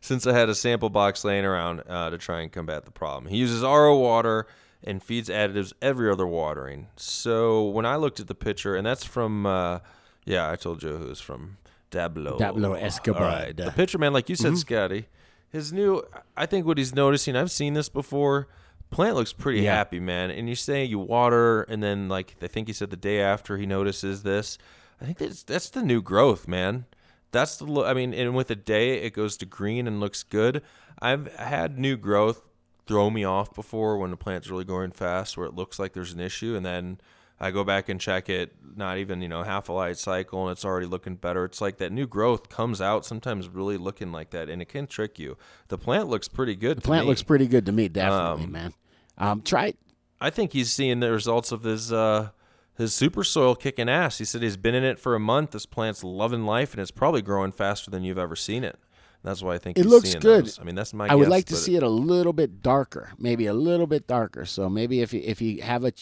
Since 0.00 0.26
I 0.26 0.32
had 0.32 0.48
a 0.48 0.54
sample 0.54 0.88
box 0.90 1.24
laying 1.24 1.44
around 1.44 1.82
uh, 1.88 2.10
to 2.10 2.18
try 2.18 2.40
and 2.42 2.52
combat 2.52 2.84
the 2.84 2.92
problem, 2.92 3.26
he 3.26 3.36
uses 3.36 3.62
RO 3.62 3.96
water 3.98 4.46
and 4.84 5.02
feeds 5.02 5.28
additives 5.28 5.72
every 5.82 6.08
other 6.08 6.26
watering. 6.26 6.86
So 6.96 7.64
when 7.64 7.84
I 7.84 7.96
looked 7.96 8.20
at 8.20 8.28
the 8.28 8.34
picture, 8.36 8.76
and 8.76 8.86
that's 8.86 9.02
from, 9.04 9.44
uh, 9.44 9.80
yeah, 10.24 10.48
I 10.48 10.54
told 10.54 10.84
you 10.84 10.96
who's 10.96 11.20
from 11.20 11.56
Dablo. 11.90 12.38
Dablo 12.38 12.80
Escobar. 12.80 13.22
All 13.24 13.28
right. 13.28 13.56
The 13.56 13.72
picture, 13.72 13.98
man, 13.98 14.12
like 14.12 14.28
you 14.28 14.36
said, 14.36 14.56
Scotty, 14.56 15.08
his 15.50 15.72
new. 15.72 16.02
I 16.36 16.46
think 16.46 16.66
what 16.66 16.78
he's 16.78 16.94
noticing. 16.94 17.36
I've 17.36 17.50
seen 17.50 17.74
this 17.74 17.88
before. 17.88 18.48
Plant 18.90 19.16
looks 19.16 19.32
pretty 19.34 19.60
Yeah. 19.60 19.74
happy, 19.74 20.00
man. 20.00 20.30
And 20.30 20.48
you 20.48 20.54
say 20.54 20.84
you 20.84 20.98
water, 20.98 21.62
and 21.62 21.82
then 21.82 22.08
like 22.08 22.36
I 22.42 22.46
think 22.46 22.68
he 22.68 22.72
said 22.72 22.90
the 22.90 22.96
day 22.96 23.20
after 23.20 23.56
he 23.58 23.66
notices 23.66 24.22
this. 24.22 24.56
I 25.00 25.04
think 25.04 25.18
that's 25.18 25.42
that's 25.42 25.68
the 25.70 25.82
new 25.82 26.00
growth, 26.02 26.48
man. 26.48 26.86
That's 27.30 27.56
the. 27.56 27.64
lo- 27.66 27.84
I 27.84 27.92
mean, 27.94 28.14
and 28.14 28.34
with 28.34 28.50
a 28.50 28.56
day, 28.56 29.02
it 29.02 29.10
goes 29.12 29.36
to 29.38 29.46
green 29.46 29.86
and 29.86 30.00
looks 30.00 30.22
good. 30.22 30.62
I've 31.00 31.32
had 31.36 31.78
new 31.78 31.96
growth 31.96 32.42
throw 32.86 33.10
me 33.10 33.22
off 33.22 33.54
before 33.54 33.98
when 33.98 34.10
the 34.10 34.16
plant's 34.16 34.48
really 34.50 34.64
growing 34.64 34.90
fast, 34.92 35.36
where 35.36 35.46
it 35.46 35.54
looks 35.54 35.78
like 35.78 35.92
there's 35.92 36.14
an 36.14 36.20
issue, 36.20 36.56
and 36.56 36.64
then 36.64 36.98
I 37.40 37.50
go 37.52 37.62
back 37.64 37.88
and 37.88 38.00
check 38.00 38.28
it. 38.28 38.52
Not 38.76 38.98
even 38.98 39.22
you 39.22 39.28
know 39.28 39.42
half 39.42 39.68
a 39.68 39.72
light 39.72 39.96
cycle, 39.98 40.42
and 40.48 40.52
it's 40.52 40.64
already 40.64 40.86
looking 40.86 41.16
better. 41.16 41.44
It's 41.44 41.60
like 41.60 41.78
that 41.78 41.92
new 41.92 42.06
growth 42.06 42.48
comes 42.48 42.80
out 42.80 43.04
sometimes 43.04 43.48
really 43.48 43.76
looking 43.76 44.12
like 44.12 44.30
that, 44.30 44.48
and 44.48 44.60
it 44.62 44.68
can 44.68 44.86
trick 44.86 45.18
you. 45.18 45.36
The 45.68 45.78
plant 45.78 46.08
looks 46.08 46.28
pretty 46.28 46.54
good. 46.56 46.78
The 46.78 46.82
plant 46.82 47.06
looks 47.06 47.22
pretty 47.22 47.46
good 47.46 47.66
to 47.66 47.72
me, 47.72 47.88
definitely, 47.88 48.44
Um, 48.44 48.52
man. 48.52 48.74
Um, 49.16 49.42
try 49.42 49.74
I 50.20 50.30
think 50.30 50.52
he's 50.52 50.72
seeing 50.72 51.00
the 51.00 51.10
results 51.12 51.50
of 51.52 51.62
his 51.64 51.92
uh, 51.92 52.30
his 52.76 52.94
super 52.94 53.24
soil 53.24 53.54
kicking 53.56 53.88
ass. 53.88 54.18
He 54.18 54.24
said 54.24 54.42
he's 54.42 54.56
been 54.56 54.74
in 54.74 54.84
it 54.84 54.98
for 54.98 55.14
a 55.14 55.20
month. 55.20 55.50
This 55.52 55.66
plant's 55.66 56.02
loving 56.04 56.44
life, 56.44 56.72
and 56.72 56.80
it's 56.80 56.90
probably 56.92 57.22
growing 57.22 57.50
faster 57.52 57.90
than 57.90 58.04
you've 58.04 58.18
ever 58.18 58.36
seen 58.36 58.62
it. 58.64 58.78
That's 59.24 59.42
why 59.42 59.54
I 59.54 59.58
think 59.58 59.76
It 59.76 59.82
he's 59.84 59.90
looks 59.90 60.10
seeing 60.10 60.20
good. 60.20 60.44
those. 60.44 60.60
I 60.60 60.62
mean, 60.62 60.76
that's 60.76 60.94
my. 60.94 61.08
I 61.08 61.14
would 61.16 61.28
like 61.28 61.46
to 61.46 61.56
see 61.56 61.74
it 61.74 61.82
a 61.82 61.88
little 61.88 62.32
bit 62.32 62.62
darker, 62.62 63.10
maybe 63.18 63.46
a 63.46 63.52
little 63.54 63.88
bit 63.88 64.06
darker. 64.06 64.44
So 64.44 64.68
maybe 64.68 65.00
if 65.02 65.12
you 65.12 65.20
if 65.24 65.40
you 65.42 65.62
have 65.62 65.84
a 65.84 65.92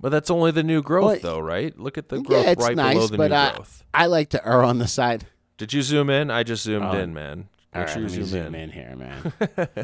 But 0.00 0.10
that's 0.10 0.30
only 0.30 0.50
the 0.52 0.62
new 0.62 0.80
growth, 0.82 1.22
Well, 1.22 1.34
though, 1.36 1.40
right? 1.40 1.76
Look 1.78 1.98
at 1.98 2.08
the 2.08 2.20
growth 2.20 2.44
yeah, 2.46 2.54
right 2.58 2.76
nice, 2.76 2.94
below 2.94 3.06
the 3.08 3.16
but 3.16 3.30
new 3.30 3.36
I 3.36 3.52
growth. 3.52 3.84
I 3.92 4.06
like 4.06 4.28
to 4.30 4.46
err 4.46 4.62
on 4.62 4.78
the 4.78 4.86
side. 4.88 5.26
Did 5.56 5.72
you 5.72 5.82
zoom 5.82 6.08
in? 6.08 6.30
I 6.30 6.44
just 6.44 6.62
zoomed 6.62 6.84
Oh. 6.86 6.92
in, 6.98 7.12
man. 7.12 7.48
All 7.74 7.80
Make 7.80 7.88
right, 7.88 7.96
you 7.96 8.02
let 8.04 8.10
me 8.12 8.16
zoom, 8.16 8.24
zoom 8.26 8.54
in. 8.54 8.60
in 8.62 8.70
here, 8.70 8.96
man. 8.96 9.32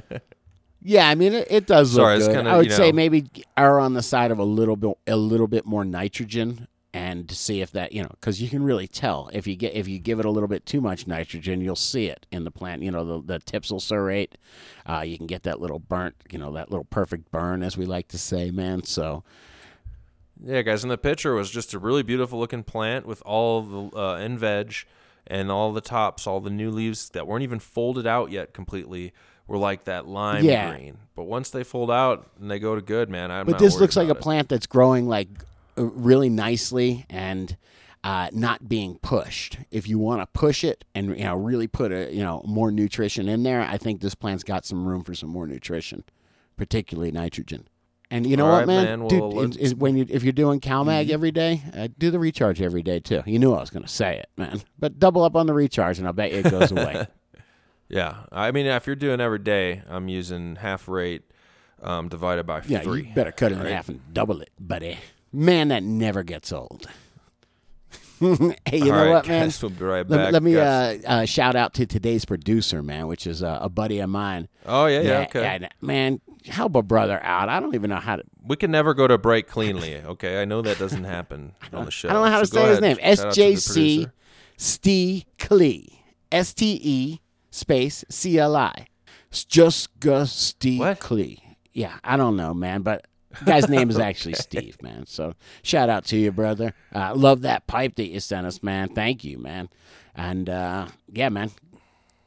yeah, 0.82 1.08
I 1.08 1.14
mean 1.14 1.32
it, 1.34 1.48
it 1.50 1.66
does 1.66 1.92
Sorry, 1.92 2.18
look 2.18 2.28
good. 2.28 2.34
kinda, 2.36 2.50
I 2.50 2.56
would 2.56 2.66
you 2.66 2.72
say 2.72 2.92
maybe 2.92 3.24
err 3.56 3.78
on 3.80 3.94
the 3.94 4.02
side 4.02 4.30
of 4.30 4.38
a 4.38 4.44
little 4.44 4.76
bit 4.76 4.96
a 5.06 5.16
little 5.16 5.48
bit 5.48 5.66
more 5.66 5.84
nitrogen 5.84 6.68
and 6.92 7.28
to 7.28 7.34
see 7.34 7.60
if 7.60 7.72
that 7.72 7.92
you 7.92 8.02
know 8.02 8.10
because 8.20 8.40
you 8.40 8.48
can 8.48 8.62
really 8.62 8.86
tell 8.86 9.28
if 9.32 9.46
you 9.46 9.56
get 9.56 9.74
if 9.74 9.88
you 9.88 9.98
give 9.98 10.18
it 10.20 10.24
a 10.24 10.30
little 10.30 10.48
bit 10.48 10.64
too 10.64 10.80
much 10.80 11.06
nitrogen 11.06 11.60
you'll 11.60 11.74
see 11.76 12.06
it 12.06 12.26
in 12.30 12.44
the 12.44 12.50
plant 12.50 12.82
you 12.82 12.90
know 12.90 13.04
the, 13.04 13.20
the 13.34 13.38
tips 13.40 13.70
will 13.70 13.80
serrate 13.80 14.36
uh, 14.88 15.00
you 15.00 15.16
can 15.18 15.26
get 15.26 15.42
that 15.42 15.60
little 15.60 15.78
burnt 15.80 16.14
you 16.30 16.38
know 16.38 16.52
that 16.52 16.70
little 16.70 16.84
perfect 16.84 17.30
burn 17.30 17.62
as 17.62 17.76
we 17.76 17.84
like 17.84 18.06
to 18.08 18.18
say 18.18 18.50
man 18.50 18.82
so 18.84 19.24
Yeah, 20.46 20.60
guys, 20.62 20.84
and 20.84 20.90
the 20.90 20.98
picture 20.98 21.34
was 21.34 21.50
just 21.50 21.72
a 21.72 21.78
really 21.78 22.02
beautiful 22.02 22.38
looking 22.38 22.62
plant 22.64 23.06
with 23.06 23.22
all 23.24 23.62
the 23.62 23.96
uh, 23.96 24.28
veg, 24.36 24.74
and 25.26 25.50
all 25.50 25.72
the 25.72 25.80
tops, 25.80 26.26
all 26.26 26.40
the 26.40 26.50
new 26.50 26.70
leaves 26.70 27.08
that 27.10 27.26
weren't 27.26 27.42
even 27.42 27.58
folded 27.58 28.06
out 28.06 28.30
yet 28.30 28.52
completely, 28.52 29.12
were 29.46 29.56
like 29.56 29.84
that 29.84 30.06
lime 30.06 30.44
Yeah. 30.44 30.70
green. 30.70 30.98
But 31.16 31.24
once 31.24 31.48
they 31.50 31.64
fold 31.64 31.90
out 31.90 32.30
and 32.38 32.50
they 32.50 32.58
go 32.58 32.74
to 32.74 32.82
good, 32.82 33.08
man, 33.08 33.30
I'm 33.30 33.46
But 33.46 33.58
this 33.58 33.78
looks 33.80 33.96
like 33.96 34.08
a 34.08 34.12
it. 34.12 34.20
plant 34.20 34.48
that's 34.50 34.66
growing 34.66 35.06
like 35.06 35.28
uh, 35.78 35.84
really 35.84 36.28
nicely 36.28 37.06
and 37.08 37.56
uh, 38.02 38.28
not 38.32 38.68
being 38.68 38.98
pushed. 38.98 39.58
If 39.70 39.88
you 39.88 39.98
want 39.98 40.20
to 40.20 40.26
push 40.38 40.62
it 40.62 40.84
and 40.94 41.16
you 41.16 41.24
know 41.24 41.36
really 41.36 41.66
put 41.68 41.90
a 41.90 42.12
you 42.12 42.22
know 42.22 42.42
more 42.46 42.70
nutrition 42.70 43.28
in 43.30 43.44
there, 43.44 43.62
I 43.62 43.78
think 43.78 44.02
this 44.02 44.14
plant's 44.14 44.44
got 44.44 44.66
some 44.66 44.86
room 44.86 45.04
for 45.04 45.14
some 45.14 45.30
more 45.30 45.46
nutrition, 45.46 46.04
particularly 46.58 47.10
nitrogen. 47.12 47.66
And 48.10 48.26
you 48.26 48.36
know 48.36 48.44
All 48.46 48.52
what, 48.52 48.58
right, 48.58 48.66
man? 48.66 49.00
man. 49.00 49.08
Dude, 49.08 49.22
Mm-hmm. 49.22 49.50
is- 49.52 49.56
is 49.56 49.74
when 49.74 49.96
you 49.96 50.06
if 50.08 50.22
you're 50.22 50.32
doing 50.32 50.60
CalMag 50.60 51.10
every 51.10 51.30
day, 51.32 51.62
uh, 51.76 51.88
do 51.98 52.10
the 52.10 52.18
recharge 52.18 52.60
every 52.62 52.82
day 52.82 53.00
too. 53.00 53.22
You 53.26 53.38
knew 53.38 53.52
I 53.54 53.60
was 53.60 53.70
going 53.70 53.82
to 53.82 53.88
say 53.88 54.18
it, 54.18 54.28
man. 54.36 54.60
But 54.78 54.98
double 54.98 55.22
up 55.24 55.34
on 55.36 55.46
the 55.46 55.54
recharge, 55.54 55.98
and 55.98 56.06
I'll 56.06 56.12
bet 56.12 56.30
you 56.32 56.38
it 56.38 56.50
goes 56.50 56.70
away. 56.70 57.06
Yeah, 57.86 58.24
I 58.32 58.50
mean, 58.50 58.64
if 58.64 58.86
you're 58.86 58.96
doing 58.96 59.20
every 59.20 59.38
day, 59.38 59.82
I'm 59.88 60.08
using 60.08 60.56
half 60.56 60.88
rate 60.88 61.22
um, 61.82 62.08
divided 62.08 62.44
by 62.46 62.62
yeah, 62.66 62.80
three. 62.80 63.08
you 63.08 63.14
better 63.14 63.30
cut 63.30 63.52
it 63.52 63.58
in 63.58 63.66
half 63.66 63.90
and 63.90 64.00
double 64.12 64.40
it, 64.40 64.48
buddy. 64.58 64.96
Man, 65.30 65.68
that 65.68 65.82
never 65.82 66.22
gets 66.22 66.50
old. 66.50 66.88
hey, 68.64 68.78
you 68.78 68.84
All 68.84 68.88
know 68.98 69.04
right, 69.04 69.10
what, 69.10 69.28
man? 69.28 69.46
guys, 69.46 69.62
we'll 69.62 69.70
be 69.70 69.84
right 69.84 70.08
Let, 70.08 70.16
back. 70.16 70.26
me- 70.26 70.32
let 70.32 70.42
me 70.42 70.56
uh, 70.56 70.98
uh, 71.06 71.24
shout 71.24 71.56
out 71.56 71.74
to 71.74 71.86
today's 71.86 72.24
producer, 72.24 72.82
man, 72.82 73.06
which 73.06 73.26
is 73.26 73.42
uh, 73.42 73.58
a 73.60 73.68
buddy 73.68 73.98
of 74.00 74.08
mine. 74.10 74.48
oh 74.66 74.86
yeah, 74.86 75.00
yeah, 75.00 75.18
okay. 75.22 75.40
yeah, 75.60 75.68
man, 75.80 76.20
help 76.46 76.74
a 76.76 76.82
brother 76.82 77.20
out. 77.22 77.48
I 77.48 77.60
don't 77.60 77.74
even 77.74 77.90
know 77.90 77.96
how 77.96 78.16
to. 78.16 78.22
We 78.46 78.56
can 78.56 78.70
never 78.70 78.94
go 78.94 79.06
to 79.06 79.18
break 79.18 79.46
cleanly. 79.56 79.96
Okay, 79.96 80.40
I 80.40 80.44
know 80.44 80.62
that 80.62 80.78
doesn't 80.78 81.04
happen 81.04 81.52
on 81.72 81.84
the 81.86 81.90
show. 81.90 82.08
I 82.08 82.12
don't 82.14 82.24
know 82.24 82.30
how 82.30 82.40
to 82.40 82.46
So 82.46 82.54
go 82.56 82.64
say 82.64 82.70
his 82.70 82.80
name. 82.80 82.96
To 82.96 83.02
the 83.02 83.08
SJC 83.08 83.74
producer. 83.74 84.12
Stee 84.56 85.26
Klee. 85.38 85.98
S 86.32 86.54
T 86.54 86.78
E 86.82 87.20
space 87.50 88.04
C 88.08 88.38
L 88.38 88.56
I. 88.56 88.86
Just 89.30 89.98
Gus 90.00 90.32
Steve 90.32 90.78
What? 90.80 91.00
Klee. 91.00 91.40
Yeah, 91.72 91.94
I 92.04 92.16
don't 92.16 92.36
know, 92.36 92.54
man, 92.54 92.82
but 92.82 93.06
guy's 93.44 93.68
name 93.68 93.90
is 93.90 93.98
actually 94.10 94.34
Steve, 94.34 94.80
man. 94.82 95.06
So 95.06 95.34
shout 95.62 95.88
out 95.88 96.04
to 96.06 96.16
you, 96.16 96.32
brother. 96.32 96.74
Uh, 96.94 97.14
love 97.14 97.42
that 97.42 97.66
pipe 97.66 97.96
that 97.96 98.06
you 98.06 98.20
sent 98.20 98.46
us, 98.46 98.62
man. 98.62 98.88
Thank 98.88 99.24
you, 99.24 99.38
man. 99.38 99.68
And 100.14 100.48
uh, 100.48 100.88
yeah, 101.12 101.28
man. 101.28 101.50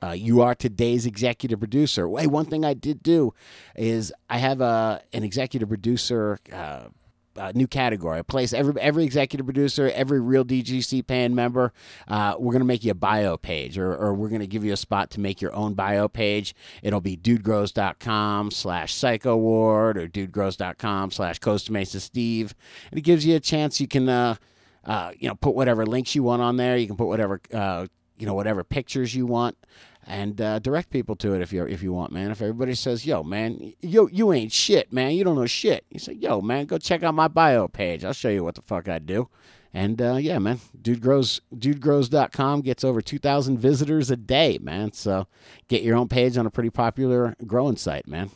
Uh, 0.01 0.11
you 0.11 0.43
are 0.43 0.53
today's 0.53 1.07
executive 1.07 1.57
producer. 1.57 2.07
Hey, 2.07 2.27
one 2.27 2.45
thing 2.45 2.63
I 2.63 2.75
did 2.75 3.01
do 3.01 3.33
is 3.75 4.13
I 4.29 4.37
have 4.37 4.61
a 4.61 5.01
an 5.11 5.23
executive 5.23 5.69
producer 5.69 6.37
uh, 6.53 6.89
uh, 7.37 7.51
new 7.55 7.67
category. 7.67 8.19
A 8.19 8.23
place 8.23 8.53
every 8.53 8.79
every 8.81 9.03
executive 9.03 9.45
producer, 9.45 9.91
every 9.93 10.19
real 10.19 10.43
DGC 10.43 11.05
paying 11.05 11.35
member, 11.35 11.73
uh, 12.07 12.35
we're 12.37 12.53
gonna 12.53 12.65
make 12.65 12.83
you 12.83 12.91
a 12.91 12.95
bio 12.95 13.37
page, 13.37 13.77
or, 13.77 13.95
or 13.95 14.13
we're 14.13 14.29
gonna 14.29 14.47
give 14.47 14.63
you 14.63 14.73
a 14.73 14.77
spot 14.77 15.09
to 15.11 15.19
make 15.19 15.41
your 15.41 15.53
own 15.53 15.73
bio 15.73 16.07
page. 16.07 16.55
It'll 16.81 17.01
be 17.01 17.17
dudegrows.com 17.17 18.51
slash 18.51 18.93
psycho 18.93 19.35
ward 19.37 19.97
or 19.97 20.07
dudegrows.com 20.07 21.11
slash 21.11 21.39
Costa 21.39 21.71
Mesa 21.71 21.99
Steve. 21.99 22.55
And 22.91 22.97
it 22.97 23.01
gives 23.01 23.25
you 23.25 23.35
a 23.35 23.39
chance. 23.39 23.79
You 23.79 23.87
can 23.87 24.09
uh, 24.09 24.35
uh, 24.85 25.11
you 25.17 25.27
know 25.27 25.35
put 25.35 25.55
whatever 25.55 25.85
links 25.85 26.15
you 26.15 26.23
want 26.23 26.41
on 26.41 26.57
there. 26.57 26.77
You 26.77 26.87
can 26.87 26.95
put 26.95 27.07
whatever 27.07 27.41
uh, 27.53 27.87
you 28.17 28.25
know 28.25 28.33
whatever 28.33 28.63
pictures 28.63 29.15
you 29.15 29.25
want 29.25 29.57
and 30.07 30.39
uh, 30.39 30.59
direct 30.59 30.89
people 30.89 31.15
to 31.17 31.33
it 31.33 31.41
if 31.41 31.51
you 31.51 31.65
if 31.65 31.83
you 31.83 31.91
want, 31.93 32.11
man. 32.11 32.31
If 32.31 32.41
everybody 32.41 32.73
says, 32.73 33.05
"Yo, 33.05 33.23
man, 33.23 33.73
yo, 33.81 34.07
you 34.07 34.31
ain't 34.33 34.51
shit, 34.51 34.91
man. 34.91 35.11
You 35.11 35.23
don't 35.23 35.35
know 35.35 35.45
shit," 35.45 35.85
you 35.89 35.99
say, 35.99 36.13
"Yo, 36.13 36.41
man, 36.41 36.65
go 36.65 36.77
check 36.77 37.03
out 37.03 37.13
my 37.13 37.27
bio 37.27 37.67
page. 37.67 38.03
I'll 38.05 38.13
show 38.13 38.29
you 38.29 38.43
what 38.43 38.55
the 38.55 38.61
fuck 38.61 38.87
I 38.87 38.99
do." 38.99 39.29
And 39.73 40.01
uh, 40.01 40.15
yeah, 40.15 40.39
man, 40.39 40.59
dude 40.81 41.01
grows 41.01 41.41
dudegrows.com 41.55 42.61
gets 42.61 42.83
over 42.83 43.01
2,000 43.01 43.59
visitors 43.59 44.09
a 44.09 44.15
day, 44.15 44.57
man. 44.61 44.93
So 44.93 45.27
get 45.67 45.83
your 45.83 45.97
own 45.97 46.07
page 46.07 46.37
on 46.37 46.45
a 46.45 46.49
pretty 46.49 46.69
popular 46.69 47.35
growing 47.45 47.75
site, 47.75 48.07
man. 48.07 48.31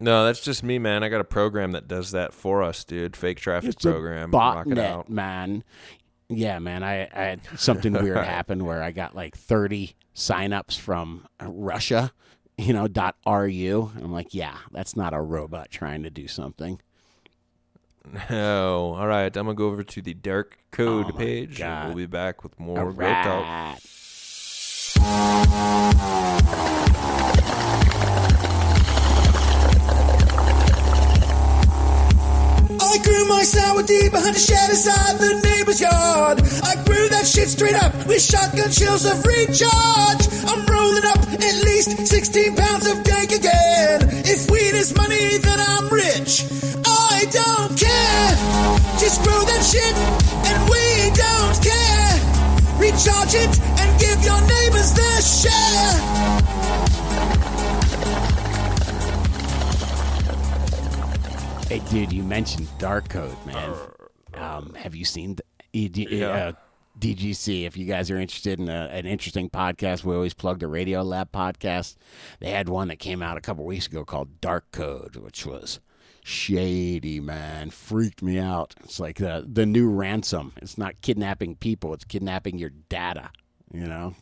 No, 0.00 0.24
that's 0.24 0.40
just 0.40 0.62
me, 0.62 0.78
man. 0.78 1.02
I 1.02 1.08
got 1.08 1.20
a 1.20 1.24
program 1.24 1.72
that 1.72 1.88
does 1.88 2.12
that 2.12 2.32
for 2.32 2.62
us, 2.62 2.84
dude. 2.84 3.16
Fake 3.16 3.40
traffic 3.40 3.70
It's 3.70 3.82
program. 3.82 4.30
Botnet, 4.30 4.78
out. 4.78 5.08
man. 5.08 5.64
Yeah, 6.28 6.58
man. 6.58 6.82
I, 6.82 7.02
I 7.12 7.24
had 7.24 7.40
something 7.56 7.92
weird 7.92 8.18
happen 8.24 8.64
where 8.64 8.82
I 8.82 8.90
got 8.90 9.14
like 9.14 9.36
30 9.36 9.94
signups 10.14 10.78
from 10.78 11.26
Russia, 11.42 12.12
you 12.58 12.72
know, 12.72 12.86
dot 12.86 13.16
.ru. 13.26 13.90
I'm 13.96 14.12
like, 14.12 14.34
yeah, 14.34 14.56
that's 14.70 14.94
not 14.96 15.14
a 15.14 15.20
robot 15.20 15.70
trying 15.70 16.02
to 16.02 16.10
do 16.10 16.28
something. 16.28 16.80
No. 18.30 18.94
All 18.94 19.06
right. 19.06 19.34
I'm 19.36 19.46
gonna 19.46 19.54
go 19.54 19.66
over 19.68 19.82
to 19.82 20.02
the 20.02 20.14
dark 20.14 20.58
code 20.70 21.06
Oh 21.10 21.16
page. 21.16 21.60
and 21.60 21.88
We'll 21.88 21.96
be 21.96 22.06
back 22.06 22.42
with 22.42 22.58
more 22.58 22.78
All 22.78 22.86
right. 22.86 23.78
My 33.48 33.60
sourdough 33.60 34.10
behind 34.10 34.36
a 34.36 34.38
shed 34.38 34.70
inside 34.70 35.16
the 35.18 35.40
neighbor's 35.48 35.80
yard. 35.80 36.40
I 36.64 36.74
grew 36.84 37.08
that 37.08 37.26
shit 37.26 37.48
straight 37.48 37.74
up 37.74 37.94
with 38.06 38.20
shotgun 38.20 38.70
shells 38.70 39.06
of 39.06 39.24
recharge. 39.24 40.24
I'm 40.48 40.66
rolling 40.66 41.04
up 41.04 41.20
at 41.32 41.54
least 41.64 42.06
16 42.06 42.56
pounds 42.56 42.86
of 42.86 43.02
dank 43.04 43.32
again. 43.32 44.00
If 44.28 44.50
weed 44.50 44.74
is 44.74 44.94
money, 44.96 45.38
then 45.38 45.58
I'm 45.60 45.88
rich. 45.88 46.44
I 46.84 47.24
don't 47.30 47.72
care. 47.78 48.30
Just 49.00 49.22
grow 49.24 49.40
that 49.40 49.62
shit 49.64 49.96
and 50.48 50.58
we 50.68 50.84
don't 51.16 51.56
care. 51.64 52.12
Recharge 52.76 53.34
it 53.34 53.52
and 53.80 53.88
give 54.00 54.18
your 54.24 54.40
neighbors 54.44 54.92
their 54.92 55.20
share. 55.22 56.38
Hey, 61.68 61.80
dude, 61.90 62.12
you 62.12 62.22
mentioned 62.22 62.66
Darkode, 62.78 63.44
man. 63.44 63.74
Um, 64.34 64.72
have 64.74 64.94
you 64.94 65.04
seen 65.04 65.36
the, 65.36 65.90
Yeah. 66.10 66.28
uh, 66.28 66.52
DGC? 66.98 67.66
If 67.66 67.76
you 67.76 67.84
guys 67.84 68.10
are 68.10 68.18
interested 68.18 68.58
in 68.58 68.70
a, 68.70 68.88
an 68.90 69.04
interesting 69.04 69.50
podcast, 69.50 70.02
we 70.02 70.14
always 70.14 70.32
plug 70.32 70.60
the 70.60 70.66
Radiolab 70.66 71.26
podcast. 71.30 71.96
They 72.40 72.50
had 72.50 72.70
one 72.70 72.88
that 72.88 72.96
came 72.96 73.22
out 73.22 73.36
a 73.36 73.42
couple 73.42 73.66
weeks 73.66 73.86
ago 73.86 74.04
called 74.06 74.40
Darkode, 74.40 75.16
which 75.18 75.44
was 75.44 75.80
shady, 76.24 77.20
man. 77.20 77.68
Freaked 77.68 78.22
me 78.22 78.38
out. 78.38 78.74
It's 78.82 78.98
like 78.98 79.18
the 79.18 79.46
the 79.46 79.66
new 79.66 79.90
ransom. 79.90 80.52
It's 80.62 80.78
not 80.78 81.00
kidnapping 81.02 81.56
people; 81.56 81.92
it's 81.92 82.04
kidnapping 82.04 82.56
your 82.56 82.70
data. 82.88 83.30
You 83.72 83.84
know. 83.86 84.14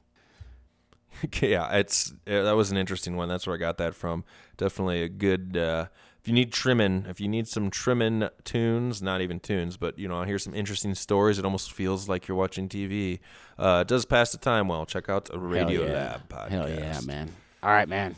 yeah, 1.41 1.77
it's 1.77 2.13
that 2.25 2.57
was 2.57 2.73
an 2.73 2.77
interesting 2.77 3.15
one. 3.17 3.29
That's 3.29 3.47
where 3.47 3.55
I 3.55 3.59
got 3.61 3.79
that 3.79 3.95
from. 3.95 4.25
Definitely 4.57 5.03
a 5.05 5.09
good. 5.09 5.57
Uh, 5.57 5.87
if 6.27 6.29
you 6.29 6.35
need 6.35 6.53
trimming, 6.53 7.07
if 7.09 7.21
you 7.21 7.29
need 7.29 7.47
some 7.47 7.71
trimming 7.71 8.29
tunes, 8.43 9.01
not 9.01 9.21
even 9.21 9.39
tunes, 9.39 9.77
but 9.77 9.97
you 9.97 10.09
know, 10.09 10.23
I 10.23 10.27
hear 10.27 10.41
some 10.41 10.55
interesting 10.55 10.97
stories. 10.97 11.39
It 11.39 11.45
almost 11.45 11.73
feels 11.73 12.09
like 12.09 12.27
you're 12.27 12.37
watching 12.37 12.69
TV. 12.69 13.21
Uh, 13.57 13.85
it 13.87 13.89
does 13.89 14.05
pass 14.05 14.33
the 14.33 14.39
time 14.39 14.67
well. 14.67 14.85
Check 14.87 15.09
out 15.09 15.31
a 15.33 15.39
Radio 15.39 15.87
yeah. 15.87 15.93
Lab 15.93 16.29
podcast. 16.29 16.49
Hell 16.49 16.69
yeah, 16.69 17.01
man. 17.07 17.31
All 17.63 17.71
right, 17.71 17.89
man. 17.89 18.17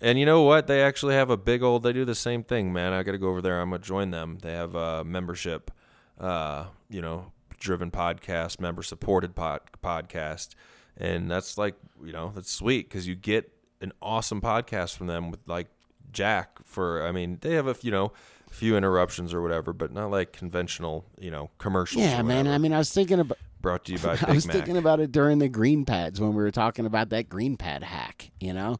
And 0.00 0.18
you 0.18 0.24
know 0.24 0.40
what? 0.40 0.68
They 0.68 0.82
actually 0.82 1.16
have 1.16 1.28
a 1.28 1.36
big 1.36 1.62
old. 1.62 1.82
They 1.82 1.92
do 1.92 2.06
the 2.06 2.14
same 2.14 2.44
thing, 2.44 2.72
man. 2.72 2.94
I 2.94 3.02
got 3.02 3.12
to 3.12 3.18
go 3.18 3.28
over 3.28 3.42
there. 3.42 3.60
I'm 3.60 3.68
gonna 3.68 3.82
join 3.82 4.10
them. 4.10 4.38
They 4.40 4.52
have 4.52 4.74
a 4.74 5.04
membership, 5.04 5.70
uh, 6.18 6.64
you 6.88 7.02
know, 7.02 7.30
driven 7.58 7.90
podcast, 7.90 8.58
member 8.58 8.82
supported 8.82 9.34
pod, 9.34 9.60
podcast, 9.84 10.54
and 10.96 11.30
that's 11.30 11.58
like, 11.58 11.74
you 12.02 12.14
know, 12.14 12.32
that's 12.34 12.50
sweet 12.50 12.88
because 12.88 13.06
you 13.06 13.16
get 13.16 13.52
an 13.82 13.92
awesome 14.00 14.40
podcast 14.40 14.96
from 14.96 15.08
them 15.08 15.30
with 15.30 15.40
like 15.46 15.66
Jack. 16.12 16.58
For 16.64 17.06
I 17.06 17.12
mean, 17.12 17.38
they 17.40 17.54
have 17.54 17.66
a 17.66 17.76
you 17.82 17.90
know, 17.90 18.12
a 18.50 18.54
few 18.54 18.76
interruptions 18.76 19.32
or 19.34 19.42
whatever, 19.42 19.72
but 19.72 19.92
not 19.92 20.10
like 20.10 20.32
conventional, 20.32 21.04
you 21.18 21.30
know, 21.30 21.50
commercials. 21.58 22.04
Yeah, 22.04 22.22
man. 22.22 22.46
I 22.46 22.58
mean, 22.58 22.72
I 22.72 22.78
was 22.78 22.92
thinking 22.92 23.20
about. 23.20 23.38
brought 23.60 23.84
to 23.86 23.92
you 23.92 23.98
by 23.98 24.16
Big 24.16 24.24
I 24.28 24.32
was 24.32 24.46
Mac. 24.46 24.56
thinking 24.56 24.76
about 24.76 25.00
it 25.00 25.12
during 25.12 25.38
the 25.38 25.48
green 25.48 25.84
pads 25.84 26.20
when 26.20 26.30
we 26.30 26.42
were 26.42 26.50
talking 26.50 26.86
about 26.86 27.10
that 27.10 27.28
green 27.28 27.56
pad 27.56 27.82
hack. 27.82 28.30
You 28.40 28.52
know, 28.52 28.76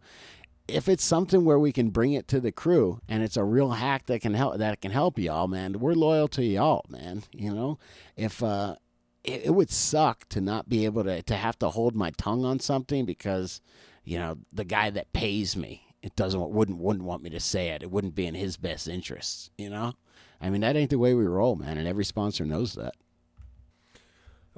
if 0.68 0.88
it's 0.88 1.04
something 1.04 1.44
where 1.44 1.58
we 1.58 1.72
can 1.72 1.90
bring 1.90 2.12
it 2.12 2.28
to 2.28 2.40
the 2.40 2.52
crew 2.52 3.00
and 3.08 3.22
it's 3.22 3.36
a 3.36 3.44
real 3.44 3.70
hack 3.72 4.06
that 4.06 4.20
can 4.20 4.34
help 4.34 4.58
that 4.58 4.80
can 4.80 4.92
help 4.92 5.18
y'all, 5.18 5.48
man, 5.48 5.78
we're 5.78 5.94
loyal 5.94 6.28
to 6.28 6.44
y'all, 6.44 6.84
man. 6.88 7.24
You 7.32 7.52
know, 7.54 7.78
if 8.16 8.42
uh, 8.42 8.76
it, 9.24 9.46
it 9.46 9.50
would 9.50 9.70
suck 9.70 10.28
to 10.30 10.40
not 10.40 10.68
be 10.68 10.84
able 10.84 11.04
to 11.04 11.22
to 11.22 11.34
have 11.36 11.58
to 11.60 11.68
hold 11.70 11.94
my 11.94 12.10
tongue 12.10 12.44
on 12.44 12.60
something 12.60 13.04
because 13.04 13.60
you 14.04 14.18
know 14.18 14.38
the 14.52 14.64
guy 14.64 14.90
that 14.90 15.12
pays 15.12 15.56
me 15.56 15.86
it 16.02 16.16
doesn't 16.16 16.50
wouldn't 16.50 16.78
wouldn't 16.78 17.04
want 17.04 17.22
me 17.22 17.30
to 17.30 17.40
say 17.40 17.68
it. 17.68 17.82
It 17.82 17.90
wouldn't 17.90 18.14
be 18.14 18.26
in 18.26 18.34
his 18.34 18.56
best 18.56 18.88
interests. 18.88 19.50
You 19.58 19.70
know. 19.70 19.94
I 20.40 20.48
mean, 20.48 20.62
that 20.62 20.74
ain't 20.74 20.90
the 20.90 20.98
way 20.98 21.12
we 21.12 21.26
roll, 21.26 21.54
man, 21.54 21.76
and 21.76 21.86
every 21.86 22.04
sponsor 22.04 22.46
knows 22.46 22.74
that. 22.74 22.94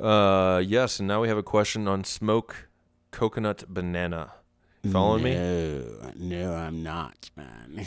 Uh, 0.02 0.58
yes, 0.58 1.00
and 1.00 1.08
now 1.08 1.20
we 1.20 1.28
have 1.28 1.36
a 1.36 1.42
question 1.42 1.88
on 1.88 2.04
smoke 2.04 2.68
coconut 3.10 3.64
banana. 3.68 4.32
Following 4.90 5.22
me? 5.22 5.34
No, 5.34 6.12
no, 6.16 6.54
I'm 6.54 6.82
not, 6.82 7.30
man. 7.36 7.86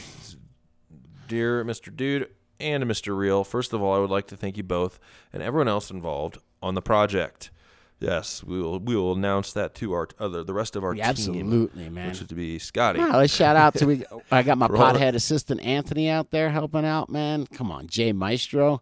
Dear 1.27 1.65
Mr. 1.65 1.93
Dude 1.93 2.29
and 2.59 2.83
Mr. 2.85 3.17
Real, 3.17 3.43
first 3.43 3.73
of 3.73 3.81
all, 3.81 3.93
I 3.93 3.99
would 3.99 4.09
like 4.09 4.27
to 4.27 4.37
thank 4.37 4.55
you 4.55 4.63
both 4.63 4.99
and 5.33 5.43
everyone 5.43 5.67
else 5.67 5.91
involved 5.91 6.37
on 6.61 6.75
the 6.75 6.81
project. 6.81 7.51
Yes, 7.99 8.43
we 8.43 8.61
will. 8.61 8.79
We 8.79 8.95
will 8.95 9.13
announce 9.13 9.53
that 9.53 9.73
to 9.75 9.93
our 9.93 10.07
other, 10.19 10.43
the 10.43 10.53
rest 10.53 10.75
of 10.75 10.83
our 10.83 10.93
Yeah, 10.93 11.13
team, 11.13 11.35
absolutely, 11.39 11.89
man. 11.89 12.09
which 12.09 12.21
is 12.21 12.27
to 12.27 12.35
be 12.35 12.59
Scotty. 12.59 12.99
Let's 12.99 13.33
shout 13.33 13.55
out 13.55 13.73
to 13.75 13.85
we. 13.85 14.03
I 14.31 14.43
got 14.43 14.57
my 14.57 14.67
For 14.69 14.77
all 14.77 14.93
the- 14.93 14.99
pothead 14.99 15.15
assistant 15.15 15.61
Anthony 15.61 16.09
out 16.09 16.31
there 16.31 16.49
helping 16.49 16.85
out, 16.85 17.09
man. 17.09 17.47
Come 17.47 17.71
on, 17.71 17.87
Jay 17.87 18.11
Maestro, 18.11 18.81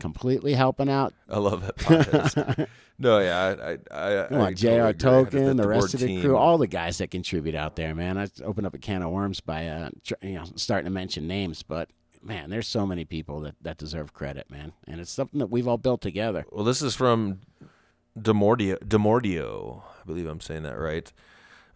completely 0.00 0.54
helping 0.54 0.90
out. 0.90 1.14
I 1.28 1.38
love 1.38 1.62
that 1.62 2.68
no, 2.98 3.20
yeah, 3.20 3.54
I, 3.92 3.94
I, 3.96 4.24
I, 4.24 4.26
Come 4.28 4.40
on, 4.40 4.54
Jr. 4.56 4.90
Token, 4.90 5.56
the, 5.56 5.62
the 5.62 5.68
rest 5.68 5.94
of 5.94 6.00
the 6.00 6.06
team. 6.08 6.20
crew, 6.20 6.36
all 6.36 6.58
the 6.58 6.66
guys 6.66 6.98
that 6.98 7.12
contribute 7.12 7.54
out 7.54 7.76
there, 7.76 7.94
man. 7.94 8.18
I 8.18 8.26
opened 8.44 8.66
up 8.66 8.74
a 8.74 8.78
can 8.78 9.02
of 9.02 9.10
worms 9.10 9.40
by 9.40 9.68
uh, 9.68 9.90
tr- 10.04 10.14
you 10.20 10.34
know 10.34 10.44
starting 10.56 10.86
to 10.86 10.90
mention 10.90 11.28
names, 11.28 11.62
but 11.62 11.90
man, 12.24 12.50
there's 12.50 12.66
so 12.66 12.84
many 12.84 13.04
people 13.04 13.40
that 13.42 13.54
that 13.62 13.78
deserve 13.78 14.12
credit, 14.12 14.50
man, 14.50 14.72
and 14.88 15.00
it's 15.00 15.12
something 15.12 15.38
that 15.38 15.46
we've 15.46 15.68
all 15.68 15.78
built 15.78 16.00
together. 16.00 16.44
Well, 16.50 16.64
this 16.64 16.82
is 16.82 16.96
from 16.96 17.38
Demordio. 18.22 18.78
Demordio, 18.80 19.82
I 20.00 20.04
believe 20.06 20.26
I'm 20.26 20.40
saying 20.40 20.62
that 20.64 20.78
right. 20.78 21.10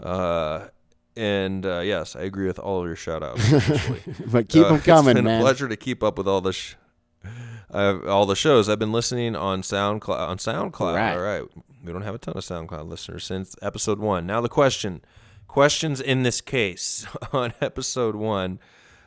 Uh, 0.00 0.68
and 1.16 1.64
uh, 1.66 1.80
yes, 1.80 2.16
I 2.16 2.22
agree 2.22 2.46
with 2.46 2.58
all 2.58 2.80
of 2.80 2.86
your 2.86 2.96
shout 2.96 3.22
outs. 3.22 3.42
But 4.26 4.48
keep 4.48 4.64
Uh, 4.64 4.70
them 4.70 4.80
coming, 4.80 5.10
it's 5.10 5.18
been 5.18 5.24
man. 5.24 5.40
a 5.40 5.44
pleasure 5.44 5.68
to 5.68 5.76
keep 5.76 6.02
up 6.02 6.16
with 6.18 6.26
all 6.26 6.40
the 6.40 6.52
sh- 6.52 6.74
all 7.72 8.26
the 8.26 8.36
shows. 8.36 8.68
I've 8.68 8.78
been 8.78 8.92
listening 8.92 9.34
on 9.36 9.62
SoundCloud. 9.62 10.28
On 10.28 10.36
SoundCloud, 10.38 10.94
Right. 10.94 11.12
all 11.14 11.20
right. 11.22 11.42
We 11.84 11.92
don't 11.92 12.02
have 12.02 12.14
a 12.14 12.18
ton 12.18 12.34
of 12.36 12.44
SoundCloud 12.44 12.88
listeners 12.88 13.24
since 13.24 13.56
episode 13.62 13.98
one. 13.98 14.26
Now 14.26 14.40
the 14.40 14.48
question, 14.48 15.02
questions 15.48 16.00
in 16.00 16.22
this 16.22 16.40
case 16.40 17.06
on 17.32 17.52
episode 17.60 18.14
one. 18.16 18.58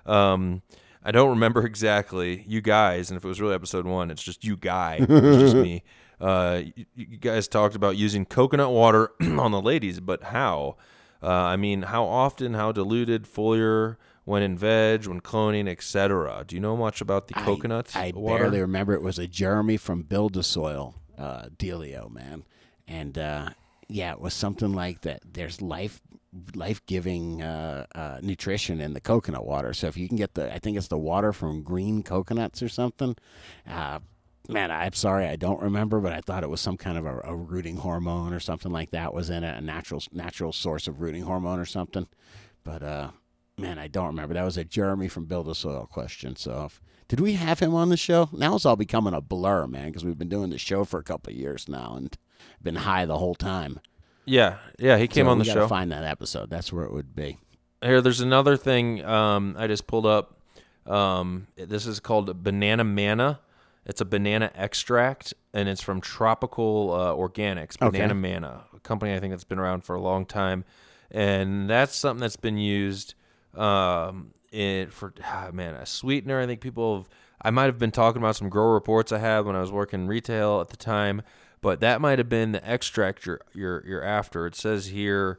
Um, 0.06 0.62
I 1.04 1.12
don't 1.12 1.30
remember 1.30 1.66
exactly 1.66 2.44
you 2.48 2.62
guys, 2.62 3.10
and 3.12 3.18
if 3.18 3.24
it 3.24 3.28
was 3.28 3.40
really 3.40 3.54
episode 3.54 3.86
one, 3.86 4.10
it's 4.12 4.24
just 4.24 4.44
you 4.44 4.58
guy, 4.58 4.98
it's 5.02 5.08
just 5.40 5.56
me. 5.68 5.84
Uh, 6.20 6.61
you, 6.76 6.86
you 6.95 7.18
guys 7.18 7.47
talked 7.47 7.76
about 7.76 7.97
using 7.97 8.26
coconut 8.26 8.72
water 8.72 9.11
on 9.22 9.51
the 9.51 9.61
ladies, 9.61 9.99
but 9.99 10.24
how? 10.24 10.78
Uh, 11.22 11.30
I 11.30 11.55
mean, 11.55 11.84
how 11.84 12.05
often, 12.05 12.53
how 12.53 12.72
diluted, 12.72 13.24
foliar, 13.24 13.97
when 14.26 14.41
in 14.43 14.57
veg, 14.57 15.05
when 15.07 15.22
cloning, 15.22 15.68
etc. 15.70 16.43
Do 16.47 16.55
you 16.55 16.61
know 16.61 16.76
much 16.76 17.01
about 17.01 17.28
the 17.28 17.34
coconut 17.36 17.91
I, 17.95 18.07
I 18.07 18.11
water? 18.16 18.43
barely 18.43 18.61
remember. 18.61 18.93
It 18.93 19.01
was 19.01 19.20
a 19.20 19.28
Jeremy 19.28 19.78
from 19.78 20.01
Build 20.01 20.36
a 20.38 20.43
Soil 20.43 20.95
uh, 21.18 21.45
dealio, 21.57 22.11
man, 22.11 22.43
and 22.88 23.18
uh, 23.18 23.49
yeah, 23.88 24.11
it 24.11 24.20
was 24.20 24.34
something 24.34 24.74
like 24.74 25.01
that. 25.01 25.22
There's 25.32 25.61
life, 25.61 26.01
life 26.55 26.84
giving 26.86 27.41
uh, 27.41 27.86
uh, 27.93 28.20
nutrition 28.22 28.82
in 28.82 28.93
the 28.93 29.01
coconut 29.01 29.45
water. 29.45 29.74
So 29.74 29.88
if 29.88 29.95
you 29.97 30.07
can 30.07 30.18
get 30.18 30.34
the, 30.34 30.53
I 30.53 30.59
think 30.59 30.76
it's 30.78 30.88
the 30.88 30.97
water 30.97 31.32
from 31.32 31.61
green 31.61 32.01
coconuts 32.03 32.61
or 32.63 32.70
something. 32.70 33.16
Man, 34.50 34.72
I'm 34.72 34.93
sorry, 34.93 35.26
I 35.28 35.36
don't 35.36 35.62
remember, 35.62 36.00
but 36.00 36.14
I 36.14 36.22
thought 36.22 36.43
it 36.43 36.50
was 36.50 36.62
some 36.62 36.78
kind 36.78 36.98
of 36.98 37.06
a, 37.06 37.22
a 37.24 37.36
rooting 37.36 37.78
hormone 37.78 38.34
or 38.34 38.39
something 38.39 38.72
like 38.72 38.91
that 38.91 39.14
was 39.14 39.30
in 39.30 39.43
it, 39.43 39.58
a 39.58 39.62
natural 39.62 40.04
natural 40.12 40.52
source 40.52 40.88
of 40.88 41.02
rooting 41.02 41.24
hormone 41.24 41.60
or 41.60 41.66
something. 41.66 42.08
But 42.64 42.84
uh, 42.84 43.10
man, 43.58 43.80
I 43.80 43.88
don't 43.88 44.08
remember. 44.08 44.34
That 44.34 44.43
was 44.43 44.58
a 44.58 44.64
Jeremy 44.64 45.08
from 45.08 45.26
Build 45.26 45.48
a 45.48 45.56
Soil 45.56 45.88
question. 45.91 46.36
So, 46.36 46.66
if, 46.66 46.82
did 47.08 47.20
we 47.20 47.34
have 47.34 47.60
him 47.60 47.74
on 47.74 47.89
the 47.89 47.98
show? 47.98 48.30
Now 48.32 48.56
it's 48.56 48.66
all 48.66 48.76
becoming 48.76 49.14
a 49.14 49.22
blur, 49.22 49.68
man, 49.68 49.88
because 49.88 50.04
we've 50.06 50.18
been 50.18 50.30
doing 50.30 50.50
the 50.50 50.58
show 50.58 50.84
for 50.86 51.00
a 51.00 51.04
couple 51.04 51.32
of 51.34 51.38
years 51.39 51.68
now 51.68 51.93
and 51.96 52.16
been 52.62 52.76
high 52.76 53.06
the 53.06 53.18
whole 53.18 53.36
time. 53.36 53.80
yeah, 54.26 54.58
yeah, 54.80 54.98
he 54.98 55.08
came 55.08 55.26
So 55.26 55.32
on 55.32 55.39
the 55.39 55.46
show. 55.46 55.68
Find 55.68 55.91
that 55.91 56.04
episode. 56.04 56.50
That's 56.50 56.72
where 56.74 56.86
it 56.86 56.91
would 56.93 57.16
be. 57.16 57.38
Here, 57.82 58.02
there's 58.02 58.22
another 58.22 58.58
thing 58.58 59.04
um, 59.06 59.56
I 59.58 59.68
just 59.68 59.86
pulled 59.88 60.06
up. 60.06 60.39
Um, 60.88 61.48
this 61.56 61.86
is 61.88 62.00
called 62.00 62.43
Banana 62.43 62.84
Manna. 62.84 63.39
It's 63.86 64.02
a 64.02 64.06
banana 64.06 64.52
extract, 64.56 65.34
and 65.54 65.70
it's 65.70 65.82
from 65.82 66.02
Tropical 66.02 66.92
uh, 66.92 67.14
Organics. 67.14 67.82
Okay. 67.82 67.92
Banana 67.92 68.16
Manna, 68.16 68.64
a 68.76 68.80
company 68.80 69.14
I 69.14 69.20
think 69.20 69.32
that's 69.32 69.44
been 69.44 69.60
around 69.60 69.84
for 69.84 69.96
a 69.96 70.02
long 70.02 70.26
time, 70.26 70.66
and 71.12 71.70
that's 71.70 71.96
something 71.96 72.22
that's 72.22 72.36
been 72.36 72.58
used 72.58 73.14
um, 73.54 74.34
in 74.52 74.90
for 74.90 75.14
ah, 75.24 75.50
man 75.54 75.76
a 75.76 75.86
sweetener. 75.86 76.40
I 76.40 76.48
think 76.48 76.62
people 76.62 76.98
have. 76.98 77.10
I 77.42 77.52
might 77.52 77.66
have 77.66 77.78
been 77.78 77.92
talking 77.92 78.22
about 78.22 78.36
some 78.36 78.50
grow 78.50 78.72
reports 78.72 79.12
I 79.12 79.20
had 79.20 79.46
when 79.46 79.56
I 79.56 79.62
was 79.62 79.72
working 79.72 80.08
retail 80.08 80.62
at 80.62 80.70
the 80.70 80.78
time, 80.78 81.22
but 81.62 81.80
that 81.82 82.02
might 82.02 82.18
have 82.18 82.30
been 82.30 82.54
the 82.54 82.68
extract 82.68 83.26
you're 83.26 83.42
you're, 83.54 83.86
you're 83.86 84.04
after. 84.04 84.48
It 84.48 84.56
says 84.56 84.88
here 84.88 85.38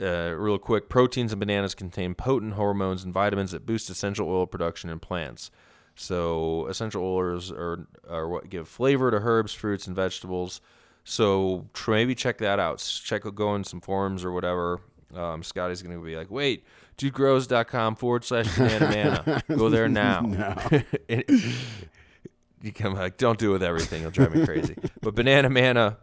uh, 0.00 0.34
real 0.36 0.58
quick 0.58 0.88
proteins 0.88 1.32
in 1.32 1.38
bananas 1.38 1.74
contain 1.74 2.14
potent 2.14 2.54
hormones 2.54 3.04
and 3.04 3.12
vitamins 3.12 3.50
that 3.50 3.66
boost 3.66 3.90
essential 3.90 4.30
oil 4.30 4.46
production 4.46 4.88
in 4.88 4.98
plants 4.98 5.50
so 5.94 6.66
essential 6.68 7.02
oils 7.02 7.50
are, 7.50 7.86
are 8.08 8.28
what 8.28 8.48
give 8.48 8.68
flavor 8.68 9.10
to 9.10 9.18
herbs 9.18 9.52
fruits 9.52 9.86
and 9.86 9.94
vegetables. 9.94 10.60
So 11.04 11.66
maybe 11.86 12.14
check 12.14 12.38
that 12.38 12.58
out. 12.58 12.78
Check 13.04 13.22
go 13.34 13.54
in 13.54 13.64
some 13.64 13.80
forums 13.80 14.24
or 14.24 14.32
whatever. 14.32 14.80
Um, 15.14 15.42
scotty's 15.42 15.82
gonna 15.82 15.98
be 15.98 16.16
like 16.16 16.30
wait 16.30 16.64
dudegrows.com 16.96 17.96
forward 17.96 18.24
slash 18.24 18.56
banana 18.56 18.88
manna 18.88 19.42
go 19.48 19.68
there 19.68 19.88
now. 19.88 20.22
You 22.62 22.72
come 22.72 22.94
like 22.94 23.16
don't 23.16 23.38
do 23.38 23.50
it 23.50 23.52
with 23.54 23.62
everything. 23.62 24.02
It'll 24.02 24.12
drive 24.12 24.34
me 24.34 24.46
crazy. 24.46 24.76
But 25.00 25.16
banana 25.16 25.50
manna 25.50 25.98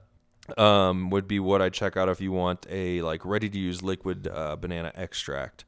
um, 0.57 1.09
would 1.09 1.27
be 1.27 1.39
what 1.39 1.61
I 1.61 1.69
check 1.69 1.95
out 1.95 2.09
if 2.09 2.19
you 2.19 2.31
want 2.31 2.65
a 2.69 3.01
like 3.01 3.23
ready 3.25 3.49
to 3.49 3.57
use 3.57 3.81
liquid 3.81 4.27
uh, 4.27 4.57
banana 4.57 4.91
extract. 4.93 5.63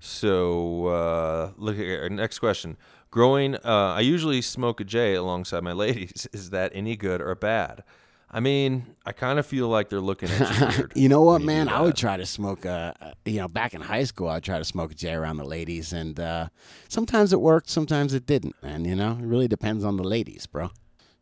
So 0.00 0.86
uh, 0.86 1.50
look 1.56 1.74
at 1.74 1.80
here. 1.80 2.08
Next 2.08 2.38
question. 2.38 2.76
Growing, 3.10 3.54
uh, 3.56 3.94
I 3.96 4.00
usually 4.00 4.42
smoke 4.42 4.80
a 4.80 4.84
J 4.84 5.14
alongside 5.14 5.62
my 5.62 5.72
ladies. 5.72 6.28
Is 6.32 6.50
that 6.50 6.72
any 6.74 6.96
good 6.96 7.20
or 7.20 7.34
bad? 7.34 7.82
I 8.30 8.40
mean, 8.40 8.94
I 9.06 9.12
kind 9.12 9.38
of 9.38 9.46
feel 9.46 9.68
like 9.68 9.88
they're 9.88 10.00
looking 10.00 10.28
at 10.28 10.78
you. 10.78 10.88
You 10.94 11.08
know 11.08 11.22
what, 11.22 11.40
you 11.40 11.46
man? 11.46 11.68
I 11.70 11.80
would 11.80 11.96
try 11.96 12.18
to 12.18 12.26
smoke 12.26 12.66
a, 12.66 13.14
you 13.24 13.38
know, 13.38 13.48
back 13.48 13.72
in 13.72 13.80
high 13.80 14.04
school, 14.04 14.28
I'd 14.28 14.42
try 14.44 14.58
to 14.58 14.64
smoke 14.64 14.92
a 14.92 14.94
J 14.94 15.14
around 15.14 15.38
the 15.38 15.46
ladies, 15.46 15.94
and 15.94 16.20
uh, 16.20 16.48
sometimes 16.88 17.32
it 17.32 17.40
worked, 17.40 17.70
sometimes 17.70 18.12
it 18.12 18.26
didn't, 18.26 18.56
and 18.62 18.86
you 18.86 18.94
know, 18.94 19.12
it 19.12 19.24
really 19.24 19.48
depends 19.48 19.82
on 19.82 19.96
the 19.96 20.04
ladies, 20.04 20.46
bro. 20.46 20.70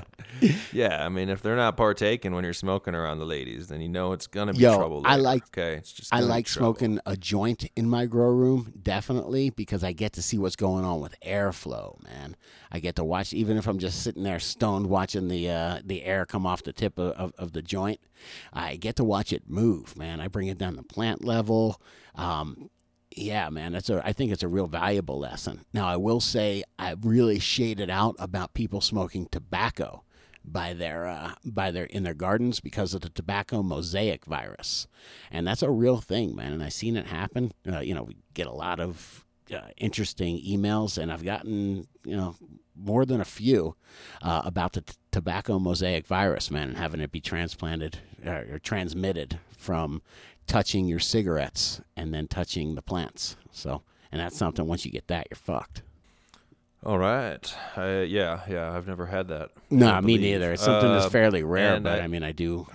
Yeah, 0.73 1.05
I 1.05 1.09
mean, 1.09 1.29
if 1.29 1.41
they're 1.43 1.57
not 1.57 1.77
partaking 1.77 2.35
when 2.35 2.43
you're 2.43 2.53
smoking 2.53 2.95
around 2.95 3.19
the 3.19 3.25
ladies, 3.25 3.69
then 3.69 3.81
you 3.81 3.89
know 3.89 4.13
it's 4.13 4.27
gonna 4.27 4.53
be 4.53 4.61
Yo, 4.61 4.77
trouble. 4.77 5.03
I 5.05 5.17
like- 5.17 5.45
Okay, 5.49 5.75
it's 5.77 5.93
just. 5.93 6.13
I 6.13 6.21
like 6.21 6.49
smoking 6.49 6.99
a 7.07 7.17
joint 7.17 7.67
in 7.77 7.89
my 7.89 8.07
grow 8.07 8.31
room, 8.31 8.73
definitely, 8.83 9.51
because 9.51 9.85
I 9.85 9.93
get 9.93 10.15
to 10.15 10.23
see 10.23 10.39
what's 10.39 10.57
going 10.57 10.85
on 10.85 11.01
with 11.01 11.15
airflow, 11.25 12.03
man. 12.03 12.35
I 12.73 12.81
get 12.81 12.97
to 12.97 13.05
watch, 13.05 13.33
even 13.33 13.57
if 13.57 13.69
I'm 13.69 13.79
just 13.79 14.03
sitting 14.03 14.23
there 14.25 14.41
stoned 14.41 14.87
watching 14.87 15.29
the 15.29 15.49
uh, 15.51 15.81
the 15.85 16.03
air 16.05 16.25
come 16.27 16.47
off 16.47 16.63
the 16.65 16.73
tip 16.73 16.99
of, 16.99 17.13
of, 17.13 17.33
of 17.39 17.53
the 17.53 17.63
joint, 17.63 18.01
I 18.53 18.77
get 18.77 18.97
to 18.97 19.05
watch 19.05 19.33
it 19.33 19.49
move, 19.49 19.97
man. 19.97 20.21
I 20.21 20.27
bring 20.29 20.49
it 20.49 20.59
down 20.59 20.75
to 20.77 20.83
plant 20.83 21.23
level. 21.23 21.81
Um, 22.17 22.69
yeah, 23.17 23.49
man, 23.51 23.73
that's 23.73 23.91
a. 23.91 24.05
I 24.07 24.13
think 24.13 24.33
it's 24.33 24.43
a 24.43 24.49
real 24.49 24.67
valuable 24.67 25.19
lesson. 25.19 25.65
Now, 25.73 25.87
I 25.87 25.97
will 25.97 26.21
say 26.21 26.63
I've 26.79 27.05
really 27.05 27.39
shaded 27.39 27.91
out 27.91 28.17
about 28.19 28.55
people 28.55 28.81
smoking 28.81 29.27
tobacco 29.27 30.05
by 30.45 30.73
their 30.75 31.07
uh, 31.07 31.35
by 31.45 31.71
their 31.71 31.85
in 31.85 32.03
their 32.03 32.15
gardens 32.15 32.61
because 32.61 32.95
of 32.95 33.03
the 33.03 33.09
tobacco 33.09 33.63
mosaic 33.63 34.25
virus, 34.25 34.87
and 35.31 35.47
that's 35.47 35.63
a 35.63 35.71
real 35.71 35.99
thing, 35.99 36.35
man. 36.35 36.53
And 36.53 36.63
I've 36.63 36.73
seen 36.73 36.97
it 36.97 37.07
happen. 37.07 37.53
Uh, 37.71 37.81
you 37.81 37.95
know, 37.95 38.05
we 38.05 38.17
get 38.35 38.47
a 38.47 38.53
lot 38.53 38.81
of 38.81 39.25
uh, 39.55 39.69
interesting 39.77 40.41
emails, 40.45 40.99
and 40.99 41.13
I've 41.13 41.25
gotten 41.25 41.87
you 42.05 42.17
know 42.17 42.37
more 42.75 43.05
than 43.05 43.21
a 43.21 43.25
few 43.25 43.77
uh, 44.23 44.43
about 44.45 44.73
the 44.73 44.81
t- 44.81 44.95
tobacco 45.11 45.59
mosaic 45.59 46.07
virus, 46.07 46.51
man, 46.51 46.71
and 46.71 46.79
having 46.79 47.01
it 47.01 47.13
be 47.13 47.21
transplanted 47.21 47.99
uh, 48.27 48.45
or 48.51 48.59
transmitted 48.59 49.39
from 49.57 50.03
touching 50.53 50.87
your 50.87 50.99
cigarettes 50.99 51.81
and 51.97 52.13
then 52.13 52.29
touching 52.29 52.75
the 52.75 52.83
plants. 52.83 53.37
So, 53.53 53.83
and 54.11 54.21
that's 54.21 54.37
something. 54.37 54.67
Once 54.67 54.85
you 54.85 54.93
get 54.93 55.09
that, 55.09 55.27
you're 55.31 55.37
fucked. 55.37 55.83
All 56.85 56.99
right. 56.99 57.55
Uh, 57.77 58.05
yeah, 58.07 58.41
yeah. 58.49 58.71
I've 58.77 58.87
never 58.87 59.07
had 59.07 59.29
that. 59.29 59.51
No, 59.71 60.01
me 60.03 60.19
neither. 60.19 60.53
It's 60.53 60.63
something 60.63 60.91
Uh, 60.91 60.99
that's 61.01 61.13
fairly 61.13 61.43
rare, 61.43 61.81
but 61.81 62.01
I- 62.01 62.05
I, 62.05 62.07
mean, 62.09 62.23
I 62.23 62.33
do, 62.33 62.67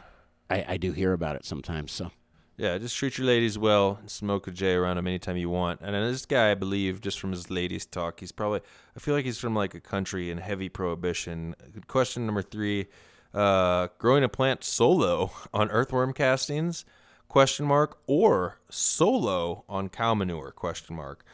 I, 0.49 0.65
I 0.69 0.77
do 0.77 0.91
hear 0.91 1.13
about 1.13 1.35
it 1.35 1.45
sometimes. 1.45 1.91
So, 1.91 2.09
Yeah, 2.55 2.77
just 2.79 2.95
treat 2.97 3.17
your 3.19 3.27
ladies 3.27 3.59
well. 3.59 3.97
and 4.01 4.09
Smoke 4.09 4.47
a 4.47 4.51
J 4.51 4.73
around 4.73 4.95
them 4.95 5.05
anytime 5.07 5.37
you 5.37 5.49
want. 5.49 5.81
And 5.81 5.93
then 5.93 6.09
this 6.11 6.25
guy, 6.25 6.49
I 6.51 6.55
believe, 6.55 7.01
just 7.01 7.19
from 7.19 7.31
his 7.31 7.51
ladies 7.51 7.85
talk, 7.85 8.21
he's 8.21 8.31
probably. 8.31 8.61
I 8.95 8.99
feel 8.99 9.13
like 9.13 9.25
he's 9.25 9.37
from 9.37 9.53
like 9.53 9.75
a 9.75 9.81
country 9.81 10.31
in 10.31 10.39
heavy 10.39 10.69
prohibition. 10.69 11.53
Question 11.87 12.25
number 12.25 12.41
three: 12.41 12.87
uh, 13.35 13.89
Growing 13.99 14.23
a 14.23 14.29
plant 14.29 14.63
solo 14.63 15.31
on 15.53 15.69
earthworm 15.69 16.13
castings? 16.13 16.83
Question 17.27 17.65
mark 17.65 17.97
or 18.07 18.59
solo 18.69 19.63
on 19.67 19.89
cow 19.89 20.13
manure? 20.13 20.51
Question 20.51 20.95
mark. 20.95 21.25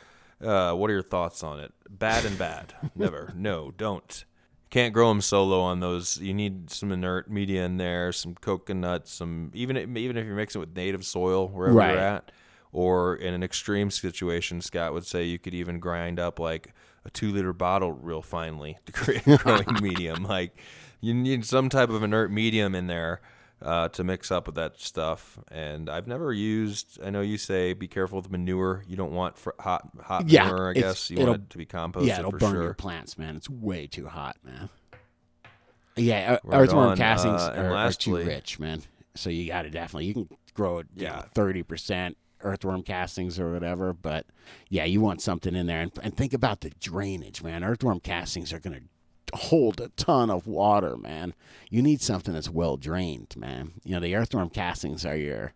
Uh, 0.43 0.73
what 0.73 0.89
are 0.89 0.93
your 0.93 1.03
thoughts 1.03 1.43
on 1.43 1.59
it? 1.59 1.71
Bad 1.89 2.25
and 2.25 2.37
bad. 2.37 2.73
Never. 2.95 3.31
No, 3.35 3.71
don't. 3.71 4.25
Can't 4.69 4.93
grow 4.93 5.09
them 5.09 5.21
solo 5.21 5.59
on 5.61 5.79
those. 5.79 6.17
You 6.17 6.33
need 6.33 6.71
some 6.71 6.91
inert 6.91 7.29
media 7.29 7.63
in 7.63 7.77
there, 7.77 8.11
some 8.11 8.33
coconut, 8.33 9.07
some 9.07 9.51
even 9.53 9.77
even 9.97 10.17
if 10.17 10.25
you're 10.25 10.35
mixing 10.35 10.61
it 10.61 10.67
with 10.67 10.75
native 10.75 11.05
soil 11.05 11.47
wherever 11.47 11.77
Right. 11.77 11.91
you're 11.91 11.99
at, 11.99 12.31
or 12.71 13.15
in 13.15 13.35
an 13.35 13.43
extreme 13.43 13.91
situation, 13.91 14.61
Scott 14.61 14.93
would 14.93 15.05
say 15.05 15.25
you 15.25 15.37
could 15.37 15.53
even 15.53 15.79
grind 15.79 16.19
up 16.19 16.39
like 16.39 16.73
a 17.05 17.11
two 17.11 17.31
liter 17.31 17.53
bottle 17.53 17.91
real 17.91 18.23
finely 18.23 18.79
to 18.87 18.91
create 18.91 19.27
a 19.27 19.37
growing 19.43 19.67
medium. 19.79 20.23
Like 20.23 20.57
you 21.01 21.13
need 21.13 21.45
some 21.45 21.69
type 21.69 21.89
of 21.91 22.01
inert 22.01 22.31
medium 22.31 22.73
in 22.73 22.87
there 22.87 23.21
uh, 23.63 23.87
to 23.89 24.03
mix 24.03 24.29
up 24.31 24.45
with 24.45 24.55
that 24.55 24.79
stuff. 24.79 25.39
And 25.49 25.89
I've 25.89 26.07
never 26.07 26.31
used. 26.33 26.99
I 27.03 27.09
know 27.09 27.21
you 27.21 27.37
say 27.37 27.73
be 27.73 27.87
careful 27.87 28.17
with 28.19 28.29
manure. 28.29 28.83
You 28.87 28.95
don't 28.95 29.13
want 29.13 29.35
hot 29.59 29.89
hot 30.01 30.29
Yeah, 30.29 30.49
manure. 30.49 30.69
I 30.69 30.73
guess 30.73 31.09
you 31.09 31.17
want 31.25 31.35
it 31.35 31.49
to 31.49 31.57
be 31.57 31.65
composted 31.65 32.07
yeah, 32.07 32.19
it'll 32.19 32.31
for 32.31 32.37
burn 32.37 32.51
sure. 32.51 32.63
your 32.63 32.73
plants, 32.73 33.17
man. 33.17 33.35
It's 33.37 33.49
way 33.49 33.87
too 33.87 34.07
hot, 34.07 34.37
man. 34.43 34.69
Yeah, 35.95 36.39
Right 36.43 36.61
earthworm 36.61 36.97
castings 36.97 37.41
Uh, 37.41 37.53
are, 37.55 37.75
are 37.75 37.91
too 37.91 38.17
rich, 38.17 38.59
man. 38.59 38.81
So 39.15 39.29
you 39.29 39.47
got 39.47 39.61
to 39.61 39.69
definitely 39.69 40.05
you 40.05 40.13
can 40.13 40.29
grow 40.53 40.79
it, 40.79 40.87
Yeah. 40.95 41.21
thirty 41.33 41.61
percent 41.63 42.17
earthworm 42.41 42.81
castings 42.83 43.39
or 43.39 43.53
whatever. 43.53 43.93
But 43.93 44.25
yeah, 44.69 44.85
you 44.85 45.01
want 45.01 45.21
something 45.21 45.55
in 45.55 45.67
there, 45.67 45.81
and, 45.81 45.91
and 46.01 46.17
think 46.17 46.33
about 46.33 46.61
the 46.61 46.71
drainage, 46.79 47.43
man. 47.43 47.63
Earthworm 47.63 47.99
castings 47.99 48.51
are 48.51 48.59
gonna 48.59 48.81
hold 49.33 49.81
a 49.81 49.89
ton 49.89 50.29
of 50.29 50.47
water, 50.47 50.97
man. 50.97 51.33
You 51.69 51.81
need 51.81 52.01
something 52.01 52.33
that's 52.33 52.49
well 52.49 52.77
drained, 52.77 53.35
man. 53.37 53.73
You 53.83 53.95
know, 53.95 53.99
the 53.99 54.15
earthworm 54.15 54.49
castings 54.49 55.05
are 55.05 55.15
your 55.15 55.53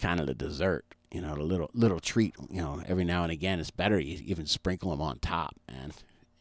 kind 0.00 0.20
of 0.20 0.26
the 0.26 0.34
dessert. 0.34 0.84
You 1.10 1.20
know, 1.20 1.34
the 1.34 1.42
little 1.42 1.70
little 1.74 2.00
treat. 2.00 2.34
You 2.50 2.60
know, 2.60 2.82
every 2.86 3.04
now 3.04 3.22
and 3.22 3.30
again, 3.30 3.60
it's 3.60 3.70
better 3.70 3.98
you 3.98 4.20
even 4.24 4.46
sprinkle 4.46 4.90
them 4.90 5.00
on 5.00 5.18
top, 5.20 5.54
man. 5.70 5.92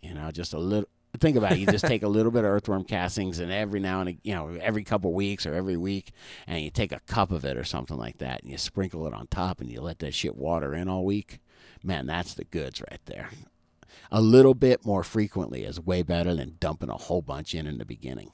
You 0.01 0.13
know, 0.13 0.31
just 0.31 0.53
a 0.53 0.59
little. 0.59 0.89
Think 1.19 1.37
about 1.37 1.51
it. 1.51 1.59
You 1.59 1.67
just 1.67 1.85
take 1.85 2.01
a 2.01 2.07
little 2.07 2.31
bit 2.31 2.43
of 2.43 2.49
earthworm 2.49 2.85
castings, 2.85 3.37
and 3.37 3.51
every 3.51 3.79
now 3.79 4.01
and 4.01 4.17
you 4.23 4.33
know, 4.33 4.57
every 4.59 4.83
couple 4.83 5.13
weeks 5.13 5.45
or 5.45 5.53
every 5.53 5.77
week, 5.77 6.11
and 6.47 6.63
you 6.63 6.71
take 6.71 6.91
a 6.91 6.99
cup 7.01 7.31
of 7.31 7.45
it 7.45 7.55
or 7.55 7.63
something 7.63 7.97
like 7.97 8.17
that, 8.17 8.41
and 8.41 8.51
you 8.51 8.57
sprinkle 8.57 9.05
it 9.05 9.13
on 9.13 9.27
top, 9.27 9.61
and 9.61 9.71
you 9.71 9.79
let 9.79 9.99
that 9.99 10.15
shit 10.15 10.35
water 10.35 10.73
in 10.73 10.89
all 10.89 11.05
week. 11.05 11.39
Man, 11.83 12.07
that's 12.07 12.33
the 12.33 12.45
goods 12.45 12.81
right 12.81 13.01
there. 13.05 13.29
A 14.11 14.21
little 14.21 14.53
bit 14.53 14.85
more 14.85 15.03
frequently 15.03 15.63
is 15.63 15.79
way 15.79 16.03
better 16.03 16.35
than 16.35 16.55
dumping 16.59 16.89
a 16.89 16.97
whole 16.97 17.21
bunch 17.21 17.53
in 17.55 17.67
in 17.67 17.77
the 17.77 17.85
beginning. 17.85 18.31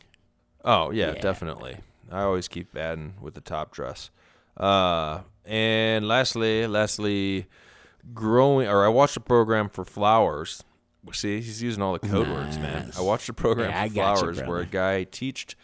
Oh 0.65 0.91
yeah, 0.91 1.13
Yeah. 1.13 1.21
definitely. 1.21 1.77
I 2.11 2.21
always 2.23 2.47
keep 2.47 2.75
adding 2.75 3.13
with 3.21 3.33
the 3.35 3.41
top 3.41 3.71
dress. 3.71 4.09
Uh, 4.57 5.21
and 5.45 6.07
lastly, 6.07 6.67
lastly, 6.67 7.45
growing. 8.13 8.67
Or 8.67 8.83
I 8.83 8.89
watched 8.89 9.15
a 9.17 9.21
program 9.21 9.69
for 9.69 9.85
flowers. 9.85 10.63
See, 11.13 11.35
he's 11.39 11.63
using 11.63 11.81
all 11.81 11.93
the 11.93 11.99
code 12.07 12.27
words, 12.27 12.57
man. 12.57 12.91
I 12.97 13.01
watched 13.01 13.29
a 13.29 13.33
program 13.33 13.69
Yeah, 13.69 13.87
for 13.87 13.93
got 13.93 14.11
you, 14.11 14.17
flowers 14.19 14.41
where 14.47 14.59
a 14.59 14.65
guy 14.65 15.03
teached. 15.05 15.55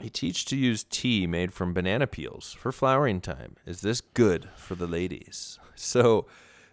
He 0.00 0.10
teached 0.10 0.48
to 0.48 0.56
use 0.56 0.84
tea 0.84 1.26
made 1.26 1.52
from 1.52 1.72
banana 1.72 2.06
peels 2.06 2.52
for 2.58 2.72
flowering 2.72 3.20
time. 3.20 3.56
Is 3.66 3.80
this 3.80 4.00
good 4.00 4.48
for 4.56 4.74
the 4.74 4.86
ladies? 4.86 5.58
So, 5.76 6.26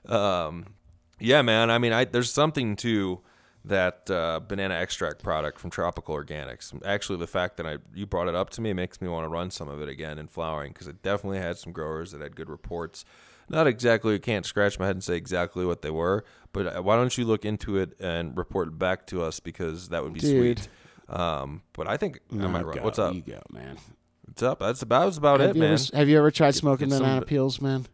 um, 0.06 0.76
yeah, 1.22 1.42
man. 1.42 1.70
I 1.72 1.78
mean, 1.78 1.94
I 1.94 2.06
there's 2.06 2.32
something 2.32 2.76
to 2.78 3.22
that 3.64 4.10
uh, 4.10 4.40
banana 4.40 4.74
extract 4.76 5.22
product 5.24 5.60
from 5.60 5.70
Tropical 5.70 6.16
Organics. 6.16 6.74
Actually, 6.86 7.20
the 7.20 7.28
fact 7.28 7.58
that 7.58 7.66
I 7.68 7.78
you 7.94 8.06
brought 8.06 8.28
it 8.28 8.36
up 8.36 8.50
to 8.52 8.62
me 8.62 8.74
makes 8.74 9.00
me 9.02 9.08
want 9.08 9.24
to 9.26 9.30
run 9.30 9.52
some 9.52 9.70
of 9.70 9.82
it 9.82 9.88
again 9.90 10.18
in 10.18 10.28
flowering 10.28 10.74
because 10.74 10.88
it 10.88 11.02
definitely 11.02 11.40
had 11.40 11.58
some 11.58 11.72
growers 11.72 12.12
that 12.12 12.22
had 12.22 12.36
good 12.36 12.50
reports. 12.50 13.06
Not 13.50 13.68
exactly, 13.68 14.16
I 14.16 14.18
can't 14.20 14.46
scratch 14.46 14.80
my 14.80 14.86
head 14.86 14.96
and 14.96 15.04
say 15.04 15.16
exactly 15.18 15.66
what 15.66 15.82
they 15.82 15.90
were, 15.92 16.24
but 16.54 16.78
uh, 16.78 16.82
why 16.82 16.96
don't 16.96 17.16
you 17.18 17.26
look 17.26 17.44
into 17.44 17.78
it 17.78 17.94
and 18.00 18.38
report 18.38 18.80
back 18.80 19.06
to 19.08 19.22
us 19.22 19.40
because 19.42 19.90
that 19.90 20.04
would 20.04 20.14
be 20.14 20.22
Dude. 20.22 20.60
sweet. 20.60 20.70
Um, 21.10 21.62
but 21.74 21.88
I 21.88 21.98
think 21.98 22.20
I 22.32 22.36
No, 22.36 22.48
might 22.48 22.66
run. 22.66 22.78
go. 22.78 22.84
What's 22.84 23.00
up? 23.00 23.14
You 23.14 23.22
go, 23.22 23.42
man. 23.52 23.78
What's 24.26 24.42
up? 24.42 24.60
That's 24.60 24.82
about 24.82 25.06
that's 25.06 25.18
about 25.18 25.42
have 25.42 25.50
it, 25.52 25.60
man. 25.60 25.74
Ever, 25.74 25.98
have 25.98 26.08
you 26.08 26.18
ever 26.18 26.32
tried 26.32 26.56
smoking 26.56 26.88
get 26.90 27.00
banana 27.00 27.26
peels, 27.26 27.60
man? 27.60 27.86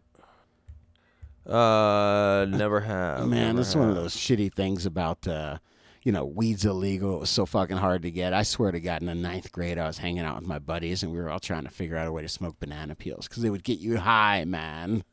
Uh, 1.48 2.46
never 2.50 2.82
have. 2.82 3.28
Man, 3.28 3.48
never 3.48 3.58
this 3.60 3.70
is 3.70 3.76
one 3.76 3.90
of 3.90 3.96
those 3.96 4.16
shitty 4.16 4.54
things 4.54 4.86
about, 4.86 5.26
uh, 5.28 5.60
you 6.04 6.12
know, 6.12 6.26
weed's 6.26 6.66
illegal. 6.66 7.16
It 7.16 7.20
was 7.22 7.30
so 7.30 7.46
fucking 7.46 7.78
hard 7.78 8.02
to 8.02 8.12
get. 8.12 8.34
I 8.34 8.44
swear 8.44 8.72
to 8.72 8.80
God, 8.80 9.02
in 9.02 9.08
the 9.08 9.16
ninth 9.16 9.52
grade, 9.52 9.78
I 9.78 9.88
was 9.88 9.98
hanging 9.98 10.24
out 10.24 10.36
with 10.36 10.48
my 10.48 10.60
buddies, 10.60 11.04
and 11.04 11.12
we 11.12 11.20
were 11.20 11.30
all 11.30 11.40
trying 11.40 11.64
to 11.64 11.70
figure 11.70 11.96
out 11.96 12.08
a 12.08 12.12
way 12.12 12.22
to 12.22 12.30
smoke 12.30 12.60
banana 12.60 12.96
peels 12.96 13.28
because 13.28 13.44
they 13.44 13.50
would 13.50 13.64
get 13.64 13.80
you 13.80 13.98
high, 13.98 14.44
man. 14.44 15.04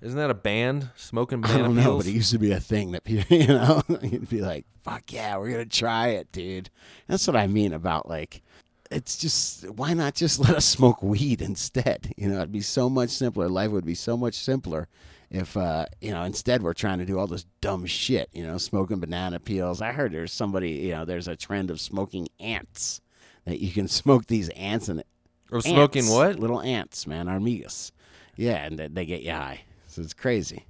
Isn't 0.00 0.18
that 0.18 0.30
a 0.30 0.34
band? 0.34 0.88
Smoking 0.96 1.42
banana 1.42 1.58
I 1.58 1.66
don't 1.66 1.76
know, 1.76 1.82
peels? 1.82 2.04
but 2.04 2.10
it 2.10 2.14
used 2.14 2.32
to 2.32 2.38
be 2.38 2.52
a 2.52 2.58
thing 2.58 2.92
that 2.92 3.04
people, 3.04 3.36
you 3.36 3.46
know, 3.46 3.82
you'd 4.00 4.30
be 4.30 4.40
like, 4.40 4.64
"Fuck 4.82 5.12
yeah, 5.12 5.36
we're 5.36 5.52
gonna 5.52 5.66
try 5.66 6.08
it, 6.08 6.32
dude." 6.32 6.70
That's 7.06 7.26
what 7.26 7.36
I 7.36 7.46
mean 7.46 7.72
about 7.72 8.08
like, 8.08 8.42
it's 8.90 9.16
just 9.16 9.68
why 9.70 9.92
not 9.94 10.14
just 10.14 10.40
let 10.40 10.56
us 10.56 10.64
smoke 10.64 11.02
weed 11.02 11.42
instead? 11.42 12.12
You 12.16 12.28
know, 12.28 12.38
it'd 12.38 12.52
be 12.52 12.62
so 12.62 12.88
much 12.88 13.10
simpler. 13.10 13.48
Life 13.48 13.70
would 13.70 13.84
be 13.84 13.94
so 13.94 14.16
much 14.16 14.34
simpler 14.34 14.88
if, 15.32 15.56
uh, 15.56 15.86
you 16.00 16.10
know, 16.10 16.22
instead 16.24 16.62
we're 16.62 16.74
trying 16.74 16.98
to 16.98 17.06
do 17.06 17.18
all 17.18 17.26
this 17.26 17.46
dumb 17.60 17.86
shit. 17.86 18.28
You 18.32 18.46
know, 18.46 18.58
smoking 18.58 19.00
banana 19.00 19.40
peels. 19.40 19.80
I 19.80 19.92
heard 19.92 20.12
there's 20.12 20.32
somebody, 20.32 20.72
you 20.72 20.90
know, 20.92 21.04
there's 21.04 21.26
a 21.26 21.34
trend 21.34 21.70
of 21.70 21.80
smoking 21.80 22.28
ants 22.38 23.00
that 23.46 23.58
you 23.58 23.72
can 23.72 23.88
smoke 24.02 24.26
these 24.26 24.50
ants 24.50 24.88
and 24.88 25.02
or 25.50 25.60
smoking 25.60 26.08
what? 26.08 26.38
Little 26.38 26.60
ants, 26.60 27.06
man, 27.06 27.26
armigas. 27.26 27.90
Yeah, 28.36 28.64
and 28.64 28.78
they, 28.78 28.88
they 28.88 29.04
get 29.04 29.22
you 29.22 29.32
high. 29.32 29.62
So 29.88 30.02
it's 30.02 30.14
crazy. 30.14 30.66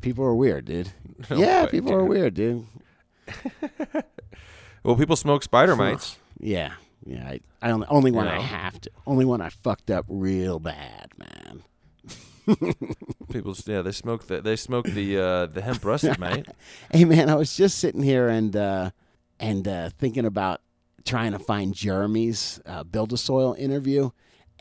People 0.00 0.24
are 0.24 0.34
weird, 0.34 0.66
dude. 0.66 0.92
No 1.30 1.36
yeah, 1.36 1.62
way, 1.62 1.70
people 1.70 1.92
are 1.92 2.04
weird, 2.04 2.34
dude. 2.34 2.66
Well, 4.82 4.96
people 4.96 5.14
smoke 5.14 5.44
spider 5.44 5.76
mites. 5.76 6.18
Yeah, 6.40 6.72
yeah. 7.06 7.24
I, 7.28 7.40
I 7.60 7.70
only 7.70 7.86
only 7.88 8.10
when 8.10 8.26
I 8.26 8.40
have 8.40 8.80
to. 8.80 8.90
Only 9.06 9.24
when 9.24 9.40
I 9.40 9.48
fucked 9.48 9.92
up 9.92 10.04
real 10.08 10.58
bad, 10.58 11.12
man. 11.16 11.41
People, 13.32 13.54
yeah, 13.66 13.82
they 13.82 13.92
smoke 13.92 14.26
the 14.26 14.40
they 14.40 14.56
smoke 14.56 14.86
the 14.86 15.18
uh, 15.18 15.46
the 15.46 15.62
hemp 15.62 15.84
russet 15.84 16.18
mate. 16.20 16.46
Hey, 16.92 17.04
man, 17.04 17.30
I 17.30 17.34
was 17.34 17.56
just 17.56 17.78
sitting 17.78 18.02
here 18.02 18.28
and 18.28 18.54
uh, 18.56 18.90
and 19.38 19.66
uh, 19.66 19.90
thinking 19.98 20.24
about 20.24 20.60
trying 21.04 21.32
to 21.32 21.38
find 21.38 21.74
Jeremy's 21.74 22.60
uh, 22.66 22.84
build 22.84 23.12
a 23.12 23.16
soil 23.16 23.54
interview. 23.58 24.10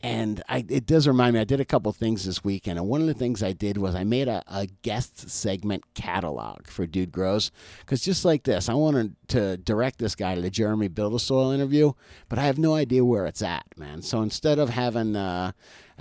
And 0.04 0.42
I, 0.50 0.66
it 0.68 0.88
does 0.88 1.08
remind 1.08 1.36
me, 1.36 1.42
I 1.42 1.44
did 1.44 1.60
a 1.60 1.66
couple 1.66 1.92
things 1.92 2.26
this 2.26 2.44
weekend. 2.44 2.80
And 2.80 2.88
one 2.88 3.02
of 3.02 3.08
the 3.08 3.14
things 3.14 3.44
I 3.44 3.52
did 3.52 3.78
was 3.78 3.94
I 3.94 4.04
made 4.04 4.28
a, 4.28 4.42
a 4.48 4.66
guest 4.82 5.30
segment 5.30 5.84
catalog 5.94 6.66
for 6.66 6.88
Dude 6.88 7.12
Grows. 7.12 7.52
Because 7.82 8.02
just 8.02 8.26
like 8.26 8.44
this, 8.44 8.68
I 8.68 8.74
wanted 8.74 9.16
to 9.28 9.58
direct 9.58 10.00
this 10.00 10.16
guy 10.16 10.34
to 10.34 10.42
the 10.42 10.50
Jeremy 10.50 10.88
Build 10.88 11.14
a 11.14 11.20
Soil 11.20 11.52
interview, 11.52 11.94
but 12.30 12.40
I 12.40 12.44
have 12.44 12.58
no 12.58 12.74
idea 12.74 13.06
where 13.06 13.28
it's 13.28 13.44
at, 13.44 13.66
man. 13.78 14.02
So 14.02 14.24
instead 14.24 14.58
of 14.58 14.70
having 14.70 15.16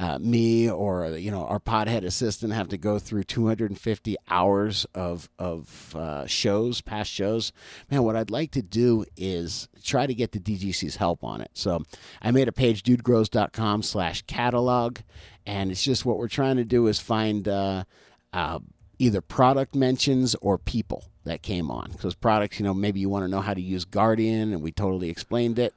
uh, 0.00 0.18
me 0.18 0.70
or 0.70 1.08
you 1.10 1.30
know 1.30 1.44
our 1.44 1.60
podhead 1.60 2.04
assistant 2.06 2.54
have 2.54 2.68
to 2.68 2.78
go 2.78 2.98
through 2.98 3.22
250 3.24 4.16
hours 4.30 4.86
of 4.94 5.28
of 5.38 5.94
uh, 5.94 6.26
shows, 6.26 6.80
past 6.80 7.10
shows. 7.10 7.52
Man, 7.90 8.02
what 8.02 8.16
I'd 8.16 8.30
like 8.30 8.50
to 8.52 8.62
do 8.62 9.04
is 9.16 9.68
try 9.84 10.06
to 10.06 10.14
get 10.14 10.32
the 10.32 10.40
DGC's 10.40 10.96
help 10.96 11.22
on 11.22 11.42
it. 11.42 11.50
So 11.52 11.82
I 12.22 12.30
made 12.30 12.48
a 12.48 12.52
page, 12.52 12.82
dudegrows.com/slash 12.82 14.22
catalog, 14.22 15.00
and 15.44 15.70
it's 15.70 15.82
just 15.82 16.06
what 16.06 16.16
we're 16.16 16.28
trying 16.28 16.56
to 16.56 16.64
do 16.64 16.86
is 16.86 16.98
find. 16.98 17.46
Uh, 17.46 17.84
uh, 18.32 18.60
either 19.00 19.22
product 19.22 19.74
mentions 19.74 20.36
or 20.42 20.58
people 20.58 21.06
that 21.24 21.40
came 21.40 21.70
on 21.70 21.90
because 21.90 22.14
products 22.14 22.60
you 22.60 22.64
know 22.66 22.74
maybe 22.74 23.00
you 23.00 23.08
want 23.08 23.24
to 23.24 23.28
know 23.30 23.40
how 23.40 23.54
to 23.54 23.60
use 23.62 23.86
guardian 23.86 24.52
and 24.52 24.60
we 24.62 24.70
totally 24.70 25.08
explained 25.08 25.58
it 25.58 25.72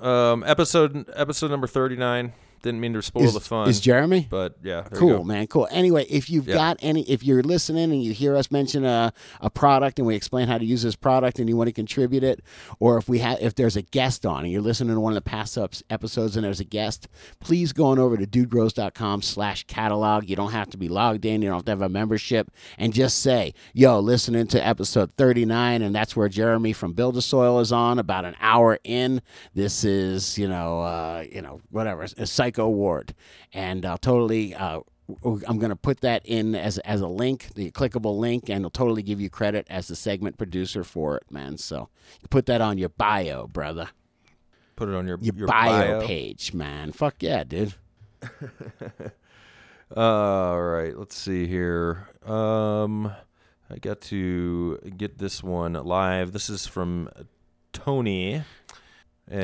Um, 0.00 0.44
episode 0.46 1.10
episode 1.14 1.50
number 1.50 1.66
thirty 1.66 1.96
nine. 1.96 2.32
Didn't 2.62 2.80
mean 2.80 2.92
to 2.94 3.02
spoil 3.02 3.24
is, 3.24 3.34
the 3.34 3.40
fun. 3.40 3.68
is 3.68 3.80
jeremy? 3.80 4.26
but 4.30 4.56
yeah, 4.62 4.82
cool 4.94 5.24
man 5.24 5.46
cool. 5.46 5.68
Anyway 5.70 6.04
if 6.08 6.30
you've 6.30 6.46
Yeah. 6.48 6.54
got 6.54 6.76
any 6.80 7.02
if 7.10 7.22
you're 7.24 7.42
listening 7.42 7.92
and 7.92 8.02
you 8.02 8.12
hear 8.12 8.36
us 8.36 8.50
mention 8.50 8.84
a, 8.84 9.12
a 9.40 9.50
product 9.50 9.98
and 9.98 10.06
we 10.06 10.14
explain 10.14 10.48
how 10.48 10.58
to 10.58 10.64
use 10.64 10.82
this 10.82 10.94
product 10.96 11.38
and 11.38 11.48
you 11.48 11.56
want 11.56 11.68
to 11.68 11.72
contribute 11.72 12.22
it 12.24 12.40
or 12.78 12.96
if 12.98 13.08
we 13.08 13.18
have 13.18 13.38
if 13.40 13.54
there's 13.54 13.76
a 13.76 13.82
guest 13.82 14.24
on 14.24 14.44
and 14.44 14.52
you're 14.52 14.62
listening 14.62 14.94
to 14.94 15.00
one 15.00 15.12
of 15.12 15.16
the 15.16 15.28
past 15.28 15.58
ups, 15.58 15.82
episodes 15.90 16.36
and 16.36 16.44
there's 16.44 16.60
a 16.60 16.64
guest 16.64 17.08
please 17.40 17.72
go 17.72 17.86
on 17.86 17.98
over 17.98 18.16
to 18.16 18.26
dudegrows.com 18.26 19.22
slash 19.22 19.64
catalog. 19.64 20.28
You 20.28 20.36
don't 20.36 20.52
have 20.52 20.70
to 20.70 20.76
be 20.76 20.88
logged 20.88 21.24
in. 21.24 21.42
You 21.42 21.48
don't 21.48 21.58
have 21.58 21.64
to 21.66 21.72
have 21.72 21.82
a 21.82 21.88
membership. 21.88 22.50
And 22.78 22.92
just 22.92 23.18
say 23.20 23.54
yo 23.74 23.98
listening 24.00 24.46
to 24.48 24.64
episode 24.66 25.12
39 25.12 25.82
and 25.82 25.94
that's 25.94 26.14
where 26.16 26.28
jeremy 26.28 26.72
from 26.72 26.92
build 26.92 27.16
a 27.16 27.22
soil 27.22 27.60
is 27.60 27.72
on. 27.72 27.98
About 27.98 28.24
an 28.24 28.36
hour 28.40 28.78
in 28.84 29.20
this 29.54 29.84
is 29.84 30.38
you 30.38 30.48
know 30.48 30.80
uh, 30.80 31.24
you 31.30 31.42
know 31.42 31.60
whatever 31.70 32.02
a 32.02 32.26
psycho 32.52 32.68
ward 32.68 33.14
and 33.52 33.84
i'll 33.86 33.98
totally 33.98 34.54
uh, 34.54 34.80
I'm 35.24 35.58
going 35.58 35.70
to 35.70 35.76
put 35.76 36.00
that 36.02 36.24
in 36.24 36.54
as 36.54 36.78
as 36.78 37.00
a 37.00 37.08
link, 37.08 37.48
the 37.54 37.70
clickable 37.72 38.18
link, 38.18 38.48
and 38.48 38.60
it'll 38.60 38.70
totally 38.70 39.02
give 39.02 39.20
you 39.20 39.28
credit 39.28 39.66
as 39.68 39.88
the 39.88 39.96
segment 39.96 40.38
producer 40.38 40.84
for 40.84 41.16
it, 41.16 41.24
man. 41.30 41.58
So 41.58 41.88
put 42.30 42.46
that 42.46 42.60
on 42.60 42.78
your 42.78 42.88
bio, 42.88 43.46
brother. 43.46 43.90
Put 44.76 44.88
it 44.88 44.94
on 44.94 45.06
your 45.06 45.18
Your, 45.20 45.34
your 45.34 45.48
bio, 45.48 46.06
page, 46.06 46.54
man. 46.54 46.92
Fuck 46.92 47.16
yeah, 47.20 47.44
dude. 47.44 47.74
All 49.96 50.62
right, 50.62 50.96
let's 50.96 51.16
see 51.16 51.46
here. 51.46 52.08
Um, 52.24 53.12
I 53.68 53.78
got 53.80 54.00
to 54.02 54.78
get 54.96 55.18
this 55.18 55.42
one 55.42 55.74
live. 55.74 56.32
This 56.32 56.48
is 56.48 56.66
from 56.66 57.10
Tony. 57.72 58.44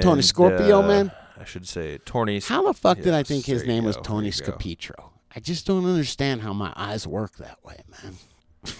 Tony 0.00 0.22
Scorpio, 0.22 0.82
uh, 0.82 0.86
man? 0.86 1.12
I 1.40 1.44
should 1.44 1.68
say 1.68 1.98
Tony. 2.04 2.40
How 2.40 2.62
the 2.66 2.74
fuck 2.74 2.98
did 2.98 3.14
I 3.14 3.22
think 3.22 3.46
his 3.46 3.64
name 3.64 3.84
was 3.84 3.96
go, 3.96 4.02
Tony. 4.02 4.30
Scapitro? 4.30 5.10
I 5.34 5.40
just 5.40 5.66
don't 5.66 5.84
understand 5.86 6.42
how 6.42 6.52
my 6.52 6.72
eyes 6.74 7.06
work 7.06 7.36
that 7.36 7.58
way, 7.64 7.82
man. 8.02 8.74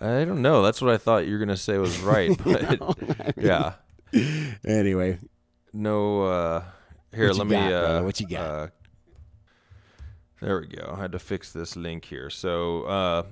I 0.00 0.24
don't 0.24 0.40
know. 0.40 0.62
That's 0.62 0.80
what 0.80 0.92
I 0.94 0.96
thought 0.98 1.26
you 1.26 1.32
were 1.32 1.38
gonna 1.40 1.56
say 1.56 1.76
was 1.78 1.98
right, 2.00 2.30
but 2.42 3.34
yeah, 3.36 3.74
Anyway, 4.64 5.18
no. 5.72 6.22
uh 6.22 6.62
Here, 7.14 7.28
What 7.28 7.36
let 7.38 7.46
me. 7.48 7.56
got, 7.56 7.72
uh. 7.72 8.02
What 8.02 8.20
you 8.20 8.28
got? 8.28 8.40
Uh, 8.46 8.68
there 10.40 10.60
we 10.60 10.68
go. 10.68 10.94
I 10.96 11.00
had 11.00 11.12
to 11.12 11.18
fix 11.18 11.52
this 11.52 11.76
link 11.76 12.04
here. 12.06 12.30
So 12.30 12.84
uh, 12.84 13.22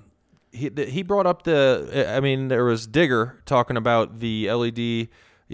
he 0.53 0.69
th- 0.69 0.91
he 0.91 1.03
brought 1.03 1.27
up 1.27 1.43
the. 1.45 2.07
I 2.15 2.21
mean, 2.21 2.49
there 2.49 2.65
was 2.65 2.87
Digger 2.87 3.41
talking 3.47 3.77
about 3.77 4.19
the 4.19 4.51
LED. 4.51 4.79
You 4.79 5.09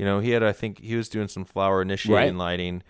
know, 0.04 0.18
he 0.20 0.30
had. 0.30 0.42
I 0.42 0.52
think 0.52 0.80
he 0.80 0.96
was 0.96 1.08
doing 1.08 1.28
some 1.28 1.44
flower 1.44 1.80
initiating 1.82 2.34
Right. 2.38 2.50
lighting, 2.50 2.82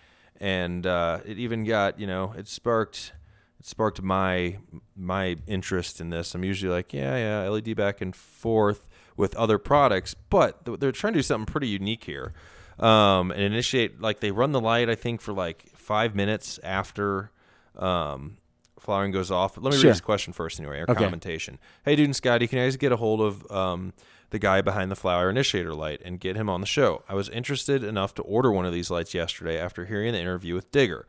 and 0.45 0.87
uh, 0.87 1.21
it 1.25 1.39
even 1.39 1.65
got. 1.65 1.99
You 1.99 2.07
know, 2.07 2.35
it 2.37 2.47
sparked. 2.49 3.13
It 3.59 3.67
sparked 3.67 4.03
my 4.03 4.59
my 4.95 5.37
interest 5.47 6.01
in 6.01 6.11
this. 6.11 6.35
I'm 6.35 6.45
usually 6.45 6.71
like, 6.73 6.93
yeah, 6.93 7.17
yeah, 7.45 7.49
LED 7.49 7.75
back 7.77 8.01
and 8.03 8.15
forth 8.15 8.89
with 9.17 9.35
other 9.37 9.59
products, 9.59 10.15
but 10.29 10.65
they're 10.81 10.93
trying 10.93 11.13
to 11.15 11.19
do 11.21 11.23
something 11.23 11.47
pretty 11.51 11.69
unique 11.69 12.05
here. 12.05 12.33
Um, 12.79 13.31
and 13.31 13.41
initiate 13.41 14.01
like 14.01 14.19
they 14.21 14.33
run 14.33 14.53
the 14.53 14.61
light, 14.61 14.91
I 14.91 14.97
think, 14.97 15.21
for 15.21 15.33
like 15.33 15.65
five 15.77 16.15
minutes 16.17 16.59
after 16.65 17.31
um, 17.79 18.37
flowering 18.81 19.13
goes 19.13 19.31
off. 19.31 19.55
But 19.55 19.63
let 19.65 19.71
me 19.71 19.77
Sure. 19.79 19.89
read 19.89 19.93
this 19.95 20.01
question 20.01 20.33
first, 20.33 20.59
anyway, 20.61 20.81
or 20.81 20.91
Okay. 20.91 21.05
commentation. 21.05 21.59
Hey, 21.85 21.95
dude 21.97 22.07
and 22.07 22.17
Scotty, 22.17 22.49
can 22.49 22.59
you 22.59 22.65
guys 22.65 22.77
get 22.77 22.91
a 22.93 22.97
hold 22.97 23.21
of 23.21 23.51
um, 23.53 23.93
the 24.35 24.39
guy 24.41 24.61
behind 24.61 24.91
the 24.91 24.97
flower 24.97 25.31
initiator 25.31 25.73
light 25.73 26.03
and 26.05 26.19
get 26.19 26.35
him 26.35 26.51
on 26.51 26.61
the 26.61 26.67
show? 26.67 27.05
I 27.09 27.15
was 27.15 27.29
interested 27.29 27.85
enough 27.85 28.15
to 28.15 28.23
order 28.23 28.51
one 28.51 28.67
of 28.67 28.73
these 28.73 28.91
lights 28.91 29.15
yesterday 29.15 29.57
after 29.57 29.85
hearing 29.85 30.13
the 30.13 30.19
interview 30.19 30.57
with 30.57 30.73
Digger. 30.73 31.07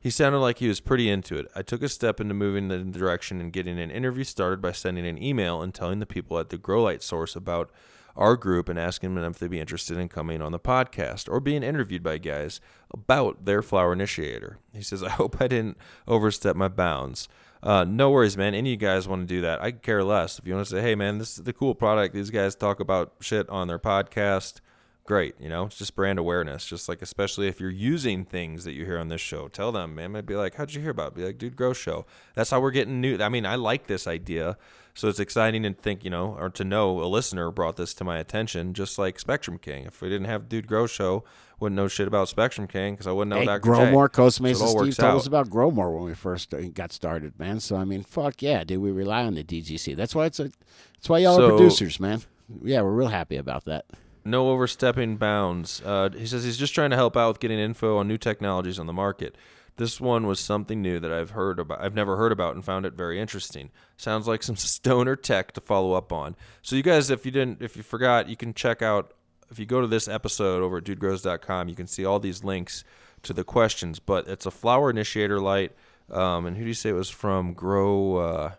He 0.00 0.10
sounded 0.10 0.38
like 0.38 0.58
he 0.58 0.68
was 0.68 0.78
pretty 0.78 1.10
into 1.10 1.36
it. 1.36 1.48
I 1.56 1.62
took 1.62 1.82
a 1.82 1.88
step 1.88 2.20
into 2.20 2.34
moving 2.34 2.70
in 2.70 2.92
the 2.92 2.98
direction 2.98 3.40
and 3.40 3.52
getting 3.52 3.80
an 3.80 3.90
interview 3.90 4.22
started 4.22 4.62
by 4.62 4.70
sending 4.70 5.08
an 5.08 5.20
email 5.20 5.60
and 5.60 5.74
telling 5.74 5.98
the 5.98 6.06
people 6.06 6.38
at 6.38 6.50
the 6.50 6.56
Grow 6.56 6.84
Light 6.84 7.02
Source 7.02 7.34
about 7.34 7.72
our 8.14 8.36
group 8.36 8.68
and 8.68 8.78
asking 8.78 9.16
them 9.16 9.24
if 9.24 9.40
they'd 9.40 9.50
be 9.50 9.58
interested 9.58 9.98
in 9.98 10.08
coming 10.08 10.40
on 10.40 10.52
the 10.52 10.60
podcast 10.60 11.28
or 11.28 11.40
being 11.40 11.64
interviewed 11.64 12.04
by 12.04 12.18
guys 12.18 12.60
about 12.92 13.44
their 13.44 13.60
flower 13.60 13.92
initiator. 13.92 14.58
He 14.72 14.82
says, 14.82 15.02
I 15.02 15.10
hope 15.10 15.40
I 15.40 15.48
didn't 15.48 15.78
overstep 16.06 16.54
my 16.54 16.68
bounds. 16.68 17.28
Uh, 17.62 17.84
no 17.84 18.10
worries, 18.10 18.36
man. 18.36 18.54
Any 18.54 18.70
of 18.70 18.80
you 18.80 18.86
guys 18.86 19.08
want 19.08 19.28
to 19.28 19.34
do 19.34 19.40
that? 19.40 19.62
I 19.62 19.72
care 19.72 20.04
less. 20.04 20.38
If 20.38 20.46
you 20.46 20.54
want 20.54 20.66
to 20.66 20.76
say, 20.76 20.80
hey, 20.80 20.94
man, 20.94 21.18
this 21.18 21.38
is 21.38 21.44
the 21.44 21.52
cool 21.52 21.74
product. 21.74 22.14
These 22.14 22.30
guys 22.30 22.54
talk 22.54 22.80
about 22.80 23.12
shit 23.20 23.48
on 23.48 23.68
their 23.68 23.78
podcast. 23.78 24.60
Great. 25.04 25.34
You 25.40 25.48
know, 25.48 25.64
it's 25.64 25.78
just 25.78 25.96
brand 25.96 26.18
awareness. 26.18 26.66
Just 26.66 26.88
like, 26.88 27.00
especially 27.02 27.48
if 27.48 27.60
you're 27.60 27.70
using 27.70 28.24
things 28.24 28.64
that 28.64 28.72
you 28.72 28.84
hear 28.84 28.98
on 28.98 29.08
this 29.08 29.22
show, 29.22 29.48
tell 29.48 29.72
them, 29.72 29.94
man. 29.94 30.14
I'd 30.14 30.26
be 30.26 30.36
like, 30.36 30.54
how'd 30.54 30.72
you 30.74 30.82
hear 30.82 30.90
about 30.90 31.12
it? 31.12 31.14
Be 31.14 31.24
like, 31.24 31.38
dude, 31.38 31.56
Grows 31.56 31.78
show. 31.78 32.04
That's 32.34 32.50
how 32.50 32.60
we're 32.60 32.70
getting 32.70 33.00
new. 33.00 33.18
I 33.18 33.28
mean, 33.28 33.46
I 33.46 33.54
like 33.54 33.86
this 33.86 34.06
idea. 34.06 34.58
So 34.98 35.06
it's 35.06 35.20
exciting 35.20 35.62
to 35.62 35.72
think, 35.74 36.02
you 36.02 36.10
know, 36.10 36.34
or 36.36 36.50
to 36.50 36.64
know 36.64 37.00
a 37.00 37.06
listener 37.06 37.52
brought 37.52 37.76
this 37.76 37.94
to 37.94 38.04
my 38.04 38.18
attention, 38.18 38.74
just 38.74 38.98
like 38.98 39.20
Spectrum 39.20 39.56
King. 39.56 39.84
If 39.84 40.02
we 40.02 40.08
didn't 40.08 40.26
have 40.26 40.48
Dude 40.48 40.66
Grow 40.66 40.88
Show, 40.88 41.22
wouldn't 41.60 41.76
know 41.76 41.86
shit 41.86 42.08
about 42.08 42.28
Spectrum 42.28 42.66
King 42.66 42.94
because 42.94 43.06
I 43.06 43.12
wouldn't 43.12 43.30
know 43.30 43.38
hey, 43.38 43.44
Dr. 43.44 43.60
grow 43.60 43.84
J. 43.84 43.92
more. 43.92 44.08
Costa 44.08 44.42
Mesa 44.42 44.64
all 44.64 44.80
Steve 44.80 44.96
told 44.96 45.12
out. 45.12 45.16
us 45.18 45.26
about 45.28 45.48
grow 45.50 45.70
more 45.70 45.94
when 45.94 46.02
we 46.02 46.14
first 46.14 46.52
uh, 46.52 46.62
got 46.74 46.90
started, 46.90 47.38
man. 47.38 47.60
So 47.60 47.76
I 47.76 47.84
mean, 47.84 48.02
fuck 48.02 48.42
yeah, 48.42 48.64
dude. 48.64 48.82
We 48.82 48.90
rely 48.90 49.22
on 49.22 49.36
the 49.36 49.44
DGC. 49.44 49.94
That's 49.94 50.16
why 50.16 50.26
it's 50.26 50.40
a. 50.40 50.50
That's 50.94 51.08
why 51.08 51.18
y'all 51.18 51.36
So- 51.36 51.46
are 51.46 51.56
producers, 51.56 52.00
man. 52.00 52.22
Yeah, 52.64 52.82
we're 52.82 52.90
real 52.90 53.06
happy 53.06 53.36
about 53.36 53.66
that. 53.66 53.84
No 54.24 54.50
overstepping 54.50 55.16
bounds. 55.16 55.80
Uh, 55.84 56.08
he 56.10 56.26
says 56.26 56.42
he's 56.42 56.56
just 56.56 56.74
trying 56.74 56.90
to 56.90 56.96
help 56.96 57.16
out 57.16 57.28
with 57.28 57.38
getting 57.38 57.60
info 57.60 57.98
on 57.98 58.08
new 58.08 58.18
technologies 58.18 58.80
on 58.80 58.86
the 58.88 58.92
market. 58.92 59.36
This 59.78 60.00
one 60.00 60.26
was 60.26 60.40
something 60.40 60.82
new 60.82 61.00
that 61.00 61.12
I've 61.12 61.30
heard 61.30 61.58
about. 61.58 61.80
I've 61.80 61.94
never 61.94 62.16
heard 62.16 62.32
about 62.32 62.54
and 62.54 62.64
found 62.64 62.84
it 62.84 62.92
very 62.94 63.18
interesting. 63.20 63.70
Sounds 63.96 64.28
like 64.28 64.42
some 64.42 64.56
stoner 64.56 65.16
tech 65.16 65.52
to 65.52 65.60
follow 65.60 65.94
up 65.94 66.12
on. 66.12 66.36
So 66.62 66.76
you 66.76 66.82
guys, 66.82 67.10
if 67.10 67.24
you 67.24 67.32
didn't, 67.32 67.62
if 67.62 67.76
you 67.76 67.82
forgot, 67.82 68.28
you 68.28 68.36
can 68.36 68.52
check 68.52 68.82
out. 68.82 69.14
If 69.50 69.58
you 69.58 69.64
go 69.64 69.80
to 69.80 69.86
this 69.86 70.08
episode 70.08 70.62
over 70.62 70.76
at 70.76 70.84
dudegrows.com, 70.84 71.68
you 71.70 71.74
can 71.74 71.86
see 71.86 72.04
all 72.04 72.18
these 72.20 72.44
links 72.44 72.84
to 73.22 73.32
the 73.32 73.44
questions. 73.44 73.98
But 73.98 74.28
it's 74.28 74.44
a 74.44 74.50
flower 74.50 74.90
initiator 74.90 75.40
light. 75.40 75.72
Um, 76.10 76.44
and 76.44 76.56
who 76.56 76.64
do 76.64 76.68
you 76.68 76.74
say 76.74 76.90
it 76.90 76.94
was 76.94 77.08
from? 77.08 77.54
Grow. 77.54 78.16
Uh, 78.16 78.52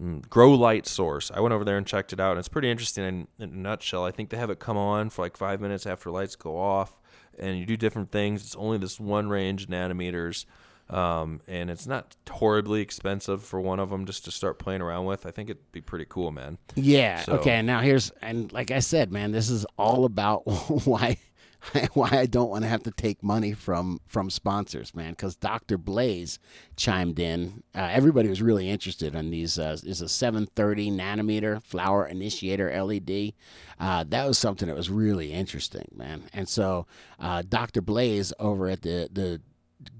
Mm, 0.00 0.28
Grow 0.28 0.52
Light 0.52 0.86
Source. 0.86 1.30
I 1.34 1.40
went 1.40 1.52
over 1.52 1.64
there 1.64 1.76
and 1.76 1.86
checked 1.86 2.12
it 2.12 2.20
out, 2.20 2.32
and 2.32 2.38
it's 2.38 2.48
pretty 2.48 2.70
interesting. 2.70 3.04
In, 3.04 3.28
in 3.40 3.50
a 3.50 3.56
nutshell, 3.56 4.04
I 4.04 4.12
think 4.12 4.30
they 4.30 4.36
have 4.36 4.50
it 4.50 4.60
come 4.60 4.76
on 4.76 5.10
for 5.10 5.22
like 5.22 5.36
five 5.36 5.60
minutes 5.60 5.86
after 5.86 6.10
lights 6.10 6.36
go 6.36 6.56
off, 6.56 6.97
and 7.40 7.58
you 7.58 7.66
do 7.66 7.76
different 7.76 8.10
things. 8.12 8.42
It's 8.44 8.56
only 8.56 8.78
this 8.78 8.98
one 9.00 9.28
range 9.28 9.66
nanometers, 9.68 10.44
um, 10.90 11.40
and 11.46 11.70
it's 11.70 11.86
not 11.86 12.16
horribly 12.30 12.80
expensive 12.80 13.42
for 13.42 13.60
one 13.60 13.78
of 13.80 13.90
them 13.90 14.06
just 14.06 14.24
to 14.24 14.30
start 14.30 14.58
playing 14.58 14.80
around 14.80 15.04
with. 15.04 15.26
I 15.26 15.30
think 15.30 15.50
it'd 15.50 15.70
be 15.72 15.80
pretty 15.80 16.06
cool, 16.08 16.30
man. 16.30 16.58
Yeah. 16.76 17.20
So- 17.22 17.34
Okay. 17.34 17.60
Now 17.62 17.80
here's 17.80 18.10
and 18.22 18.52
like 18.52 18.70
I 18.70 18.78
said, 18.80 19.12
man, 19.12 19.32
this 19.32 19.50
is 19.50 19.66
all 19.76 20.04
about 20.04 20.46
why 20.86 21.18
why 21.92 22.08
I 22.12 22.26
don't 22.26 22.50
want 22.50 22.62
to 22.64 22.68
have 22.68 22.82
to 22.84 22.90
take 22.90 23.22
money 23.22 23.52
from 23.52 24.00
from 24.06 24.30
sponsors, 24.30 24.94
man. 24.94 25.10
Because 25.10 25.36
Dr. 25.36 25.78
Blaze 25.78 26.38
chimed 26.76 27.18
in. 27.18 27.62
Uh, 27.74 27.88
everybody 27.90 28.28
was 28.28 28.42
really 28.42 28.68
interested 28.68 29.14
in 29.14 29.30
these. 29.30 29.58
Uh, 29.58 29.76
is 29.82 30.00
a 30.00 30.08
730 30.08 30.90
nanometer 30.90 31.62
flower 31.62 32.06
initiator 32.06 32.70
LED. 32.82 33.32
Uh, 33.78 34.04
that 34.08 34.26
was 34.26 34.38
something 34.38 34.68
that 34.68 34.76
was 34.76 34.90
really 34.90 35.32
interesting, 35.32 35.88
man. 35.94 36.24
And 36.32 36.48
so 36.48 36.86
uh, 37.18 37.42
Dr. 37.48 37.80
Blaze 37.80 38.32
over 38.38 38.68
at 38.68 38.82
the 38.82 39.08
the 39.12 39.40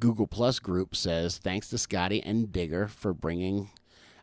Google 0.01 0.27
Plus 0.27 0.59
group 0.59 0.97
says 0.97 1.39
thanks 1.39 1.69
to 1.69 1.79
Scotty 1.79 2.23
and 2.23 2.53
Digger 2.53 2.89
for 2.89 3.13
bringing 3.13 3.71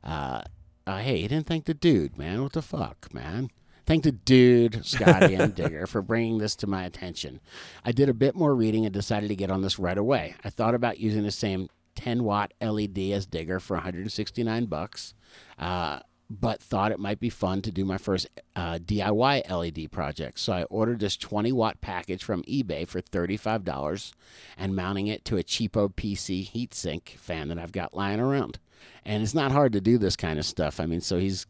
uh, 0.03 0.41
uh, 0.87 0.97
hey, 0.97 1.17
you 1.17 1.27
didn't 1.27 1.47
thank 1.47 1.65
the 1.65 1.73
dude, 1.73 2.17
man. 2.17 2.43
What 2.43 2.53
the 2.53 2.61
fuck, 2.61 3.11
man? 3.13 3.49
Thank 3.85 4.03
the 4.03 4.11
dude, 4.11 4.85
Scotty 4.85 5.35
and 5.35 5.53
Digger, 5.53 5.87
for 5.87 6.01
bringing 6.01 6.37
this 6.39 6.55
to 6.57 6.67
my 6.67 6.83
attention. 6.83 7.39
I 7.83 7.91
did 7.91 8.09
a 8.09 8.13
bit 8.13 8.35
more 8.35 8.55
reading 8.55 8.85
and 8.85 8.93
decided 8.93 9.29
to 9.29 9.35
get 9.35 9.51
on 9.51 9.61
this 9.61 9.77
right 9.77 9.97
away. 9.97 10.35
I 10.43 10.49
thought 10.49 10.75
about 10.75 10.99
using 10.99 11.23
the 11.23 11.31
same 11.31 11.69
10 11.95 12.23
watt 12.23 12.53
LED 12.61 12.97
as 13.13 13.25
Digger 13.25 13.59
for 13.59 13.75
169 13.75 14.65
bucks, 14.65 15.13
uh, 15.59 15.99
but 16.29 16.59
thought 16.59 16.91
it 16.91 16.99
might 16.99 17.19
be 17.19 17.29
fun 17.29 17.61
to 17.61 17.71
do 17.71 17.85
my 17.85 17.97
first 17.97 18.27
uh, 18.55 18.79
DIY 18.79 19.49
LED 19.49 19.91
project. 19.91 20.39
So 20.39 20.53
I 20.53 20.63
ordered 20.63 20.99
this 20.99 21.15
20 21.15 21.51
watt 21.51 21.79
package 21.81 22.23
from 22.23 22.41
eBay 22.43 22.87
for 22.87 23.01
$35 23.01 24.13
and 24.57 24.75
mounting 24.75 25.07
it 25.07 25.23
to 25.25 25.37
a 25.37 25.43
cheapo 25.43 25.93
PC 25.93 26.51
heatsink 26.51 27.09
fan 27.19 27.49
that 27.49 27.59
I've 27.59 27.71
got 27.71 27.93
lying 27.93 28.19
around. 28.19 28.57
And 29.05 29.21
it's 29.21 29.35
not 29.35 29.51
hard 29.51 29.73
to 29.73 29.81
do 29.81 29.99
this 29.99 30.15
kind 30.15 30.39
of 30.39 30.45
stuff. 30.45 30.79
I 30.79 30.87
mean, 30.87 31.01
so 31.01 31.19
he's 31.19 31.45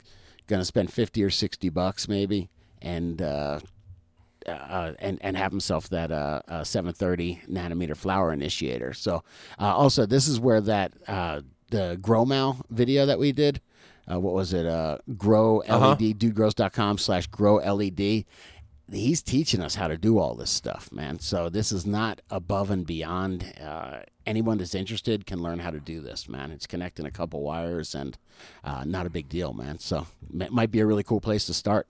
going 0.47 0.61
to 0.61 0.65
spend 0.65 0.91
50 0.91 1.23
or 1.23 1.29
60 1.29 1.69
bucks 1.69 2.07
maybe 2.07 2.49
and 2.81 3.21
uh, 3.21 3.59
uh, 4.47 4.93
and 4.99 5.17
and 5.21 5.35
have 5.37 5.51
himself 5.51 5.89
that 5.89 6.11
uh, 6.11 6.41
uh, 6.47 6.63
730 6.63 7.41
nanometer 7.49 7.97
flower 7.97 8.31
initiator. 8.31 8.93
So 8.93 9.23
uh, 9.59 9.75
also 9.75 10.05
this 10.05 10.27
is 10.27 10.39
where 10.39 10.61
that 10.61 10.93
uh, 11.07 11.41
the 11.71 11.97
Growmal 12.01 12.61
video 12.69 13.05
that 13.05 13.19
we 13.19 13.31
did. 13.31 13.61
Uh, 14.11 14.19
what 14.19 14.35
was 14.35 14.53
it? 14.53 14.67
Uh, 14.67 14.99
grow 15.17 15.57
LED, 15.57 15.69
uh-huh. 15.69 15.95
dudegrows.com 15.95 16.99
slash 16.99 17.25
grow 17.27 17.55
LED. 17.55 18.25
He's 18.91 19.23
teaching 19.23 19.61
us 19.61 19.75
how 19.75 19.87
to 19.87 19.97
do 19.97 20.19
all 20.19 20.35
this 20.35 20.51
stuff, 20.51 20.91
man. 20.91 21.19
So 21.19 21.49
this 21.49 21.71
is 21.71 21.85
not 21.85 22.21
above 22.29 22.69
and 22.69 22.85
beyond. 22.85 23.53
Uh, 23.59 24.01
anyone 24.25 24.59
that's 24.59 24.75
interested 24.75 25.25
can 25.25 25.41
learn 25.41 25.59
how 25.59 25.71
to 25.71 25.79
do 25.79 26.01
this, 26.01 26.29
man. 26.29 26.51
It's 26.51 26.67
connecting 26.67 27.05
a 27.05 27.11
couple 27.11 27.41
wires 27.41 27.95
and 27.95 28.17
uh, 28.63 28.83
not 28.85 29.07
a 29.07 29.09
big 29.09 29.27
deal, 29.27 29.53
man. 29.53 29.79
So 29.79 30.05
it 30.39 30.51
might 30.51 30.69
be 30.69 30.81
a 30.81 30.85
really 30.85 31.03
cool 31.03 31.21
place 31.21 31.45
to 31.45 31.53
start. 31.53 31.87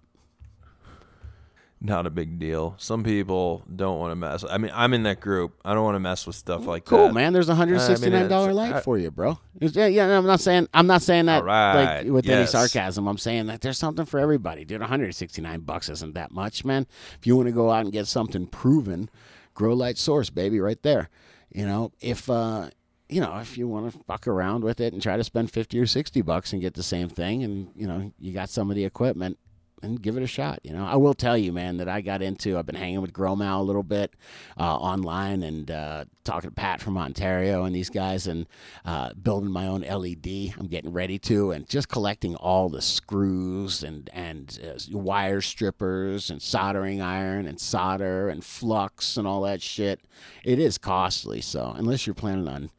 Not 1.82 2.08
a 2.08 2.10
big 2.10 2.40
deal. 2.40 2.74
Some 2.78 3.04
people 3.04 3.64
don't 3.76 4.00
want 4.00 4.12
to 4.12 4.16
mess. 4.16 4.44
I 4.50 4.58
mean, 4.58 4.72
I'm 4.74 4.94
in 4.94 5.04
that 5.04 5.20
group. 5.20 5.60
I 5.64 5.74
don't 5.74 5.84
want 5.84 5.96
to 5.96 6.00
mess 6.00 6.26
with 6.26 6.36
stuff 6.36 6.66
like 6.66 6.86
Cool, 6.86 7.08
that. 7.08 7.14
man. 7.14 7.34
There's 7.34 7.50
a 7.50 7.54
hundred 7.56 7.80
sixty 7.82 8.10
nine 8.10 8.28
dollar 8.30 8.50
it's- 8.52 8.56
light 8.56 8.74
I- 8.76 8.82
for 8.82 8.98
you, 8.98 9.12
bro. 9.12 9.38
It's- 9.60 9.76
Yeah, 9.76 9.88
yeah. 9.88 10.18
I'm 10.18 10.26
not 10.26 10.40
saying 10.40 10.68
I'm 10.74 10.88
not 10.88 11.02
saying 11.02 11.26
that 11.26 11.44
right, 11.44 12.02
like 12.02 12.12
with 12.12 12.28
any 12.30 12.48
sarcasm. 12.48 13.08
I'm 13.08 13.18
saying 13.18 13.48
that 13.48 13.62
there's 13.62 13.78
something 13.78 14.06
for 14.06 14.20
everybody, 14.20 14.64
dude. 14.66 14.80
169 14.82 15.60
bucks 15.60 15.90
isn't 15.90 16.16
that 16.16 16.32
much, 16.32 16.64
man. 16.66 16.88
If 17.20 17.28
you 17.28 17.36
want 17.36 17.48
to 17.50 17.54
go 17.54 17.70
out 17.70 17.82
and 17.84 17.92
get 17.92 18.08
something 18.08 18.48
proven, 18.48 19.10
Grow 19.54 19.74
Light 19.74 19.98
Source, 19.98 20.30
baby, 20.30 20.60
right 20.60 20.82
there. 20.82 21.10
You 21.54 21.66
know, 21.66 21.92
if 22.02 22.30
uh, 22.30 22.70
you 23.10 23.22
know, 23.22 23.38
if 23.40 23.58
you 23.58 23.68
want 23.68 23.92
to 23.92 24.00
fuck 24.06 24.28
around 24.28 24.64
with 24.64 24.80
it 24.80 24.94
and 24.94 25.02
try 25.02 25.18
to 25.18 25.24
spend 25.24 25.52
50 25.52 25.78
or 25.80 25.86
60 25.86 26.22
bucks 26.24 26.52
and 26.54 26.62
get 26.62 26.74
the 26.74 26.82
same 26.84 27.10
thing, 27.10 27.44
and 27.44 27.70
you 27.76 27.86
know, 27.86 28.12
you 28.18 28.32
got 28.32 28.50
some 28.50 28.72
of 28.72 28.76
the 28.76 28.86
equipment. 28.86 29.38
And 29.84 30.02
give 30.02 30.18
it 30.18 30.24
a 30.24 30.28
shot. 30.28 30.60
You 30.64 30.74
know, 30.74 30.86
I 30.86 30.96
will 30.96 31.14
tell 31.14 31.38
you, 31.38 31.52
man, 31.52 31.78
that 31.78 31.88
I 31.88 32.02
got 32.02 32.22
into. 32.22 32.58
I've 32.58 32.66
been 32.66 32.76
hanging 32.76 33.02
with 33.02 33.14
Growmal 33.14 33.60
a 33.60 33.64
little 33.64 33.84
bit 33.84 34.14
uh, 34.58 34.76
online 34.76 35.44
and 35.44 35.70
uh, 35.70 36.06
talking 36.24 36.50
to 36.50 36.56
Pat 36.56 36.82
from 36.82 36.98
Ontario 36.98 37.66
and 37.66 37.76
these 37.76 37.90
guys, 37.90 38.26
and 38.26 38.48
uh, 38.86 39.14
building 39.14 39.52
my 39.52 39.68
own 39.68 39.82
LED. 39.82 40.54
I'm 40.58 40.68
getting 40.68 40.92
ready 40.92 41.20
to, 41.20 41.52
and 41.52 41.68
just 41.70 41.90
collecting 41.90 42.36
all 42.36 42.70
the 42.70 42.82
screws 42.82 43.84
and 43.84 44.10
and 44.14 44.60
uh, 44.66 44.98
wire 44.98 45.42
strippers 45.42 46.30
and 46.30 46.42
soldering 46.42 47.02
iron 47.02 47.46
and 47.46 47.60
solder 47.60 48.30
and 48.30 48.44
flux 48.44 49.18
and 49.18 49.28
all 49.28 49.42
that 49.42 49.62
shit. 49.62 50.00
It 50.44 50.58
is 50.58 50.78
costly, 50.78 51.42
so 51.42 51.74
unless 51.76 52.08
you're 52.08 52.16
planning 52.16 52.48
on 52.48 52.72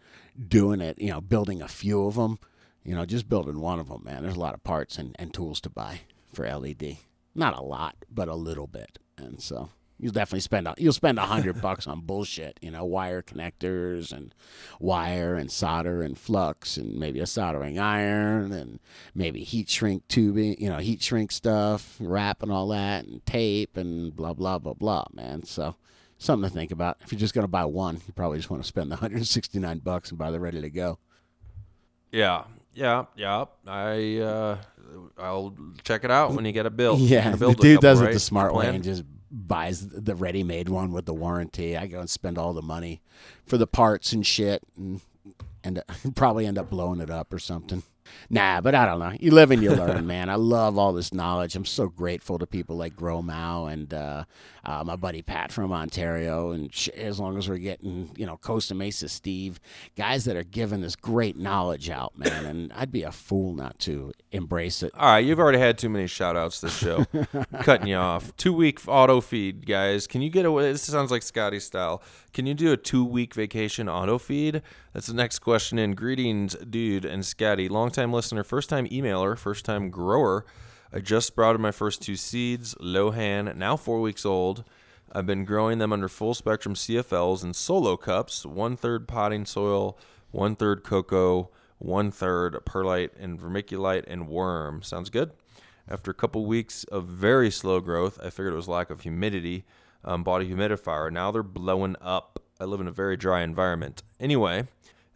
doing 0.49 0.81
it, 0.81 0.99
you 0.99 1.11
know, 1.11 1.21
building 1.21 1.63
a 1.63 1.69
few 1.69 2.07
of 2.07 2.15
them, 2.17 2.39
you 2.85 2.95
know, 2.95 3.05
just 3.05 3.29
building 3.29 3.61
one 3.61 3.79
of 3.79 3.89
them, 3.89 4.03
man. 4.05 4.23
There's 4.23 4.37
a 4.37 4.41
lot 4.41 4.55
of 4.55 4.65
parts 4.65 4.99
and, 4.99 5.15
and 5.19 5.33
tools 5.33 5.61
to 5.61 5.71
buy 5.71 6.01
for 6.37 6.49
LED. 6.49 6.99
Not 7.35 7.57
a 7.57 7.63
lot, 7.63 7.97
but 8.11 8.29
a 8.29 8.35
little 8.35 8.67
bit. 8.67 8.99
And 9.19 9.41
so 9.41 9.71
you'll 9.99 10.13
definitely 10.13 10.41
spend 10.41 10.69
you'll 10.79 10.93
spend 10.93 11.19
a 11.19 11.23
hundred 11.23 11.61
bucks 11.63 11.87
on 11.87 12.01
bullshit, 12.01 12.59
you 12.63 12.71
know, 12.71 12.85
wire 12.85 13.23
connectors 13.23 14.13
and 14.13 14.35
wire 14.79 15.35
and 15.35 15.51
solder 15.51 16.03
and 16.03 16.19
flux 16.19 16.77
and 16.77 16.99
maybe 16.99 17.21
a 17.21 17.27
soldering 17.27 17.79
iron 17.79 18.53
and 18.53 18.79
maybe 19.15 19.43
heat 19.43 19.69
shrink 19.69 20.07
tubing, 20.09 20.61
you 20.61 20.69
know, 20.69 20.79
heat 20.79 21.03
shrink 21.03 21.33
stuff, 21.33 21.97
wrap 21.99 22.43
and 22.43 22.53
all 22.53 22.69
that 22.69 23.07
and 23.07 23.25
tape 23.27 23.77
and 23.77 24.15
blah 24.15 24.35
blah 24.35 24.59
blah 24.59 24.75
blah, 24.75 25.05
man. 25.13 25.43
So 25.45 25.75
something 26.19 26.49
to 26.49 26.55
think 26.55 26.71
about. 26.71 26.99
If 27.03 27.13
you're 27.13 27.19
just 27.19 27.35
gonna 27.35 27.49
buy 27.49 27.65
one, 27.65 27.97
you 28.07 28.13
probably 28.15 28.39
just 28.39 28.51
want 28.51 28.63
to 28.63 28.69
spend 28.69 28.91
the 28.91 28.97
169 28.97 29.79
bucks 29.79 30.11
and 30.11 30.19
buy 30.19 30.31
the 30.31 30.41
ready 30.41 30.61
to 30.61 30.71
go. 30.71 30.99
Yeah, 32.13 32.45
yeah, 32.75 33.07
yeah. 33.17 33.47
I 33.67 34.19
uh, 34.19 34.59
I'll 35.19 35.55
check 35.83 36.05
it 36.05 36.11
out 36.11 36.33
when 36.33 36.45
you 36.45 36.53
get 36.53 36.67
a 36.67 36.71
bill. 36.71 36.99
Yeah, 36.99 37.31
the 37.37 37.53
dude 37.53 37.81
does 37.81 38.01
it 38.01 38.07
right? 38.07 38.13
the 38.15 38.21
smart 38.21 38.55
way 38.55 38.69
and 38.69 38.85
just 38.85 39.05
buys 39.31 39.87
the 39.87 40.15
ready-made 40.15 40.69
one 40.69 40.93
with 40.93 41.07
the 41.07 41.15
warranty. 41.15 41.77
I 41.77 41.87
go 41.87 42.01
and 42.01 42.11
spend 42.11 42.39
all 42.39 42.53
the 42.53 42.63
money 42.63 43.03
for 43.45 43.59
the 43.59 43.67
parts 43.67 44.13
and 44.13 44.27
shit, 44.27 44.63
and 44.77 45.01
and 45.65 45.83
probably 46.15 46.47
end 46.47 46.59
up 46.59 46.71
blowing 46.71 47.01
it 47.01 47.11
up 47.11 47.33
or 47.33 47.39
something. 47.39 47.83
Nah, 48.31 48.61
but 48.61 48.75
I 48.75 48.87
don't 48.87 48.99
know. 48.99 49.13
You 49.19 49.31
live 49.33 49.51
and 49.51 49.63
you 49.63 49.71
learn, 49.71 50.07
man. 50.09 50.29
I 50.29 50.35
love 50.37 50.79
all 50.79 50.93
this 50.93 51.13
knowledge. 51.13 51.57
I'm 51.57 51.65
so 51.65 51.89
grateful 51.89 52.39
to 52.39 52.47
people 52.47 52.77
like 52.77 52.97
Grow 52.97 53.23
Mao 53.23 53.67
and 53.67 53.93
uh, 53.93 54.25
uh, 54.65 54.83
my 54.85 54.97
buddy 54.97 55.23
Pat 55.23 55.53
from 55.53 55.73
Ontario, 55.73 56.51
and 56.51 56.73
sh- 56.75 56.89
as 56.89 57.21
long 57.21 57.39
as 57.39 57.49
we're 57.49 57.59
getting, 57.59 58.11
you 58.17 58.27
know, 58.27 58.37
Costa 58.37 58.75
Mesa 58.75 59.09
Steve, 59.09 59.61
guys 59.97 60.25
that 60.25 60.37
are 60.37 60.45
giving 60.45 60.81
this 60.81 60.97
great 60.97 61.37
knowledge 61.37 61.89
out, 61.91 62.19
man. 62.19 62.45
And 62.47 62.73
I'd 62.73 62.91
be 62.93 63.03
a 63.03 63.13
fool 63.13 63.55
not 63.55 63.79
to 63.81 64.13
embrace 64.33 64.83
it. 64.83 64.93
All 64.95 65.07
right, 65.13 65.25
you've 65.25 65.39
already 65.39 65.59
had 65.59 65.79
too 65.79 65.89
many 65.89 66.07
shout 66.07 66.37
outs 66.37 66.61
this 66.61 66.77
show. 66.77 67.05
Cutting 67.61 67.87
you 67.87 67.97
off. 67.97 68.37
Two 68.37 68.53
week 68.53 68.81
auto 68.89 69.21
feed, 69.21 69.67
guys. 69.67 70.07
Can 70.07 70.23
you 70.23 70.31
get 70.31 70.45
away? 70.45 70.73
This 70.73 70.83
sounds 70.83 71.11
like 71.11 71.23
Scotty 71.23 71.61
style. 71.61 72.03
Can 72.37 72.45
you 72.45 72.53
do 72.53 72.71
a 72.71 72.77
two 72.77 73.03
week 73.03 73.33
vacation 73.33 73.89
auto 73.89 74.19
feed? 74.19 74.61
That's 74.93 75.07
the 75.07 75.15
next 75.15 75.39
question 75.39 75.79
in. 75.79 75.95
Greetings, 75.95 76.55
dude 76.57 77.07
and 77.07 77.25
Scotty. 77.25 77.67
Longtime 77.67 78.13
listener, 78.13 78.45
first 78.45 78.69
time 78.69 78.87
emailer, 78.89 79.39
first 79.39 79.65
time 79.65 79.89
grower. 79.89 80.45
I 80.93 80.99
just 81.01 81.29
sprouted 81.29 81.63
my 81.63 81.71
first 81.71 82.03
two 82.03 82.15
seeds, 82.15 82.75
Lohan, 82.75 83.57
now 83.57 83.79
four 83.79 84.03
weeks 84.03 84.27
old. 84.27 84.65
I've 85.11 85.25
been 85.25 85.47
growing 85.47 85.79
them 85.79 85.95
under 85.95 86.11
full 86.11 86.35
spectrum 86.35 86.75
CFLs 86.75 87.43
and 87.43 87.57
solo 87.57 87.97
cups, 87.97 88.45
one 88.45 88.77
third 88.77 89.09
potting 89.09 89.47
soil, 89.47 89.99
one 90.31 90.57
third 90.57 90.85
cocoa, 90.85 91.49
one 91.79 92.11
third 92.11 92.59
perlite 92.67 93.17
and 93.19 93.41
vermiculite 93.41 94.05
and 94.07 94.29
worm. 94.29 94.83
Sounds 94.83 95.09
good. 95.09 95.31
After 95.89 96.11
a 96.11 96.15
couple 96.15 96.45
weeks 96.45 96.85
of 96.85 97.07
very 97.07 97.51
slow 97.51 97.81
growth, 97.81 98.21
I 98.23 98.29
figured 98.29 98.53
it 98.53 98.57
was 98.57 98.69
lack 98.69 98.91
of 98.91 99.01
humidity. 99.01 99.65
Um, 100.05 100.23
bought 100.23 100.43
a 100.43 100.45
humidifier. 100.45 101.13
Now 101.13 101.31
they're 101.31 101.43
blowing 101.43 101.97
up. 102.01 102.43
I 102.61 102.65
live 102.65 102.81
in 102.81 102.89
a 102.89 102.93
very 102.93 103.17
dry 103.17 103.43
environment. 103.43 104.03
Anyway, 104.21 104.67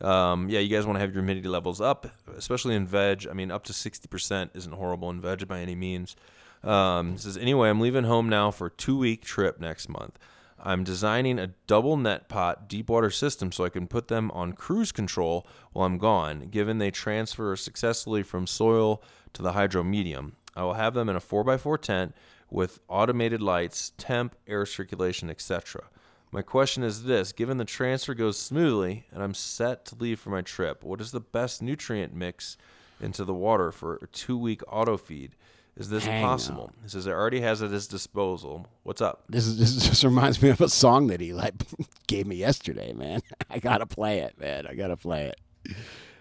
um, 0.00 0.48
yeah, 0.48 0.60
you 0.60 0.74
guys 0.74 0.86
want 0.86 0.96
to 0.96 1.00
have 1.00 1.14
your 1.14 1.22
humidity 1.22 1.48
levels 1.48 1.80
up, 1.80 2.06
especially 2.36 2.74
in 2.74 2.86
veg. 2.86 3.26
I 3.28 3.34
mean, 3.34 3.50
up 3.50 3.64
to 3.64 3.72
60% 3.72 4.50
isn't 4.54 4.72
horrible 4.72 5.10
in 5.10 5.20
veg 5.20 5.46
by 5.46 5.60
any 5.60 5.74
means. 5.74 6.16
Um, 6.62 7.16
says, 7.16 7.36
anyway, 7.36 7.70
I'm 7.70 7.80
leaving 7.80 8.04
home 8.04 8.28
now 8.28 8.50
for 8.50 8.66
a 8.66 8.70
two 8.70 8.98
week 8.98 9.22
trip 9.22 9.60
next 9.60 9.88
month. 9.88 10.18
I'm 10.62 10.84
designing 10.84 11.38
a 11.38 11.48
double 11.66 11.96
net 11.96 12.28
pot 12.28 12.68
deep 12.68 12.90
water 12.90 13.10
system 13.10 13.50
so 13.50 13.64
I 13.64 13.70
can 13.70 13.86
put 13.86 14.08
them 14.08 14.30
on 14.32 14.52
cruise 14.52 14.92
control 14.92 15.46
while 15.72 15.86
I'm 15.86 15.96
gone, 15.96 16.48
given 16.50 16.78
they 16.78 16.90
transfer 16.90 17.56
successfully 17.56 18.22
from 18.22 18.46
soil 18.46 19.02
to 19.32 19.42
the 19.42 19.52
hydro 19.52 19.82
medium. 19.82 20.36
I 20.54 20.64
will 20.64 20.74
have 20.74 20.94
them 20.94 21.08
in 21.08 21.16
a 21.16 21.20
4x4 21.20 21.80
tent 21.80 22.14
with 22.50 22.80
automated 22.88 23.40
lights, 23.40 23.92
temp, 23.96 24.34
air 24.46 24.66
circulation, 24.66 25.30
etc. 25.30 25.84
My 26.32 26.42
question 26.42 26.82
is 26.82 27.04
this 27.04 27.32
given 27.32 27.56
the 27.56 27.64
transfer 27.64 28.14
goes 28.14 28.38
smoothly 28.38 29.06
and 29.12 29.22
I'm 29.22 29.34
set 29.34 29.84
to 29.86 29.96
leave 29.96 30.20
for 30.20 30.30
my 30.30 30.42
trip, 30.42 30.84
what 30.84 31.00
is 31.00 31.10
the 31.12 31.20
best 31.20 31.62
nutrient 31.62 32.14
mix 32.14 32.56
into 33.00 33.24
the 33.24 33.34
water 33.34 33.72
for 33.72 33.96
a 33.96 34.06
two 34.06 34.38
week 34.38 34.62
auto 34.68 34.96
feed? 34.96 35.36
Is 35.76 35.88
this 35.88 36.04
Hang 36.04 36.22
possible? 36.22 36.70
He 36.82 36.88
says 36.88 37.06
it 37.06 37.12
already 37.12 37.40
has 37.40 37.62
at 37.62 37.70
his 37.70 37.86
disposal. 37.86 38.66
What's 38.82 39.00
up? 39.00 39.24
This 39.28 39.46
is 39.46 39.58
this 39.58 39.76
just 39.88 40.04
reminds 40.04 40.42
me 40.42 40.50
of 40.50 40.60
a 40.60 40.68
song 40.68 41.06
that 41.08 41.20
he 41.20 41.32
like 41.32 41.54
gave 42.06 42.26
me 42.26 42.36
yesterday, 42.36 42.92
man. 42.92 43.22
I 43.50 43.58
gotta 43.58 43.86
play 43.86 44.18
it, 44.20 44.38
man. 44.38 44.66
I 44.66 44.74
gotta 44.74 44.96
play 44.96 45.32
it. 45.32 45.76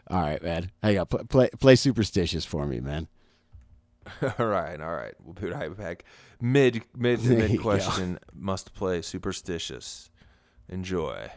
All 0.07 0.21
right, 0.21 0.41
man. 0.41 0.71
Hang 0.81 0.99
on, 0.99 1.05
play 1.05 1.23
play, 1.23 1.49
play 1.59 1.75
superstitious 1.75 2.45
for 2.45 2.65
me, 2.65 2.79
man. 2.79 3.07
all 4.39 4.47
right, 4.47 4.79
all 4.79 4.95
right. 4.95 5.13
We'll 5.23 5.33
put 5.33 5.49
it 5.49 5.55
right 5.55 5.75
back. 5.75 6.05
Mid 6.41 6.83
mid 6.95 7.23
mid 7.25 7.57
go. 7.57 7.61
question 7.61 8.19
must 8.33 8.73
play 8.73 9.01
superstitious. 9.01 10.09
Enjoy. 10.67 11.29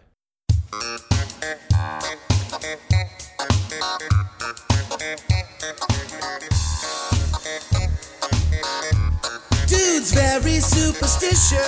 Dude's 9.66 10.12
very 10.12 10.60
superstitious. 10.60 11.60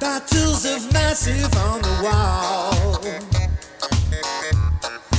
Bottles 0.00 0.64
of 0.66 0.92
massive 0.92 1.54
on 1.56 1.82
the 1.82 2.00
wall. 2.02 2.98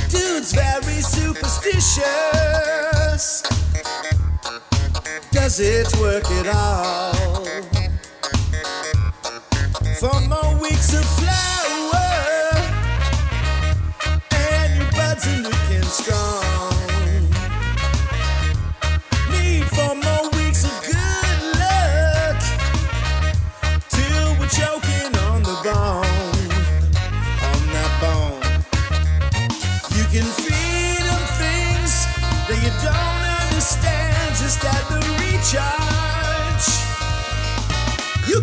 Dude's 0.09 0.53
very 0.53 1.01
superstitious. 1.01 3.02
Does 3.13 3.43
it 5.59 5.95
work 6.01 6.25
at 6.31 6.47
all? 6.47 7.13
For 9.99 10.19
more 10.21 10.59
weeks 10.59 10.95
of 10.97 11.05
flower, 11.05 11.62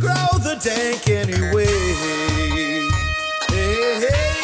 grow 0.00 0.38
the 0.38 0.56
dank 0.62 1.08
anyway. 1.08 1.66
Hey. 3.50 4.40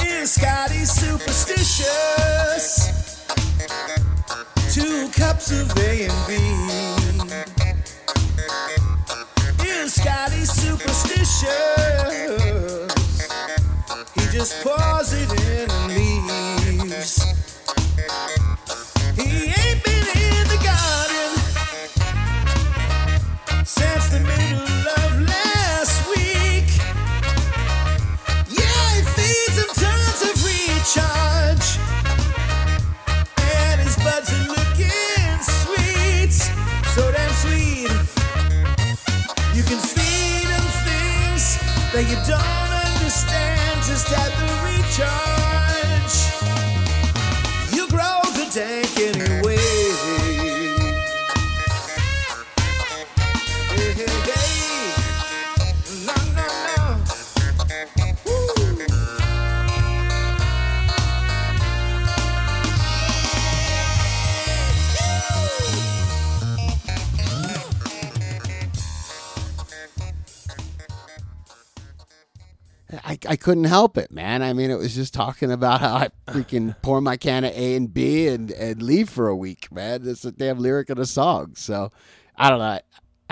Is 0.00 0.32
Scotty 0.32 0.84
superstitious? 0.84 2.66
Two 4.74 5.08
cups 5.08 5.50
of 5.50 5.76
A 5.78 6.08
and 6.08 6.26
B. 6.28 6.34
Is 9.64 9.94
Scotty 9.94 10.44
superstitious? 10.44 11.48
He 14.14 14.22
just 14.30 14.62
pours 14.62 14.97
couldn't 73.48 73.64
help 73.64 73.96
it, 73.96 74.12
man. 74.12 74.42
I 74.42 74.52
mean, 74.52 74.70
it 74.70 74.76
was 74.76 74.94
just 74.94 75.14
talking 75.14 75.50
about 75.50 75.80
how 75.80 75.94
I 75.96 76.08
freaking 76.26 76.76
pour 76.82 77.00
my 77.00 77.16
Canna 77.16 77.50
A 77.54 77.76
and 77.76 77.94
B 77.94 78.28
and, 78.28 78.50
and 78.50 78.82
leave 78.82 79.08
for 79.08 79.26
a 79.28 79.34
week, 79.34 79.72
man. 79.72 80.06
It's 80.06 80.26
a 80.26 80.32
damn 80.32 80.58
lyric 80.58 80.90
in 80.90 80.98
a 80.98 81.06
song. 81.06 81.54
So 81.54 81.90
I 82.36 82.50
don't 82.50 82.58
know. 82.58 82.78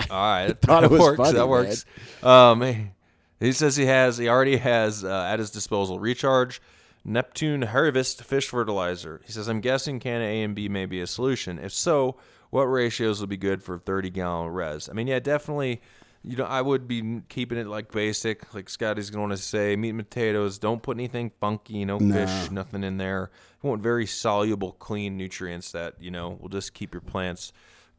All 0.09 0.19
right, 0.19 0.47
thought 0.61 0.81
that 0.81 0.85
it 0.85 0.89
was 0.89 0.99
works. 0.99 1.17
funny, 1.17 1.33
that 1.33 1.47
works. 1.47 1.85
Um, 2.23 2.91
he 3.39 3.51
says 3.51 3.75
he 3.75 3.85
has, 3.85 4.17
he 4.17 4.27
already 4.27 4.57
has 4.57 5.03
uh, 5.03 5.29
at 5.31 5.37
his 5.37 5.51
disposal 5.51 5.99
recharge 5.99 6.63
Neptune 7.05 7.61
Harvest 7.61 8.23
fish 8.23 8.47
fertilizer. 8.47 9.21
He 9.23 9.31
says, 9.31 9.47
I'm 9.47 9.61
guessing 9.61 9.99
Canna 9.99 10.25
A 10.25 10.41
and 10.41 10.55
B 10.55 10.67
may 10.67 10.87
be 10.87 10.99
a 10.99 11.05
solution. 11.05 11.59
If 11.59 11.73
so, 11.73 12.17
what 12.49 12.63
ratios 12.63 13.19
would 13.19 13.29
be 13.29 13.37
good 13.37 13.61
for 13.61 13.77
30 13.77 14.09
gallon 14.09 14.51
res? 14.51 14.89
I 14.89 14.93
mean, 14.93 15.05
yeah, 15.05 15.19
definitely. 15.19 15.79
You 16.23 16.35
know, 16.35 16.45
I 16.45 16.61
would 16.61 16.87
be 16.87 17.21
keeping 17.29 17.57
it 17.57 17.67
like 17.67 17.91
basic, 17.91 18.53
like 18.53 18.69
Scotty's 18.69 19.09
going 19.09 19.17
to 19.17 19.27
want 19.29 19.31
to 19.33 19.37
say, 19.45 19.75
meat 19.75 19.89
and 19.89 19.99
potatoes. 19.99 20.57
Don't 20.57 20.81
put 20.83 20.97
anything 20.97 21.31
funky, 21.39 21.85
no, 21.85 21.99
fish, 21.99 22.51
nothing 22.51 22.83
in 22.83 22.97
there. 22.97 23.31
You 23.63 23.69
want 23.69 23.81
very 23.81 24.05
soluble, 24.05 24.73
clean 24.73 25.17
nutrients 25.17 25.71
that 25.71 25.95
you 26.01 26.11
know 26.11 26.37
will 26.41 26.49
just 26.49 26.73
keep 26.73 26.93
your 26.93 27.01
plants 27.01 27.53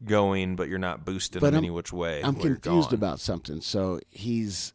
going, 0.05 0.55
but 0.55 0.69
you're 0.69 0.79
not 0.79 1.05
boosting 1.05 1.39
But 1.39 1.47
them 1.47 1.55
I'm- 1.55 1.63
any 1.65 1.71
which 1.71 1.91
way. 1.91 2.21
I'm 2.23 2.35
confused 2.35 2.93
about 2.93 3.19
something. 3.19 3.61
So 3.61 3.99
he's 4.09 4.73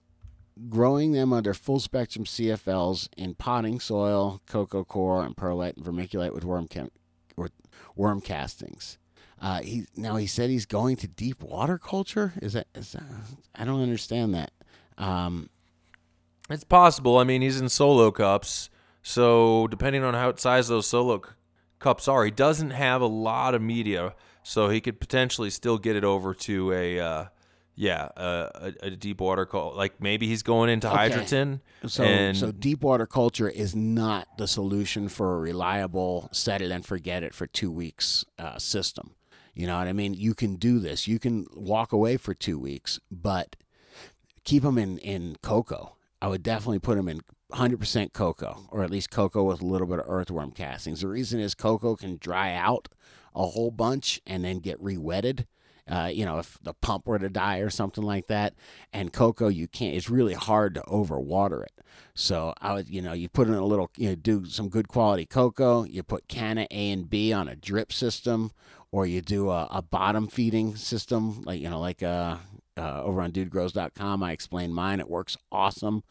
growing 0.69 1.13
them 1.13 1.33
under 1.33 1.55
full 1.55 1.81
spectrum 1.81 2.25
CFLs 2.25 3.09
in 3.17 3.35
potting 3.35 3.81
soil, 3.81 4.41
coco 4.47 4.85
coir, 4.85 5.25
and 5.25 5.37
perlite 5.37 5.77
and 5.77 5.85
vermiculite 5.85 6.33
with 6.35 6.45
worm 6.45 6.69
chem- 6.69 6.91
with 7.37 7.53
worm 7.97 8.21
castings. 8.21 8.99
Uh, 9.45 9.61
he 9.61 9.85
now 9.95 10.17
he 10.17 10.27
said 10.27 10.49
he's 10.49 10.65
going 10.67 10.97
to 10.97 11.07
deep 11.07 11.43
water 11.43 11.77
culture. 11.77 12.33
Is 12.41 12.55
that? 12.55 12.67
Is 12.75 12.93
that 12.93 13.03
I 13.55 13.65
don't 13.67 13.83
understand 13.83 14.35
that. 14.35 14.51
Um, 14.97 15.51
It's 16.49 16.65
possible. 16.65 17.19
I 17.19 17.25
mean, 17.25 17.43
he's 17.43 17.61
in 17.61 17.69
solo 17.69 18.11
cups, 18.11 18.71
so 19.03 19.67
depending 19.69 20.03
on 20.03 20.15
how 20.15 20.35
size 20.37 20.69
those 20.69 20.87
solo 20.87 21.21
c- 21.25 21.31
cups 21.79 22.09
are, 22.09 22.25
he 22.25 22.31
doesn't 22.31 22.71
have 22.71 23.03
a 23.03 23.07
lot 23.07 23.55
of 23.55 23.61
media, 23.61 24.15
so 24.43 24.69
he 24.71 24.81
could 24.81 24.99
potentially 24.99 25.51
still 25.51 25.77
get 25.79 25.95
it 25.97 26.05
over 26.05 26.33
to 26.35 26.73
a, 26.73 27.01
uh, 27.01 27.25
yeah, 27.75 28.09
a, 28.17 28.51
a, 28.83 28.87
a 28.87 28.91
deep 28.91 29.21
water 29.21 29.45
call. 29.47 29.75
Like 29.77 30.01
maybe 30.01 30.27
he's 30.27 30.43
going 30.43 30.71
into 30.71 30.87
Okay. 30.89 30.97
hydroton. 31.11 31.61
So, 31.87 32.03
and 32.05 32.37
so 32.37 32.51
deep 32.53 32.83
water 32.83 33.07
culture 33.07 33.49
is 33.49 33.75
not 33.75 34.27
the 34.39 34.47
solution 34.47 35.09
for 35.09 35.35
a 35.37 35.39
reliable 35.39 36.29
set 36.33 36.63
it 36.63 36.71
and 36.71 36.85
forget 36.85 37.23
it 37.23 37.35
for 37.35 37.47
two 37.47 37.71
weeks 37.71 38.25
uh, 38.39 38.59
system. 38.59 39.15
You 39.55 39.67
know 39.67 39.79
what 39.79 39.89
I 39.89 39.93
mean? 39.93 40.15
You 40.15 40.35
can 40.35 40.57
do 40.57 40.79
this. 40.79 41.07
You 41.07 41.19
can 41.19 41.47
walk 41.55 41.93
away 41.93 42.17
for 42.17 42.35
two 42.35 42.59
weeks, 42.59 42.99
but 43.11 43.57
keep 44.45 44.63
them 44.63 44.79
in 44.79 44.99
in 44.99 45.37
cocoa. 45.43 45.97
I 46.21 46.29
would 46.29 46.43
definitely 46.43 46.79
put 46.79 46.97
them 46.97 47.09
in 47.09 47.21
100% 47.53 48.13
cocoa, 48.13 48.67
or 48.71 48.83
at 48.83 48.91
least 48.91 49.11
cocoa 49.11 49.45
with 49.45 49.61
a 49.61 49.67
little 49.67 49.87
bit 49.87 49.99
of 49.99 50.07
earthworm 50.09 50.51
castings. 50.51 51.03
The 51.03 51.09
reason 51.09 51.39
is 51.39 51.55
cocoa 51.55 51.97
can 51.97 52.17
dry 52.17 52.55
out 52.55 52.89
a 53.35 53.47
whole 53.47 53.71
bunch 53.71 54.21
and 54.27 54.45
then 54.45 54.59
get 54.59 54.81
re-wetted. 54.81 55.47
Uh, 55.87 56.11
you 56.11 56.25
know, 56.25 56.39
if 56.39 56.59
the 56.63 56.73
pump 56.73 57.07
were 57.07 57.19
to 57.19 57.29
die 57.29 57.59
or 57.59 57.69
something 57.69 58.03
like 58.03 58.27
that, 58.29 58.55
and 58.93 59.13
cocoa, 59.13 59.49
you 59.49 59.69
can't. 59.69 59.95
It's 59.95 60.09
really 60.09 60.33
hard 60.33 60.75
to 60.77 60.81
overwater 60.83 61.63
it. 61.63 61.73
So 62.15 62.55
I 62.63 62.73
would, 62.73 62.89
you 62.89 63.03
know, 63.03 63.13
you 63.13 63.29
put 63.29 63.49
in 63.49 63.55
a 63.55 63.65
little, 63.65 63.91
you 63.99 64.09
know, 64.09 64.15
do 64.15 64.47
some 64.47 64.71
good 64.71 64.89
quality 64.89 65.27
cocoa. 65.27 65.85
You 65.85 66.03
put 66.03 66.27
Canna 66.27 66.67
A 66.71 66.91
and 66.91 67.11
B 67.11 67.35
on 67.35 67.49
a 67.49 67.57
drip 67.57 67.93
system, 67.93 68.51
or 68.95 69.07
you 69.07 69.21
do 69.21 69.51
a, 69.51 69.67
a 69.73 69.83
bottom 69.83 70.29
feeding 70.29 70.77
system, 70.77 71.43
like 71.43 71.61
you 71.61 71.69
know, 71.69 71.81
like 71.81 72.01
uh, 72.01 72.37
uh, 72.77 73.03
over 73.03 73.23
on 73.23 73.33
DudeGrows.com. 73.33 74.23
I 74.23 74.31
explained 74.31 74.73
mine. 74.73 75.01
It 75.01 75.11
works 75.11 75.37
awesome. 75.51 76.05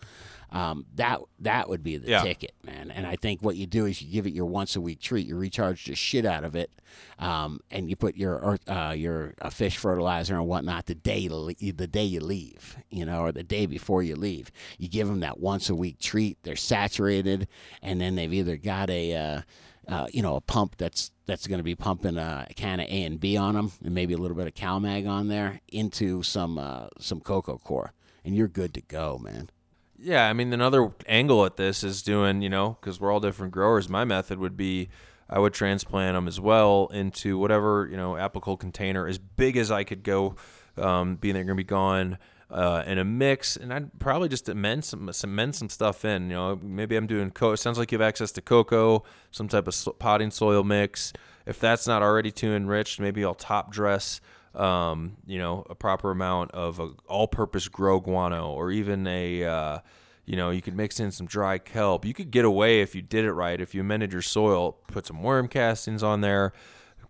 Um, 0.51 0.85
that 0.95 1.21
that 1.39 1.69
would 1.69 1.81
be 1.81 1.95
the 1.95 2.09
Yeah. 2.09 2.23
ticket, 2.23 2.51
man. 2.61 2.91
And 2.91 3.07
I 3.07 3.15
think 3.15 3.41
what 3.41 3.55
you 3.55 3.65
do 3.67 3.85
is 3.85 4.01
you 4.01 4.11
give 4.11 4.27
it 4.27 4.33
your 4.33 4.45
once 4.47 4.75
a 4.75 4.81
week 4.81 4.99
treat. 4.99 5.25
You 5.25 5.37
recharge 5.37 5.85
the 5.85 5.95
shit 5.95 6.25
out 6.25 6.43
of 6.43 6.57
it, 6.57 6.71
um, 7.19 7.61
and 7.71 7.89
you 7.89 7.95
put 7.95 8.17
your 8.17 8.37
earth- 8.43 8.69
uh, 8.69 8.93
your 8.95 9.33
uh, 9.41 9.49
fish 9.49 9.77
fertilizer 9.77 10.35
and 10.35 10.45
whatnot 10.45 10.85
the 10.87 10.93
day 10.93 11.29
the 11.29 11.87
day 11.89 12.03
you 12.03 12.19
leave, 12.19 12.77
you 12.89 13.05
know, 13.05 13.21
or 13.21 13.31
the 13.31 13.43
day 13.43 13.65
before 13.65 14.03
you 14.03 14.17
leave. 14.17 14.51
You 14.77 14.89
give 14.89 15.07
them 15.07 15.21
that 15.21 15.39
once 15.39 15.69
a 15.69 15.75
week 15.75 15.99
treat. 15.99 16.37
They're 16.43 16.57
saturated, 16.57 17.47
and 17.81 18.01
then 18.01 18.15
they've 18.15 18.33
either 18.33 18.57
got 18.57 18.89
a 18.89 19.43
uh, 19.87 20.07
you 20.11 20.21
know 20.21 20.35
a 20.35 20.41
pump 20.41 20.77
that's 20.77 21.11
that's 21.25 21.47
going 21.47 21.59
to 21.59 21.63
be 21.63 21.75
pumping 21.75 22.17
a 22.17 22.47
Canna 22.55 22.83
A 22.83 23.03
and 23.03 23.19
B 23.19 23.37
on 23.37 23.55
them, 23.55 23.71
and 23.83 23.93
maybe 23.93 24.13
a 24.13 24.17
little 24.17 24.37
bit 24.37 24.47
of 24.47 24.53
CalMag 24.53 25.07
on 25.07 25.27
there 25.27 25.61
into 25.69 26.23
some 26.23 26.57
uh, 26.57 26.87
some 26.99 27.19
coco 27.19 27.57
coir, 27.57 27.93
and 28.23 28.35
you're 28.35 28.47
good 28.47 28.73
to 28.73 28.81
go, 28.81 29.17
man. 29.17 29.49
Yeah, 29.97 30.27
I 30.27 30.33
mean, 30.33 30.51
another 30.51 30.91
angle 31.07 31.45
at 31.45 31.55
this 31.55 31.81
is 31.83 32.01
doing, 32.01 32.41
you 32.41 32.49
know, 32.49 32.77
because 32.81 32.99
we're 32.99 33.11
all 33.11 33.21
different 33.21 33.53
growers. 33.53 33.87
My 33.87 34.03
method 34.03 34.37
would 34.37 34.57
be 34.57 34.89
I 35.29 35.39
would 35.39 35.53
transplant 35.53 36.15
them 36.15 36.27
as 36.27 36.39
well 36.39 36.89
into 36.93 37.37
whatever, 37.37 37.87
you 37.89 37.97
know, 37.97 38.13
apical 38.13 38.59
container 38.59 39.07
as 39.07 39.17
big 39.17 39.57
as 39.57 39.71
I 39.71 39.83
could 39.83 40.03
go, 40.03 40.35
um, 40.77 41.15
being 41.15 41.33
they're 41.33 41.43
going 41.43 41.55
to 41.57 41.63
be 41.63 41.63
gone 41.63 42.17
uh, 42.53 42.83
in 42.85 42.97
a 42.97 43.03
mix. 43.03 43.57
And 43.57 43.73
I'd 43.73 43.99
probably 43.99 44.29
just 44.29 44.47
amend 44.47 44.85
some, 44.85 45.11
amend 45.23 45.55
some 45.55 45.69
stuff 45.69 46.05
in. 46.05 46.29
You 46.29 46.35
know, 46.35 46.59
maybe 46.61 46.95
I'm 46.95 47.07
doing, 47.07 47.31
co- 47.31 47.55
sounds 47.55 47.77
like 47.77 47.91
you 47.91 47.97
have 47.97 48.07
access 48.07 48.31
to 48.33 48.41
cocoa, 48.41 49.03
some 49.31 49.47
type 49.47 49.67
of 49.67 49.99
potting 49.99 50.31
soil 50.31 50.63
mix. 50.63 51.11
If 51.45 51.59
that's 51.59 51.87
not 51.87 52.01
already 52.01 52.31
too 52.31 52.53
enriched, 52.53 52.99
maybe 52.99 53.25
I'll 53.25 53.33
top 53.33 53.71
dress 53.71 54.21
um, 54.55 55.17
you 55.25 55.39
know, 55.39 55.65
a 55.69 55.75
proper 55.75 56.11
amount 56.11 56.51
of 56.51 56.79
a 56.79 56.91
all-purpose 57.07 57.67
grow 57.67 57.99
guano, 57.99 58.51
or 58.51 58.71
even 58.71 59.07
a, 59.07 59.43
uh, 59.43 59.79
you 60.25 60.37
know, 60.37 60.51
you 60.51 60.61
could 60.61 60.75
mix 60.75 60.99
in 60.99 61.11
some 61.11 61.25
dry 61.25 61.57
kelp. 61.57 62.05
You 62.05 62.13
could 62.13 62.31
get 62.31 62.45
away 62.45 62.81
if 62.81 62.95
you 62.95 63.01
did 63.01 63.25
it 63.25 63.33
right. 63.33 63.59
If 63.59 63.73
you 63.73 63.81
amended 63.81 64.13
your 64.13 64.21
soil, 64.21 64.73
put 64.87 65.07
some 65.07 65.23
worm 65.23 65.47
castings 65.47 66.03
on 66.03 66.21
there, 66.21 66.53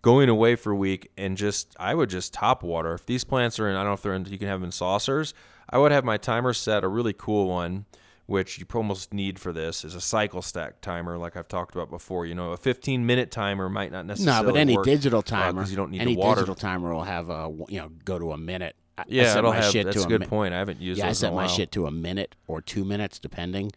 going 0.04 0.28
away 0.28 0.54
for 0.54 0.70
a 0.70 0.76
week, 0.76 1.10
and 1.16 1.36
just 1.36 1.74
I 1.80 1.94
would 1.94 2.10
just 2.10 2.32
top 2.34 2.62
water. 2.62 2.94
If 2.94 3.06
these 3.06 3.24
plants 3.24 3.58
are 3.58 3.68
in, 3.68 3.74
I 3.74 3.80
don't 3.80 3.86
know 3.86 3.92
if 3.94 4.02
they're 4.02 4.14
in, 4.14 4.24
you 4.26 4.38
can 4.38 4.48
have 4.48 4.60
them 4.60 4.66
in 4.68 4.72
saucers. 4.72 5.34
I 5.68 5.78
would 5.78 5.90
have 5.92 6.04
my 6.04 6.18
timer 6.18 6.52
set 6.52 6.84
a 6.84 6.88
really 6.88 7.14
cool 7.14 7.48
one 7.48 7.86
which 8.26 8.58
you 8.58 8.64
almost 8.72 9.12
need 9.12 9.38
for 9.38 9.52
this 9.52 9.84
is 9.84 9.94
a 9.94 10.00
cycle 10.00 10.40
stack 10.40 10.80
timer, 10.80 11.18
like 11.18 11.36
I've 11.36 11.46
talked 11.46 11.74
about 11.74 11.90
before. 11.90 12.24
You 12.24 12.34
know, 12.34 12.52
a 12.52 12.56
15 12.56 13.04
minute 13.04 13.30
timer 13.30 13.68
might 13.68 13.92
not 13.92 14.06
necessarily 14.06 14.46
No, 14.46 14.50
but 14.52 14.58
any 14.58 14.76
work, 14.76 14.86
digital 14.86 15.18
uh, 15.18 15.22
timer, 15.22 15.60
'cause 15.60 15.70
you 15.70 15.76
don't 15.76 15.90
need 15.90 16.00
any 16.00 16.16
digital 16.16 16.54
timer 16.54 16.94
will 16.94 17.02
have 17.02 17.28
a 17.28 17.52
you 17.68 17.78
know 17.80 17.90
go 18.04 18.18
to 18.18 18.32
a 18.32 18.38
minute. 18.38 18.76
I- 18.96 19.02
I 19.02 19.04
Yeah, 19.08 19.24
set 19.24 19.38
it'll 19.40 19.50
my 19.50 19.56
have. 19.56 19.72
shit 19.72 19.84
That's 19.86 19.98
to 19.98 20.04
a 20.04 20.08
good 20.08 20.20
mi- 20.22 20.26
point. 20.26 20.54
I 20.54 20.58
haven't 20.58 20.80
used 20.80 20.98
Yeah, 21.00 21.08
I 21.08 21.12
set 21.12 21.34
my 21.34 21.46
shit 21.46 21.70
to 21.72 21.86
a 21.86 21.90
minute 21.90 22.34
or 22.46 22.62
two 22.62 22.84
minutes, 22.84 23.18
depending 23.18 23.72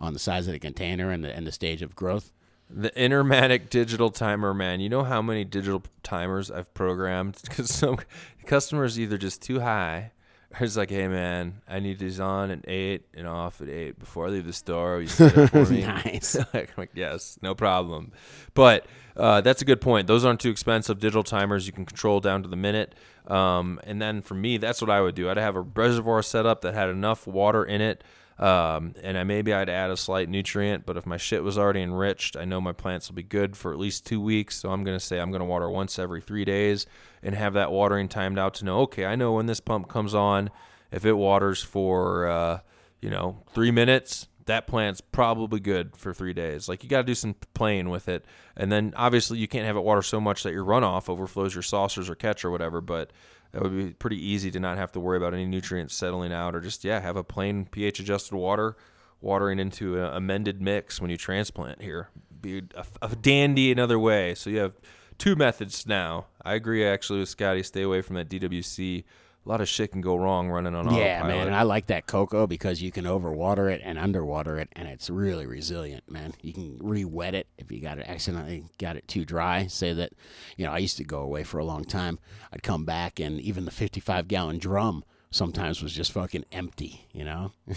on 0.00 0.14
the 0.14 0.18
size 0.18 0.46
of 0.48 0.52
the 0.52 0.58
container 0.58 1.10
and 1.12 1.22
the 1.22 1.32
and 1.32 1.46
the 1.46 1.52
stage 1.52 1.80
of 1.82 1.94
growth. 1.94 2.32
The 2.74 2.96
Intermatic 2.98 3.68
digital 3.68 4.10
timer, 4.10 4.54
man. 4.54 4.80
You 4.80 4.88
know 4.88 5.04
how 5.04 5.20
many 5.20 5.44
digital 5.44 5.82
timers 6.02 6.50
I've 6.50 6.72
programmed? 6.74 7.36
Because 7.42 7.70
some 7.70 7.98
customers 8.46 8.98
either 8.98 9.18
just 9.18 9.42
too 9.42 9.60
high, 9.60 10.12
or 10.58 10.64
it's 10.64 10.76
like, 10.76 10.90
hey 10.90 11.06
man, 11.06 11.60
I 11.68 11.80
need 11.80 11.98
these 11.98 12.18
on 12.18 12.50
at 12.50 12.64
eight 12.66 13.02
and 13.14 13.26
off 13.26 13.60
at 13.60 13.68
eight 13.68 13.98
before 13.98 14.26
I 14.26 14.30
leave 14.30 14.46
the 14.46 14.52
store. 14.54 15.02
You 15.02 15.08
set 15.08 15.36
it 15.36 15.48
for 15.48 15.66
me. 15.70 15.82
Nice. 15.82 16.36
I'm 16.54 16.66
like, 16.78 16.90
yes, 16.94 17.38
no 17.42 17.54
problem. 17.54 18.12
But 18.54 18.86
uh, 19.16 19.42
that's 19.42 19.60
a 19.60 19.66
good 19.66 19.80
point. 19.82 20.06
Those 20.06 20.24
aren't 20.24 20.40
too 20.40 20.50
expensive. 20.50 20.98
Digital 20.98 21.22
timers 21.22 21.66
you 21.66 21.72
can 21.72 21.84
control 21.84 22.20
down 22.20 22.42
to 22.42 22.48
the 22.48 22.56
minute. 22.56 22.94
Um, 23.26 23.80
and 23.84 24.00
then 24.00 24.22
for 24.22 24.34
me, 24.34 24.56
that's 24.56 24.80
what 24.80 24.90
I 24.90 25.00
would 25.02 25.14
do. 25.14 25.28
I'd 25.28 25.36
have 25.36 25.56
a 25.56 25.60
reservoir 25.60 26.22
set 26.22 26.46
up 26.46 26.62
that 26.62 26.74
had 26.74 26.88
enough 26.88 27.26
water 27.26 27.64
in 27.64 27.80
it. 27.82 28.02
Um, 28.38 28.94
and 29.02 29.18
I 29.18 29.24
maybe 29.24 29.52
I'd 29.52 29.68
add 29.68 29.90
a 29.90 29.96
slight 29.96 30.28
nutrient, 30.28 30.86
but 30.86 30.96
if 30.96 31.06
my 31.06 31.16
shit 31.16 31.42
was 31.44 31.58
already 31.58 31.82
enriched, 31.82 32.36
I 32.36 32.44
know 32.44 32.60
my 32.60 32.72
plants 32.72 33.08
will 33.08 33.14
be 33.14 33.22
good 33.22 33.56
for 33.56 33.72
at 33.72 33.78
least 33.78 34.06
two 34.06 34.20
weeks. 34.20 34.56
So 34.56 34.70
I'm 34.70 34.84
gonna 34.84 35.00
say 35.00 35.20
I'm 35.20 35.30
gonna 35.30 35.44
water 35.44 35.70
once 35.70 35.98
every 35.98 36.20
three 36.20 36.44
days 36.44 36.86
and 37.22 37.34
have 37.34 37.54
that 37.54 37.70
watering 37.70 38.08
timed 38.08 38.38
out 38.38 38.54
to 38.54 38.64
know. 38.64 38.80
Okay, 38.80 39.04
I 39.04 39.16
know 39.16 39.34
when 39.34 39.46
this 39.46 39.60
pump 39.60 39.88
comes 39.88 40.14
on. 40.14 40.50
If 40.90 41.06
it 41.06 41.14
waters 41.14 41.62
for 41.62 42.26
uh, 42.26 42.60
you 43.00 43.10
know 43.10 43.42
three 43.52 43.70
minutes, 43.70 44.28
that 44.46 44.66
plant's 44.66 45.00
probably 45.00 45.60
good 45.60 45.96
for 45.96 46.12
three 46.12 46.32
days. 46.32 46.68
Like 46.68 46.82
you 46.82 46.88
got 46.90 46.98
to 46.98 47.04
do 47.04 47.14
some 47.14 47.34
playing 47.54 47.90
with 47.90 48.08
it, 48.08 48.24
and 48.56 48.72
then 48.72 48.92
obviously 48.96 49.38
you 49.38 49.48
can't 49.48 49.66
have 49.66 49.76
it 49.76 49.84
water 49.84 50.02
so 50.02 50.20
much 50.20 50.42
that 50.42 50.52
your 50.52 50.64
runoff 50.64 51.08
overflows 51.08 51.54
your 51.54 51.62
saucers 51.62 52.10
or 52.10 52.14
catch 52.14 52.44
or 52.44 52.50
whatever. 52.50 52.80
But 52.80 53.12
that 53.52 53.62
would 53.62 53.76
be 53.76 53.90
pretty 53.92 54.16
easy 54.16 54.50
to 54.50 54.60
not 54.60 54.78
have 54.78 54.92
to 54.92 55.00
worry 55.00 55.16
about 55.16 55.34
any 55.34 55.46
nutrients 55.46 55.94
settling 55.94 56.32
out, 56.32 56.54
or 56.54 56.60
just 56.60 56.84
yeah, 56.84 57.00
have 57.00 57.16
a 57.16 57.24
plain 57.24 57.66
pH 57.66 58.00
adjusted 58.00 58.34
water 58.34 58.76
watering 59.20 59.58
into 59.58 59.98
an 59.98 60.14
amended 60.14 60.60
mix 60.60 61.00
when 61.00 61.10
you 61.10 61.16
transplant 61.16 61.80
here. 61.82 62.08
Be 62.40 62.62
a, 62.74 62.84
a 63.02 63.14
dandy 63.14 63.70
another 63.70 63.98
way. 63.98 64.34
So 64.34 64.50
you 64.50 64.58
have 64.58 64.72
two 65.18 65.36
methods 65.36 65.86
now. 65.86 66.26
I 66.44 66.54
agree 66.54 66.84
actually 66.84 67.20
with 67.20 67.28
Scotty. 67.28 67.62
Stay 67.62 67.82
away 67.82 68.02
from 68.02 68.16
that 68.16 68.28
DWC. 68.28 69.04
A 69.44 69.48
lot 69.48 69.60
of 69.60 69.68
shit 69.68 69.90
can 69.90 70.00
go 70.00 70.14
wrong 70.14 70.48
running 70.50 70.74
on 70.76 70.84
Yeah, 70.94 71.16
autopilot. 71.18 71.26
man, 71.36 71.46
and 71.48 71.56
I 71.56 71.62
like 71.62 71.86
that 71.86 72.06
cocoa 72.06 72.46
because 72.46 72.80
you 72.80 72.92
can 72.92 73.06
overwater 73.06 73.72
it 73.72 73.80
and 73.84 73.98
underwater 73.98 74.56
it, 74.58 74.68
and 74.74 74.86
it's 74.86 75.10
really 75.10 75.46
resilient, 75.46 76.08
man. 76.08 76.34
You 76.42 76.52
can 76.52 76.78
re-wet 76.80 77.34
it 77.34 77.48
if 77.58 77.72
you 77.72 77.80
got 77.80 77.98
it 77.98 78.06
accidentally 78.08 78.64
got 78.78 78.96
it 78.96 79.08
too 79.08 79.24
dry. 79.24 79.66
Say 79.66 79.92
that, 79.94 80.12
you 80.56 80.64
know, 80.64 80.70
I 80.72 80.78
used 80.78 80.96
to 80.98 81.04
go 81.04 81.20
away 81.22 81.42
for 81.42 81.58
a 81.58 81.64
long 81.64 81.84
time. 81.84 82.20
I'd 82.52 82.62
come 82.62 82.84
back, 82.84 83.18
and 83.18 83.40
even 83.40 83.64
the 83.64 83.72
55 83.72 84.28
gallon 84.28 84.58
drum 84.58 85.02
sometimes 85.32 85.82
was 85.82 85.92
just 85.92 86.12
fucking 86.12 86.44
empty, 86.52 87.06
you 87.12 87.24
know. 87.24 87.52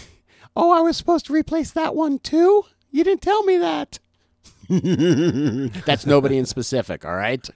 Oh, 0.54 0.70
I 0.70 0.80
was 0.80 0.96
supposed 0.96 1.26
to 1.26 1.32
replace 1.34 1.72
that 1.72 1.94
one 1.94 2.18
too? 2.18 2.64
You 2.90 3.04
didn't 3.04 3.20
tell 3.20 3.42
me 3.42 3.58
that. 3.58 3.98
That's 5.84 6.06
nobody 6.06 6.38
in 6.38 6.46
specific, 6.46 7.04
all 7.04 7.16
right? 7.16 7.46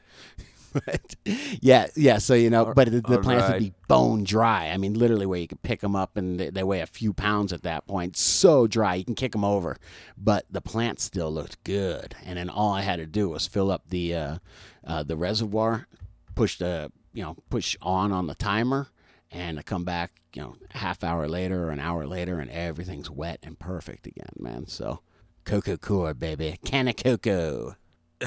But, 0.86 1.16
yeah, 1.60 1.88
yeah. 1.96 2.18
So 2.18 2.34
you 2.34 2.48
know, 2.48 2.72
but 2.74 2.90
the, 2.90 3.00
the 3.00 3.20
plants 3.20 3.44
right. 3.44 3.54
would 3.54 3.58
be 3.58 3.72
bone 3.88 4.22
dry. 4.24 4.70
I 4.70 4.76
mean, 4.76 4.94
literally, 4.94 5.26
where 5.26 5.38
you 5.38 5.48
could 5.48 5.62
pick 5.62 5.80
them 5.80 5.96
up 5.96 6.16
and 6.16 6.38
they, 6.38 6.50
they 6.50 6.62
weigh 6.62 6.80
a 6.80 6.86
few 6.86 7.12
pounds 7.12 7.52
at 7.52 7.62
that 7.62 7.86
point. 7.86 8.16
So 8.16 8.66
dry, 8.66 8.94
you 8.94 9.04
can 9.04 9.14
kick 9.14 9.32
them 9.32 9.44
over. 9.44 9.76
But 10.16 10.46
the 10.50 10.60
plant 10.60 11.00
still 11.00 11.30
looked 11.30 11.62
good. 11.64 12.14
And 12.24 12.38
then 12.38 12.48
all 12.48 12.72
I 12.72 12.82
had 12.82 12.96
to 12.96 13.06
do 13.06 13.28
was 13.28 13.46
fill 13.46 13.70
up 13.70 13.82
the 13.88 14.14
uh, 14.14 14.38
uh, 14.86 15.02
the 15.02 15.16
reservoir, 15.16 15.88
push 16.34 16.58
the 16.58 16.92
you 17.12 17.22
know 17.22 17.36
push 17.50 17.76
on 17.82 18.12
on 18.12 18.26
the 18.26 18.36
timer, 18.36 18.88
and 19.30 19.58
I 19.58 19.62
come 19.62 19.84
back 19.84 20.12
you 20.34 20.42
know 20.42 20.56
half 20.70 21.02
hour 21.02 21.26
later 21.26 21.64
or 21.66 21.70
an 21.70 21.80
hour 21.80 22.06
later, 22.06 22.38
and 22.38 22.50
everything's 22.50 23.10
wet 23.10 23.40
and 23.42 23.58
perfect 23.58 24.06
again, 24.06 24.32
man. 24.38 24.66
So. 24.66 25.00
Coco 25.42 25.76
coir, 25.78 26.14
baby. 26.14 26.58
Can 26.64 26.86
of 26.86 26.96
cocoa. 26.96 27.74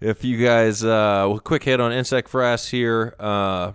If 0.00 0.24
you 0.24 0.42
guys, 0.42 0.82
uh, 0.82 1.26
well, 1.28 1.38
quick 1.38 1.62
hit 1.64 1.80
on 1.80 1.92
insect 1.92 2.30
frass 2.30 2.68
here. 2.70 3.14
Uh, 3.18 3.72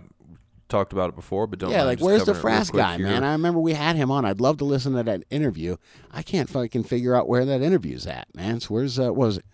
talked 0.67 0.91
about 0.93 1.09
it 1.09 1.15
before, 1.15 1.45
but 1.47 1.59
don't. 1.59 1.71
Yeah, 1.71 1.83
like 1.83 1.99
where's 1.99 2.25
the 2.25 2.33
Frass 2.33 2.71
guy, 2.71 2.97
here. 2.97 3.05
man? 3.05 3.23
I 3.23 3.33
remember 3.33 3.59
we 3.59 3.73
had 3.73 3.95
him 3.95 4.09
on. 4.11 4.25
I'd 4.25 4.41
love 4.41 4.57
to 4.57 4.65
listen 4.65 4.93
to 4.93 5.03
that 5.03 5.23
interview. 5.29 5.77
I 6.11 6.23
can't 6.23 6.49
fucking 6.49 6.83
figure 6.85 7.15
out 7.15 7.27
where 7.27 7.45
that 7.45 7.61
interview's 7.61 8.07
at, 8.07 8.27
man. 8.33 8.59
So 8.59 8.73
where's 8.73 8.97
uh, 8.99 9.13
what 9.13 9.27
was 9.27 9.37
it? 9.37 9.45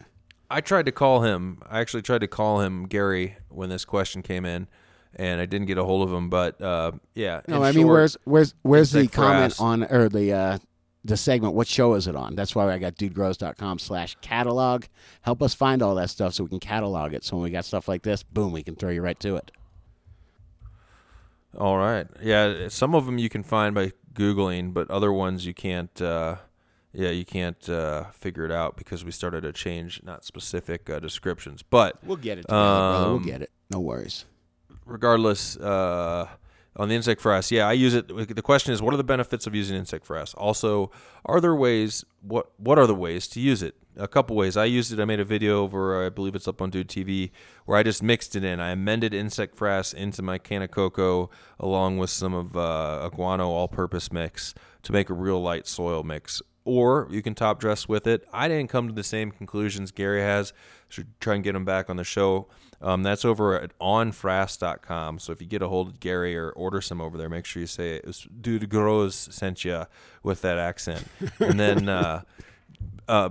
I 0.50 0.62
tried 0.62 0.86
to 0.86 0.92
call 0.92 1.22
him. 1.24 1.62
I 1.70 1.80
actually 1.80 2.02
tried 2.04 2.22
to 2.22 2.28
call 2.28 2.62
him 2.62 2.86
Gary 2.88 3.38
when 3.50 3.70
this 3.70 3.86
question 3.86 4.22
came 4.22 4.46
in, 4.46 4.68
and 5.16 5.40
I 5.42 5.46
didn't 5.46 5.68
get 5.68 5.78
a 5.78 5.84
hold 5.84 6.08
of 6.08 6.14
him. 6.16 6.30
But 6.30 6.62
uh, 6.62 6.94
yeah, 7.16 7.42
No, 7.48 7.64
I 7.64 7.72
mean 7.72 7.84
short, 7.86 7.94
where's 7.94 8.18
where's 8.24 8.54
where's 8.62 8.92
the 8.92 9.08
comment 9.08 9.54
Frass. 9.54 9.62
on 9.62 9.84
or 9.84 10.08
the 10.10 10.34
uh 10.34 10.58
the 11.04 11.18
segment? 11.18 11.54
What 11.56 11.68
show 11.68 11.94
is 11.96 12.08
it 12.08 12.16
on? 12.16 12.36
That's 12.36 12.56
why 12.56 12.72
I 12.72 12.78
got 12.78 12.96
dudegrows.com 12.96 13.80
slash 13.80 14.16
catalog. 14.22 14.86
Help 15.22 15.42
us 15.42 15.54
find 15.54 15.82
all 15.82 15.96
that 15.96 16.10
stuff 16.10 16.34
so 16.34 16.44
we 16.44 16.50
can 16.50 16.60
catalog 16.60 17.14
it. 17.14 17.24
So 17.24 17.36
when 17.38 17.44
we 17.44 17.50
got 17.50 17.66
stuff 17.66 17.88
like 17.88 18.04
this, 18.04 18.24
boom, 18.24 18.52
we 18.52 18.64
can 18.64 18.76
throw 18.76 18.90
you 18.90 19.02
right 19.02 19.20
to 19.22 19.36
it. 19.36 19.52
All 21.58 21.78
right. 21.78 22.08
Yeah, 22.22 22.68
some 22.70 22.96
of 22.96 23.06
them 23.06 23.18
you 23.18 23.30
can 23.30 23.44
find 23.44 23.76
by 23.76 23.92
googling, 24.14 24.74
but 24.74 24.90
other 24.90 25.12
ones 25.12 25.46
you 25.46 25.54
can't. 25.54 26.02
Uh, 26.02 26.36
yeah, 26.94 27.10
you 27.10 27.26
can't 27.26 27.68
uh, 27.70 28.06
figure 28.12 28.46
it 28.46 28.52
out 28.52 28.76
because 28.78 29.04
we 29.06 29.12
started 29.12 29.42
to 29.42 29.52
change 29.54 30.02
not 30.04 30.24
specific 30.26 30.90
uh, 30.90 31.00
descriptions. 31.00 31.62
But 31.64 31.98
We'll 32.04 32.18
get 32.18 32.38
it 32.38 32.42
together, 32.44 32.58
brother. 32.62 33.08
We'll 33.08 33.16
Um, 33.18 33.24
get 33.24 33.42
it. 33.42 33.52
No 33.70 33.80
worries. 33.80 34.26
regardless, 34.86 35.56
uh, 35.58 36.28
on 36.78 36.88
the 36.88 36.96
insect 36.96 37.22
frass, 37.22 37.52
yeah, 37.52 37.68
I 37.68 37.74
use 37.74 37.94
it. 37.94 38.08
The 38.08 38.42
question 38.42 38.74
is, 38.74 38.82
what 38.82 38.94
are 38.94 38.98
the 38.98 39.04
benefits 39.04 39.46
of 39.46 39.54
using 39.54 39.76
insect 39.76 40.08
frass? 40.08 40.34
Also, 40.38 40.90
are 41.26 41.42
there 41.42 41.56
ways? 41.56 42.06
What 42.22 42.52
What 42.58 42.80
are 42.80 42.88
the 42.88 42.96
ways 42.96 43.28
to 43.30 43.40
use 43.42 43.62
it? 43.62 43.76
A 43.98 44.08
couple 44.08 44.38
ways. 44.38 44.56
I 44.56 44.66
used 44.66 44.94
it. 44.94 45.00
I 45.00 45.06
made 45.06 45.20
a 45.20 45.26
video 45.26 45.62
over. 45.62 46.06
I 46.06 46.10
believe 46.10 46.34
it's 46.34 46.48
up 46.48 46.62
on 46.62 46.70
Dude 46.70 46.88
TV 46.88 47.32
where 47.66 47.78
I 47.78 47.84
just 47.84 48.02
mixed 48.02 48.38
it 48.38 48.44
in. 48.46 48.62
I 48.62 48.70
amended 48.72 49.14
insect 49.14 49.58
frass 49.58 49.94
into 49.94 50.22
my 50.22 50.38
Canna 50.38 50.70
coco 50.70 51.30
along 51.60 51.98
with 51.98 52.10
some 52.10 52.34
of 52.34 52.56
uh, 52.56 53.02
a 53.04 53.10
guano 53.14 53.50
all-purpose 53.50 54.12
mix 54.12 54.54
to 54.84 54.94
make 54.94 55.10
a 55.10 55.14
real 55.14 55.42
light 55.42 55.68
soil 55.68 56.04
mix. 56.04 56.42
Or 56.64 57.08
you 57.12 57.22
can 57.22 57.36
top 57.36 57.60
dress 57.60 57.90
with 57.90 58.08
it. 58.08 58.26
I 58.32 58.48
didn't 58.48 58.70
come 58.70 58.88
to 58.88 58.94
the 58.94 59.04
same 59.04 59.30
conclusions 59.30 59.92
Gary 59.92 60.22
has. 60.22 60.54
Should 60.88 61.20
try 61.20 61.36
and 61.36 61.44
get 61.44 61.54
him 61.54 61.66
back 61.66 61.90
on 61.90 61.98
the 61.98 62.06
show. 62.06 62.48
Um, 62.82 63.04
that's 63.04 63.26
over 63.26 63.60
at 63.60 63.78
onfrass.com. 63.80 65.20
So 65.20 65.32
if 65.32 65.42
you 65.42 65.48
get 65.48 65.62
a 65.62 65.68
hold 65.68 65.90
of 65.90 66.00
Gary 66.00 66.36
or 66.36 66.50
order 66.50 66.82
some 66.82 67.00
over 67.00 67.18
there, 67.18 67.30
make 67.30 67.46
sure 67.46 67.60
you 67.60 67.68
say 67.68 67.96
it 67.96 68.06
was 68.06 68.28
Dude 68.42 68.70
Grows 68.70 69.16
sent 69.16 69.64
you 69.64 69.86
with 70.24 70.42
that 70.42 70.58
accent. 70.58 71.06
And 71.40 71.60
then 71.60 71.90
uh, 71.90 72.22
uh, 73.08 73.30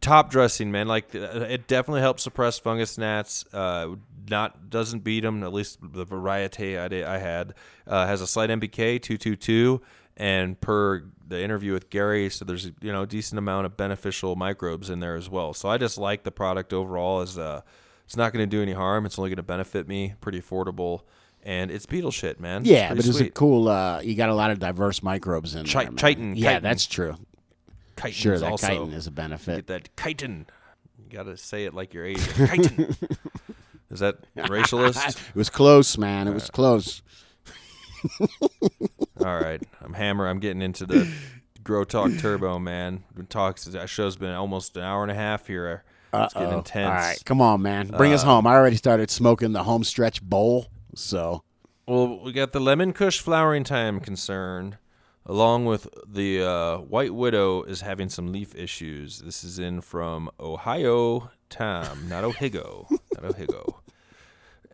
top 0.00 0.30
dressing, 0.30 0.70
man, 0.70 0.86
like 0.86 1.14
uh, 1.14 1.46
it 1.48 1.66
definitely 1.66 2.02
helps 2.02 2.22
suppress 2.22 2.58
fungus 2.58 2.96
gnats. 2.96 3.44
Uh, 3.52 3.96
not 4.30 4.70
doesn't 4.70 5.00
beat 5.00 5.20
them. 5.20 5.42
At 5.42 5.52
least 5.52 5.78
the 5.82 6.04
variety 6.04 6.78
I, 6.78 6.88
did, 6.88 7.04
I 7.04 7.18
had 7.18 7.54
uh, 7.86 8.06
has 8.06 8.20
a 8.20 8.26
slight 8.26 8.50
NPK 8.50 9.02
two 9.02 9.16
two 9.16 9.36
two, 9.36 9.82
and 10.16 10.60
per 10.60 11.04
the 11.26 11.42
interview 11.42 11.72
with 11.72 11.90
Gary, 11.90 12.30
so 12.30 12.44
there's 12.44 12.66
you 12.80 12.92
know 12.92 13.02
a 13.02 13.06
decent 13.06 13.38
amount 13.38 13.66
of 13.66 13.76
beneficial 13.76 14.36
microbes 14.36 14.90
in 14.90 15.00
there 15.00 15.16
as 15.16 15.28
well. 15.28 15.54
So 15.54 15.68
I 15.68 15.78
just 15.78 15.98
like 15.98 16.22
the 16.22 16.30
product 16.30 16.72
overall. 16.72 17.20
As 17.20 17.38
uh, 17.38 17.62
it's 18.04 18.16
not 18.16 18.32
going 18.32 18.42
to 18.48 18.56
do 18.56 18.62
any 18.62 18.72
harm. 18.72 19.06
It's 19.06 19.18
only 19.18 19.30
going 19.30 19.36
to 19.36 19.42
benefit 19.42 19.88
me. 19.88 20.14
Pretty 20.20 20.40
affordable. 20.40 21.02
And 21.42 21.70
it's 21.70 21.84
beetle 21.86 22.10
shit, 22.10 22.40
man. 22.40 22.64
Yeah, 22.64 22.88
pretty 22.88 23.02
but 23.02 23.08
it's 23.10 23.20
a 23.20 23.30
cool. 23.30 23.68
Uh, 23.68 24.00
you 24.00 24.14
got 24.14 24.30
a 24.30 24.34
lot 24.34 24.50
of 24.50 24.58
diverse 24.58 25.02
microbes 25.02 25.54
in 25.54 25.66
Chi- 25.66 25.82
there. 25.84 25.90
man. 25.92 25.96
chitin, 25.98 26.36
Yeah, 26.36 26.48
chitin. 26.52 26.62
that's 26.62 26.86
true. 26.86 27.16
Chitin's 27.96 28.14
Sure, 28.16 28.38
that 28.38 28.50
also. 28.50 28.66
chitin 28.66 28.92
is 28.92 29.06
a 29.06 29.10
benefit. 29.10 29.56
Get 29.56 29.66
that 29.66 29.88
chitin. 30.02 30.46
You 30.98 31.10
got 31.16 31.24
to 31.24 31.36
say 31.36 31.64
it 31.64 31.74
like 31.74 31.92
you're 31.92 32.06
Asian. 32.06 32.46
Chitin. 32.48 32.96
Is 33.90 34.00
that 34.00 34.16
racialist? 34.36 35.16
It 35.28 35.36
was 35.36 35.50
close, 35.50 35.96
man. 35.98 36.26
It 36.26 36.34
was 36.34 36.50
close. 36.50 37.02
All 39.20 39.38
right, 39.40 39.62
I'm 39.82 39.94
hammer. 39.94 40.26
I'm 40.26 40.40
getting 40.40 40.62
into 40.62 40.84
the 40.86 41.10
Grow 41.62 41.84
Talk 41.84 42.10
Turbo, 42.18 42.58
man. 42.58 43.04
Talks. 43.28 43.64
That 43.66 43.88
show's 43.88 44.16
been 44.16 44.32
almost 44.34 44.76
an 44.76 44.82
hour 44.82 45.02
and 45.02 45.10
a 45.10 45.14
half 45.14 45.46
here. 45.46 45.84
It's 46.22 46.34
getting 46.34 46.52
intense. 46.58 46.86
All 46.88 46.94
right, 46.96 47.24
come 47.24 47.40
on, 47.40 47.62
man. 47.62 47.88
Bring 47.88 48.12
us 48.12 48.22
home. 48.22 48.46
I 48.46 48.52
already 48.54 48.76
started 48.76 49.10
smoking 49.10 49.52
the 49.52 49.64
home 49.64 49.84
stretch 49.84 50.22
bowl, 50.22 50.66
so 50.94 51.42
Well, 51.86 52.20
we 52.22 52.32
got 52.32 52.52
the 52.52 52.60
lemon 52.60 52.92
kush 52.92 53.18
flowering 53.20 53.64
time 53.64 54.00
concern, 54.00 54.78
along 55.26 55.64
with 55.66 55.88
the 56.06 56.42
uh, 56.42 56.76
white 56.78 57.14
widow 57.14 57.62
is 57.64 57.80
having 57.82 58.08
some 58.08 58.32
leaf 58.32 58.54
issues. 58.54 59.18
This 59.20 59.42
is 59.44 59.58
in 59.58 59.80
from 59.80 60.30
Ohio 60.38 61.30
Tom, 61.50 62.08
not 62.08 62.24
Ohigo, 62.24 62.88
not 63.20 63.34
Ohigo. 63.34 63.74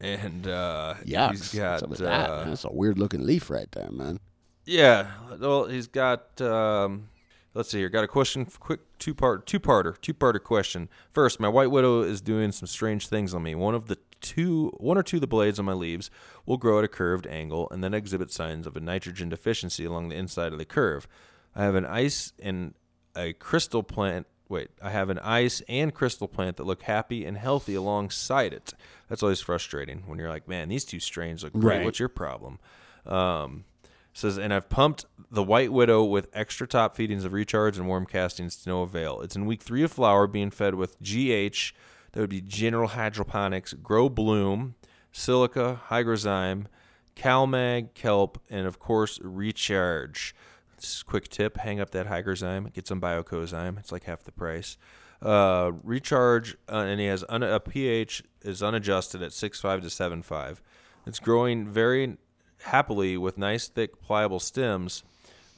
And 0.03 0.47
uh, 0.47 0.95
yucks. 1.05 1.31
he's 1.33 1.55
got 1.55 1.87
What's 1.89 2.01
that? 2.01 2.31
uh. 2.31 2.45
That's 2.45 2.65
a 2.65 2.73
weird 2.73 2.99
looking 2.99 3.27
leaf 3.27 3.51
right 3.51 3.71
there, 3.73 3.91
man. 3.91 4.19
Yeah, 4.65 5.09
well, 5.39 5.67
he's 5.67 5.87
got. 5.89 6.41
Um, 6.41 7.09
let's 7.55 7.71
see 7.71 7.79
here. 7.79 7.89
Got 7.89 8.05
a 8.05 8.09
question, 8.09 8.47
quick 8.47 8.81
two 8.99 9.15
part, 9.15 9.47
two 9.47 9.61
parter, 9.61 10.01
two 10.01 10.15
parter 10.15 10.43
question. 10.43 10.89
First, 11.13 11.41
my 11.41 11.49
white 11.49 11.71
widow 11.71 12.03
is 12.03 12.21
doing 12.21 12.53
some 12.53 12.67
strange 12.67 13.09
things 13.09 13.35
on 13.35 13.43
me. 13.43 13.55
One 13.55 13.75
of 13.75 13.87
the 13.87 13.99
two, 14.21 14.69
one 14.79 14.99
or 14.99 15.03
two 15.03 15.17
of 15.17 15.21
the 15.23 15.27
blades 15.27 15.59
on 15.59 15.65
my 15.65 15.73
leaves 15.73 16.11
will 16.47 16.57
grow 16.57 16.79
at 16.79 16.85
a 16.85 16.89
curved 16.89 17.27
angle 17.27 17.69
and 17.71 17.83
then 17.83 17.95
exhibit 17.95 18.31
signs 18.31 18.67
of 18.67 18.77
a 18.77 18.81
nitrogen 18.81 19.29
deficiency 19.29 19.85
along 19.85 20.09
the 20.09 20.17
inside 20.17 20.53
of 20.53 20.59
the 20.59 20.65
curve. 20.65 21.09
I 21.55 21.65
have 21.65 21.75
an 21.75 21.87
ice 21.87 22.33
and 22.39 22.75
a 23.17 23.33
crystal 23.33 23.83
plant. 23.83 24.27
Wait, 24.49 24.71
I 24.83 24.91
have 24.91 25.11
an 25.11 25.19
ice 25.21 25.63
and 25.69 25.95
crystal 25.95 26.27
plant 26.27 26.57
that 26.57 26.67
look 26.67 26.83
happy 26.83 27.25
and 27.25 27.37
healthy 27.37 27.75
alongside 27.75 28.53
it. 28.53 28.75
That's 29.09 29.23
always 29.23 29.41
frustrating 29.41 30.03
when 30.07 30.19
you're 30.19 30.29
like, 30.29 30.49
man, 30.49 30.69
these 30.69 30.85
two 30.85 31.01
strains 31.01 31.45
look 31.45 31.53
great. 31.53 31.79
Right. 31.79 31.85
What's 31.85 32.01
your 32.01 32.09
problem? 32.09 32.59
Um, 33.07 33.65
says, 34.13 34.39
and 34.39 34.53
I've 34.53 34.69
pumped 34.69 35.05
the 35.31 35.43
White 35.43 35.73
Widow 35.73 36.05
with 36.05 36.29
extra 36.33 36.67
top 36.67 36.97
feedings 36.97 37.25
of 37.25 37.33
recharge 37.33 37.79
and 37.79 37.89
worm 37.89 38.07
castings 38.07 38.57
to 38.57 38.69
no 38.69 38.83
avail. 38.83 39.21
It's 39.21 39.37
in 39.37 39.47
week 39.47 39.63
three 39.63 39.83
of 39.83 39.93
flower, 39.93 40.27
being 40.27 40.51
fed 40.51 40.75
with 40.75 41.01
GH, 41.01 41.73
that 42.13 42.21
would 42.21 42.31
be 42.31 42.41
General 42.41 42.89
Hydroponics, 42.89 43.73
Grow 43.75 44.09
Bloom, 44.09 44.75
Silica, 45.13 45.81
Hygrozyme, 45.89 46.67
CalMag, 47.15 47.95
Kelp, 47.95 48.41
and 48.49 48.67
of 48.67 48.79
course 48.79 49.21
Recharge. 49.23 50.35
Quick 51.05 51.29
tip: 51.29 51.59
hang 51.59 51.79
up 51.79 51.91
that 51.91 52.07
Hygrozyme, 52.07 52.73
get 52.73 52.87
some 52.87 53.01
Biocozyme. 53.01 53.79
It's 53.79 53.93
like 53.93 54.05
half 54.05 54.25
the 54.25 54.33
price. 54.33 54.79
Uh, 55.21 55.73
recharge, 55.85 56.57
uh, 56.71 56.77
and 56.77 56.99
he 56.99 57.07
has 57.07 57.23
un- 57.29 57.43
a 57.43 57.61
pH 57.61 58.23
is 58.41 58.63
unadjusted 58.63 59.23
at 59.23 59.35
six 59.35 59.61
five 59.61 59.83
to 59.83 59.91
seven 59.91 60.23
five. 60.23 60.63
It's 61.07 61.19
growing 61.19 61.69
very 61.69 62.17
happily 62.63 63.17
with 63.17 63.39
nice, 63.39 63.69
thick, 63.69 64.01
pliable 64.03 64.41
stems. 64.41 65.03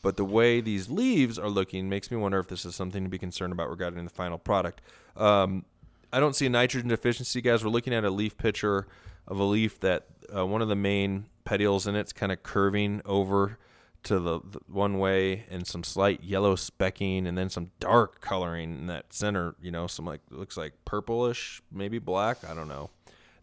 But 0.03 0.17
the 0.17 0.25
way 0.25 0.61
these 0.61 0.91
leaves 0.91 1.39
are 1.39 1.49
looking 1.49 1.89
makes 1.89 2.11
me 2.11 2.17
wonder 2.17 2.39
if 2.41 2.49
this 2.49 2.65
is 2.65 2.75
something 2.75 3.05
to 3.05 3.09
be 3.09 3.19
concerned 3.19 3.53
about 3.53 3.71
regarding 3.71 4.03
the 4.05 4.11
final 4.11 4.37
product. 4.37 4.81
Um, 5.17 5.65
I 6.13 6.19
don't 6.21 6.35
see 6.35 6.47
a 6.47 6.51
nitrogen 6.51 6.89
deficiency, 6.89 7.41
guys. 7.41 7.65
We're 7.65 7.71
looking 7.71 7.95
at 7.95 8.05
a 8.05 8.11
leaf 8.11 8.37
picture 8.37 8.89
of 9.29 9.39
a 9.39 9.45
leaf 9.45 9.79
that 9.81 10.07
uh, 10.35 10.45
one 10.45 10.61
of 10.61 10.69
the 10.69 10.77
main 10.77 11.27
petioles 11.45 11.87
in 11.87 11.95
it's 11.95 12.13
kind 12.13 12.33
of 12.33 12.43
curving 12.43 13.01
over 13.05 13.59
to 14.03 14.19
the, 14.19 14.41
the 14.41 14.59
one 14.67 14.99
way, 14.99 15.45
and 15.49 15.65
some 15.65 15.85
slight 15.85 16.25
yellow 16.25 16.57
specking, 16.57 17.27
and 17.29 17.39
then 17.39 17.49
some 17.49 17.71
dark 17.79 18.21
coloring 18.21 18.77
in 18.77 18.87
that 18.89 19.13
center. 19.13 19.55
You 19.63 19.71
know, 19.71 19.87
some 19.87 20.05
like 20.05 20.21
looks 20.31 20.57
like 20.57 20.73
purplish, 20.85 21.63
maybe 21.71 22.01
black. 22.01 22.39
I 22.49 22.55
don't 22.55 22.69
know. 22.69 22.91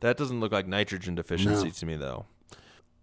That 0.01 0.17
doesn't 0.17 0.39
look 0.41 0.51
like 0.51 0.67
nitrogen 0.67 1.15
deficiency 1.15 1.71
to 1.71 1.85
me, 1.85 1.95
though. 1.95 2.25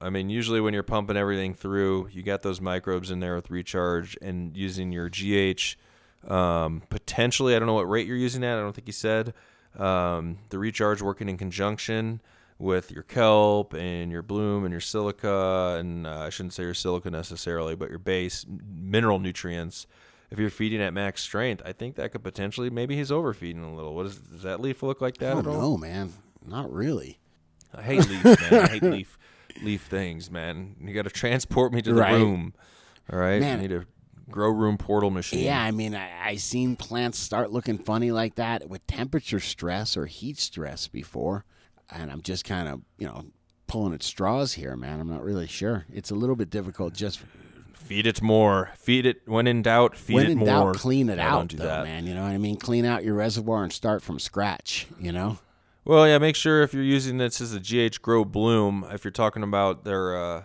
I 0.00 0.10
mean, 0.10 0.28
usually 0.28 0.60
when 0.60 0.74
you're 0.74 0.82
pumping 0.82 1.16
everything 1.16 1.54
through, 1.54 2.08
you 2.12 2.22
got 2.22 2.42
those 2.42 2.60
microbes 2.60 3.10
in 3.10 3.20
there 3.20 3.34
with 3.34 3.50
recharge 3.50 4.16
and 4.20 4.56
using 4.56 4.92
your 4.92 5.08
GH. 5.08 5.76
Um, 6.30 6.82
potentially, 6.90 7.56
I 7.56 7.58
don't 7.58 7.66
know 7.66 7.74
what 7.74 7.88
rate 7.88 8.06
you're 8.06 8.16
using 8.16 8.44
at. 8.44 8.58
I 8.58 8.60
don't 8.60 8.74
think 8.74 8.88
you 8.88 8.92
said. 8.92 9.32
Um, 9.78 10.38
the 10.50 10.58
recharge 10.58 11.00
working 11.00 11.28
in 11.28 11.38
conjunction 11.38 12.20
with 12.58 12.90
your 12.90 13.02
kelp 13.02 13.74
and 13.74 14.10
your 14.10 14.22
bloom 14.22 14.64
and 14.64 14.72
your 14.72 14.80
silica, 14.80 15.76
and 15.78 16.06
uh, 16.06 16.20
I 16.20 16.30
shouldn't 16.30 16.54
say 16.54 16.62
your 16.62 16.74
silica 16.74 17.10
necessarily, 17.10 17.74
but 17.74 17.90
your 17.90 17.98
base 17.98 18.44
mineral 18.48 19.18
nutrients. 19.18 19.86
If 20.30 20.38
you're 20.38 20.50
feeding 20.50 20.80
at 20.80 20.92
max 20.92 21.22
strength, 21.22 21.62
I 21.64 21.72
think 21.72 21.94
that 21.96 22.10
could 22.12 22.24
potentially 22.24 22.68
maybe 22.68 22.96
he's 22.96 23.12
overfeeding 23.12 23.62
a 23.62 23.74
little. 23.74 23.94
What 23.94 24.06
is 24.06 24.16
does 24.16 24.42
that 24.42 24.60
leaf 24.60 24.82
look 24.82 25.00
like 25.00 25.18
that 25.18 25.36
at 25.38 25.46
all? 25.46 25.60
no, 25.60 25.76
man, 25.76 26.12
not 26.44 26.72
really. 26.72 27.18
I 27.74 27.82
hate 27.82 28.08
leaf, 28.08 28.24
man. 28.24 28.64
I 28.64 28.66
hate 28.68 28.82
leaf 28.82 29.18
leaf 29.62 29.82
things, 29.82 30.30
man. 30.30 30.76
You 30.80 30.94
got 30.94 31.02
to 31.02 31.10
transport 31.10 31.72
me 31.72 31.82
to 31.82 31.92
the 31.94 32.00
Right. 32.00 32.12
room. 32.12 32.54
All 33.12 33.18
right, 33.18 33.40
Man. 33.40 33.58
I 33.58 33.62
need 33.62 33.72
a 33.72 33.84
grow 34.30 34.50
room 34.50 34.76
portal 34.78 35.10
machine. 35.10 35.44
Yeah, 35.44 35.62
I 35.62 35.70
mean, 35.70 35.94
I, 35.94 36.10
I 36.30 36.36
seen 36.36 36.74
plants 36.76 37.18
start 37.18 37.52
looking 37.52 37.78
funny 37.78 38.10
like 38.10 38.34
that 38.36 38.68
with 38.68 38.86
temperature 38.86 39.38
stress 39.40 39.96
or 39.96 40.06
heat 40.06 40.38
stress 40.38 40.88
before, 40.88 41.44
and 41.94 42.10
I'm 42.10 42.22
just 42.22 42.44
kind 42.44 42.68
of, 42.68 42.80
you 42.98 43.06
know, 43.06 43.26
pulling 43.68 43.94
at 43.94 44.02
straws 44.02 44.54
here, 44.54 44.76
man. 44.76 44.98
I'm 45.00 45.08
not 45.08 45.22
really 45.22 45.46
sure. 45.46 45.86
It's 45.92 46.10
a 46.10 46.14
little 46.16 46.36
bit 46.36 46.50
difficult. 46.50 46.94
Just 46.94 47.20
Feed 47.74 48.08
it 48.08 48.20
more. 48.20 48.70
Feed 48.76 49.06
it 49.06 49.22
when 49.26 49.46
in 49.46 49.62
doubt. 49.62 49.96
Feed 49.96 50.14
when 50.14 50.26
it 50.26 50.30
in 50.32 50.38
more. 50.38 50.46
doubt, 50.46 50.74
clean 50.74 51.08
it 51.08 51.16
No, 51.16 51.22
out, 51.22 51.48
do 51.48 51.56
though, 51.58 51.64
that. 51.66 51.84
man. 51.84 52.04
You 52.04 52.14
know 52.14 52.22
what 52.22 52.32
I 52.32 52.38
mean? 52.38 52.56
Clean 52.56 52.84
out 52.84 53.04
your 53.04 53.14
reservoir 53.14 53.62
and 53.62 53.72
start 53.72 54.02
from 54.02 54.18
scratch. 54.18 54.88
You 55.00 55.12
know? 55.12 55.38
Well, 55.86 56.08
yeah. 56.08 56.18
Make 56.18 56.34
sure 56.34 56.62
if 56.62 56.74
you're 56.74 56.82
using 56.82 57.18
this 57.18 57.40
as 57.40 57.54
a 57.54 57.60
GH 57.60 58.02
Grow 58.02 58.24
Bloom, 58.24 58.84
if 58.90 59.04
you're 59.04 59.12
talking 59.12 59.44
about 59.44 59.84
their 59.84 60.16
uh, 60.16 60.42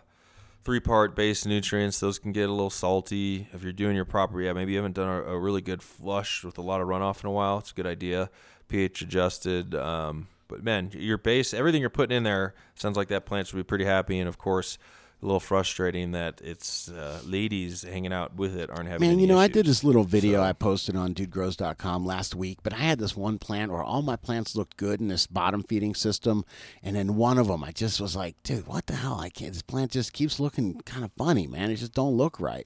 three-part 0.64 1.16
base 1.16 1.48
nutrients, 1.48 2.00
those 2.00 2.20
can 2.20 2.32
get 2.32 2.48
a 2.48 2.52
little 2.52 2.70
salty. 2.70 3.48
If 3.52 3.64
you're 3.64 3.74
doing 3.74 3.96
your 3.96 4.06
proper, 4.06 4.40
yeah, 4.40 4.54
maybe 4.54 4.74
you 4.74 4.78
haven't 4.78 4.94
done 4.94 5.10
a, 5.10 5.24
a 5.32 5.40
really 5.40 5.62
good 5.62 5.82
flush 5.82 6.44
with 6.44 6.60
a 6.60 6.62
lot 6.62 6.80
of 6.80 6.88
runoff 6.88 7.24
in 7.24 7.28
a 7.28 7.32
while. 7.32 7.58
It's 7.58 7.72
a 7.72 7.74
good 7.74 7.88
idea. 7.88 8.30
pH 8.68 9.02
adjusted. 9.02 9.74
Um, 9.74 10.28
but 10.48 10.64
man, 10.64 10.92
your 10.94 11.18
base, 11.18 11.56
everything 11.56 11.82
you're 11.82 11.90
putting 11.90 12.16
in 12.16 12.22
there 12.22 12.54
sounds 12.76 12.96
like 12.96 13.08
that 13.08 13.26
plant 13.26 13.48
should 13.48 13.56
be 13.56 13.64
pretty 13.64 13.86
happy. 13.86 14.20
And 14.20 14.30
of 14.30 14.38
course, 14.38 14.78
a 15.22 15.26
little 15.26 15.40
frustrating 15.40 16.14
that 16.14 16.42
it's 16.44 16.90
uh, 16.90 17.20
ladies 17.24 17.84
hanging 17.84 18.12
out 18.12 18.36
with 18.36 18.58
it 18.58 18.70
aren't 18.72 18.90
having. 18.90 19.08
Man, 19.08 19.20
you 19.20 19.28
know, 19.28 19.38
I 19.38 19.48
did 19.48 19.68
this 19.68 19.84
little 19.84 20.04
video 20.04 20.40
So- 20.40 20.44
I 20.44 20.54
posted 20.54 20.96
on 20.96 21.14
dudegrows.com 21.14 22.06
last 22.06 22.34
week, 22.34 22.60
but 22.64 22.74
I 22.74 22.78
had 22.78 22.98
this 23.00 23.16
one 23.16 23.38
plant 23.38 23.72
where 23.72 23.84
all 23.84 24.02
my 24.02 24.16
plants 24.16 24.56
looked 24.56 24.78
good 24.78 25.00
in 25.00 25.10
this 25.10 25.28
bottom 25.28 25.64
feeding 25.64 25.94
system, 25.94 26.44
and 26.82 26.96
then 26.96 27.16
one 27.16 27.38
of 27.38 27.48
them, 27.48 27.64
I 27.64 27.72
just 27.72 28.02
was 28.02 28.16
like, 28.16 28.42
dude, 28.44 28.66
what 28.68 28.88
the 28.88 28.96
hell? 28.96 29.20
I 29.20 29.30
can't. 29.30 29.54
This 29.54 29.62
plant 29.62 29.92
just 29.92 30.14
keeps 30.14 30.40
looking 30.40 30.80
kind 30.82 31.06
of 31.06 31.12
funny, 31.14 31.46
man. 31.46 31.70
It 31.70 31.76
just 31.76 31.94
don't 31.94 32.18
look 32.18 32.40
right. 32.40 32.66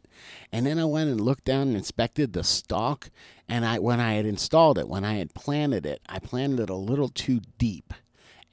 And 0.52 0.66
then 0.66 0.80
I 0.80 0.86
went 0.86 1.10
and 1.10 1.20
looked 1.20 1.44
down 1.46 1.68
and 1.68 1.76
inspected 1.76 2.32
the 2.34 2.44
stalk, 2.44 3.10
and 3.50 3.66
I 3.66 3.80
when 3.80 4.00
I 4.00 4.14
had 4.14 4.26
installed 4.26 4.78
it, 4.78 4.88
when 4.88 5.04
I 5.04 5.16
had 5.16 5.34
planted 5.34 5.86
it, 5.86 6.02
I 6.08 6.20
planted 6.20 6.62
it 6.62 6.70
a 6.70 6.76
little 6.76 7.10
too 7.10 7.42
deep 7.58 7.94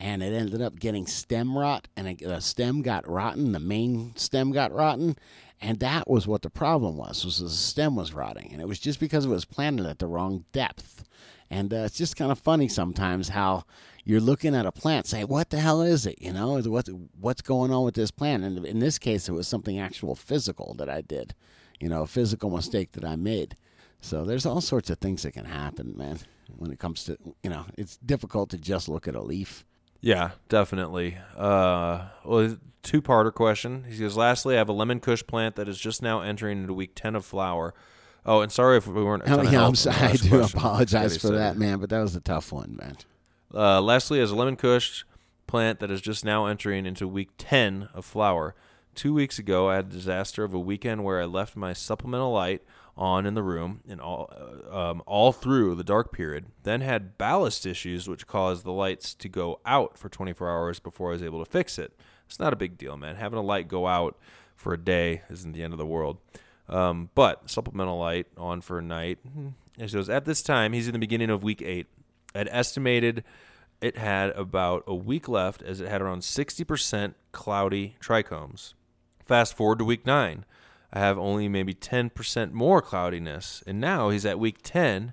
and 0.02 0.20
it 0.20 0.34
ended 0.34 0.60
up 0.60 0.80
getting 0.80 1.06
stem 1.06 1.56
rot 1.56 1.86
and 1.96 2.18
the 2.18 2.40
stem 2.40 2.82
got 2.82 3.08
rotten 3.08 3.52
the 3.52 3.60
main 3.60 4.12
stem 4.16 4.50
got 4.50 4.72
rotten 4.72 5.16
and 5.60 5.78
that 5.78 6.10
was 6.10 6.26
what 6.26 6.42
the 6.42 6.50
problem 6.50 6.96
was 6.96 7.24
was 7.24 7.38
the 7.38 7.48
stem 7.48 7.94
was 7.94 8.12
rotting 8.12 8.50
and 8.52 8.60
it 8.60 8.66
was 8.66 8.80
just 8.80 8.98
because 8.98 9.24
it 9.24 9.28
was 9.28 9.44
planted 9.44 9.86
at 9.86 10.00
the 10.00 10.08
wrong 10.08 10.44
depth. 10.50 11.04
And 11.48 11.72
uh, 11.72 11.84
it's 11.84 11.98
just 11.98 12.16
kind 12.16 12.32
of 12.32 12.38
funny 12.38 12.66
sometimes 12.66 13.28
how 13.28 13.64
you're 14.04 14.20
looking 14.20 14.56
at 14.56 14.66
a 14.66 14.72
plant 14.72 15.06
say 15.06 15.22
what 15.22 15.50
the 15.50 15.60
hell 15.60 15.82
is 15.82 16.04
it? 16.04 16.20
You 16.20 16.32
know 16.32 16.60
what 16.60 16.88
what's 17.20 17.42
going 17.42 17.70
on 17.70 17.84
with 17.84 17.94
this 17.94 18.10
plant? 18.10 18.42
And 18.42 18.66
in 18.66 18.80
this 18.80 18.98
case 18.98 19.28
it 19.28 19.32
was 19.32 19.46
something 19.46 19.78
actual 19.78 20.16
physical 20.16 20.74
that 20.78 20.90
i 20.90 21.00
did 21.00 21.34
you 21.78 21.88
know 21.88 22.02
a 22.02 22.08
physical 22.08 22.50
mistake 22.50 22.90
that 22.92 23.04
i 23.04 23.14
made. 23.14 23.56
So 24.00 24.24
there's 24.24 24.46
all 24.46 24.60
sorts 24.60 24.90
of 24.90 24.98
things 24.98 25.22
that 25.22 25.32
can 25.32 25.44
happen 25.44 25.94
man 25.96 26.18
when 26.56 26.72
it 26.72 26.80
comes 26.80 27.04
to 27.04 27.16
you 27.44 27.50
know 27.50 27.66
it's 27.78 27.98
difficult 27.98 28.50
to 28.50 28.58
just 28.58 28.88
look 28.88 29.06
at 29.06 29.14
a 29.14 29.22
leaf 29.22 29.64
Yeah, 30.02 30.32
definitely. 30.48 31.16
Uh, 31.36 32.06
well, 32.24 32.56
two 32.82 33.00
parter 33.00 33.32
question. 33.32 33.84
He 33.88 33.96
says, 33.96 34.16
lastly, 34.16 34.56
I 34.56 34.58
have 34.58 34.68
a 34.68 34.72
lemon 34.72 35.00
kush 35.00 35.22
plant 35.26 35.54
that 35.56 35.68
is 35.68 35.78
just 35.78 36.02
now 36.02 36.20
entering 36.20 36.62
into 36.62 36.74
week 36.74 36.92
10 36.94 37.14
of 37.14 37.24
flower. 37.24 37.72
Oh, 38.26 38.40
and 38.40 38.52
sorry 38.52 38.76
if 38.76 38.86
we 38.86 39.02
weren't. 39.02 39.22
Oh, 39.26 39.42
yeah, 39.42 39.64
I'm 39.64 39.76
sorry. 39.76 39.96
I 39.96 40.12
do 40.14 40.28
question. 40.28 40.58
apologize 40.58 41.16
for 41.16 41.30
that, 41.30 41.56
man, 41.56 41.78
but 41.78 41.88
that 41.90 42.00
was 42.00 42.14
a 42.16 42.20
tough 42.20 42.52
one, 42.52 42.76
man. 42.80 42.96
Uh, 43.54 43.80
lastly, 43.80 44.20
as 44.20 44.32
a 44.32 44.34
lemon 44.34 44.56
kush 44.56 45.04
plant 45.46 45.78
that 45.80 45.90
is 45.90 46.00
just 46.00 46.24
now 46.24 46.46
entering 46.46 46.84
into 46.84 47.06
week 47.06 47.30
10 47.38 47.88
of 47.94 48.04
flower. 48.04 48.54
Two 48.94 49.14
weeks 49.14 49.38
ago, 49.38 49.70
I 49.70 49.76
had 49.76 49.86
a 49.86 49.90
disaster 49.90 50.44
of 50.44 50.52
a 50.52 50.58
weekend 50.58 51.04
where 51.04 51.20
I 51.20 51.26
left 51.26 51.56
my 51.56 51.72
supplemental 51.72 52.32
light 52.32 52.62
on 52.96 53.24
in 53.24 53.34
the 53.34 53.42
room 53.42 53.80
and 53.88 54.00
all 54.00 54.30
um, 54.70 55.02
all 55.06 55.32
through 55.32 55.74
the 55.74 55.84
dark 55.84 56.12
period. 56.12 56.46
Then 56.62 56.80
had 56.80 57.16
ballast 57.18 57.66
issues, 57.66 58.08
which 58.08 58.26
caused 58.26 58.64
the 58.64 58.72
lights 58.72 59.14
to 59.14 59.28
go 59.28 59.60
out 59.64 59.98
for 59.98 60.08
24 60.08 60.50
hours 60.50 60.78
before 60.78 61.10
I 61.10 61.12
was 61.12 61.22
able 61.22 61.44
to 61.44 61.50
fix 61.50 61.78
it. 61.78 61.92
It's 62.26 62.38
not 62.38 62.52
a 62.52 62.56
big 62.56 62.78
deal, 62.78 62.96
man. 62.96 63.16
Having 63.16 63.38
a 63.38 63.42
light 63.42 63.68
go 63.68 63.86
out 63.86 64.18
for 64.56 64.72
a 64.72 64.78
day 64.78 65.22
isn't 65.30 65.52
the 65.52 65.62
end 65.62 65.72
of 65.72 65.78
the 65.78 65.86
world. 65.86 66.18
Um, 66.68 67.10
but 67.14 67.50
supplemental 67.50 67.98
light 67.98 68.26
on 68.36 68.60
for 68.60 68.78
a 68.78 68.82
night. 68.82 69.18
hmm. 69.22 69.48
And 69.78 69.90
so 69.90 70.00
at 70.12 70.26
this 70.26 70.42
time, 70.42 70.72
he's 70.74 70.86
in 70.86 70.92
the 70.92 70.98
beginning 70.98 71.30
of 71.30 71.42
week 71.42 71.62
eight. 71.62 71.86
I'd 72.34 72.48
estimated 72.48 73.24
it 73.80 73.96
had 73.96 74.30
about 74.30 74.84
a 74.86 74.94
week 74.94 75.28
left 75.28 75.62
as 75.62 75.80
it 75.80 75.88
had 75.88 76.00
around 76.00 76.20
60% 76.20 77.14
cloudy 77.32 77.96
trichomes. 78.00 78.74
Fast 79.26 79.56
forward 79.56 79.78
to 79.78 79.84
week 79.84 80.06
nine, 80.06 80.44
I 80.92 80.98
have 81.00 81.18
only 81.18 81.48
maybe 81.48 81.74
10% 81.74 82.52
more 82.52 82.82
cloudiness. 82.82 83.62
And 83.66 83.80
now 83.80 84.10
he's 84.10 84.26
at 84.26 84.38
week 84.38 84.58
10 84.62 85.12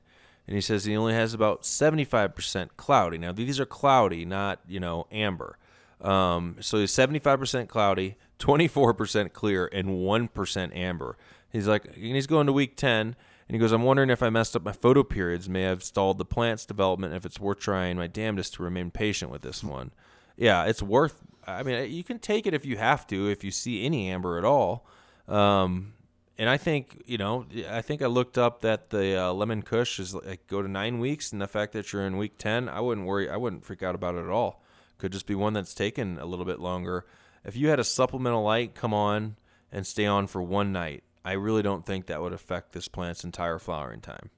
and 0.50 0.56
he 0.56 0.62
says 0.62 0.84
he 0.84 0.98
only 0.98 1.14
has 1.14 1.36
about 1.36 1.62
75% 1.62 2.70
cloudy. 2.76 3.20
Now, 3.20 3.32
these 3.32 3.60
are 3.60 3.68
cloudy, 3.68 4.26
not, 4.26 4.60
you 4.68 4.80
know, 4.80 5.06
amber. 5.12 5.60
Um, 6.02 6.56
so 6.60 6.80
he's 6.80 6.92
75% 6.92 7.68
cloudy, 7.68 8.16
24% 8.40 9.32
clear, 9.32 9.70
and 9.72 9.90
1% 9.90 10.76
amber. 10.76 11.18
He's 11.52 11.68
like, 11.68 11.86
and 11.86 12.16
he's 12.16 12.26
going 12.26 12.48
to 12.48 12.54
week 12.54 12.76
10, 12.78 12.98
and 13.00 13.16
he 13.48 13.60
goes, 13.60 13.72
I'm 13.72 13.84
wondering 13.84 14.10
if 14.10 14.24
I 14.24 14.32
messed 14.32 14.56
up 14.56 14.64
my 14.64 14.72
photo 14.72 15.04
periods, 15.04 15.48
may 15.48 15.62
have 15.62 15.84
stalled 15.84 16.18
the 16.18 16.26
plant's 16.26 16.66
development, 16.66 17.14
if 17.14 17.28
it's 17.28 17.40
worth 17.40 17.60
trying 17.60 17.98
my 17.98 18.08
damnedest 18.08 18.56
to 18.56 18.64
remain 18.64 18.90
patient 18.90 19.30
with 19.30 19.44
this 19.44 19.64
one. 19.64 19.92
Yeah, 20.36 20.66
it's 20.66 20.82
worth, 20.82 21.22
I 21.46 21.62
mean, 21.62 21.92
you 21.92 22.04
can 22.04 22.18
take 22.18 22.48
it 22.48 22.56
if 22.56 22.66
you 22.66 22.78
have 22.78 23.06
to, 23.08 23.30
if 23.30 23.44
you 23.44 23.52
see 23.52 23.86
any 23.86 24.10
amber 24.10 24.40
at 24.40 24.46
all. 24.46 24.88
Um, 25.30 25.94
and 26.38 26.50
I 26.50 26.58
think 26.58 27.04
you 27.06 27.18
know, 27.18 27.46
I 27.70 27.82
think 27.82 28.02
I 28.02 28.08
looked 28.08 28.38
up 28.38 28.62
that 28.62 28.90
the 28.90 29.22
uh, 29.22 29.34
lemon 29.34 29.62
kush 29.62 30.00
is 30.00 30.16
like 30.16 30.48
go 30.48 30.62
to 30.62 30.68
nine 30.68 31.00
weeks, 31.00 31.32
and 31.32 31.42
the 31.42 31.48
fact 31.48 31.74
that 31.74 31.92
you're 31.92 32.06
in 32.06 32.18
week 32.18 32.38
ten, 32.38 32.68
I 32.70 32.80
wouldn't 32.80 33.06
worry, 33.06 33.30
I 33.30 33.38
wouldn't 33.38 33.66
freak 33.66 33.84
out 33.84 33.96
about 33.96 34.16
it 34.16 34.24
at 34.24 34.30
all. 34.30 34.64
Could 34.98 35.12
just 35.12 35.28
be 35.28 35.36
one 35.36 35.54
that's 35.54 35.74
taken 35.74 36.18
a 36.18 36.26
little 36.26 36.46
bit 36.46 36.60
longer. 36.60 37.06
If 37.46 37.56
you 37.56 37.70
had 37.70 37.80
a 37.80 37.84
supplemental 37.84 38.44
light 38.44 38.76
come 38.76 38.94
on 38.94 39.38
and 39.72 39.86
stay 39.86 40.06
on 40.06 40.28
for 40.28 40.42
one 40.42 40.72
night, 40.72 41.04
I 41.24 41.34
really 41.34 41.62
don't 41.62 41.86
think 41.86 42.08
that 42.08 42.22
would 42.22 42.34
affect 42.34 42.74
this 42.74 42.88
plant's 42.88 43.24
entire 43.24 43.60
flowering 43.60 44.02
time. 44.02 44.30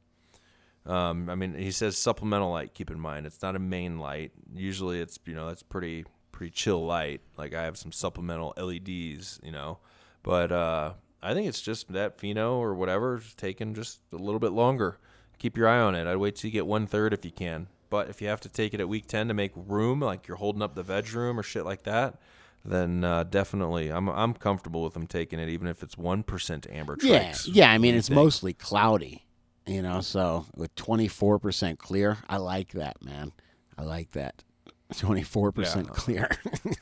Um, 0.85 1.29
I 1.29 1.35
mean, 1.35 1.53
he 1.53 1.71
says 1.71 1.97
supplemental 1.97 2.51
light. 2.51 2.73
Keep 2.73 2.91
in 2.91 2.99
mind, 2.99 3.25
it's 3.25 3.41
not 3.41 3.55
a 3.55 3.59
main 3.59 3.99
light. 3.99 4.31
Usually, 4.53 4.99
it's 4.99 5.19
you 5.25 5.35
know 5.35 5.47
that's 5.47 5.63
pretty 5.63 6.05
pretty 6.31 6.51
chill 6.51 6.83
light. 6.83 7.21
Like 7.37 7.53
I 7.53 7.63
have 7.63 7.77
some 7.77 7.91
supplemental 7.91 8.53
LEDs, 8.57 9.39
you 9.43 9.51
know, 9.51 9.77
but 10.23 10.51
uh, 10.51 10.93
I 11.21 11.33
think 11.33 11.47
it's 11.47 11.61
just 11.61 11.91
that 11.93 12.17
pheno 12.17 12.53
or 12.57 12.73
whatever 12.73 13.17
is 13.17 13.33
taking 13.35 13.73
just 13.73 13.99
a 14.13 14.17
little 14.17 14.39
bit 14.39 14.51
longer. 14.51 14.97
Keep 15.39 15.57
your 15.57 15.67
eye 15.67 15.79
on 15.79 15.95
it. 15.95 16.07
I'd 16.07 16.17
wait 16.17 16.35
till 16.35 16.49
you 16.49 16.53
get 16.53 16.67
one 16.67 16.85
third 16.87 17.13
if 17.13 17.25
you 17.25 17.31
can. 17.31 17.67
But 17.89 18.09
if 18.09 18.21
you 18.21 18.27
have 18.29 18.39
to 18.41 18.49
take 18.49 18.73
it 18.73 18.79
at 18.79 18.87
week 18.87 19.07
ten 19.07 19.27
to 19.27 19.33
make 19.33 19.51
room, 19.55 19.99
like 19.99 20.27
you're 20.27 20.37
holding 20.37 20.61
up 20.61 20.75
the 20.75 20.83
veg 20.83 21.11
room 21.13 21.37
or 21.39 21.43
shit 21.43 21.65
like 21.65 21.83
that, 21.83 22.19
then 22.63 23.03
uh, 23.03 23.23
definitely 23.23 23.89
I'm 23.91 24.07
I'm 24.07 24.33
comfortable 24.33 24.83
with 24.83 24.93
them 24.93 25.07
taking 25.07 25.39
it, 25.39 25.49
even 25.49 25.67
if 25.67 25.83
it's 25.83 25.97
one 25.97 26.23
percent 26.23 26.67
amber. 26.71 26.95
Yeah, 27.01 27.33
yeah. 27.45 27.71
I 27.71 27.79
mean, 27.79 27.95
it's 27.95 28.09
mostly 28.09 28.53
cloudy, 28.53 29.25
you 29.65 29.81
know. 29.81 29.99
So 29.99 30.45
with 30.55 30.73
24% 30.75 31.79
clear, 31.79 32.17
I 32.29 32.37
like 32.37 32.71
that, 32.73 33.03
man. 33.03 33.33
I 33.77 33.83
like 33.83 34.11
that. 34.11 34.43
24% 34.93 35.75
Yeah. 35.75 35.81
clear. 35.91 36.29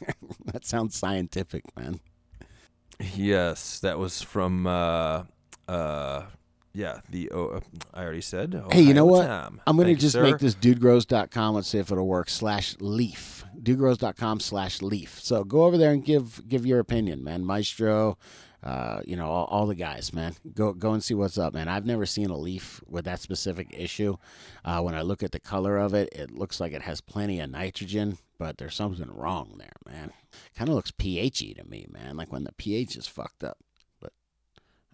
that 0.45 0.65
sounds 0.65 0.95
scientific, 0.95 1.63
man. 1.77 1.99
Yes, 2.99 3.79
that 3.79 3.97
was 3.97 4.21
from 4.21 4.67
uh 4.67 5.23
uh 5.67 6.23
yeah, 6.73 6.99
the 7.09 7.31
oh, 7.31 7.61
I 7.93 8.03
already 8.03 8.21
said. 8.21 8.61
Hey, 8.71 8.81
you 8.81 8.93
know 8.93 9.05
what? 9.05 9.25
Tom. 9.25 9.59
I'm 9.65 9.75
going 9.75 9.87
to 9.87 9.93
Thank 9.93 10.01
you, 10.01 10.09
just 10.09 10.17
make 10.17 10.37
this 10.37 10.55
dudegrows.com. 10.55 11.55
Let's 11.55 11.67
see 11.67 11.79
if 11.79 11.91
it'll 11.91 12.07
work. 12.07 12.29
Slash 12.29 12.75
leaf. 12.79 13.43
Dudegrows.com 13.61 14.39
slash 14.39 14.81
leaf. 14.81 15.19
So 15.19 15.43
go 15.43 15.63
over 15.63 15.77
there 15.77 15.91
and 15.91 16.05
give 16.05 16.47
give 16.47 16.65
your 16.65 16.79
opinion, 16.79 17.23
man. 17.23 17.43
Maestro, 17.43 18.17
uh, 18.63 19.01
you 19.05 19.15
know, 19.15 19.29
all, 19.29 19.45
all 19.45 19.65
the 19.65 19.75
guys, 19.75 20.13
man. 20.13 20.35
Go 20.53 20.73
go 20.73 20.93
and 20.93 21.03
see 21.03 21.15
what's 21.15 21.37
up, 21.37 21.53
man. 21.53 21.67
I've 21.67 21.85
never 21.85 22.05
seen 22.05 22.29
a 22.29 22.37
leaf 22.37 22.81
with 22.87 23.05
that 23.05 23.19
specific 23.19 23.67
issue. 23.75 24.17
Uh, 24.63 24.81
when 24.81 24.93
I 24.93 25.01
look 25.01 25.23
at 25.23 25.31
the 25.31 25.39
color 25.39 25.77
of 25.77 25.93
it, 25.93 26.09
it 26.13 26.31
looks 26.31 26.59
like 26.59 26.71
it 26.71 26.83
has 26.83 27.01
plenty 27.01 27.39
of 27.39 27.49
nitrogen, 27.49 28.19
but 28.39 28.57
there's 28.57 28.73
something 28.73 29.09
wrong 29.13 29.55
there, 29.59 29.75
man. 29.85 30.11
Kind 30.57 30.69
of 30.69 30.75
looks 30.75 30.91
pHy 30.91 31.55
to 31.55 31.69
me, 31.69 31.85
man. 31.91 32.17
Like 32.17 32.31
when 32.31 32.45
the 32.45 32.53
pH 32.53 32.95
is 32.95 33.05
fucked 33.05 33.43
up. 33.43 33.57
But 34.01 34.13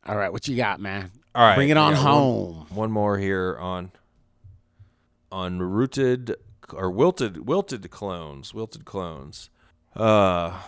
all 0.05 0.17
right, 0.17 0.33
what 0.33 0.47
you 0.49 0.57
got, 0.57 0.81
man? 0.81 1.11
All 1.33 1.43
right, 1.45 1.55
bring 1.55 1.69
it 1.69 1.77
on 1.77 1.93
got 1.93 2.03
one- 2.03 2.13
home. 2.13 2.65
One, 2.71 2.91
more 2.91 3.17
here 3.17 3.57
on 3.57 3.91
on 5.31 5.59
rooted 5.59 6.35
or 6.73 6.89
wilted 6.91 7.47
wilted 7.47 7.89
clones, 7.91 8.53
wilted 8.53 8.83
clones. 8.83 9.49
Uh, 9.95 10.59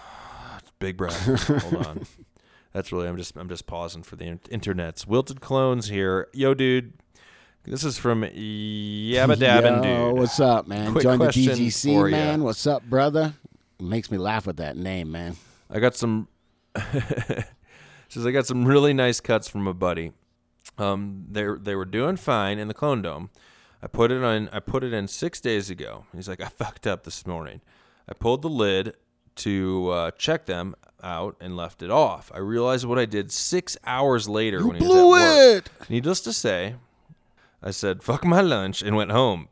big 0.79 0.95
breath. 0.95 1.25
Hold 1.47 1.85
on. 1.85 2.05
That's 2.73 2.91
really. 2.91 3.07
I'm 3.07 3.17
just. 3.17 3.35
I'm 3.35 3.49
just 3.49 3.65
pausing 3.65 4.03
for 4.03 4.15
the 4.17 4.25
internets. 4.25 5.07
Wilted 5.07 5.41
clones 5.41 5.87
here. 5.87 6.27
Yo, 6.33 6.53
dude. 6.53 6.93
This 7.69 7.83
is 7.83 7.97
from 7.97 8.21
Yabba 8.21 9.37
Dabbin' 9.37 9.81
Dude. 9.81 10.17
what's 10.17 10.39
up, 10.39 10.69
man? 10.69 10.93
Quick 10.93 11.03
Join 11.03 11.19
the 11.19 11.25
question 11.25 11.43
DGC, 11.43 11.93
for 11.95 12.07
ya. 12.07 12.15
man. 12.15 12.43
What's 12.43 12.65
up, 12.65 12.81
brother? 12.83 13.33
makes 13.81 14.09
me 14.09 14.17
laugh 14.17 14.47
with 14.47 14.55
that 14.55 14.77
name, 14.77 15.11
man. 15.11 15.35
I 15.69 15.81
got 15.81 15.93
some. 15.93 16.29
says 18.07 18.25
I 18.25 18.31
got 18.31 18.45
some 18.47 18.63
really 18.63 18.93
nice 18.93 19.19
cuts 19.19 19.49
from 19.49 19.67
a 19.67 19.73
buddy. 19.73 20.13
Um, 20.77 21.25
they 21.29 21.45
they 21.59 21.75
were 21.75 21.83
doing 21.83 22.15
fine 22.15 22.57
in 22.57 22.69
the 22.69 22.73
clone 22.73 23.01
dome. 23.01 23.31
I 23.83 23.87
put 23.87 24.13
it 24.13 24.23
on. 24.23 24.47
I 24.53 24.61
put 24.61 24.85
it 24.85 24.93
in 24.93 25.09
six 25.09 25.41
days 25.41 25.69
ago. 25.69 26.05
He's 26.15 26.29
like, 26.29 26.39
I 26.39 26.47
fucked 26.47 26.87
up 26.87 27.03
this 27.03 27.27
morning. 27.27 27.59
I 28.07 28.13
pulled 28.13 28.43
the 28.43 28.49
lid 28.49 28.95
to 29.37 29.89
uh, 29.89 30.11
check 30.11 30.45
them 30.45 30.73
out 31.03 31.35
and 31.41 31.57
left 31.57 31.81
it 31.83 31.91
off. 31.91 32.31
I 32.33 32.37
realized 32.39 32.85
what 32.85 32.97
I 32.97 33.03
did 33.03 33.29
six 33.29 33.75
hours 33.83 34.29
later 34.29 34.65
when 34.65 34.77
he 34.77 34.83
was 34.83 34.89
blew 34.89 35.15
at 35.15 35.55
work. 35.55 35.65
it! 35.65 35.89
Needless 35.89 36.21
to 36.21 36.31
say, 36.31 36.75
I 37.61 37.71
said, 37.71 38.03
fuck 38.03 38.23
my 38.23 38.41
lunch 38.41 38.81
and 38.81 38.95
went 38.95 39.11
home. 39.11 39.49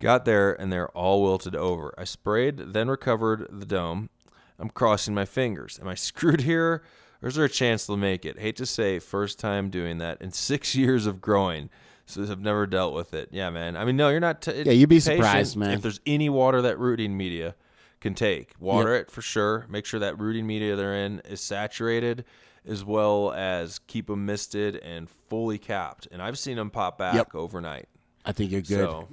Got 0.00 0.24
there 0.26 0.52
and 0.52 0.70
they're 0.72 0.88
all 0.90 1.22
wilted 1.22 1.56
over. 1.56 1.94
I 1.96 2.04
sprayed, 2.04 2.58
then 2.74 2.88
recovered 2.88 3.46
the 3.50 3.64
dome. 3.66 4.10
I'm 4.58 4.68
crossing 4.70 5.14
my 5.14 5.24
fingers. 5.24 5.78
Am 5.80 5.88
I 5.88 5.94
screwed 6.08 6.42
here 6.42 6.82
or 7.22 7.28
is 7.28 7.34
there 7.36 7.46
a 7.46 7.48
chance 7.50 7.86
they'll 7.86 7.96
make 7.96 8.24
it? 8.26 8.38
Hate 8.38 8.56
to 8.56 8.66
say, 8.66 8.98
first 8.98 9.38
time 9.38 9.70
doing 9.70 9.98
that 9.98 10.20
in 10.20 10.32
six 10.50 10.74
years 10.74 11.06
of 11.06 11.20
growing. 11.20 11.70
So 12.08 12.22
I've 12.22 12.40
never 12.40 12.66
dealt 12.66 12.94
with 12.94 13.14
it. 13.14 13.30
Yeah, 13.32 13.50
man. 13.50 13.76
I 13.76 13.84
mean, 13.84 13.96
no, 13.96 14.10
you're 14.10 14.20
not. 14.20 14.40
T- 14.42 14.62
Yeah, 14.64 14.70
you'd 14.72 14.88
be 14.88 15.00
surprised, 15.00 15.56
man. 15.56 15.72
If 15.72 15.82
there's 15.82 16.00
any 16.06 16.28
water 16.28 16.62
that 16.62 16.78
rooting 16.78 17.16
media 17.16 17.56
can 17.98 18.14
take, 18.14 18.52
water 18.60 18.94
it 18.94 19.10
for 19.10 19.22
sure. 19.22 19.66
Make 19.68 19.86
sure 19.86 19.98
that 19.98 20.16
rooting 20.20 20.46
media 20.46 20.76
they're 20.76 20.94
in 20.94 21.18
is 21.24 21.40
saturated, 21.40 22.24
as 22.66 22.84
well 22.84 23.32
as 23.32 23.78
keep 23.86 24.06
them 24.08 24.26
misted 24.26 24.76
and 24.76 25.08
fully 25.28 25.58
capped. 25.58 26.08
And 26.10 26.20
I've 26.20 26.38
seen 26.38 26.56
them 26.56 26.70
pop 26.70 26.98
back 26.98 27.14
Yep. 27.14 27.34
overnight. 27.34 27.88
I 28.24 28.32
think 28.32 28.50
you're 28.50 28.60
good. 28.60 28.78
So, 28.88 29.08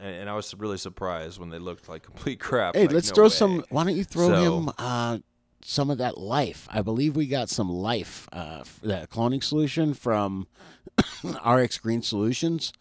and, 0.00 0.28
I 0.30 0.34
was 0.34 0.54
really 0.54 0.76
surprised 0.78 1.40
when 1.40 1.50
they 1.50 1.58
looked 1.58 1.88
like 1.88 2.02
complete 2.02 2.38
crap. 2.40 2.74
hey, 2.76 2.82
Like, 2.82 2.92
let's 2.92 3.08
no 3.08 3.14
throw 3.14 3.24
way. 3.24 3.30
some. 3.30 3.64
Why 3.70 3.84
don't 3.84 3.96
you 3.96 4.04
throw 4.04 4.28
So- 4.28 4.58
him 4.60 4.70
uh, 4.78 5.18
some 5.62 5.90
of 5.90 5.98
that 5.98 6.18
life? 6.18 6.68
I 6.70 6.82
believe 6.82 7.16
we 7.16 7.26
got 7.26 7.48
some 7.48 7.70
life, 7.70 8.28
uh, 8.32 8.62
that 8.82 9.10
cloning 9.10 9.42
solution 9.42 9.94
from 9.94 10.46
RX 11.44 11.78
Green 11.78 12.02
Solutions. 12.02 12.72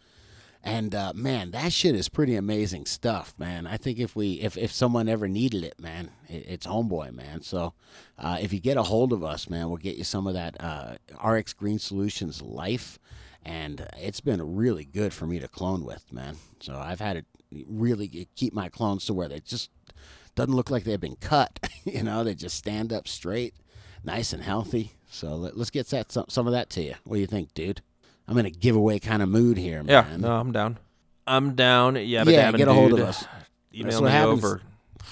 And 0.63 0.93
uh, 0.93 1.13
man, 1.15 1.51
that 1.51 1.71
shit 1.71 1.95
is 1.95 2.09
pretty 2.09 2.35
amazing 2.35 2.85
stuff, 2.85 3.33
man. 3.37 3.65
I 3.67 3.77
think 3.77 3.99
if 3.99 4.15
we, 4.15 4.33
if, 4.33 4.57
if 4.57 4.71
someone 4.71 5.07
ever 5.07 5.27
needed 5.27 5.63
it, 5.63 5.79
man, 5.79 6.11
it, 6.27 6.45
it's 6.47 6.67
homeboy, 6.67 7.13
man. 7.13 7.41
So 7.41 7.73
uh, 8.17 8.37
if 8.41 8.51
you 8.51 8.59
get 8.59 8.77
a 8.77 8.83
hold 8.83 9.13
of 9.13 9.23
us, 9.23 9.49
man, 9.49 9.69
we'll 9.69 9.77
get 9.77 9.97
you 9.97 10.03
some 10.03 10.27
of 10.27 10.33
that 10.33 10.57
uh, 10.59 10.95
RX 11.23 11.53
Green 11.53 11.79
Solutions 11.79 12.41
Life, 12.41 12.99
and 13.45 13.87
it's 13.97 14.19
been 14.19 14.55
really 14.55 14.83
good 14.83 15.13
for 15.13 15.25
me 15.25 15.39
to 15.39 15.47
clone 15.47 15.85
with, 15.85 16.11
man. 16.11 16.37
So 16.59 16.75
I've 16.75 16.99
had 16.99 17.17
it 17.17 17.25
really 17.69 18.27
keep 18.35 18.53
my 18.53 18.69
clones 18.69 19.05
to 19.05 19.13
where 19.13 19.29
they 19.29 19.39
just 19.39 19.69
doesn't 20.35 20.53
look 20.55 20.69
like 20.69 20.83
they've 20.83 20.99
been 20.99 21.15
cut. 21.15 21.59
you 21.85 22.03
know, 22.03 22.23
they 22.23 22.35
just 22.35 22.57
stand 22.57 22.91
up 22.91 23.07
straight, 23.07 23.53
nice 24.03 24.33
and 24.33 24.43
healthy. 24.43 24.91
So 25.09 25.35
let, 25.35 25.53
us 25.53 25.69
get 25.69 25.87
that 25.89 26.11
some, 26.11 26.25
some 26.27 26.47
of 26.47 26.53
that 26.53 26.69
to 26.71 26.81
you. 26.81 26.95
What 27.03 27.15
do 27.15 27.21
you 27.21 27.27
think, 27.27 27.53
dude? 27.53 27.81
I'm 28.27 28.37
in 28.37 28.45
a 28.45 28.49
giveaway 28.49 28.99
kind 28.99 29.21
of 29.21 29.29
mood 29.29 29.57
here, 29.57 29.83
man. 29.83 29.87
Yeah, 30.11 30.17
no, 30.17 30.31
I'm 30.35 30.51
down. 30.51 30.77
I'm 31.25 31.55
down. 31.55 31.95
Yeah, 31.95 32.23
Yeah, 32.23 32.51
get 32.51 32.67
a 32.67 32.73
hold 32.73 32.91
of 32.93 32.97
dude. 32.99 33.07
us. 33.07 33.25
Email 33.73 34.01
That's 34.01 34.13
me 34.15 34.19
over. 34.47 34.61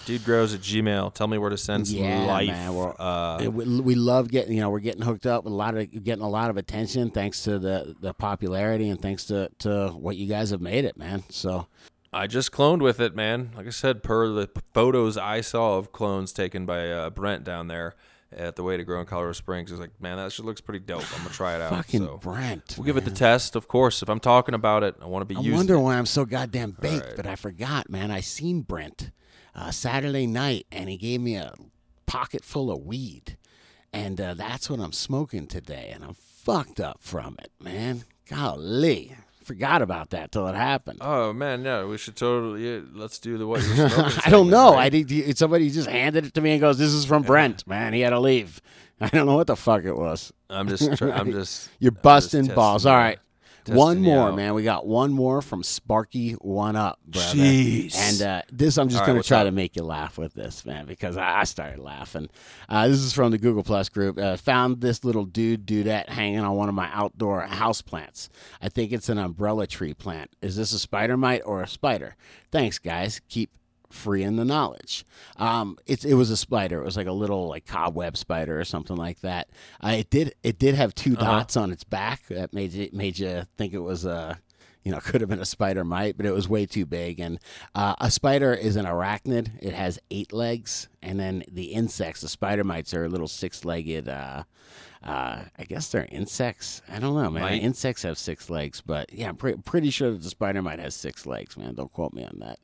Dude 0.06 0.24
grows 0.24 0.54
at 0.54 0.60
Gmail. 0.62 1.14
Tell 1.14 1.28
me 1.28 1.38
where 1.38 1.50
to 1.50 1.58
send 1.58 1.88
some 1.88 1.98
Yeah, 1.98 2.26
life. 2.26 2.48
man. 2.48 2.74
We're, 2.76 2.92
uh, 3.00 3.46
Uh, 3.46 3.50
we, 3.52 3.82
we 3.82 3.96
love 3.96 4.30
getting 4.30 4.54
you 4.54 4.62
know 4.62 4.70
we're 4.70 4.80
getting 4.80 5.02
hooked 5.02 5.26
up 5.26 5.44
with 5.46 5.54
a 5.54 5.56
lot 5.56 5.76
of 5.78 5.92
getting 6.04 6.24
a 6.24 6.30
lot 6.30 6.50
of 6.50 6.58
attention 6.58 7.10
thanks 7.10 7.44
to 7.44 7.58
the 7.60 7.96
the 8.02 8.14
popularity 8.14 8.90
and 8.90 9.02
thanks 9.02 9.26
to 9.26 9.50
to 9.60 9.88
what 9.90 10.16
you 10.18 10.28
guys 10.28 10.50
have 10.52 10.62
made 10.62 10.86
it, 10.86 10.98
man. 10.98 11.24
So 11.30 11.68
I 12.14 12.28
just 12.28 12.52
cloned 12.52 12.80
with 12.82 13.00
it, 13.00 13.16
man. 13.16 13.52
Like 13.58 13.68
I 13.68 13.72
said, 13.72 14.04
per 14.04 14.28
the 14.30 14.50
photos 14.74 15.18
I 15.18 15.42
saw 15.42 15.78
of 15.78 15.92
clones 15.92 16.34
taken 16.34 16.66
by 16.66 16.90
uh, 16.92 17.10
Brent 17.10 17.44
down 17.44 17.68
there 17.68 17.96
at 18.32 18.56
the 18.56 18.64
Way 18.64 18.78
to 18.78 18.84
Grow 18.84 19.00
in 19.00 19.06
Colorado 19.06 19.34
Springs, 19.34 19.72
was 19.72 19.80
like, 19.80 20.00
man, 20.02 20.18
that 20.18 20.32
shit 20.32 20.46
looks 20.46 20.62
pretty 20.62 20.80
dope. 20.80 21.04
I'm 21.14 21.24
gonna 21.24 21.34
try 21.34 21.56
it 21.56 21.62
out. 21.62 21.72
fucking 21.72 22.06
so. 22.06 22.18
Brent. 22.18 22.76
We'll 22.78 22.86
give 22.86 22.98
it 22.98 23.06
the 23.06 23.12
test, 23.12 23.56
of 23.56 23.68
course. 23.68 24.02
If 24.02 24.10
I'm 24.10 24.20
talking 24.20 24.56
about 24.56 24.84
it, 24.84 24.96
I 25.02 25.06
want 25.06 25.22
to 25.22 25.26
be 25.26 25.36
I 25.36 25.40
using 25.42 25.56
wonder 25.56 25.76
it. 25.76 25.82
why 25.82 25.98
I'm 25.98 26.06
so 26.06 26.26
goddamn 26.26 26.72
baked, 26.80 27.06
right. 27.06 27.16
but 27.16 27.28
I 27.28 27.36
forgot, 27.36 27.90
man. 27.90 28.12
I 28.12 28.20
seen 28.22 28.62
Brent 28.62 29.12
uh, 29.54 29.72
Saturday 29.72 30.28
night, 30.28 30.66
and 30.72 30.90
he 30.90 30.98
gave 30.98 31.22
me 31.22 31.36
a 31.36 31.54
pocket 32.06 32.44
full 32.44 32.72
of 32.72 32.82
weed, 32.82 33.38
and 33.94 34.20
uh, 34.20 34.34
that's 34.34 34.70
what 34.70 34.80
I'm 34.80 34.92
smoking 34.92 35.48
today, 35.48 35.92
and 35.94 36.04
I'm 36.04 36.16
fucked 36.16 36.80
up 36.80 36.98
from 37.02 37.38
it, 37.40 37.52
man. 37.60 38.04
Golly, 38.30 39.16
forgot 39.46 39.82
about 39.82 40.10
that 40.12 40.32
till 40.32 40.48
it 40.48 40.56
happened. 40.56 41.00
Oh 41.02 41.32
man, 41.34 41.64
yeah, 41.64 41.86
we 41.86 41.98
should 41.98 42.16
totally 42.16 42.68
yeah, 42.68 42.82
let's 42.94 43.20
do 43.20 43.38
the 43.38 43.48
what 43.48 43.62
you're 43.64 43.90
smoking. 43.90 44.20
I 44.26 44.30
don't 44.30 44.50
know. 44.50 44.74
right? 44.74 44.86
I 44.94 45.02
did. 45.02 45.38
Somebody 45.38 45.70
just 45.70 45.90
handed 45.90 46.26
it 46.26 46.34
to 46.34 46.42
me 46.42 46.52
and 46.52 46.62
goes, 46.62 46.78
"This 46.78 46.94
is 46.94 47.06
from 47.06 47.24
Brent, 47.24 47.66
man. 47.68 47.94
He 47.94 48.02
had 48.02 48.12
to 48.12 48.20
leave." 48.20 48.62
I 49.02 49.10
don't 49.10 49.26
know 49.26 49.36
what 49.36 49.48
the 49.48 49.56
fuck 49.58 49.84
it 49.84 49.96
was. 49.96 50.32
I'm 50.50 50.70
just, 50.70 50.98
try, 50.98 51.12
I'm 51.12 51.32
just. 51.32 51.70
You're 51.80 51.92
I'm 51.92 51.96
just 51.96 52.04
busting 52.04 52.48
balls. 52.48 52.86
All 52.86 52.96
right. 52.96 53.20
Testing 53.66 53.76
One 53.78 54.02
more, 54.02 54.30
out. 54.30 54.36
man. 54.36 54.54
We 54.54 54.64
got 54.64 54.86
one 54.86 55.12
more 55.12 55.42
from 55.42 55.64
Sparky 55.64 56.34
One 56.34 56.76
Up, 56.76 57.00
brother. 57.08 57.36
Jeez. 57.38 57.96
And 57.98 58.22
uh, 58.22 58.42
this, 58.52 58.78
I'm 58.78 58.88
just 58.90 58.98
All 58.98 59.02
right, 59.02 59.08
going 59.08 59.16
to 59.16 59.20
what's 59.20 59.28
try 59.28 59.40
up? 59.42 59.46
to 59.48 59.52
make 59.52 59.76
you 59.76 59.84
laugh 59.84 60.18
with 60.18 60.34
this, 60.36 60.66
man, 60.66 60.86
because 60.86 61.18
I 61.18 61.40
I 61.40 61.44
started 61.44 61.80
laughing. 61.80 62.30
Uh, 62.70 62.88
this 62.88 63.00
is 63.00 63.12
from 63.12 63.32
the 63.32 63.38
Google 63.38 63.64
Plus 63.64 63.90
group. 63.90 64.18
Uh, 64.18 64.38
found 64.38 64.82
this 64.82 65.04
little 65.04 65.26
dude 65.26 65.66
dudette 65.66 66.10
hanging 66.10 66.40
on 66.40 66.56
one 66.56 66.70
of 66.70 66.76
my 66.76 66.90
outdoor 66.94 67.42
house 67.42 67.82
plants. 67.82 68.30
I 68.62 68.70
think 68.70 68.92
it's 68.92 69.10
an 69.10 69.18
umbrella 69.18 69.68
tree 69.68 69.94
plant. 69.94 70.30
Is 70.42 70.56
this 70.56 70.72
a 70.72 70.80
spider 70.80 71.18
mite 71.18 71.42
or 71.46 71.62
a 71.64 71.68
spider? 71.68 72.16
Thanks, 72.52 72.78
guys. 72.80 73.20
Keep 73.30 73.50
freeing 73.96 74.36
the 74.36 74.46
knowledge. 74.46 75.06
Um, 75.38 75.78
it, 75.86 76.06
it 76.06 76.14
was 76.16 76.30
a 76.30 76.38
spider. 76.38 76.82
It 76.82 76.86
was 76.86 76.98
like 76.98 77.08
a 77.08 77.12
little 77.12 77.48
like 77.48 77.66
cobweb 77.66 78.18
spider 78.18 78.60
or 78.60 78.66
something 78.66 78.96
like 78.96 79.22
that. 79.22 79.50
Uh, 79.84 79.96
it 80.00 80.10
did 80.10 80.34
it 80.44 80.60
did 80.60 80.76
have 80.76 80.94
2 80.94 81.16
dots 81.16 81.58
on 81.58 81.72
its 81.72 81.84
back 81.84 82.28
that 82.28 82.54
made 82.54 82.76
it 82.76 82.94
made 82.94 83.18
you 83.20 83.44
think 83.58 83.74
it 83.74 83.80
was 83.80 84.06
a 84.06 84.40
you 84.84 84.92
know 84.92 85.00
could 85.04 85.22
have 85.22 85.30
been 85.30 85.40
a 85.40 85.46
spider 85.46 85.84
mite, 85.84 86.16
but 86.18 86.26
it 86.26 86.32
was 86.32 86.48
way 86.48 86.66
too 86.66 86.86
big. 86.86 87.20
And 87.20 87.40
uh, 87.74 87.96
a 88.00 88.10
spider 88.12 88.54
is 88.54 88.76
an 88.76 88.86
arachnid. 88.86 89.52
It 89.62 89.74
has 89.74 90.00
eight 90.12 90.32
legs, 90.32 90.88
and 91.02 91.20
then 91.20 91.44
the 91.52 91.74
insects, 91.74 92.22
the 92.22 92.30
spider 92.30 92.64
mites, 92.64 92.94
are 92.94 93.10
little 93.10 93.28
six 93.28 93.66
legged. 93.66 94.08
Uh, 94.08 94.44
uh, 95.04 95.44
I 95.58 95.64
guess 95.66 95.90
they're 95.90 96.08
insects. 96.12 96.82
I 96.90 97.00
don't 97.00 97.14
know, 97.14 97.30
man. 97.30 97.44
Mite? 97.44 97.62
Insects 97.62 98.04
have 98.04 98.18
six 98.18 98.50
legs, 98.50 98.82
but 98.82 99.14
yeah, 99.14 99.30
I'm 99.30 99.36
pre- 99.36 99.56
pretty 99.58 99.92
sure 99.92 100.12
that 100.12 100.24
the 100.24 100.30
spider 100.30 100.62
mite 100.64 100.80
has 100.80 100.96
six 100.96 101.26
legs, 101.28 101.58
man. 101.58 101.76
Don't 101.76 101.94
quote 101.94 102.14
me 102.14 102.24
on 102.24 102.40
that. 102.40 102.60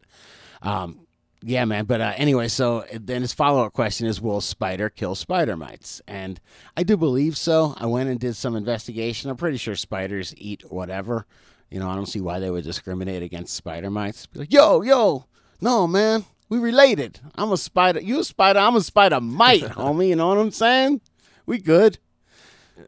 Um, 0.63 1.01
yeah, 1.43 1.65
man. 1.65 1.85
But 1.85 2.01
uh, 2.01 2.13
anyway, 2.15 2.47
so 2.47 2.85
then 2.93 3.21
his 3.21 3.33
follow 3.33 3.65
up 3.65 3.73
question 3.73 4.07
is 4.07 4.21
Will 4.21 4.41
spider 4.41 4.89
kill 4.89 5.15
spider 5.15 5.57
mites? 5.57 6.01
And 6.07 6.39
I 6.77 6.83
do 6.83 6.97
believe 6.97 7.35
so. 7.37 7.73
I 7.77 7.87
went 7.87 8.09
and 8.09 8.19
did 8.19 8.35
some 8.35 8.55
investigation. 8.55 9.29
I'm 9.29 9.37
pretty 9.37 9.57
sure 9.57 9.75
spiders 9.75 10.33
eat 10.37 10.63
whatever. 10.71 11.25
You 11.69 11.79
know, 11.79 11.89
I 11.89 11.95
don't 11.95 12.05
see 12.05 12.21
why 12.21 12.39
they 12.39 12.51
would 12.51 12.63
discriminate 12.63 13.23
against 13.23 13.55
spider 13.55 13.89
mites. 13.89 14.25
Be 14.27 14.39
like, 14.39 14.53
yo, 14.53 14.81
yo, 14.81 15.25
no, 15.61 15.87
man. 15.87 16.25
We 16.49 16.59
related. 16.59 17.19
I'm 17.35 17.51
a 17.53 17.57
spider. 17.57 18.01
You 18.01 18.19
a 18.19 18.23
spider. 18.25 18.59
I'm 18.59 18.75
a 18.75 18.81
spider 18.81 19.21
mite, 19.21 19.61
homie. 19.63 20.09
You 20.09 20.17
know 20.17 20.27
what 20.27 20.37
I'm 20.37 20.51
saying? 20.51 20.99
We 21.45 21.59
good. 21.59 21.97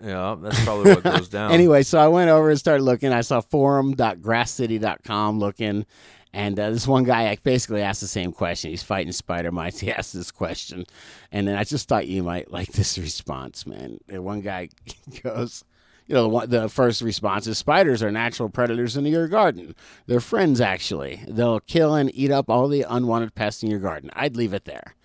Yeah, 0.04 0.36
that's 0.42 0.64
probably 0.64 0.96
what 0.96 1.04
goes 1.04 1.30
down. 1.30 1.52
Anyway, 1.52 1.84
so 1.84 1.98
I 2.00 2.08
went 2.08 2.30
over 2.30 2.50
and 2.50 2.60
started 2.60 2.84
looking. 2.84 3.14
I 3.14 3.22
saw 3.22 3.42
forum.grasscity.com 3.42 5.40
looking. 5.40 5.86
And 6.34 6.60
uh, 6.60 6.72
this 6.72 6.88
one 6.88 7.04
guy 7.04 7.38
basically 7.44 7.82
asked 7.82 8.02
the 8.02 8.08
same 8.08 8.32
question. 8.32 8.72
He's 8.72 8.84
fighting 8.84 9.12
spider 9.12 9.52
mites. 9.52 9.80
He 9.84 9.92
asked 9.92 10.14
this 10.14 10.32
question. 10.32 10.86
And 11.32 11.48
then 11.48 11.56
I 11.56 11.64
just 11.64 11.88
thought 11.88 12.08
you 12.08 12.24
might 12.24 12.52
like 12.52 12.72
this 12.72 12.98
response, 12.98 13.68
man. 13.68 14.00
And 14.10 14.24
one 14.24 14.42
guy 14.42 14.70
goes, 15.24 15.64
you 16.08 16.16
know, 16.16 16.46
the, 16.46 16.70
first 16.70 17.02
response 17.02 17.48
is 17.48 17.58
spiders 17.58 18.04
are 18.04 18.12
natural 18.12 18.50
predators 18.50 18.98
in 18.98 19.06
your 19.06 19.28
garden. 19.28 19.76
They're 20.08 20.20
friends, 20.20 20.60
actually. 20.60 21.24
They'll 21.28 21.62
kill 21.62 21.96
and 21.96 22.14
eat 22.14 22.32
up 22.32 22.50
all 22.50 22.68
the 22.68 22.86
unwanted 22.88 23.36
pests 23.36 23.64
in 23.64 23.70
your 23.70 23.80
garden. 23.80 24.10
I'd 24.14 24.36
leave 24.36 24.54
it 24.54 24.66
there. 24.66 24.96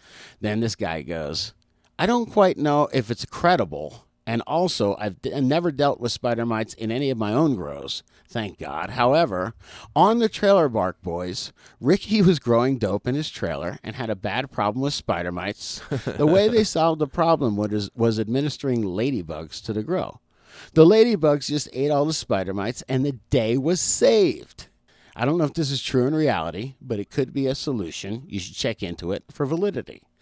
Then 0.41 0.61
this 0.61 0.75
guy 0.75 1.03
goes, 1.03 1.55
I 1.99 2.07
don't 2.07 2.31
quite 2.31 2.57
know 2.59 2.89
if 2.93 3.11
it's 3.11 3.25
credible. 3.25 4.07
And 4.27 4.43
also, 4.43 4.97
I've 4.99 5.23
d- 5.23 5.41
never 5.41 5.73
dealt 5.73 6.01
with 6.01 6.13
spider 6.13 6.45
mites 6.45 6.75
in 6.75 6.91
any 6.93 7.11
of 7.11 7.17
my 7.17 7.33
own 7.33 7.55
grows, 7.55 8.03
thank 8.29 8.59
God. 8.59 8.91
However, 8.91 9.55
on 9.97 10.19
the 10.19 10.29
Trailer 10.29 10.69
Park 10.69 11.03
Boys, 11.03 11.53
Ricky 11.81 12.23
was 12.29 12.39
growing 12.39 12.79
dope 12.79 13.07
in 13.07 13.15
his 13.15 13.31
trailer 13.31 13.79
and 13.83 13.97
had 13.97 14.11
a 14.11 14.17
bad 14.17 14.51
problem 14.51 14.83
with 14.83 14.95
spider 14.95 15.33
mites. 15.33 15.81
the 16.05 16.27
way 16.27 16.49
they 16.49 16.65
solved 16.65 17.01
the 17.01 17.07
problem 17.07 17.57
was, 17.57 17.91
was 17.95 18.19
administering 18.21 18.83
ladybugs 18.85 19.63
to 19.65 19.73
the 19.73 19.83
grow. 19.83 20.21
The 20.75 20.85
ladybugs 20.85 21.47
just 21.49 21.69
ate 21.73 21.91
all 21.91 22.05
the 22.05 22.13
spider 22.13 22.53
mites, 22.53 22.83
and 22.89 23.05
the 23.05 23.19
day 23.31 23.57
was 23.57 23.81
saved. 23.81 24.69
I 25.15 25.25
don't 25.25 25.39
know 25.39 25.45
if 25.45 25.55
this 25.55 25.71
is 25.71 25.83
true 25.83 26.07
in 26.07 26.15
reality, 26.15 26.75
but 26.81 26.99
it 26.99 27.11
could 27.11 27.33
be 27.33 27.47
a 27.47 27.55
solution. 27.55 28.25
You 28.27 28.39
should 28.39 28.55
check 28.55 28.83
into 28.83 29.13
it 29.13 29.25
for 29.31 29.47
validity. 29.47 30.03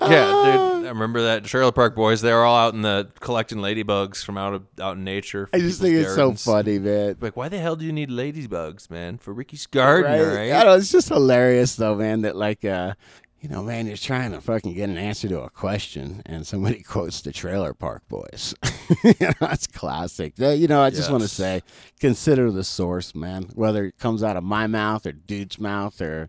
Yeah, 0.00 0.72
dude. 0.72 0.77
I 0.88 0.90
remember 0.92 1.22
that 1.22 1.44
Trailer 1.44 1.70
Park 1.72 1.94
Boys. 1.94 2.20
They 2.22 2.32
were 2.32 2.44
all 2.44 2.56
out 2.56 2.74
in 2.74 2.82
the 2.82 3.08
collecting 3.20 3.58
ladybugs 3.58 4.24
from 4.24 4.38
out 4.38 4.54
of, 4.54 4.62
out 4.80 4.96
in 4.96 5.04
nature. 5.04 5.48
I 5.52 5.58
just 5.58 5.80
think 5.80 5.94
it's 5.94 6.14
so 6.14 6.32
funny, 6.32 6.78
man. 6.78 7.16
Like, 7.20 7.36
why 7.36 7.48
the 7.48 7.58
hell 7.58 7.76
do 7.76 7.84
you 7.84 7.92
need 7.92 8.08
ladybugs, 8.10 8.90
man? 8.90 9.18
For 9.18 9.32
Ricky's 9.32 9.66
garden, 9.66 10.10
Right? 10.10 10.50
right? 10.50 10.52
I 10.52 10.64
know 10.64 10.74
it's 10.74 10.90
just 10.90 11.08
hilarious 11.08 11.76
though, 11.76 11.94
man. 11.94 12.22
That 12.22 12.36
like, 12.36 12.64
uh, 12.64 12.94
you 13.40 13.48
know, 13.48 13.62
man, 13.62 13.86
you're 13.86 13.96
trying 13.96 14.32
to 14.32 14.40
fucking 14.40 14.74
get 14.74 14.90
an 14.90 14.98
answer 14.98 15.28
to 15.28 15.42
a 15.42 15.50
question, 15.50 16.22
and 16.26 16.46
somebody 16.46 16.82
quotes 16.82 17.20
the 17.20 17.32
Trailer 17.32 17.72
Park 17.72 18.02
Boys. 18.08 18.54
you 19.04 19.14
know, 19.20 19.32
that's 19.38 19.66
classic. 19.66 20.34
You 20.38 20.66
know, 20.66 20.82
I 20.82 20.90
just 20.90 21.10
want 21.10 21.22
to 21.22 21.28
say, 21.28 21.62
consider 22.00 22.50
the 22.50 22.64
source, 22.64 23.14
man. 23.14 23.44
Whether 23.54 23.84
it 23.86 23.98
comes 23.98 24.24
out 24.24 24.36
of 24.36 24.42
my 24.42 24.66
mouth 24.66 25.06
or 25.06 25.12
dude's 25.12 25.60
mouth 25.60 26.00
or, 26.00 26.28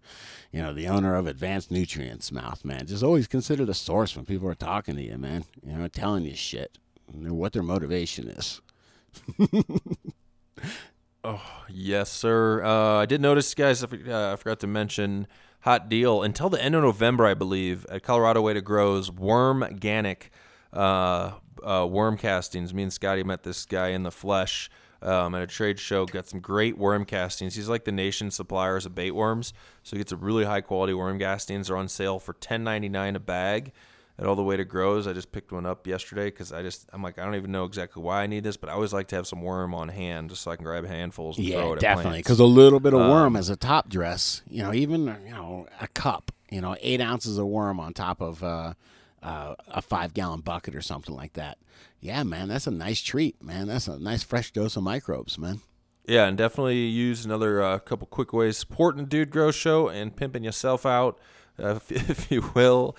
you 0.52 0.62
know, 0.62 0.74
the 0.74 0.88
owner 0.88 1.16
of 1.16 1.26
Advanced 1.26 1.72
Nutrients' 1.72 2.32
mouth, 2.32 2.64
man. 2.64 2.86
Just 2.86 3.04
always 3.04 3.28
consider 3.28 3.66
the 3.66 3.74
source 3.74 4.16
when 4.16 4.26
people 4.26 4.48
are 4.48 4.56
talking 4.56 4.96
to 4.96 5.02
you, 5.02 5.18
man. 5.18 5.46
You 5.66 5.74
know, 5.74 5.88
telling 5.88 6.26
you 6.26 6.36
shit, 6.36 6.78
and 7.12 7.32
what 7.32 7.54
their 7.54 7.64
motivation 7.64 8.30
is. 8.30 8.62
Yes, 11.70 12.12
sir. 12.12 12.64
Uh, 12.64 13.02
I 13.02 13.06
did 13.06 13.22
notice, 13.22 13.54
guys. 13.54 13.84
I, 13.84 13.88
uh, 13.88 14.34
I 14.34 14.36
forgot 14.36 14.60
to 14.62 14.68
mention 14.68 15.28
hot 15.62 15.90
deal 15.90 16.24
until 16.24 16.50
the 16.50 16.64
end 16.64 16.76
of 16.76 16.84
November, 16.84 17.26
I 17.26 17.34
believe, 17.34 17.86
at 17.90 18.04
Colorado 18.04 18.42
Way 18.42 18.54
to 18.54 18.62
Grow's 18.62 19.12
Worm 19.12 19.64
Organic 19.64 20.32
uh, 20.74 21.34
uh, 21.64 21.88
worm 21.90 22.18
castings. 22.18 22.74
Me 22.74 22.84
and 22.84 22.94
Scotty 22.94 23.24
met 23.24 23.44
this 23.44 23.66
guy 23.66 23.90
in 23.90 24.04
the 24.04 24.12
flesh 24.12 24.70
um, 25.02 25.36
at 25.36 25.42
a 25.42 25.48
trade 25.48 25.80
show. 25.80 26.06
Got 26.06 26.28
some 26.28 26.40
great 26.40 26.78
worm 26.78 27.06
castings. 27.06 27.56
He's 27.56 27.70
like 27.70 27.86
the 27.86 27.92
nation's 27.92 28.36
suppliers 28.36 28.86
of 28.86 28.96
bait 28.96 29.12
worms, 29.12 29.54
so 29.84 29.96
he 29.96 30.00
gets 30.00 30.12
a 30.12 30.18
really 30.18 30.46
high 30.46 30.62
quality 30.62 30.94
worm 30.94 31.20
castings. 31.20 31.68
They're 31.68 31.78
on 31.78 31.88
sale 31.88 32.20
for 32.20 32.34
ten 32.34 32.64
ninety 32.64 32.90
nine 32.90 33.16
a 33.16 33.20
bag 33.20 33.72
at 34.20 34.26
all 34.26 34.36
the 34.36 34.44
way 34.44 34.58
to 34.58 34.66
grows. 34.66 35.08
I 35.08 35.14
just 35.14 35.32
picked 35.32 35.52
one 35.52 35.66
up 35.66 35.88
yesterday 35.88 36.26
because 36.26 36.52
I 36.52 36.62
just 36.62 36.90
I'm 36.92 37.02
like 37.02 37.18
I 37.18 37.26
don't 37.26 37.36
even 37.36 37.52
know 37.52 37.64
exactly 37.64 38.04
why 38.04 38.22
I 38.22 38.28
need 38.28 38.44
this, 38.44 38.58
but 38.58 38.70
I 38.70 38.74
always 38.74 38.92
like 38.92 39.08
to 39.08 39.16
have 39.16 39.26
some 39.26 39.42
worm 39.42 39.74
on 39.74 39.88
hand 39.88 40.30
just 40.30 40.42
so 40.42 40.52
I 40.52 40.58
can 40.58 40.66
grab 40.66 40.86
handfuls 40.86 41.38
and 41.38 41.48
throw 41.48 41.68
Yeah, 41.70 41.74
it 41.74 41.80
definitely. 41.80 42.20
Because 42.20 42.40
a 42.40 42.46
little 42.46 42.80
bit 42.80 42.94
of 42.94 43.00
worm 43.00 43.36
as 43.36 43.50
a 43.50 43.56
top 43.56 43.90
dress, 43.90 44.42
you 44.50 44.62
know, 44.62 44.74
even 44.74 45.06
you 45.26 45.32
know 45.32 45.68
a 45.80 45.88
cup, 45.88 46.32
you 46.52 46.60
know, 46.60 46.76
eight 46.82 47.00
ounces 47.00 47.38
of 47.38 47.48
worm 47.48 47.80
on 47.80 47.94
top 47.94 48.22
of 48.22 48.44
uh, 48.44 48.74
uh, 49.24 49.56
a 49.70 49.82
five 49.82 50.14
gallon 50.14 50.42
bucket 50.42 50.76
or 50.76 50.82
something 50.82 51.16
like 51.16 51.34
that. 51.34 51.58
Yeah, 52.02 52.24
man, 52.24 52.50
that's 52.50 52.68
a 52.68 52.72
nice 52.72 53.02
treat, 53.02 53.42
man. 53.42 53.68
That's 53.68 53.88
a 53.88 54.00
nice 54.00 54.24
fresh 54.24 54.52
dose 54.52 54.76
of 54.76 54.84
microbes, 54.84 55.38
man. 55.38 55.62
Yeah, 56.06 56.26
and 56.26 56.38
definitely 56.38 56.86
use 56.86 57.24
another 57.24 57.62
uh, 57.62 57.78
couple 57.80 58.08
quick 58.08 58.34
ways 58.34 58.58
supporting 58.58 59.06
Dude 59.06 59.30
Grow 59.30 59.52
Show 59.52 59.90
and 59.90 60.16
pimping 60.16 60.44
yourself 60.44 60.86
out, 60.86 61.20
if, 61.92 61.92
if 62.10 62.32
you 62.32 62.50
will, 62.54 62.96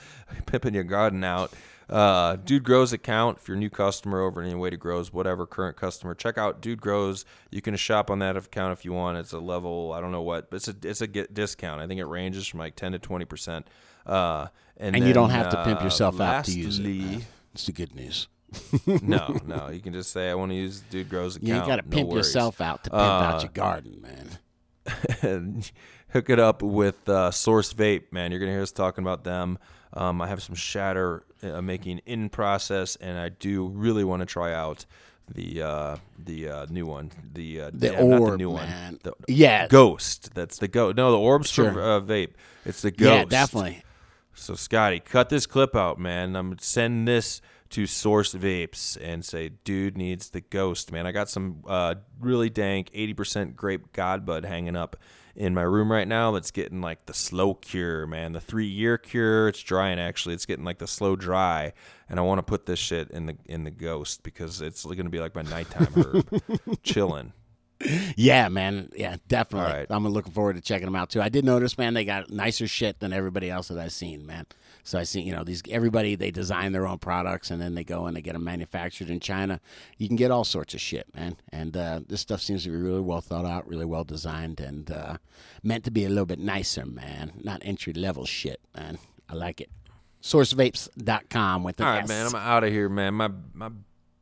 pimping 0.47 0.75
your 0.75 0.85
garden 0.85 1.25
out. 1.25 1.53
Uh, 1.89 2.37
Dude 2.37 2.63
Grows 2.63 2.93
account 2.93 3.39
if 3.39 3.49
you're 3.49 3.57
a 3.57 3.61
new 3.61 3.69
customer 3.69 4.21
over 4.21 4.41
any 4.41 4.55
way 4.55 4.71
to 4.71 4.77
grows, 4.77 5.13
whatever 5.13 5.45
current 5.45 5.77
customer, 5.77 6.15
check 6.15 6.39
out 6.39 6.61
Dude 6.61 6.81
Grows. 6.81 7.25
You 7.51 7.61
can 7.61 7.75
shop 7.75 8.11
on 8.13 8.21
that 8.21 8.37
account 8.37 8.79
if 8.79 8.85
you 8.85 8.93
want. 8.93 9.19
It's 9.19 9.33
a 9.33 9.41
level 9.41 9.93
I 9.93 10.01
don't 10.01 10.13
know 10.13 10.23
what, 10.23 10.51
but 10.51 10.57
it's 10.57 10.69
a 10.69 10.77
it's 10.85 11.01
a 11.01 11.09
get 11.09 11.35
discount. 11.35 11.81
I 11.81 11.89
think 11.89 11.99
it 11.99 12.05
ranges 12.05 12.47
from 12.47 12.61
like 12.61 12.77
ten 12.77 12.93
to 12.93 13.01
twenty 13.01 13.25
percent. 13.25 13.67
Uh, 14.07 14.47
and 14.77 14.95
And 14.95 15.05
you 15.05 15.13
don't 15.13 15.31
then, 15.31 15.39
have 15.39 15.51
to 15.51 15.65
pimp 15.65 15.81
uh, 15.81 15.85
yourself 15.85 16.21
out 16.21 16.45
to 16.45 16.53
use 16.53 16.79
it. 16.79 17.25
It's 17.55 17.67
the 17.67 17.73
good 17.73 17.95
news. 17.97 18.29
no, 18.87 19.39
no, 19.47 19.69
you 19.71 19.81
can 19.81 19.93
just 19.93 20.13
say 20.13 20.31
I 20.31 20.35
want 20.35 20.53
to 20.53 20.57
use 20.57 20.81
Dude 20.91 21.09
Grows 21.09 21.37
account. 21.37 21.49
You 21.49 21.67
got 21.67 21.77
to 21.77 21.83
pimp 21.83 22.09
worries. 22.09 22.27
yourself 22.27 22.61
out 22.61 22.85
to 22.85 22.91
pimp 22.91 23.03
out 23.03 23.43
your 23.43 23.51
garden, 23.53 24.01
man. 24.01 24.29
hook 26.13 26.31
it 26.31 26.39
up 26.39 26.63
with 26.63 27.09
uh, 27.09 27.31
Source 27.31 27.73
Vape, 27.73 28.13
man. 28.13 28.31
You're 28.31 28.41
gonna 28.41 28.53
hear 28.53 28.63
us 28.63 28.73
talking 28.73 29.03
about 29.05 29.25
them. 29.25 29.59
Um, 29.93 30.21
I 30.21 30.29
have 30.29 30.43
some 30.43 30.55
shatter 30.55 31.23
uh, 31.43 31.61
making 31.63 31.99
in 32.07 32.29
process, 32.29 32.97
and 32.97 33.19
I 33.19 33.29
do 33.31 33.69
really 33.69 34.05
want 34.05 34.21
to 34.21 34.27
try 34.27 34.53
out 34.53 34.87
the 35.33 35.63
uh, 35.63 35.97
the 36.19 36.49
uh, 36.49 36.67
new 36.71 36.87
one, 36.87 37.11
the 37.33 37.61
uh, 37.63 37.71
The 37.73 37.87
yeah, 37.93 38.03
not 38.03 38.31
the 38.31 38.37
new 38.37 38.53
man. 38.55 38.93
one, 38.93 38.99
the 39.03 39.13
Yeah. 39.29 39.67
Ghost. 39.69 40.35
That's 40.35 40.59
the 40.59 40.69
go. 40.69 40.93
No, 40.93 41.11
the 41.13 41.19
orb's 41.19 41.51
Sure. 41.51 41.73
for 41.73 41.81
uh, 41.83 42.01
vape. 42.01 42.33
It's 42.65 42.83
the 42.83 42.91
Ghost. 42.91 43.11
Yeah, 43.13 43.25
definitely. 43.25 43.83
So 44.35 44.55
Scotty, 44.55 45.01
cut 45.01 45.29
this 45.29 45.47
clip 45.47 45.75
out, 45.77 45.99
man. 45.99 46.35
I'm 46.37 46.51
gonna 46.51 46.61
send 46.63 47.07
this 47.07 47.41
to 47.71 47.87
Source 47.87 48.35
Vapes 48.35 48.99
and 49.01 49.25
say, 49.25 49.51
dude 49.63 49.97
needs 49.97 50.31
the 50.31 50.41
ghost, 50.41 50.91
man. 50.91 51.07
I 51.07 51.13
got 51.13 51.29
some 51.29 51.63
uh, 51.69 51.95
really 52.19 52.51
dank 52.51 52.91
80% 52.93 53.55
grape 53.55 53.93
Godbud 53.93 54.45
hanging 54.45 54.75
up 54.75 54.97
in 55.35 55.55
my 55.55 55.63
room 55.63 55.91
right 55.91 56.09
now. 56.09 56.33
That's 56.33 56.51
getting 56.51 56.81
like 56.81 57.07
the 57.07 57.15
slow 57.15 57.55
cure, 57.55 58.07
man. 58.07 58.33
The 58.33 58.41
three 58.41 58.67
year 58.67 58.99
cure. 58.99 59.49
It's 59.49 59.63
drying 59.63 59.99
actually. 59.99 60.35
It's 60.35 60.47
getting 60.47 60.65
like 60.65 60.79
the 60.79 60.87
slow 60.87 61.17
dry, 61.17 61.73
and 62.09 62.19
I 62.19 62.23
want 62.23 62.39
to 62.39 62.43
put 62.43 62.67
this 62.67 62.79
shit 62.79 63.11
in 63.11 63.27
the 63.27 63.37
in 63.47 63.65
the 63.65 63.71
ghost 63.71 64.23
because 64.23 64.61
it's 64.61 64.85
gonna 64.85 65.11
be 65.11 65.21
like 65.21 65.35
my 65.35 65.43
nighttime 65.43 65.89
herb, 65.97 66.43
chilling. 66.83 67.33
Yeah, 68.17 68.49
man. 68.49 68.91
Yeah, 68.95 69.17
definitely. 69.29 69.73
Right. 69.73 69.87
I'm 69.89 70.07
looking 70.07 70.33
forward 70.33 70.57
to 70.57 70.63
checking 70.63 70.87
them 70.87 70.97
out 70.97 71.11
too. 71.11 71.23
I 71.23 71.29
did 71.31 71.45
notice, 71.45 71.79
man, 71.79 71.95
they 71.95 72.05
got 72.05 72.31
nicer 72.31 72.69
shit 72.69 73.01
than 73.01 73.13
everybody 73.13 73.49
else 73.51 73.69
that 73.69 73.79
I've 73.79 73.93
seen, 73.93 74.27
man. 74.27 74.47
So 74.85 74.99
I 74.99 75.03
see, 75.05 75.21
you 75.21 75.33
know, 75.33 75.45
these 75.45 75.63
everybody 75.71 76.15
they 76.15 76.31
design 76.31 76.73
their 76.73 76.87
own 76.87 76.99
products 76.99 77.51
and 77.51 77.61
then 77.61 77.75
they 77.75 77.85
go 77.85 78.07
and 78.07 78.17
they 78.17 78.23
get 78.23 78.33
them 78.33 78.45
manufactured 78.45 79.11
in 79.11 79.21
China. 79.21 79.61
You 79.99 80.09
can 80.09 80.17
get 80.17 80.31
all 80.31 80.45
sorts 80.45 80.75
of 80.75 80.81
shit, 80.81 81.07
man. 81.15 81.37
And 81.53 81.77
uh, 81.77 82.01
this 82.07 82.21
stuff 82.21 82.41
seems 82.41 82.65
to 82.65 82.71
be 82.71 82.77
really 82.77 83.01
well 83.01 83.21
thought 83.21 83.45
out, 83.45 83.67
really 83.69 83.85
well 83.85 84.05
designed, 84.05 84.61
and 84.61 84.91
uh, 84.91 85.17
meant 85.63 85.85
to 85.85 85.91
be 85.91 86.05
a 86.05 86.09
little 86.09 86.27
bit 86.27 86.39
nicer, 86.39 86.87
man. 86.87 87.33
Not 87.43 87.63
entry 87.65 87.93
level 87.93 88.25
shit, 88.25 88.61
man. 88.75 88.99
I 89.29 89.35
like 89.35 89.61
it. 89.61 89.71
Sourcevapes.com 90.23 91.63
with 91.63 91.77
the 91.77 91.85
All 91.85 91.91
right, 91.91 92.03
S. 92.03 92.09
man. 92.09 92.27
I'm 92.27 92.35
out 92.35 92.65
of 92.65 92.71
here, 92.71 92.89
man. 92.89 93.15
My 93.15 93.31
my 93.55 93.71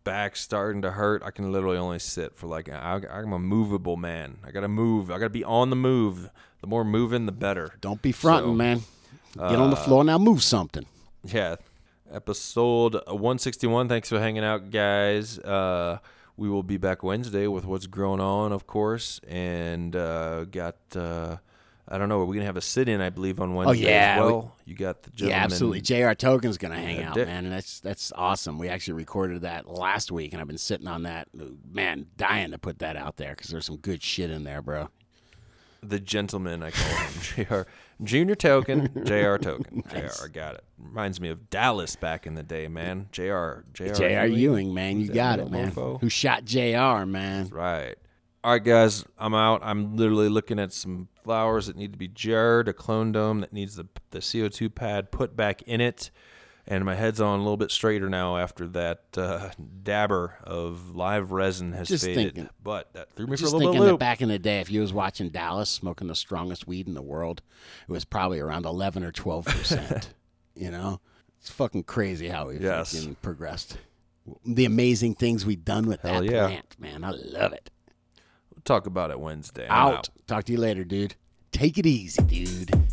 back's 0.04 0.40
starting 0.40 0.82
to 0.82 0.90
hurt. 0.92 1.22
I 1.22 1.30
can 1.30 1.52
literally 1.52 1.76
only 1.76 1.98
sit 1.98 2.34
for 2.34 2.46
like 2.46 2.68
I, 2.68 3.00
I'm 3.10 3.32
a 3.32 3.38
movable 3.38 3.96
man. 3.96 4.38
I 4.44 4.50
gotta 4.50 4.68
move. 4.68 5.10
I 5.10 5.14
gotta 5.18 5.30
be 5.30 5.44
on 5.44 5.70
the 5.70 5.76
move. 5.76 6.30
The 6.60 6.66
more 6.66 6.84
moving, 6.84 7.26
the 7.26 7.32
better. 7.32 7.74
Don't 7.80 8.02
be 8.02 8.12
fronting, 8.12 8.52
So, 8.52 8.56
man. 8.56 8.80
Get 9.38 9.58
on 9.58 9.70
the 9.70 9.76
floor 9.76 10.04
now. 10.04 10.18
Move 10.18 10.42
something. 10.42 10.86
Yeah. 11.24 11.56
Episode 12.10 12.94
161. 13.06 13.88
Thanks 13.88 14.08
for 14.08 14.18
hanging 14.18 14.44
out, 14.44 14.70
guys. 14.70 15.38
Uh, 15.38 15.98
we 16.36 16.48
will 16.48 16.62
be 16.62 16.76
back 16.76 17.02
Wednesday 17.02 17.46
with 17.46 17.64
what's 17.64 17.86
going 17.86 18.20
on, 18.20 18.52
of 18.52 18.66
course, 18.66 19.20
and 19.28 19.94
uh, 19.94 20.44
got. 20.44 20.76
Uh, 20.94 21.36
I 21.90 21.96
don't 21.96 22.08
know. 22.10 22.22
We're 22.24 22.34
gonna 22.34 22.44
have 22.46 22.56
a 22.58 22.60
sit-in, 22.62 23.00
I 23.00 23.08
believe, 23.10 23.40
on 23.40 23.54
Wednesday 23.54 23.86
Oh, 23.86 23.88
yeah, 23.88 24.16
as 24.16 24.20
we- 24.24 24.26
well. 24.32 24.56
you 24.66 24.74
got 24.74 25.02
the 25.04 25.10
gentleman. 25.10 25.38
Yeah, 25.38 25.44
absolutely. 25.44 25.80
Jr. 25.80 25.94
Token's 26.14 26.58
gonna 26.58 26.76
hang 26.78 26.98
Yeah, 26.98 27.08
out, 27.08 27.14
Dick. 27.14 27.26
man, 27.26 27.44
and 27.44 27.52
that's 27.52 27.80
that's 27.80 28.12
awesome. 28.14 28.58
We 28.58 28.68
actually 28.68 28.94
recorded 28.94 29.40
that 29.42 29.66
last 29.68 30.12
week, 30.12 30.32
and 30.34 30.40
I've 30.42 30.46
been 30.48 30.58
sitting 30.58 30.86
on 30.86 31.04
that, 31.04 31.28
man, 31.72 32.06
dying 32.18 32.50
to 32.50 32.58
put 32.58 32.80
that 32.80 32.96
out 32.96 33.16
there 33.16 33.30
because 33.30 33.48
there's 33.50 33.64
some 33.66 33.76
good 33.78 34.02
shit 34.02 34.30
in 34.30 34.44
there, 34.44 34.60
bro. 34.60 34.88
the 35.82 35.98
gentleman 36.00 36.62
I 36.62 36.72
call 36.72 36.88
him 36.88 37.12
Jr. 37.46 37.60
Junior 38.02 38.34
Token, 38.34 38.88
Jr. 39.04 39.36
Token, 39.36 39.82
Jr. 39.90 40.24
I 40.24 40.28
got 40.32 40.54
it. 40.54 40.64
Reminds 40.78 41.20
me 41.20 41.30
of 41.30 41.50
Dallas 41.50 41.96
back 41.96 42.26
in 42.26 42.34
the 42.34 42.42
day, 42.42 42.68
man. 42.68 43.08
Jr. 43.12 43.60
Jr. 43.72 43.92
Jr. 43.94 44.04
Ewing, 44.26 44.72
man, 44.72 45.00
you 45.00 45.08
got 45.08 45.40
it, 45.40 45.50
man. 45.50 45.72
mofo? 45.72 46.00
Who 46.00 46.08
shot 46.08 46.44
Jr. 46.44 47.04
Man? 47.06 47.48
Right. 47.48 47.96
All 48.44 48.52
right, 48.52 48.62
guys, 48.62 49.04
I'm 49.18 49.34
out. 49.34 49.60
I'm 49.64 49.96
literally 49.96 50.28
looking 50.28 50.60
at 50.60 50.72
some 50.72 51.08
flowers 51.24 51.66
that 51.66 51.76
need 51.76 51.92
to 51.92 51.98
be 51.98 52.06
jarred, 52.08 52.68
a 52.68 52.72
clone 52.72 53.10
dome 53.10 53.40
that 53.40 53.52
needs 53.52 53.74
the 53.74 53.86
the 54.10 54.20
CO2 54.20 54.72
pad 54.74 55.10
put 55.10 55.36
back 55.36 55.60
in 55.62 55.80
it, 55.80 56.10
and 56.70 56.84
my 56.84 56.94
head's 56.94 57.20
on 57.20 57.40
a 57.40 57.42
little 57.42 57.56
bit 57.56 57.70
straighter 57.72 58.08
now 58.08 58.36
after 58.36 58.68
that 58.68 59.00
uh, 59.16 59.48
dabber 59.82 60.34
of 60.44 60.94
live 60.94 61.32
resin 61.32 61.72
has 61.72 61.88
Just 61.88 62.04
faded. 62.04 62.34
thinking- 62.34 62.50
but 62.62 62.92
that 62.92 63.10
threw 63.12 63.26
me 63.26 63.36
for 63.36 63.44
a 63.44 63.46
little 63.46 63.58
bit 63.60 63.64
thinking 63.72 63.80
loop. 63.82 63.98
back 64.00 64.20
in 64.22 64.28
the 64.28 64.38
day, 64.38 64.60
if 64.60 64.70
you 64.70 64.80
was 64.82 64.92
watching 64.92 65.30
Dallas 65.30 65.70
smoking 65.70 66.06
the 66.08 66.14
strongest 66.14 66.66
weed 66.68 66.86
in 66.86 66.94
the 66.94 67.02
world, 67.02 67.42
it 67.88 67.90
was 67.92 68.04
probably 68.04 68.38
around 68.38 68.66
eleven 68.66 69.02
or 69.02 69.10
twelve 69.10 69.46
percent. 69.46 70.12
you 70.54 70.70
know, 70.70 71.00
it's 71.40 71.50
fucking 71.50 71.84
crazy 71.84 72.28
how 72.28 72.48
we've 72.48 72.60
Yes. 72.62 72.94
fucking 72.94 73.16
progressed. 73.22 73.78
The 74.44 74.66
amazing 74.66 75.14
things 75.14 75.46
we've 75.46 75.64
done 75.64 75.86
with 75.86 76.02
Hell 76.02 76.20
that 76.22 76.30
yeah. 76.30 76.46
plant, 76.48 76.76
man. 76.78 77.02
I 77.02 77.10
love 77.12 77.54
it. 77.54 77.70
We'll 78.54 78.62
talk 78.64 78.86
about 78.86 79.10
it 79.10 79.18
Wednesday. 79.18 79.66
I'm 79.70 79.94
out. 79.94 80.10
Talk 80.26 80.44
to 80.44 80.52
you 80.52 80.58
later, 80.58 80.84
dude. 80.84 81.14
Take 81.50 81.78
it 81.78 81.86
easy, 81.86 82.22
dude. 82.24 82.87